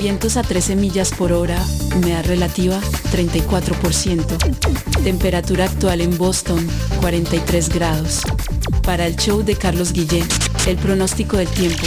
Vientos 0.00 0.36
a 0.36 0.42
13 0.42 0.76
millas 0.76 1.10
por 1.10 1.32
hora, 1.32 1.58
humedad 1.94 2.24
relativa 2.26 2.80
34%. 3.12 5.02
Temperatura 5.02 5.64
actual 5.64 6.00
en 6.00 6.16
Boston 6.18 6.66
43 7.00 7.68
grados. 7.70 8.20
Para 8.82 9.06
el 9.06 9.16
show 9.16 9.42
de 9.42 9.56
Carlos 9.56 9.92
Guillén, 9.92 10.26
el 10.66 10.76
pronóstico 10.76 11.36
del 11.36 11.48
tiempo. 11.48 11.86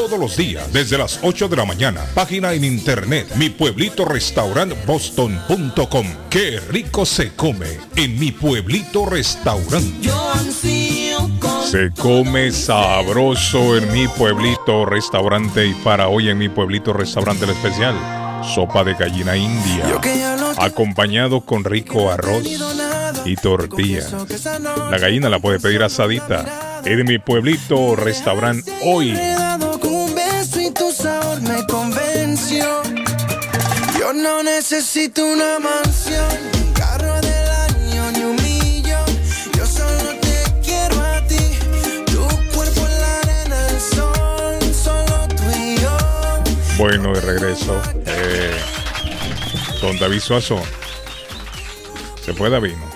todos 0.00 0.18
los 0.18 0.34
días 0.34 0.72
desde 0.72 0.96
las 0.96 1.20
8 1.22 1.48
de 1.48 1.56
la 1.56 1.66
mañana. 1.66 2.00
Página 2.14 2.54
en 2.54 2.64
internet 2.64 3.26
mi 3.36 3.50
pueblito 3.50 4.06
restaurant 4.06 4.72
boston.com. 4.86 6.06
Qué 6.30 6.58
rico 6.70 7.04
se 7.04 7.34
come 7.34 7.66
en 7.96 8.18
mi 8.18 8.32
pueblito 8.32 9.04
restaurante. 9.04 10.08
Se 11.70 11.90
come 11.90 12.50
sabroso 12.50 13.76
en 13.76 13.92
mi 13.92 14.08
pueblito 14.08 14.86
restaurante 14.86 15.66
y 15.66 15.74
para 15.74 16.08
hoy 16.08 16.30
en 16.30 16.38
mi 16.38 16.48
pueblito 16.48 16.94
restaurante 16.94 17.44
el 17.44 17.50
especial. 17.50 17.94
Sopa 18.54 18.82
de 18.84 18.94
gallina 18.94 19.36
india, 19.36 19.84
acompañado 20.56 21.42
con 21.42 21.62
rico 21.62 22.10
arroz 22.10 22.42
y 23.26 23.36
tortilla. 23.36 24.06
La 24.90 24.96
gallina 24.96 25.28
la 25.28 25.40
puede 25.40 25.60
pedir 25.60 25.82
asadita. 25.82 26.80
En 26.86 27.04
mi 27.04 27.18
pueblito 27.18 27.96
restaurante 27.96 28.72
hoy. 28.82 29.14
Necesito 34.42 35.24
una 35.24 35.58
mansión, 35.58 36.26
un 36.64 36.72
carro 36.72 37.20
del 37.20 37.48
año 37.48 38.10
ni 38.12 38.22
un 38.24 38.36
millón. 38.36 39.04
Yo 39.56 39.66
solo 39.66 40.14
te 40.20 40.44
quiero 40.62 41.00
a 41.00 41.20
ti. 41.26 41.58
Tu 42.06 42.20
cuerpo 42.54 42.86
en 42.86 43.00
la 43.00 43.18
arena, 43.20 43.68
el 43.68 43.80
sol, 43.80 44.58
solo 44.74 45.26
tú 45.28 45.42
y 45.56 45.76
yo. 45.76 45.96
Bueno, 46.78 47.12
de 47.14 47.20
regreso. 47.20 47.80
Eh, 48.06 48.56
don 49.80 49.98
David 49.98 50.20
Suazo. 50.20 50.60
Se 52.24 52.32
fue 52.32 52.50
Davino. 52.50 52.88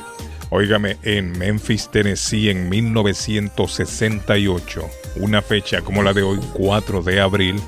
Óigame, 0.51 0.99
en 1.03 1.33
Memphis, 1.33 1.91
Tennessee, 1.91 2.49
en 2.49 2.69
1968, 2.69 4.89
una 5.17 5.43
fecha 5.43 5.81
como 5.81 6.05
la 6.05 6.13
de 6.13 6.23
hoy, 6.23 6.39
4 6.53 7.03
de 7.03 7.21
abril, 7.21 7.61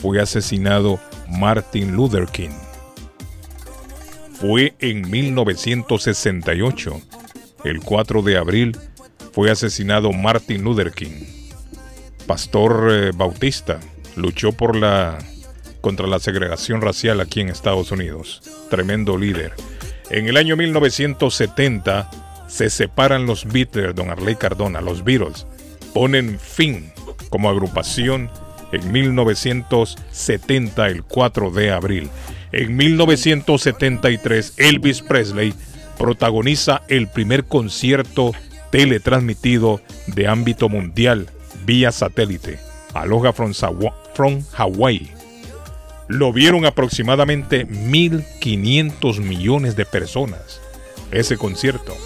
fue 0.00 0.22
asesinado 0.22 0.98
Martin 1.28 1.92
Luther 1.92 2.26
King. 2.26 2.63
Fue 4.34 4.74
en 4.78 5.10
1968, 5.10 7.00
el 7.64 7.80
4 7.80 8.22
de 8.22 8.36
abril, 8.36 8.76
fue 9.32 9.50
asesinado 9.50 10.12
Martin 10.12 10.62
Luther 10.62 10.92
King. 10.92 11.24
Pastor 12.26 12.88
eh, 12.90 13.10
bautista, 13.14 13.80
luchó 14.16 14.52
por 14.52 14.76
la 14.76 15.18
contra 15.80 16.06
la 16.06 16.18
segregación 16.18 16.80
racial 16.80 17.20
aquí 17.20 17.40
en 17.42 17.50
Estados 17.50 17.90
Unidos. 17.92 18.40
Tremendo 18.70 19.18
líder. 19.18 19.52
En 20.10 20.26
el 20.28 20.36
año 20.38 20.56
1970 20.56 22.10
se 22.48 22.70
separan 22.70 23.26
los 23.26 23.44
Beatles, 23.44 23.94
don 23.94 24.10
Arley 24.10 24.36
Cardona, 24.36 24.80
los 24.80 25.04
Beatles. 25.04 25.46
Ponen 25.92 26.38
fin 26.38 26.90
como 27.28 27.50
agrupación 27.50 28.30
en 28.72 28.92
1970, 28.92 30.86
el 30.86 31.02
4 31.02 31.50
de 31.50 31.72
abril. 31.72 32.08
En 32.56 32.76
1973, 32.76 34.54
Elvis 34.58 35.02
Presley 35.02 35.52
protagoniza 35.98 36.82
el 36.86 37.08
primer 37.08 37.46
concierto 37.46 38.30
teletransmitido 38.70 39.80
de 40.06 40.28
ámbito 40.28 40.68
mundial 40.68 41.26
vía 41.66 41.90
satélite. 41.90 42.60
Aloha 42.92 43.32
from, 43.32 43.54
from 44.14 44.44
Hawaii. 44.56 45.10
Lo 46.06 46.32
vieron 46.32 46.64
aproximadamente 46.64 47.66
1.500 47.66 49.18
millones 49.18 49.74
de 49.74 49.84
personas. 49.84 50.60
Ese 51.10 51.36
concierto. 51.36 51.96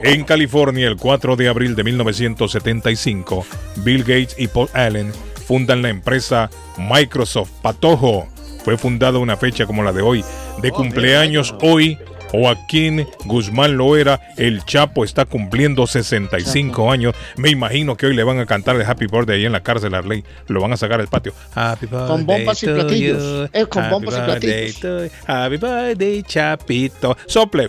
En 0.00 0.24
California, 0.24 0.86
el 0.88 0.96
4 0.96 1.36
de 1.36 1.48
abril 1.48 1.74
de 1.74 1.84
1975, 1.84 3.46
Bill 3.76 4.00
Gates 4.00 4.34
y 4.36 4.48
Paul 4.48 4.68
Allen 4.74 5.10
fundan 5.46 5.80
la 5.80 5.88
empresa 5.88 6.50
Microsoft 6.76 7.50
Patojo. 7.62 8.28
Fue 8.64 8.76
fundada 8.76 9.18
una 9.18 9.36
fecha 9.36 9.66
como 9.66 9.82
la 9.82 9.92
de 9.92 10.02
hoy, 10.02 10.24
de 10.60 10.70
cumpleaños 10.70 11.54
hoy. 11.62 11.98
Joaquín 12.32 13.06
Guzmán 13.26 13.76
Loera, 13.76 14.18
el 14.38 14.64
Chapo, 14.64 15.04
está 15.04 15.26
cumpliendo 15.26 15.86
65 15.86 16.90
años. 16.90 17.14
Me 17.36 17.50
imagino 17.50 17.94
que 17.94 18.06
hoy 18.06 18.16
le 18.16 18.24
van 18.24 18.38
a 18.38 18.46
cantar 18.46 18.74
el 18.76 18.82
Happy 18.82 19.06
Birthday 19.06 19.40
ahí 19.40 19.44
en 19.44 19.52
la 19.52 19.62
cárcel 19.62 19.94
Arley. 19.94 20.24
Lo 20.48 20.62
van 20.62 20.72
a 20.72 20.78
sacar 20.78 20.98
al 20.98 21.08
patio. 21.08 21.34
Happy 21.54 21.88
Con 21.88 22.24
bombas 22.24 22.62
y 22.62 22.66
platillos. 22.68 23.50
Es 23.52 23.66
con 23.66 23.90
bombas 23.90 24.16
y 24.16 24.20
platillos. 24.22 25.12
Happy 25.26 25.56
birthday, 25.58 26.22
Chapito. 26.22 27.18
Sople. 27.26 27.68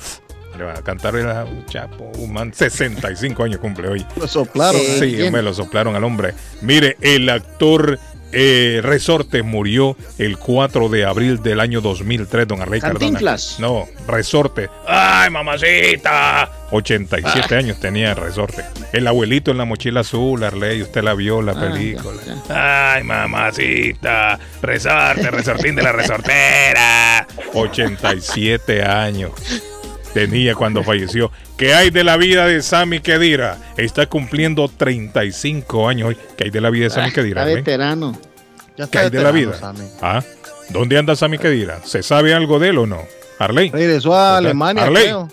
Le 0.58 0.64
van 0.64 0.78
a 0.78 0.82
cantar 0.82 1.16
el 1.16 1.28
Chapo, 1.66 2.12
un 2.20 2.32
man, 2.32 2.54
65 2.54 3.44
años 3.44 3.60
cumple 3.60 3.90
hoy. 3.90 4.06
Lo 4.16 4.28
soplaron. 4.28 4.80
Sí, 5.00 5.30
me 5.32 5.42
lo 5.42 5.54
soplaron 5.54 5.96
al 5.96 6.04
hombre. 6.04 6.36
Mire, 6.62 6.96
el 7.02 7.28
actor 7.28 8.00
eh, 8.34 8.82
Resorte 8.84 9.44
murió 9.44 9.96
el 10.18 10.38
4 10.38 10.90
de 10.90 11.06
abril 11.06 11.42
del 11.42 11.60
año 11.60 11.82
2003, 11.82 12.48
don 12.48 12.62
Arley 12.62 12.82
Cardona. 12.82 13.00
Cantinflas. 13.00 13.60
No, 13.60 13.88
Resorte. 14.08 14.70
¡Ay, 14.88 15.30
mamacita! 15.30 16.50
87 16.72 17.56
años 17.56 17.80
tenía 17.80 18.14
Resorte. 18.16 18.66
El 18.92 19.08
abuelito 19.08 19.52
en 19.52 19.58
la 19.58 19.66
mochila 19.66 20.02
azul, 20.02 20.44
Arley, 20.44 20.82
usted 20.82 21.04
la 21.04 21.14
vio 21.14 21.42
la 21.42 21.54
película. 21.54 22.20
¡Ay, 22.50 23.04
mamacita! 23.04 24.40
Resorte, 24.62 25.30
Resortín 25.30 25.76
de 25.76 25.84
la 25.84 25.92
Resortera. 25.92 27.28
87 27.54 28.84
años 28.84 29.32
tenía 30.14 30.56
cuando 30.56 30.84
falleció. 30.84 31.32
¿Qué 31.58 31.74
hay 31.74 31.90
de 31.90 32.04
la 32.04 32.18
vida 32.18 32.46
de 32.46 32.62
Sammy 32.62 33.00
Kedira? 33.00 33.58
Está 33.78 34.06
cumpliendo 34.06 34.68
35 34.68 35.88
años 35.88 36.10
hoy. 36.10 36.18
¿Qué 36.38 36.46
hay 36.46 36.50
de 36.50 36.62
la 36.62 36.70
vida 36.70 36.86
de 36.86 36.90
Sammy 36.92 37.12
Kedira? 37.12 37.42
Está 37.44 37.56
veterano. 37.56 38.18
¿Qué 38.92 38.98
hay 38.98 39.10
de 39.10 39.22
la 39.22 39.32
vida? 39.32 39.54
¿Ah? 40.02 40.24
¿Dónde 40.70 40.98
anda 40.98 41.16
Sammy 41.16 41.38
Kedira? 41.38 41.82
¿Se 41.84 42.04
sabe 42.04 42.34
algo 42.34 42.60
de 42.60 42.70
él 42.70 42.78
o 42.78 42.86
no? 42.86 43.02
Arley. 43.40 43.72
Regresó 43.72 44.16
a 44.16 44.38
Alemania, 44.38 44.84
Arley. 44.84 45.04
creo. 45.04 45.30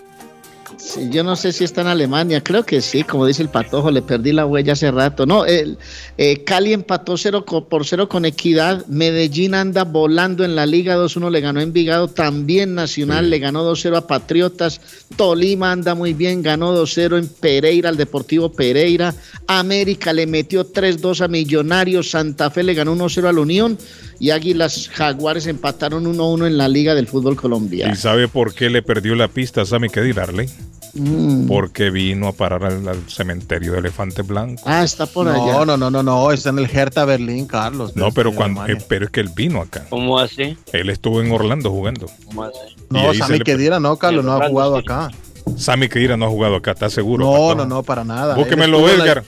Sí, 0.81 1.09
yo 1.11 1.23
no 1.23 1.35
sé 1.35 1.51
si 1.51 1.63
está 1.63 1.81
en 1.81 1.87
Alemania, 1.87 2.41
creo 2.41 2.65
que 2.65 2.81
sí, 2.81 3.03
como 3.03 3.27
dice 3.27 3.43
el 3.43 3.49
patojo, 3.49 3.91
le 3.91 4.01
perdí 4.01 4.31
la 4.31 4.47
huella 4.47 4.73
hace 4.73 4.89
rato. 4.89 5.27
No, 5.27 5.45
el, 5.45 5.77
eh, 6.17 6.43
Cali 6.43 6.73
empató 6.73 7.17
0 7.17 7.45
por 7.45 7.85
0 7.85 8.09
con 8.09 8.25
Equidad, 8.25 8.85
Medellín 8.87 9.53
anda 9.53 9.83
volando 9.83 10.43
en 10.43 10.55
la 10.55 10.65
Liga 10.65 10.97
2-1, 10.97 11.29
le 11.29 11.39
ganó 11.39 11.61
Envigado, 11.61 12.07
también 12.07 12.73
Nacional 12.73 13.29
le 13.29 13.37
ganó 13.37 13.63
2-0 13.63 13.95
a 13.95 14.07
Patriotas, 14.07 14.81
Tolima 15.15 15.71
anda 15.71 15.93
muy 15.93 16.13
bien, 16.13 16.41
ganó 16.41 16.75
2-0 16.75 17.19
en 17.19 17.27
Pereira, 17.27 17.89
al 17.89 17.97
Deportivo 17.97 18.51
Pereira, 18.51 19.13
América 19.45 20.13
le 20.13 20.25
metió 20.25 20.73
3-2 20.73 21.21
a 21.21 21.27
Millonarios, 21.27 22.09
Santa 22.09 22.49
Fe 22.49 22.63
le 22.63 22.73
ganó 22.73 22.95
1-0 22.95 23.27
a 23.27 23.31
la 23.31 23.39
Unión 23.39 23.77
y 24.19 24.31
Águilas 24.31 24.89
Jaguares 24.89 25.47
empataron 25.47 26.05
1-1 26.05 26.47
en 26.47 26.57
la 26.57 26.67
Liga 26.67 26.95
del 26.95 27.07
Fútbol 27.07 27.35
Colombiano. 27.35 27.93
¿Y 27.93 27.95
sabe 27.95 28.27
por 28.27 28.53
qué 28.53 28.69
le 28.69 28.81
perdió 28.81 29.15
la 29.15 29.27
pista 29.27 29.61
a 29.61 29.65
Sammy 29.65 29.89
Kedira, 29.89 30.23
Arley? 30.23 30.47
Mm. 30.93 31.47
Porque 31.47 31.89
vino 31.89 32.27
a 32.27 32.33
parar 32.33 32.63
al, 32.65 32.87
al 32.87 33.09
cementerio 33.09 33.73
de 33.73 33.79
Elefante 33.79 34.21
Blanco. 34.23 34.61
Ah, 34.65 34.83
está 34.83 35.05
por 35.05 35.25
No, 35.25 35.31
allá. 35.49 35.65
no, 35.65 35.77
no, 35.77 35.89
no, 35.89 36.03
no, 36.03 36.31
está 36.31 36.49
en 36.49 36.59
el 36.59 36.65
Hertha 36.65 37.05
Berlín, 37.05 37.45
Carlos. 37.45 37.95
No, 37.95 38.11
pero 38.11 38.33
cuando, 38.33 38.65
eh, 38.67 38.77
pero 38.87 39.05
es 39.05 39.11
que 39.11 39.21
él 39.21 39.29
vino 39.35 39.61
acá. 39.61 39.85
¿Cómo 39.89 40.19
así? 40.19 40.57
Él 40.73 40.89
estuvo 40.89 41.21
en 41.21 41.31
Orlando 41.31 41.69
jugando. 41.71 42.07
¿Cómo 42.25 42.43
así? 42.43 42.57
No, 42.89 43.13
Sammy 43.13 43.37
le- 43.39 43.43
Kedira 43.45 43.79
no, 43.79 43.95
Carlos, 43.97 44.25
no 44.25 44.33
ha 44.33 44.47
jugado 44.49 44.75
sí. 44.77 44.81
acá. 44.85 45.09
Sammy 45.57 45.87
Kedira 45.89 46.17
no 46.17 46.25
ha 46.25 46.29
jugado 46.29 46.55
acá, 46.57 46.71
¿estás 46.71 46.93
seguro? 46.93 47.23
No, 47.25 47.55
no, 47.55 47.65
no, 47.65 47.83
para 47.83 48.03
nada. 48.03 48.35
Búsquemelo, 48.35 48.87
en 48.89 48.97
la- 48.99 49.03
Edgar. 49.05 49.23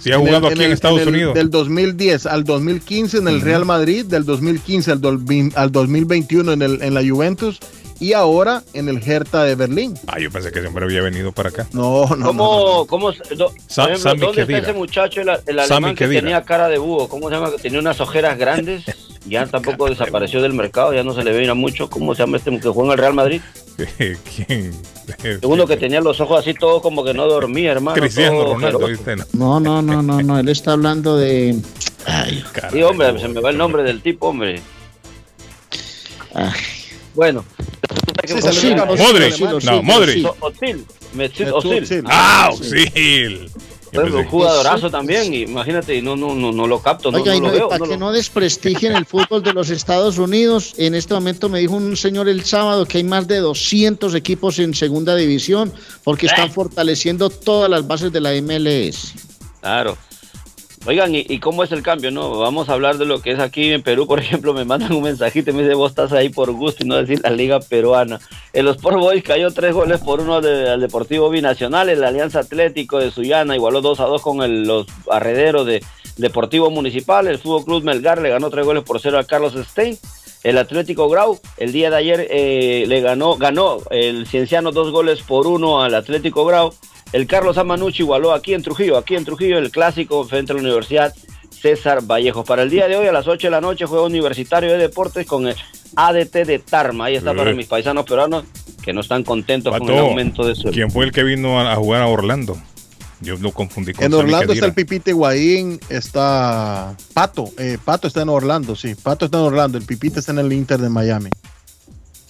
Si 0.00 0.10
ha 0.10 0.14
en 0.16 0.20
el- 0.20 0.26
jugado 0.26 0.46
aquí 0.48 0.58
en, 0.58 0.66
el- 0.66 0.72
Estados 0.72 1.00
el- 1.00 1.08
Unidos. 1.08 1.34
Del 1.34 1.50
2010 1.50 2.26
al 2.26 2.44
2015 2.44 3.18
en 3.18 3.28
el 3.28 3.40
Real 3.40 3.64
Madrid, 3.64 4.04
del 4.04 4.24
2015 4.24 4.90
al, 4.92 5.00
dol- 5.00 5.52
al 5.56 5.72
2021 5.72 6.52
en, 6.52 6.62
el, 6.62 6.82
en 6.82 6.94
la 6.94 7.00
Juventus 7.08 7.58
y 8.00 8.12
ahora 8.12 8.62
en 8.74 8.88
el 8.88 9.02
Hertha 9.06 9.44
de 9.44 9.54
Berlín. 9.54 9.94
Ah, 10.06 10.18
yo 10.20 10.30
pensé 10.30 10.52
que 10.52 10.60
siempre 10.60 10.84
había 10.84 11.02
venido 11.02 11.32
para 11.32 11.48
acá. 11.48 11.66
No, 11.72 12.06
no, 12.10 12.16
no. 12.16 12.26
¿Cómo, 12.26 12.86
cómo, 12.86 13.12
se- 13.12 13.34
do- 13.34 13.52
Sa- 13.66 13.84
ejemplo, 13.84 14.10
Sammy 14.10 14.20
¿dónde 14.20 14.42
está 14.42 14.58
ese 14.58 14.72
muchacho, 14.72 15.20
el, 15.20 15.30
el 15.46 15.58
alemán 15.58 15.94
que 15.94 16.06
tenía 16.08 16.42
cara 16.42 16.68
de 16.68 16.78
búho? 16.78 17.08
¿Cómo 17.08 17.28
se 17.28 17.34
llama? 17.34 17.50
Que 17.50 17.58
tenía 17.58 17.78
unas 17.80 18.00
ojeras 18.00 18.38
grandes. 18.38 18.84
Ya 19.26 19.44
tampoco 19.44 19.90
desapareció 19.90 20.40
del 20.40 20.54
mercado, 20.54 20.94
ya 20.94 21.02
no 21.02 21.12
se 21.12 21.22
le 21.22 21.32
veía 21.32 21.52
mucho. 21.52 21.90
¿Cómo 21.90 22.14
se 22.14 22.22
llama 22.22 22.38
este 22.38 22.50
que 22.60 22.68
juega 22.68 22.86
en 22.86 22.92
el 22.92 22.98
Real 22.98 23.12
Madrid? 23.12 23.42
¿Quién? 23.98 24.72
Segundo 25.40 25.66
que 25.66 25.76
tenía 25.76 26.00
los 26.00 26.18
ojos 26.20 26.40
así 26.40 26.54
todos 26.54 26.80
como 26.80 27.04
que 27.04 27.12
no 27.12 27.26
dormía, 27.26 27.72
hermano. 27.72 28.00
Cristiano 28.00 28.54
Ronaldo. 28.54 28.86
¿viste? 28.86 29.16
No, 29.34 29.60
no, 29.60 29.82
no, 29.82 30.00
no, 30.00 30.22
no, 30.22 30.38
él 30.38 30.48
está 30.48 30.72
hablando 30.72 31.18
de... 31.18 31.56
Ay, 32.06 32.42
Sí, 32.72 32.82
hombre, 32.82 33.18
se 33.20 33.28
me 33.28 33.40
va 33.40 33.50
el 33.50 33.58
nombre 33.58 33.82
del 33.82 34.00
tipo, 34.00 34.28
hombre. 34.28 34.62
ay. 36.34 36.50
Bueno. 37.18 37.44
Sí, 38.24 38.34
Osil, 38.34 38.78
Osil, 38.78 39.02
Modric. 39.02 39.32
Osil, 39.34 39.46
Osil, 39.48 39.70
No, 39.70 39.82
Modric. 39.82 40.26
Osil. 40.40 40.86
Osil. 41.52 42.04
¡Ah, 42.06 42.44
Auxil! 42.46 43.50
Yo 43.90 44.02
Bueno, 44.02 44.18
un 44.18 44.24
jugadorazo 44.26 44.88
también, 44.88 45.34
imagínate, 45.34 45.96
y 45.96 46.02
no, 46.02 46.14
no, 46.14 46.32
no, 46.32 46.52
no 46.52 46.66
lo 46.68 46.80
capto, 46.80 47.10
no, 47.10 47.18
Oiga, 47.18 47.34
y 47.34 47.40
no 47.40 47.46
no- 47.48 47.52
lo 47.52 47.58
veo. 47.58 47.68
para 47.70 47.78
no 47.80 47.84
que 47.86 47.90
lo- 47.94 47.98
no 47.98 48.12
desprestigien 48.12 48.94
el 48.94 49.04
fútbol 49.04 49.42
de 49.42 49.52
los 49.52 49.68
Estados 49.70 50.16
Unidos, 50.18 50.74
en 50.76 50.94
este 50.94 51.12
momento 51.14 51.48
me 51.48 51.58
dijo 51.58 51.74
un 51.74 51.96
señor 51.96 52.28
el 52.28 52.44
sábado 52.44 52.86
que 52.86 52.98
hay 52.98 53.04
más 53.04 53.26
de 53.26 53.38
200 53.38 54.14
equipos 54.14 54.60
en 54.60 54.74
segunda 54.74 55.16
división 55.16 55.72
porque 56.04 56.26
Eh. 56.26 56.28
están 56.28 56.52
fortaleciendo 56.52 57.30
todas 57.30 57.68
las 57.68 57.84
bases 57.88 58.12
de 58.12 58.20
la 58.20 58.32
MLS. 58.34 59.14
Claro. 59.60 59.98
Oigan, 60.88 61.14
¿y, 61.14 61.38
cómo 61.38 61.62
es 61.64 61.70
el 61.72 61.82
cambio? 61.82 62.10
No, 62.10 62.38
vamos 62.38 62.70
a 62.70 62.72
hablar 62.72 62.96
de 62.96 63.04
lo 63.04 63.20
que 63.20 63.32
es 63.32 63.38
aquí 63.40 63.72
en 63.74 63.82
Perú, 63.82 64.06
por 64.06 64.20
ejemplo, 64.20 64.54
me 64.54 64.64
mandan 64.64 64.90
un 64.94 65.02
mensajito 65.02 65.50
y 65.50 65.52
me 65.52 65.60
dice, 65.62 65.74
vos 65.74 65.90
estás 65.90 66.14
ahí 66.14 66.30
por 66.30 66.50
gusto 66.52 66.82
y 66.82 66.88
no 66.88 66.96
decir 66.96 67.20
la 67.22 67.28
liga 67.28 67.60
peruana. 67.60 68.18
El 68.54 68.68
Sport 68.68 68.96
Boys 68.96 69.22
cayó 69.22 69.50
tres 69.50 69.74
goles 69.74 70.00
por 70.00 70.20
uno 70.20 70.36
al 70.36 70.80
Deportivo 70.80 71.28
Binacional, 71.28 71.90
el 71.90 72.02
Alianza 72.02 72.40
Atlético 72.40 72.98
de 73.00 73.10
Sullana 73.10 73.54
igualó 73.54 73.82
2 73.82 74.00
a 74.00 74.04
2 74.04 74.22
con 74.22 74.42
el- 74.42 74.62
los 74.62 74.86
arrederos 75.10 75.66
de 75.66 75.84
Deportivo 76.16 76.70
Municipal, 76.70 77.28
el 77.28 77.36
Fútbol 77.36 77.66
Club 77.66 77.84
Melgar 77.84 78.22
le 78.22 78.30
ganó 78.30 78.48
tres 78.48 78.64
goles 78.64 78.82
por 78.82 78.98
cero 78.98 79.18
a 79.18 79.24
Carlos 79.24 79.52
Stein. 79.68 79.98
El 80.42 80.56
Atlético 80.56 81.08
Grau 81.10 81.38
el 81.58 81.72
día 81.72 81.90
de 81.90 81.96
ayer 81.96 82.26
eh, 82.30 82.84
le 82.86 83.00
ganó, 83.02 83.36
ganó 83.36 83.78
el 83.90 84.26
Cienciano 84.26 84.72
dos 84.72 84.90
goles 84.90 85.20
por 85.20 85.46
uno 85.48 85.82
al 85.82 85.94
Atlético 85.94 86.46
Grau. 86.46 86.72
El 87.12 87.26
Carlos 87.26 87.56
Amanucci 87.58 88.02
igualó 88.02 88.32
aquí 88.32 88.54
en 88.54 88.62
Trujillo, 88.62 88.98
aquí 88.98 89.16
en 89.16 89.24
Trujillo, 89.24 89.58
el 89.58 89.70
clásico 89.70 90.24
frente 90.24 90.52
a 90.52 90.56
la 90.56 90.60
Universidad 90.62 91.14
César 91.50 92.02
Vallejo. 92.02 92.44
Para 92.44 92.62
el 92.62 92.70
día 92.70 92.86
de 92.86 92.96
hoy, 92.96 93.06
a 93.06 93.12
las 93.12 93.26
8 93.26 93.46
de 93.46 93.50
la 93.50 93.60
noche, 93.60 93.86
juega 93.86 94.04
Universitario 94.04 94.70
de 94.70 94.78
Deportes 94.78 95.26
con 95.26 95.48
el 95.48 95.56
ADT 95.96 96.44
de 96.44 96.58
Tarma. 96.58 97.06
Ahí 97.06 97.16
está 97.16 97.34
para 97.34 97.50
Eh. 97.50 97.54
mis 97.54 97.66
paisanos 97.66 98.04
peruanos 98.04 98.44
que 98.82 98.92
no 98.92 99.00
están 99.00 99.24
contentos 99.24 99.76
con 99.76 99.88
el 99.88 99.98
aumento 99.98 100.46
de 100.46 100.54
sueldo. 100.54 100.72
¿Quién 100.72 100.90
fue 100.90 101.06
el 101.06 101.12
que 101.12 101.24
vino 101.24 101.58
a, 101.58 101.72
a 101.72 101.76
jugar 101.76 102.02
a 102.02 102.06
Orlando? 102.08 102.56
Yo 103.20 103.36
lo 103.38 103.50
confundí 103.50 103.92
con 103.94 104.04
En 104.04 104.12
Sammy 104.12 104.22
Orlando 104.22 104.52
está 104.52 104.66
el 104.66 104.74
Pipite 104.74 105.10
Higuaín, 105.10 105.80
está 105.88 106.94
Pato, 107.14 107.50
eh, 107.58 107.76
Pato 107.84 108.06
está 108.06 108.22
en 108.22 108.28
Orlando, 108.28 108.76
sí, 108.76 108.94
Pato 108.94 109.24
está 109.24 109.38
en 109.38 109.44
Orlando, 109.44 109.76
el 109.76 109.84
Pipite 109.84 110.20
está 110.20 110.30
en 110.30 110.38
el 110.38 110.52
Inter 110.52 110.78
de 110.78 110.88
Miami. 110.88 111.30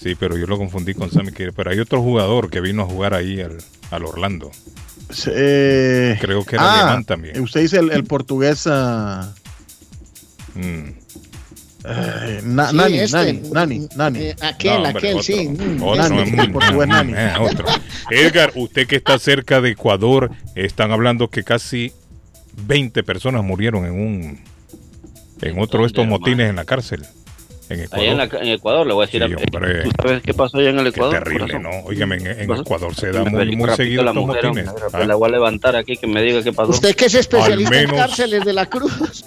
Sí, 0.01 0.15
pero 0.15 0.36
yo 0.36 0.47
lo 0.47 0.57
confundí 0.59 0.94
con 0.94 1.10
Sammy 1.10 1.33
Queiroz. 1.33 1.55
Pero 1.57 1.70
hay 1.70 1.81
otro 1.81 2.01
jugador 2.02 2.51
que 2.51 2.60
vino 2.60 2.83
a 2.83 2.86
jugar 2.86 3.15
ahí 3.15 3.41
al, 3.41 3.59
al 3.91 4.05
Orlando. 4.05 4.51
Eh, 5.27 6.17
Creo 6.20 6.44
que 6.44 6.57
era 6.57 6.65
ah, 6.65 6.81
alemán 6.83 7.05
también. 7.05 7.41
Usted 7.41 7.60
dice 7.62 7.78
el, 7.78 7.91
el 7.91 8.05
portugués. 8.05 8.65
ah, 8.67 9.35
Mm. 10.55 10.89
eh, 11.85 12.41
na- 12.44 12.70
Sí, 12.70 12.77
nani, 12.77 12.99
este, 12.99 13.17
nani, 13.33 13.41
nani, 13.52 13.89
nani. 13.97 14.18
Eh, 14.20 14.36
aquel, 14.43 14.70
No, 14.73 14.77
hombre, 14.89 14.99
aquel, 14.99 15.10
otro. 15.12 15.23
sí. 15.23 15.49
mm. 15.49 15.83
Otro, 15.83 16.02
Nani, 16.17 16.31
mm, 16.33 16.41
el 16.41 16.52
portugués 16.52 16.86
mm, 16.89 16.91
Nani. 16.91 17.12
eh, 17.17 17.33
otro. 17.41 17.67
Edgar, 18.10 18.52
usted 18.57 18.86
que 18.86 18.97
está 18.97 19.18
cerca 19.18 19.60
de 19.60 19.70
Ecuador, 19.70 20.31
están 20.57 20.91
hablando 20.91 21.28
que 21.28 21.44
casi 21.44 21.93
20 22.67 23.02
personas 23.05 23.44
murieron 23.44 23.85
en 23.86 23.93
un 23.93 24.41
en 25.41 25.59
otro 25.60 25.83
de 25.83 25.86
estos 25.86 26.05
motines 26.07 26.51
en 26.51 26.57
la 26.57 26.65
cárcel. 26.65 27.07
En 27.70 27.80
Ecuador. 27.80 28.00
Allá 28.02 28.10
en, 28.12 28.18
la- 28.18 28.38
en 28.40 28.48
Ecuador, 28.48 28.86
le 28.86 28.94
voy 28.94 29.02
a 29.02 29.06
decir 29.06 29.22
Sí, 29.26 29.32
a 29.32 29.36
hombre. 29.56 29.82
¿Tú 29.82 29.90
sabes 30.02 30.22
qué 30.22 30.34
pasó 30.34 30.58
allá 30.58 30.70
en 30.70 30.78
el 30.78 30.84
Qué 30.84 30.88
Ecuador? 31.00 31.22
terrible? 31.24 31.58
¿no? 31.58 31.70
Óigame, 31.84 32.16
en, 32.16 32.26
en. 32.26 32.50
Ecuador 32.52 32.94
se 32.94 33.12
da 33.12 33.24
muy, 33.24 33.55
muy 33.56 33.70
seguido 33.76 34.02
la 34.02 34.12
mujer, 34.12 34.47
motines. 34.47 34.68
hombre, 34.68 34.84
¿ah? 34.92 35.05
La 35.05 35.14
voy 35.16 35.28
a 35.28 35.32
levantar 35.32 35.76
aquí 35.76 35.97
que 35.97 36.06
me 36.06 36.22
diga 36.22 36.42
qué 36.42 36.52
pasó. 36.52 36.70
Usted 36.70 36.94
que 36.97 37.06
es 37.06 37.14
especialista 37.14 37.68
Al 37.70 37.76
menos- 37.82 37.92
en 37.92 37.98
cárceles 37.98 38.44
de 38.44 38.52
la 38.55 38.66
Cruz. 38.66 39.24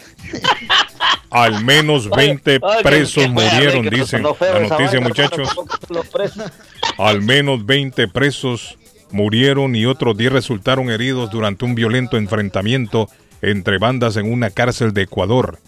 Al 1.30 1.64
menos 1.64 2.10
20 2.10 2.52
Ay, 2.52 2.60
que- 2.78 2.84
presos 2.84 3.30
murieron, 3.30 3.84
que 3.84 3.90
dicen 3.96 4.24
feo 4.38 4.54
la 4.54 4.60
noticia, 4.62 4.86
vaina, 5.00 5.08
muchachos. 5.08 5.50
Al 6.98 7.22
menos 7.22 7.66
20 7.66 8.08
presos 8.08 8.78
murieron 9.12 9.76
y 9.76 9.86
otros 9.86 10.18
10 10.18 10.32
resultaron 10.34 10.90
heridos 10.90 11.30
durante 11.32 11.66
un 11.66 11.76
violento 11.76 12.18
enfrentamiento 12.18 13.10
entre 13.42 13.78
bandas 13.78 14.18
en 14.18 14.32
una 14.32 14.50
cárcel 14.52 14.94
de 14.94 15.04
Ecuador, 15.04 15.60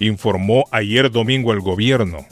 informó 0.00 0.64
ayer 0.70 1.10
domingo 1.10 1.52
el 1.52 1.60
gobierno. 1.60 2.26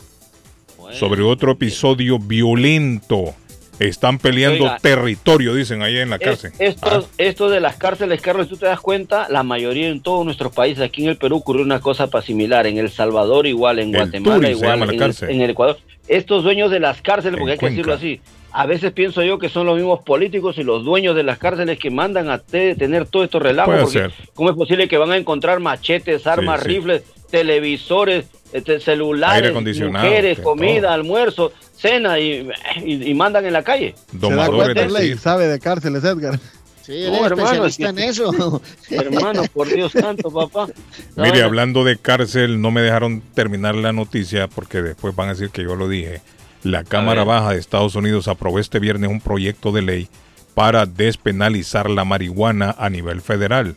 Sobre 0.93 1.23
otro 1.23 1.53
episodio 1.53 2.19
violento. 2.19 3.35
Están 3.79 4.19
peleando 4.19 4.65
Oiga. 4.65 4.79
territorio, 4.81 5.55
dicen 5.55 5.81
ahí 5.83 5.97
en 5.97 6.11
la 6.11 6.17
Es- 6.17 6.23
cárcel. 6.23 6.53
Esto, 6.59 7.09
esto 7.19 7.49
de 7.49 7.61
las 7.61 7.77
cárceles, 7.77 8.21
Carlos, 8.21 8.49
tú 8.49 8.57
te 8.57 8.67
das 8.67 8.79
cuenta, 8.81 9.27
la 9.31 9.43
mayoría 9.43 9.89
en 9.89 10.03
todos 10.03 10.25
nuestros 10.25 10.53
países, 10.53 10.85
aquí 10.85 11.03
en 11.03 11.09
el 11.09 11.17
Perú 11.17 11.37
ocurrió 11.39 11.65
una 11.65 11.81
cosa 11.81 12.07
pa- 12.09 12.21
similar, 12.23 12.67
en 12.67 12.77
El 12.77 12.91
Salvador 12.91 13.47
igual, 13.47 13.79
en 13.79 13.89
El 13.95 14.03
Guatemala 14.03 14.35
Turi 14.37 14.49
igual, 14.51 14.83
en, 14.83 15.03
el, 15.03 15.15
en 15.31 15.41
el 15.41 15.51
Ecuador. 15.51 15.79
Estos 16.07 16.45
dueños 16.45 16.71
de 16.71 16.81
las 16.81 17.01
cárceles, 17.01 17.39
porque 17.41 17.55
En 17.55 17.59
hay 17.59 17.59
que 17.59 17.71
decirlo 17.71 17.95
así, 17.95 18.21
a 18.53 18.67
veces 18.67 18.93
pienso 18.93 19.23
yo 19.25 19.39
que 19.39 19.49
son 19.49 19.67
los 19.67 19.77
mismos 19.77 20.01
políticos 20.05 20.59
y 20.59 20.63
los 20.63 20.85
dueños 20.85 21.17
de 21.17 21.23
las 21.23 21.39
cárceles 21.39 21.79
que 21.79 21.91
mandan 21.91 22.29
a 22.29 22.39
te- 22.39 22.75
tener 22.77 23.07
todo 23.07 23.25
esto 23.25 23.39
relajo. 23.41 23.71
Puede 23.71 23.83
porque. 23.85 24.11
¿Cómo 24.35 24.51
es 24.51 24.57
posible 24.57 24.87
que 24.87 24.99
van 24.99 25.11
a 25.11 25.17
encontrar 25.17 25.59
machetes, 25.59 26.27
armas, 26.27 26.61
sí. 26.63 26.69
rifles, 26.69 27.03
televisores, 27.33 28.27
este, 28.53 28.79
celulares, 28.79 29.53
mujeres, 29.53 30.39
comida, 30.39 30.83
todo. 30.83 30.91
almuerzo, 30.93 31.53
cena 31.77 32.19
y, 32.21 32.49
y- 32.85 33.11
y 33.11 33.15
mandan 33.15 33.45
en 33.47 33.55
la 33.55 33.65
calle? 33.65 33.95
De 34.13 34.89
Ley, 34.89 35.17
sabe 35.17 35.49
de 35.49 35.59
cárceles, 35.59 36.05
Edgar. 36.05 36.39
Sí, 36.83 37.05
No, 37.07 37.25
hermano, 37.25 37.67
especialista 37.67 37.89
es 37.91 37.95
que- 37.97 38.03
en 38.03 38.09
eso. 38.11 38.63
Hermano, 38.91 39.43
por 39.55 39.69
Dios 39.73 39.93
santo, 39.93 40.31
papá. 40.31 40.67
Mire, 41.17 41.43
hablando 41.43 41.85
de 41.85 41.97
cárcel, 41.97 42.61
no 42.61 42.71
me 42.71 42.83
dejaron 42.83 43.23
terminar 43.35 43.75
la 43.77 43.93
noticia 43.93 44.49
porque 44.49 44.83
después 44.83 45.15
van 45.17 45.29
a 45.29 45.33
decir 45.35 45.51
que 45.51 45.63
yo 45.63 45.75
lo 45.77 45.89
dije. 45.89 46.21
La 46.65 46.85
Cámara. 46.85 47.25
Baja 47.25 47.51
de 47.53 47.59
Estados 47.61 47.95
Unidos 47.95 48.29
aprobó 48.29 48.59
este 48.59 48.79
viernes 48.79 49.11
un 49.11 49.21
proyecto 49.21 49.73
de 49.73 49.83
ley 49.83 50.09
para 50.55 50.85
despenalizar 50.87 51.89
la 51.89 52.05
marihuana 52.05 52.75
a 52.79 52.91
nivel 52.91 53.21
federal 53.21 53.75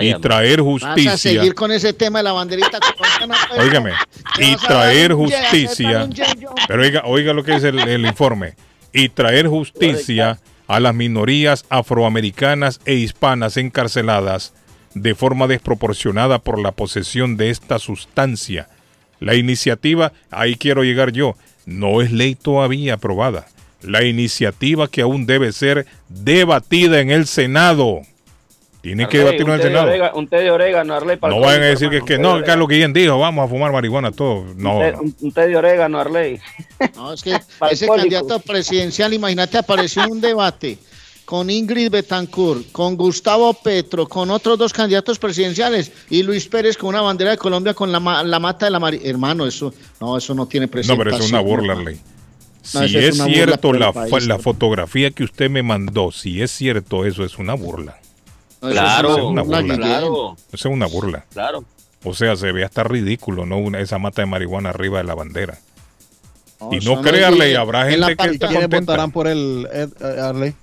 Y 0.00 0.14
traer 0.20 0.62
Vas 0.62 0.82
a 0.82 0.88
justicia. 0.94 1.16
seguir 1.16 1.54
con 1.54 1.70
ese 1.72 1.92
tema 1.92 2.18
de 2.20 2.24
la 2.24 2.32
banderita. 2.32 2.78
Óigame, 3.58 3.92
¿Qué 4.36 4.44
y 4.44 4.56
traer 4.56 5.12
justicia. 5.12 6.08
Pero 6.66 6.82
oiga, 6.82 7.02
oiga 7.04 7.32
lo 7.32 7.44
que 7.44 7.52
dice 7.52 7.68
el, 7.68 7.78
el 7.80 8.06
informe. 8.06 8.54
Y 8.92 9.08
traer 9.08 9.48
justicia 9.48 10.38
a 10.66 10.80
las 10.80 10.94
minorías 10.94 11.64
afroamericanas 11.68 12.80
e 12.86 12.94
hispanas 12.94 13.56
encarceladas 13.56 14.54
de 14.94 15.14
forma 15.14 15.46
desproporcionada 15.46 16.38
por 16.38 16.60
la 16.60 16.72
posesión 16.72 17.36
de 17.36 17.50
esta 17.50 17.78
sustancia. 17.78 18.68
La 19.20 19.34
iniciativa, 19.34 20.12
ahí 20.30 20.56
quiero 20.56 20.84
llegar 20.84 21.12
yo, 21.12 21.36
no 21.66 22.00
es 22.02 22.12
ley 22.12 22.34
todavía 22.34 22.94
aprobada. 22.94 23.46
La 23.82 24.04
iniciativa 24.04 24.88
que 24.88 25.02
aún 25.02 25.26
debe 25.26 25.52
ser 25.52 25.86
debatida 26.08 27.00
en 27.00 27.10
el 27.10 27.26
Senado. 27.26 28.02
Tiene 28.84 29.08
que 29.08 29.16
Arley, 29.18 29.38
debatirlo 29.38 29.54
en 29.54 29.54
un 29.54 29.54
el 29.54 29.60
té 29.60 29.68
de 29.68 29.74
Senado. 29.74 29.86
orega- 29.88 30.12
Un 30.14 30.28
té 30.28 30.36
de 30.36 30.50
orégano, 30.50 30.94
Arley. 30.94 31.16
para 31.16 31.34
No 31.34 31.40
vayan 31.40 31.62
a 31.62 31.66
decir 31.66 31.88
que, 31.88 31.96
hermano, 31.96 32.04
que 32.06 32.18
no, 32.18 32.34
que 32.44 32.50
es 32.50 32.68
que 32.68 32.74
Guillén 32.74 32.92
dijo, 32.92 33.18
vamos 33.18 33.44
a 33.44 33.48
fumar 33.48 33.72
marihuana 33.72 34.12
todo. 34.12 34.44
No, 34.56 34.76
Un 34.76 34.82
té- 34.82 34.92
no. 34.92 35.00
un- 35.02 35.16
un 35.20 35.32
té 35.32 35.48
de 35.48 35.56
orégano, 35.56 35.98
Arley. 35.98 36.38
No, 36.96 37.12
es 37.12 37.22
que 37.22 37.34
ese 37.70 37.86
candidato 37.88 38.38
presidencial, 38.40 39.12
imagínate, 39.14 39.58
apareció 39.58 40.04
en 40.04 40.12
un 40.12 40.20
debate 40.20 40.78
con 41.24 41.48
Ingrid 41.48 41.90
Betancourt, 41.90 42.70
con 42.70 42.96
Gustavo 42.96 43.54
Petro, 43.54 44.06
con 44.06 44.30
otros 44.30 44.58
dos 44.58 44.72
candidatos 44.74 45.18
presidenciales 45.18 45.90
y 46.10 46.22
Luis 46.22 46.46
Pérez 46.46 46.76
con 46.76 46.90
una 46.90 47.00
bandera 47.00 47.30
de 47.30 47.38
Colombia 47.38 47.72
con 47.72 47.90
la, 47.90 47.98
ma- 47.98 48.22
la 48.22 48.38
mata 48.38 48.66
de 48.66 48.70
la 48.70 48.78
Mari. 48.78 49.00
Hermano, 49.02 49.46
eso 49.46 49.72
no, 50.00 50.18
eso 50.18 50.34
no 50.34 50.46
tiene 50.46 50.66
No, 50.66 50.72
presentación. 50.72 51.04
pero 51.12 51.24
es 51.24 51.30
una 51.30 51.40
burla, 51.40 51.72
hermano. 51.72 51.88
Ley. 51.90 52.00
No, 52.74 52.88
Si 52.88 52.96
es, 52.98 53.18
es 53.18 53.24
cierto 53.24 53.72
la, 53.72 53.92
país, 53.92 54.12
fotografía 54.40 55.10
que 55.10 55.24
usted 55.24 55.48
me 55.50 55.62
mandó, 55.62 56.12
si 56.12 56.42
es 56.42 56.50
cierto 56.50 57.04
eso, 57.06 57.24
es 57.24 57.38
una 57.38 57.54
burla. 57.54 57.98
Claro, 58.72 59.08
es 59.10 59.16
Eso 59.16 59.18
es 59.20 59.24
una 59.26 59.42
burla. 59.42 59.76
Claro, 59.76 60.36
Eso 60.52 60.68
es 60.68 60.74
una 60.74 60.86
burla. 60.86 61.24
claro. 61.32 61.64
O 62.06 62.12
sea, 62.14 62.36
se 62.36 62.52
ve 62.52 62.64
hasta 62.64 62.84
ridículo, 62.84 63.46
¿no? 63.46 63.56
Una, 63.58 63.80
esa 63.80 63.98
mata 63.98 64.20
de 64.22 64.26
marihuana 64.26 64.70
arriba 64.70 64.98
de 64.98 65.04
la 65.04 65.14
bandera. 65.14 65.58
y 66.70 66.78
no 66.84 67.00
créanle, 67.02 67.46
Guillén. 67.46 67.60
habrá 67.60 67.82
En 67.84 67.90
gente 67.92 68.00
la 68.00 68.06
que 68.08 68.12
está 68.34 68.48
¿Quiénes 68.48 68.64
contenta. 68.64 68.92
votarán 68.92 69.10
por 69.10 69.26
el 69.26 69.66
Ed, 69.72 69.88
eh, 70.00 70.20
Arley? 70.20 70.54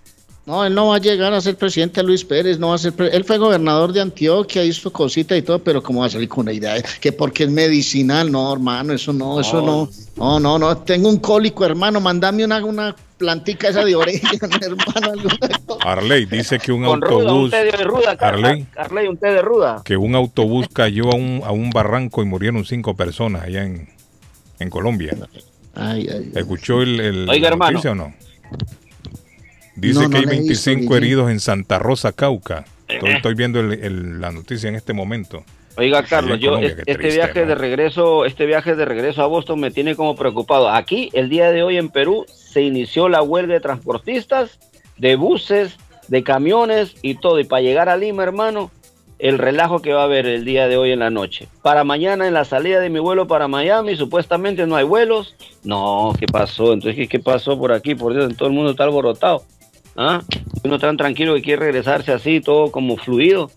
No, 0.44 0.66
él 0.66 0.74
no 0.74 0.88
va 0.88 0.96
a 0.96 1.00
llegar 1.00 1.32
a 1.34 1.40
ser 1.40 1.56
presidente 1.56 2.02
Luis 2.02 2.26
Pérez, 2.26 2.58
no 2.58 2.70
va 2.70 2.76
a 2.76 2.78
ser 2.80 2.94
pre- 2.94 3.16
él 3.16 3.24
fue 3.24 3.38
gobernador 3.38 3.94
de 3.94 4.02
Antioquia, 4.02 4.64
hizo 4.64 4.92
cosita 4.92 5.38
y 5.38 5.44
todo, 5.44 5.60
pero 5.60 5.84
cómo 5.84 6.00
va 6.02 6.08
a 6.08 6.10
salir 6.10 6.28
con 6.28 6.42
una 6.42 6.52
idea 6.52 6.74
de 6.74 6.84
que 7.00 7.12
porque 7.12 7.44
es 7.44 7.50
medicinal, 7.52 8.32
no, 8.32 8.52
hermano, 8.52 8.92
eso 8.94 9.14
no, 9.14 9.40
eso 9.40 9.62
no, 9.62 9.88
no, 10.18 10.40
no, 10.40 10.58
no, 10.58 10.78
tengo 10.80 11.10
un 11.10 11.18
cólico, 11.20 11.64
hermano, 11.64 12.02
mandame 12.02 12.44
una, 12.44 12.66
una 12.66 12.96
plantica 13.20 13.68
esa 13.70 13.86
de 13.86 13.96
orégano, 13.96 14.40
hermano. 14.62 15.30
Arley 15.82 16.26
dice 16.26 16.58
que 16.58 16.72
un 16.72 16.86
Con 16.86 17.02
ruda, 17.02 17.14
un 17.18 17.22
autobús, 17.28 17.52
té 17.52 17.64
de 17.66 17.72
ruda. 17.84 18.18
Arley. 18.20 18.66
Arley, 18.76 19.08
un 19.08 19.18
té 19.18 19.28
de 19.28 19.42
ruda. 19.44 19.82
que 19.86 19.96
un 19.96 20.16
autobús 20.16 20.66
cayó 20.74 21.12
a 21.12 21.16
un, 21.16 21.42
a 21.46 21.52
un 21.52 21.70
barranco 21.70 22.24
y 22.24 22.26
murieron 22.26 22.66
cinco 22.66 22.96
personas 22.96 23.44
allá 23.44 23.64
en, 23.64 23.88
en 24.58 24.70
Colombia. 24.72 25.16
Ay, 25.76 26.08
ay, 26.10 26.10
ay. 26.10 26.32
¿Escuchó 26.34 26.82
el, 26.82 27.00
el 27.00 27.30
Oiga, 27.30 27.50
la 27.50 27.54
hermano. 27.54 27.72
noticia 27.74 27.92
o 27.92 27.96
no? 27.96 28.14
Dice 29.76 30.00
No, 30.00 30.04
no 30.04 30.10
que 30.10 30.18
hay 30.18 30.26
la 30.26 30.32
he 30.34 30.36
visto, 30.40 30.48
25 30.70 30.80
Guillén. 30.82 31.04
heridos 31.04 31.32
en 31.32 31.40
Santa 31.40 31.80
Rosa, 31.80 32.12
Cauca. 32.12 32.66
Estoy, 32.88 33.10
Eh. 33.10 33.16
estoy 33.16 33.34
viendo 33.36 33.60
el- 33.60 33.74
el- 33.74 34.22
la 34.22 34.32
noticia 34.32 34.68
en 34.70 34.76
este 34.76 34.94
momento. 34.94 35.44
Oiga, 35.78 36.04
Carlos, 36.04 36.38
yo 36.40 36.50
Colombia, 36.50 36.70
este 36.78 36.84
triste, 36.96 37.16
viaje 37.16 37.46
de 37.46 37.56
regreso, 37.56 38.26
este 38.26 38.46
viaje 38.46 38.76
de 38.76 38.84
regreso 38.84 39.22
a 39.24 39.28
Boston 39.28 39.60
me 39.62 39.72
tiene 39.72 39.96
como 39.96 40.16
preocupado. 40.18 40.70
Aquí, 40.70 41.10
el 41.14 41.30
día 41.30 41.52
de 41.52 41.64
hoy 41.64 41.78
en 41.78 41.88
Perú, 41.90 42.26
se 42.28 42.62
inició 42.62 43.08
la 43.08 43.22
huelga 43.24 43.54
de 43.54 43.62
transportistas, 43.62 44.60
de 44.98 45.16
buses, 45.16 45.78
de 46.10 46.24
camiones 46.24 46.96
y 47.02 47.16
todo. 47.16 47.40
Y 47.40 47.46
para 47.46 47.62
llegar 47.62 47.88
a 47.88 47.96
Lima, 47.96 48.24
hermano, 48.24 48.70
el 49.18 49.38
relajo 49.38 49.82
que 49.82 49.94
va 49.94 50.02
a 50.02 50.06
haber 50.06 50.26
el 50.26 50.44
día 50.44 50.68
de 50.68 50.76
hoy 50.76 50.92
en 50.92 51.00
la 51.00 51.10
noche. 51.10 51.48
Para 51.62 51.86
mañana, 51.86 52.28
en 52.28 52.34
la 52.34 52.44
salida 52.44 52.82
de 52.82 52.90
mi 52.90 53.00
vuelo 53.00 53.28
para 53.28 53.48
Miami, 53.48 53.96
supuestamente 53.96 54.68
no 54.68 54.76
hay 54.76 54.84
vuelos. 54.84 55.36
No, 55.64 56.14
¿qué 56.20 56.26
pasó? 56.26 56.74
Entonces, 56.74 56.96
¿qué, 56.98 57.08
qué 57.08 57.20
pasó 57.20 57.58
por 57.58 57.72
aquí? 57.72 57.96
Por 57.96 58.14
Dios, 58.14 58.36
todo 58.36 58.50
el 58.50 58.54
mundo 58.56 58.72
está 58.72 58.84
alborotado. 58.84 59.44
¿Ah? 59.96 60.22
Uno 60.64 60.80
tan 60.80 60.98
tranquilo 60.98 61.36
que 61.36 61.42
quiere 61.42 61.66
regresarse 61.66 62.12
así, 62.12 62.42
todo 62.42 62.72
como 62.72 62.98
fluido. 62.98 63.52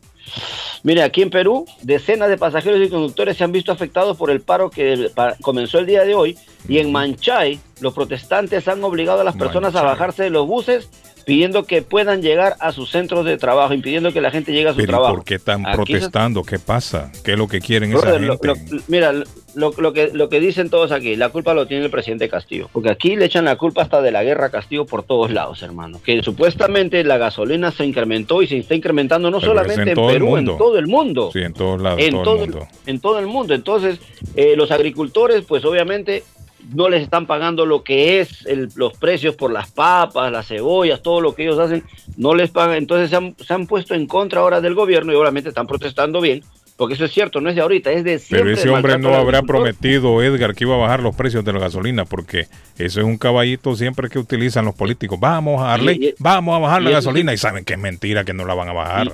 Mire, 0.82 1.02
aquí 1.02 1.22
en 1.22 1.30
Perú, 1.30 1.64
decenas 1.82 2.28
de 2.28 2.36
pasajeros 2.36 2.80
y 2.80 2.90
conductores 2.90 3.36
se 3.36 3.44
han 3.44 3.52
visto 3.52 3.72
afectados 3.72 4.16
por 4.16 4.30
el 4.30 4.42
paro 4.42 4.68
que 4.68 5.10
comenzó 5.40 5.78
el 5.78 5.86
día 5.86 6.04
de 6.04 6.14
hoy. 6.14 6.36
Y 6.68 6.78
en 6.78 6.92
Manchay, 6.92 7.58
los 7.80 7.94
protestantes 7.94 8.68
han 8.68 8.84
obligado 8.84 9.22
a 9.22 9.24
las 9.24 9.36
personas 9.36 9.74
a 9.76 9.82
bajarse 9.82 10.24
de 10.24 10.30
los 10.30 10.46
buses 10.46 10.90
pidiendo 11.24 11.64
que 11.64 11.82
puedan 11.82 12.22
llegar 12.22 12.56
a 12.60 12.72
sus 12.72 12.90
centros 12.90 13.24
de 13.24 13.36
trabajo, 13.38 13.72
impidiendo 13.74 14.12
que 14.12 14.20
la 14.20 14.30
gente 14.30 14.52
llegue 14.52 14.68
a 14.68 14.72
su 14.72 14.76
Pero 14.76 14.88
¿y 14.88 14.90
trabajo. 14.92 15.14
por 15.16 15.24
qué 15.24 15.34
están 15.36 15.66
Aquí 15.66 15.70
se- 15.70 15.76
protestando? 15.76 16.42
¿Qué 16.42 16.58
pasa? 16.58 17.10
¿Qué 17.24 17.32
es 17.32 17.38
lo 17.38 17.48
que 17.48 17.60
quieren 17.60 17.90
esa 17.92 18.00
Brother, 18.02 18.20
lo- 18.22 18.38
gente? 18.38 18.74
lo- 18.76 18.82
mira, 18.88 19.12
lo, 19.54 19.72
lo 19.78 19.92
que, 19.92 20.10
lo 20.12 20.28
que 20.28 20.40
dicen 20.40 20.68
todos 20.68 20.90
aquí, 20.92 21.14
la 21.16 21.28
culpa 21.28 21.54
lo 21.54 21.66
tiene 21.66 21.84
el 21.84 21.90
presidente 21.90 22.28
Castillo, 22.28 22.68
porque 22.72 22.90
aquí 22.90 23.14
le 23.16 23.24
echan 23.26 23.44
la 23.44 23.56
culpa 23.56 23.82
hasta 23.82 24.02
de 24.02 24.10
la 24.10 24.24
guerra 24.24 24.46
a 24.46 24.50
Castillo 24.50 24.84
por 24.84 25.04
todos 25.04 25.30
lados, 25.30 25.62
hermano. 25.62 26.00
Que 26.04 26.22
supuestamente 26.22 27.02
la 27.04 27.18
gasolina 27.18 27.70
se 27.70 27.84
incrementó 27.86 28.42
y 28.42 28.46
se 28.48 28.58
está 28.58 28.74
incrementando 28.74 29.30
no 29.30 29.38
Pero 29.38 29.52
solamente 29.52 29.92
en 29.92 30.06
Perú, 30.06 30.36
en 30.36 30.46
todo 30.46 30.76
el 30.78 30.86
mundo. 30.88 31.30
Sí, 31.32 31.38
en 31.40 31.52
todos 31.54 31.80
lados, 31.80 32.00
en 32.00 32.10
todo, 32.14 32.22
todo, 32.24 32.34
el 32.44 32.50
mundo. 32.50 32.68
en 32.86 33.00
todo 33.00 33.18
el 33.20 33.26
mundo. 33.26 33.54
Entonces, 33.54 33.98
eh, 34.34 34.54
los 34.56 34.70
agricultores, 34.72 35.44
pues 35.46 35.64
obviamente 35.64 36.24
no 36.72 36.88
les 36.88 37.02
están 37.02 37.26
pagando 37.26 37.66
lo 37.66 37.82
que 37.82 38.20
es 38.20 38.46
el- 38.46 38.68
los 38.76 38.96
precios 38.96 39.34
por 39.36 39.52
las 39.52 39.70
papas, 39.70 40.30
las 40.32 40.46
cebollas, 40.48 41.02
todo 41.02 41.20
lo 41.20 41.34
que 41.34 41.42
ellos 41.44 41.58
hacen, 41.58 41.82
no 42.16 42.34
les 42.34 42.50
pagan. 42.50 42.76
Entonces 42.76 43.10
se 43.10 43.16
han, 43.16 43.34
se 43.38 43.52
han 43.52 43.66
puesto 43.66 43.94
en 43.94 44.06
contra 44.06 44.40
ahora 44.40 44.60
del 44.60 44.74
gobierno 44.74 45.12
y 45.12 45.16
obviamente 45.16 45.48
están 45.50 45.66
protestando 45.66 46.20
bien 46.20 46.42
porque 46.76 46.94
eso 46.94 47.04
es 47.04 47.12
cierto, 47.12 47.40
no 47.40 47.48
es 47.50 47.54
de 47.54 47.60
ahorita, 47.62 47.92
es 47.92 48.02
de 48.02 48.18
siempre. 48.18 48.50
Pero 48.50 48.58
ese 48.60 48.68
hombre 48.68 48.98
no 48.98 49.14
habrá 49.14 49.42
prometido, 49.42 50.20
Edgar, 50.24 50.56
que 50.56 50.64
iba 50.64 50.74
a 50.74 50.78
bajar 50.78 51.00
los 51.04 51.14
precios 51.14 51.44
de 51.44 51.52
la 51.52 51.60
gasolina, 51.60 52.04
porque 52.04 52.48
eso 52.78 52.98
es 53.00 53.06
un 53.06 53.16
caballito 53.16 53.76
siempre 53.76 54.08
que 54.08 54.18
utilizan 54.18 54.64
los 54.64 54.74
políticos. 54.74 55.20
Vamos 55.20 55.62
a 55.62 55.66
darle, 55.68 55.92
Y- 55.92 56.14
vamos 56.18 56.56
a 56.56 56.58
bajar 56.58 56.82
la 56.82 56.90
gasolina 56.90 57.30
sí- 57.30 57.34
y 57.36 57.38
saben 57.38 57.64
que 57.64 57.74
es 57.74 57.78
mentira, 57.78 58.24
que 58.24 58.32
no 58.34 58.44
la 58.44 58.54
van 58.54 58.70
a 58.70 58.72
bajar. 58.72 59.06
Y 59.06 59.10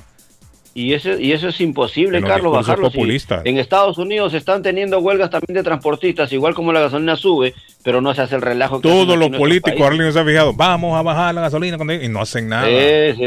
eso, 0.93 1.19
y 1.19 1.33
eso 1.33 1.49
es 1.49 1.61
imposible, 1.61 2.23
Carlos, 2.23 2.53
bajarlo. 2.53 2.91
populistas. 2.91 3.43
En 3.45 3.59
Estados 3.59 3.99
Unidos 3.99 4.35
están 4.35 4.63
teniendo 4.63 5.01
huelgas 5.01 5.29
también 5.31 5.55
de 5.57 5.63
transportistas, 5.65 6.33
igual 6.33 6.55
como 6.55 6.73
la 6.73 6.81
gasolina 6.81 7.17
sube, 7.17 7.55
pero 7.83 8.01
no 8.01 8.15
se 8.15 8.23
hace 8.23 8.37
el 8.37 8.43
relajo. 8.43 8.81
Todos 8.81 9.19
los 9.19 9.31
políticos. 9.31 9.81
Arlene 9.81 10.13
se 10.13 10.21
ha 10.21 10.25
fijado, 10.25 10.53
vamos 10.55 10.97
a 10.97 11.03
bajar 11.03 11.35
la 11.35 11.41
gasolina 11.43 11.77
cuando- 11.77 11.95
y 11.95 12.09
no 12.09 12.21
hacen 12.21 12.49
nada. 12.49 12.69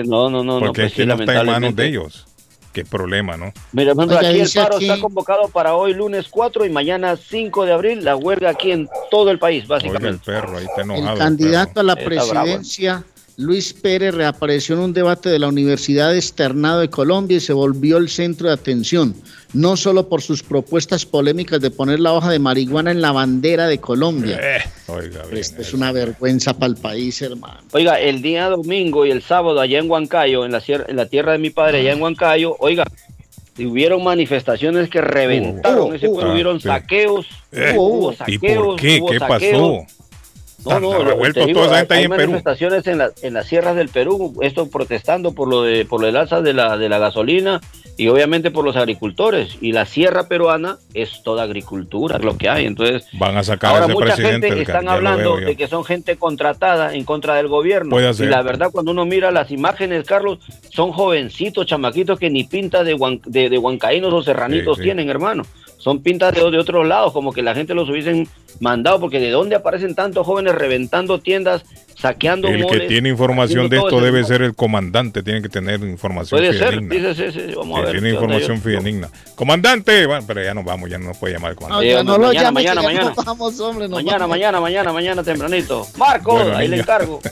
No, 0.05 0.29
no, 0.29 0.43
no, 0.43 0.43
no, 0.43 0.59
porque 0.59 0.81
pues 0.83 0.87
es 0.91 0.93
que 0.93 1.01
sí, 1.03 1.07
no 1.07 1.15
está 1.15 1.41
en 1.41 1.45
manos 1.47 1.75
de 1.75 1.87
ellos. 1.87 2.25
Qué 2.71 2.83
problema, 2.85 3.37
¿no? 3.37 3.53
Mira, 3.71 3.93
por 3.93 4.05
ejemplo, 4.05 4.27
aquí 4.27 4.39
el 4.39 4.49
paro 4.55 4.77
aquí- 4.77 4.89
está 4.89 4.99
convocado 4.99 5.47
para 5.49 5.75
hoy 5.75 5.93
lunes 5.93 6.27
4 6.27 6.65
y 6.65 6.71
mañana 6.71 7.15
5 7.17 7.67
de 7.67 7.71
abril, 7.73 8.03
la 8.03 8.15
huelga 8.15 8.49
aquí 8.49 8.71
en 8.71 8.89
todo 9.11 9.29
el 9.29 9.37
país, 9.37 9.65
Oiga, 9.65 9.75
el 9.75 9.81
básicamente. 9.91 10.25
perro 10.25 10.57
ahí 10.57 10.65
está 10.65 10.81
El 10.81 10.89
enojado. 10.89 11.17
candidato 11.19 11.79
a 11.81 11.83
la 11.83 11.93
¿eh? 11.93 12.03
presidencia, 12.03 13.03
Luis 13.37 13.73
Pérez, 13.73 14.13
reapareció 14.13 14.75
en 14.75 14.81
un 14.81 14.93
debate 14.93 15.27
de 15.29 15.39
la 15.39 15.47
Universidad 15.47 16.15
Externado 16.15 16.81
de 16.81 16.89
Colombia 16.89 17.37
y 17.37 17.39
se 17.39 17.51
volvió 17.51 17.97
el 17.97 18.07
centro 18.09 18.47
de 18.47 18.53
atención, 18.53 19.15
no 19.53 19.75
solo 19.75 20.07
por 20.07 20.21
sus 20.21 20.43
propuestas 20.43 21.05
polémicas 21.07 21.59
de 21.59 21.71
poner 21.71 21.99
la 21.99 22.13
hoja 22.13 22.29
de 22.29 22.37
marihuana 22.37 22.91
en 22.91 23.01
la 23.01 23.11
bandera 23.11 23.67
de 23.67 23.79
Colombia. 23.79 24.39
Eh, 24.39 24.61
oiga, 24.87 25.23
bien, 25.25 25.37
Esto 25.37 25.63
es 25.63 25.73
una 25.73 25.91
vergüenza 25.91 26.53
para 26.53 26.67
el 26.67 26.75
país, 26.75 27.19
hermano. 27.23 27.57
Oiga, 27.71 27.99
el 27.99 28.21
día 28.21 28.49
domingo 28.49 29.03
y 29.03 29.09
el 29.09 29.23
sábado 29.23 29.59
allá 29.59 29.79
en 29.79 29.89
Huancayo, 29.89 30.45
en 30.45 30.51
la, 30.51 30.61
sierra- 30.61 30.85
en 30.87 30.95
la 30.95 31.07
tierra 31.07 31.31
de 31.31 31.39
mi 31.39 31.49
padre, 31.49 31.79
allá 31.79 31.93
en 31.93 32.01
Huancayo, 32.03 32.55
oiga, 32.59 32.83
hubieron 33.57 34.03
manifestaciones 34.03 34.89
que 34.89 35.01
reventaron 35.01 35.87
hubo, 35.87 35.93
ese 35.95 36.07
hubo. 36.07 36.13
pueblo, 36.15 36.29
Ah, 36.29 36.33
hubieron 36.33 36.59
sí. 36.61 36.67
saqueos, 36.67 37.25
Eh, 37.51 37.73
hubo 37.77 38.11
¿Y 38.11 38.15
saqueos, 38.15 38.65
por 38.65 38.75
qué? 38.75 38.99
hubo 39.01 39.09
¿Qué 39.11 39.19
saqueos. 39.19 39.85
pasó? 39.87 40.02
No, 40.65 40.79
no, 40.79 41.03
revueltos 41.03 41.43
te 41.43 41.47
digo, 41.47 41.61
toda 41.61 41.71
esa 41.71 41.79
gente 41.79 41.93
hay 41.95 42.03
en 42.05 42.11
Perú. 42.11 42.21
manifestaciones 42.31 42.87
en, 42.87 42.97
la- 42.99 43.11
en 43.21 43.33
las 43.33 43.45
sierras 43.47 43.75
del 43.75 43.89
Perú, 43.89 44.33
esto 44.41 44.69
protestando 44.69 45.33
por 45.33 45.47
lo 45.47 45.63
de 45.63 45.85
por 45.85 46.03
el 46.05 46.15
alza 46.15 46.41
de 46.41 46.53
la, 46.53 46.77
de 46.77 46.89
la 46.89 46.99
gasolina 46.99 47.59
y 47.97 48.07
obviamente 48.07 48.49
por 48.49 48.65
los 48.65 48.75
agricultores. 48.75 49.57
Y 49.61 49.71
la 49.71 49.85
sierra 49.85 50.27
peruana 50.27 50.77
es 50.93 51.21
toda 51.23 51.43
agricultura, 51.43 52.17
lo 52.17 52.37
que 52.37 52.49
hay. 52.49 52.65
Entonces, 52.65 53.05
Van 53.13 53.37
a 53.37 53.43
sacar 53.43 53.71
ahora 53.71 53.83
a 53.83 53.87
ese 53.87 53.93
mucha 53.93 54.05
presidente. 54.15 54.47
gente 54.47 54.61
están 54.63 54.87
hablando 54.89 55.37
de 55.37 55.55
que 55.55 55.67
son 55.67 55.83
gente 55.85 56.15
contratada 56.15 56.93
en 56.95 57.03
contra 57.03 57.35
del 57.35 57.47
gobierno. 57.49 57.91
Puede 57.91 58.13
ser. 58.13 58.27
Y 58.27 58.31
la 58.31 58.41
verdad, 58.41 58.69
cuando 58.71 58.91
uno 58.91 59.05
mira 59.05 59.29
las 59.31 59.51
imágenes, 59.51 60.05
Carlos, 60.05 60.39
son 60.71 60.91
jovencitos, 60.91 61.67
chamaquitos 61.67 62.17
que 62.19 62.29
ni 62.29 62.43
pinta 62.45 62.83
de, 62.83 62.95
huan- 62.95 63.21
de, 63.25 63.49
de 63.49 63.57
huancaínos 63.57 64.11
o 64.13 64.23
serranitos 64.23 64.77
Sí, 64.77 64.81
sí. 64.81 64.85
tienen, 64.85 65.09
hermano. 65.09 65.43
Son 65.83 66.01
pintas 66.01 66.33
de, 66.33 66.49
de 66.49 66.57
otros 66.57 66.87
lados, 66.87 67.11
como 67.11 67.33
que 67.33 67.41
la 67.41 67.53
gente 67.53 67.73
los 67.73 67.89
hubiesen 67.89 68.27
mandado, 68.61 69.01
porque 69.01 69.19
de 69.19 69.31
dónde 69.31 69.55
aparecen 69.57 69.95
tantos 69.95 70.25
jóvenes 70.25 70.55
reventando 70.55 71.19
tiendas, 71.19 71.65
saqueando 71.99 72.47
El 72.47 72.65
que 72.67 72.79
tiene 72.81 73.09
información 73.09 73.67
de 73.67 73.77
esto 73.79 73.99
debe 73.99 74.23
ser 74.23 74.43
el 74.43 74.55
comandante, 74.55 75.23
tiene 75.23 75.41
que 75.41 75.49
tener 75.49 75.81
información 75.81 76.39
Puede 76.39 76.53
ser, 76.57 76.79
fidedigna. 76.79 77.09
dice, 77.09 77.31
sí, 77.33 77.39
sí, 77.49 77.53
vamos 77.55 77.79
a 77.79 77.81
ver. 77.81 77.91
tiene 77.91 78.11
información 78.11 78.57
yo- 78.57 78.63
fidedigna. 78.63 79.09
Comandante, 79.35 80.05
bueno, 80.05 80.23
pero 80.25 80.41
ya 80.41 80.53
nos 80.53 80.63
vamos, 80.63 80.89
ya 80.89 80.97
no 80.97 81.07
nos 81.07 81.17
puede 81.17 81.33
llamar 81.33 81.51
el 81.51 81.55
No, 81.55 81.61
comandante. 81.61 81.89
ya 81.91 82.03
no 82.03 82.17
lo 82.17 82.27
mañana, 82.27 82.43
llame, 82.43 82.53
mañana, 82.53 82.81
mañana. 82.81 83.13
nos 83.15 83.25
vamos, 83.25 83.59
hombre, 83.59 83.87
nos 83.89 83.97
Mañana, 83.97 84.17
vamos. 84.19 84.29
mañana, 84.29 84.61
mañana, 84.61 84.93
mañana 84.93 85.23
tempranito. 85.23 85.85
Marco, 85.97 86.33
Bueno, 86.35 86.55
ahí 86.55 86.67
le 86.69 86.77
niño. 86.77 86.83
encargo. 86.83 87.19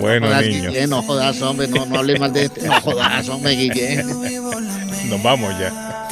Bueno, 0.00 0.26
jodas, 0.26 0.44
niños, 0.46 0.66
Guillén, 0.72 0.90
no 0.90 1.02
jodas, 1.02 1.40
hombre, 1.42 1.68
no, 1.68 1.86
no 1.86 1.98
hable 2.00 2.18
mal 2.18 2.32
de 2.32 2.46
este. 2.46 2.66
No 2.66 2.80
jodas, 2.80 3.28
hombre, 3.28 3.52
Guillén. 3.52 4.04
nos 5.14 5.22
vamos 5.22 5.56
ya. 5.58 6.08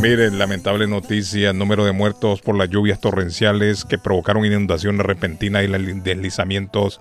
Miren, 0.00 0.38
lamentable 0.38 0.86
noticia, 0.86 1.52
número 1.52 1.84
de 1.84 1.92
muertos 1.92 2.40
por 2.40 2.56
las 2.56 2.70
lluvias 2.70 3.00
torrenciales 3.00 3.84
que 3.84 3.98
provocaron 3.98 4.46
inundaciones 4.46 5.04
repentinas 5.04 5.64
y 5.64 5.66
deslizamientos 5.66 7.00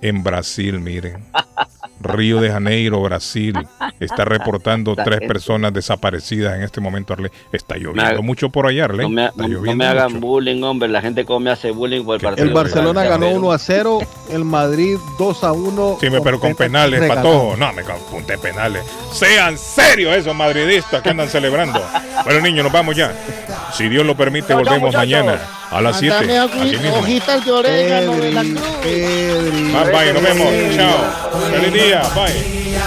en 0.00 0.22
Brasil, 0.22 0.80
miren. 0.80 1.24
Río 2.00 2.40
de 2.40 2.50
Janeiro, 2.50 3.00
Brasil, 3.02 3.54
está 4.00 4.24
reportando 4.24 4.94
tres 4.96 5.20
personas 5.26 5.72
desaparecidas 5.72 6.56
en 6.56 6.62
este 6.62 6.80
momento, 6.80 7.12
Arle. 7.12 7.30
Está 7.52 7.76
lloviendo 7.76 8.22
mucho 8.22 8.50
por 8.50 8.66
allá, 8.66 8.84
Arle. 8.84 9.02
No 9.04 9.08
me, 9.10 9.26
Está 9.26 9.48
no- 9.48 9.60
no 9.64 9.74
me 9.74 9.86
hagan 9.86 10.12
mucho. 10.14 10.26
bullying, 10.26 10.62
hombre. 10.62 10.88
La 10.88 11.00
gente 11.00 11.24
como 11.24 11.40
me 11.40 11.50
hace 11.50 11.70
bullying 11.70 12.04
por 12.04 12.16
el 12.16 12.20
partido. 12.20 12.46
El 12.46 12.52
Barcelona 12.54 13.04
ganó 13.04 13.26
Guerrero. 13.26 13.38
1 13.40 13.52
a 13.52 13.58
0, 13.58 13.98
el 14.30 14.44
Madrid 14.44 14.96
2 15.18 15.44
a 15.44 15.52
1. 15.52 15.96
Sí, 16.00 16.10
me- 16.10 16.20
pero 16.20 16.38
con 16.40 16.54
penales, 16.54 17.00
patojo. 17.08 17.56
No, 17.56 17.72
me 17.72 17.82
apunté 17.82 18.38
penales. 18.38 18.84
Sean 19.12 19.56
serios 19.58 20.16
esos 20.16 20.34
madridistas 20.34 21.02
que 21.02 21.10
andan 21.10 21.28
celebrando. 21.28 21.80
Bueno, 22.24 22.40
niños, 22.40 22.64
nos 22.64 22.72
vamos 22.72 22.94
ya. 22.96 23.12
Si 23.72 23.88
Dios 23.88 24.04
lo 24.06 24.14
permite, 24.16 24.54
volvemos 24.54 24.94
mañana 24.94 25.38
a 25.70 25.80
las 25.80 25.98
7. 25.98 26.14
Mándame 26.14 26.38
Aquí 26.38 26.58
agüita, 26.58 26.82
mismo. 26.82 26.96
hojitas 26.98 27.44
de 27.44 27.50
orégano 27.52 28.12
de 28.16 28.32
la 28.32 28.40
cruz. 28.42 28.60
Bye, 28.82 29.92
bye, 29.92 30.12
nos 30.12 30.22
vemos. 30.22 30.48
Chao. 30.76 31.50
Feliz 31.50 31.72
día. 31.72 32.02
Bye. 32.14 32.78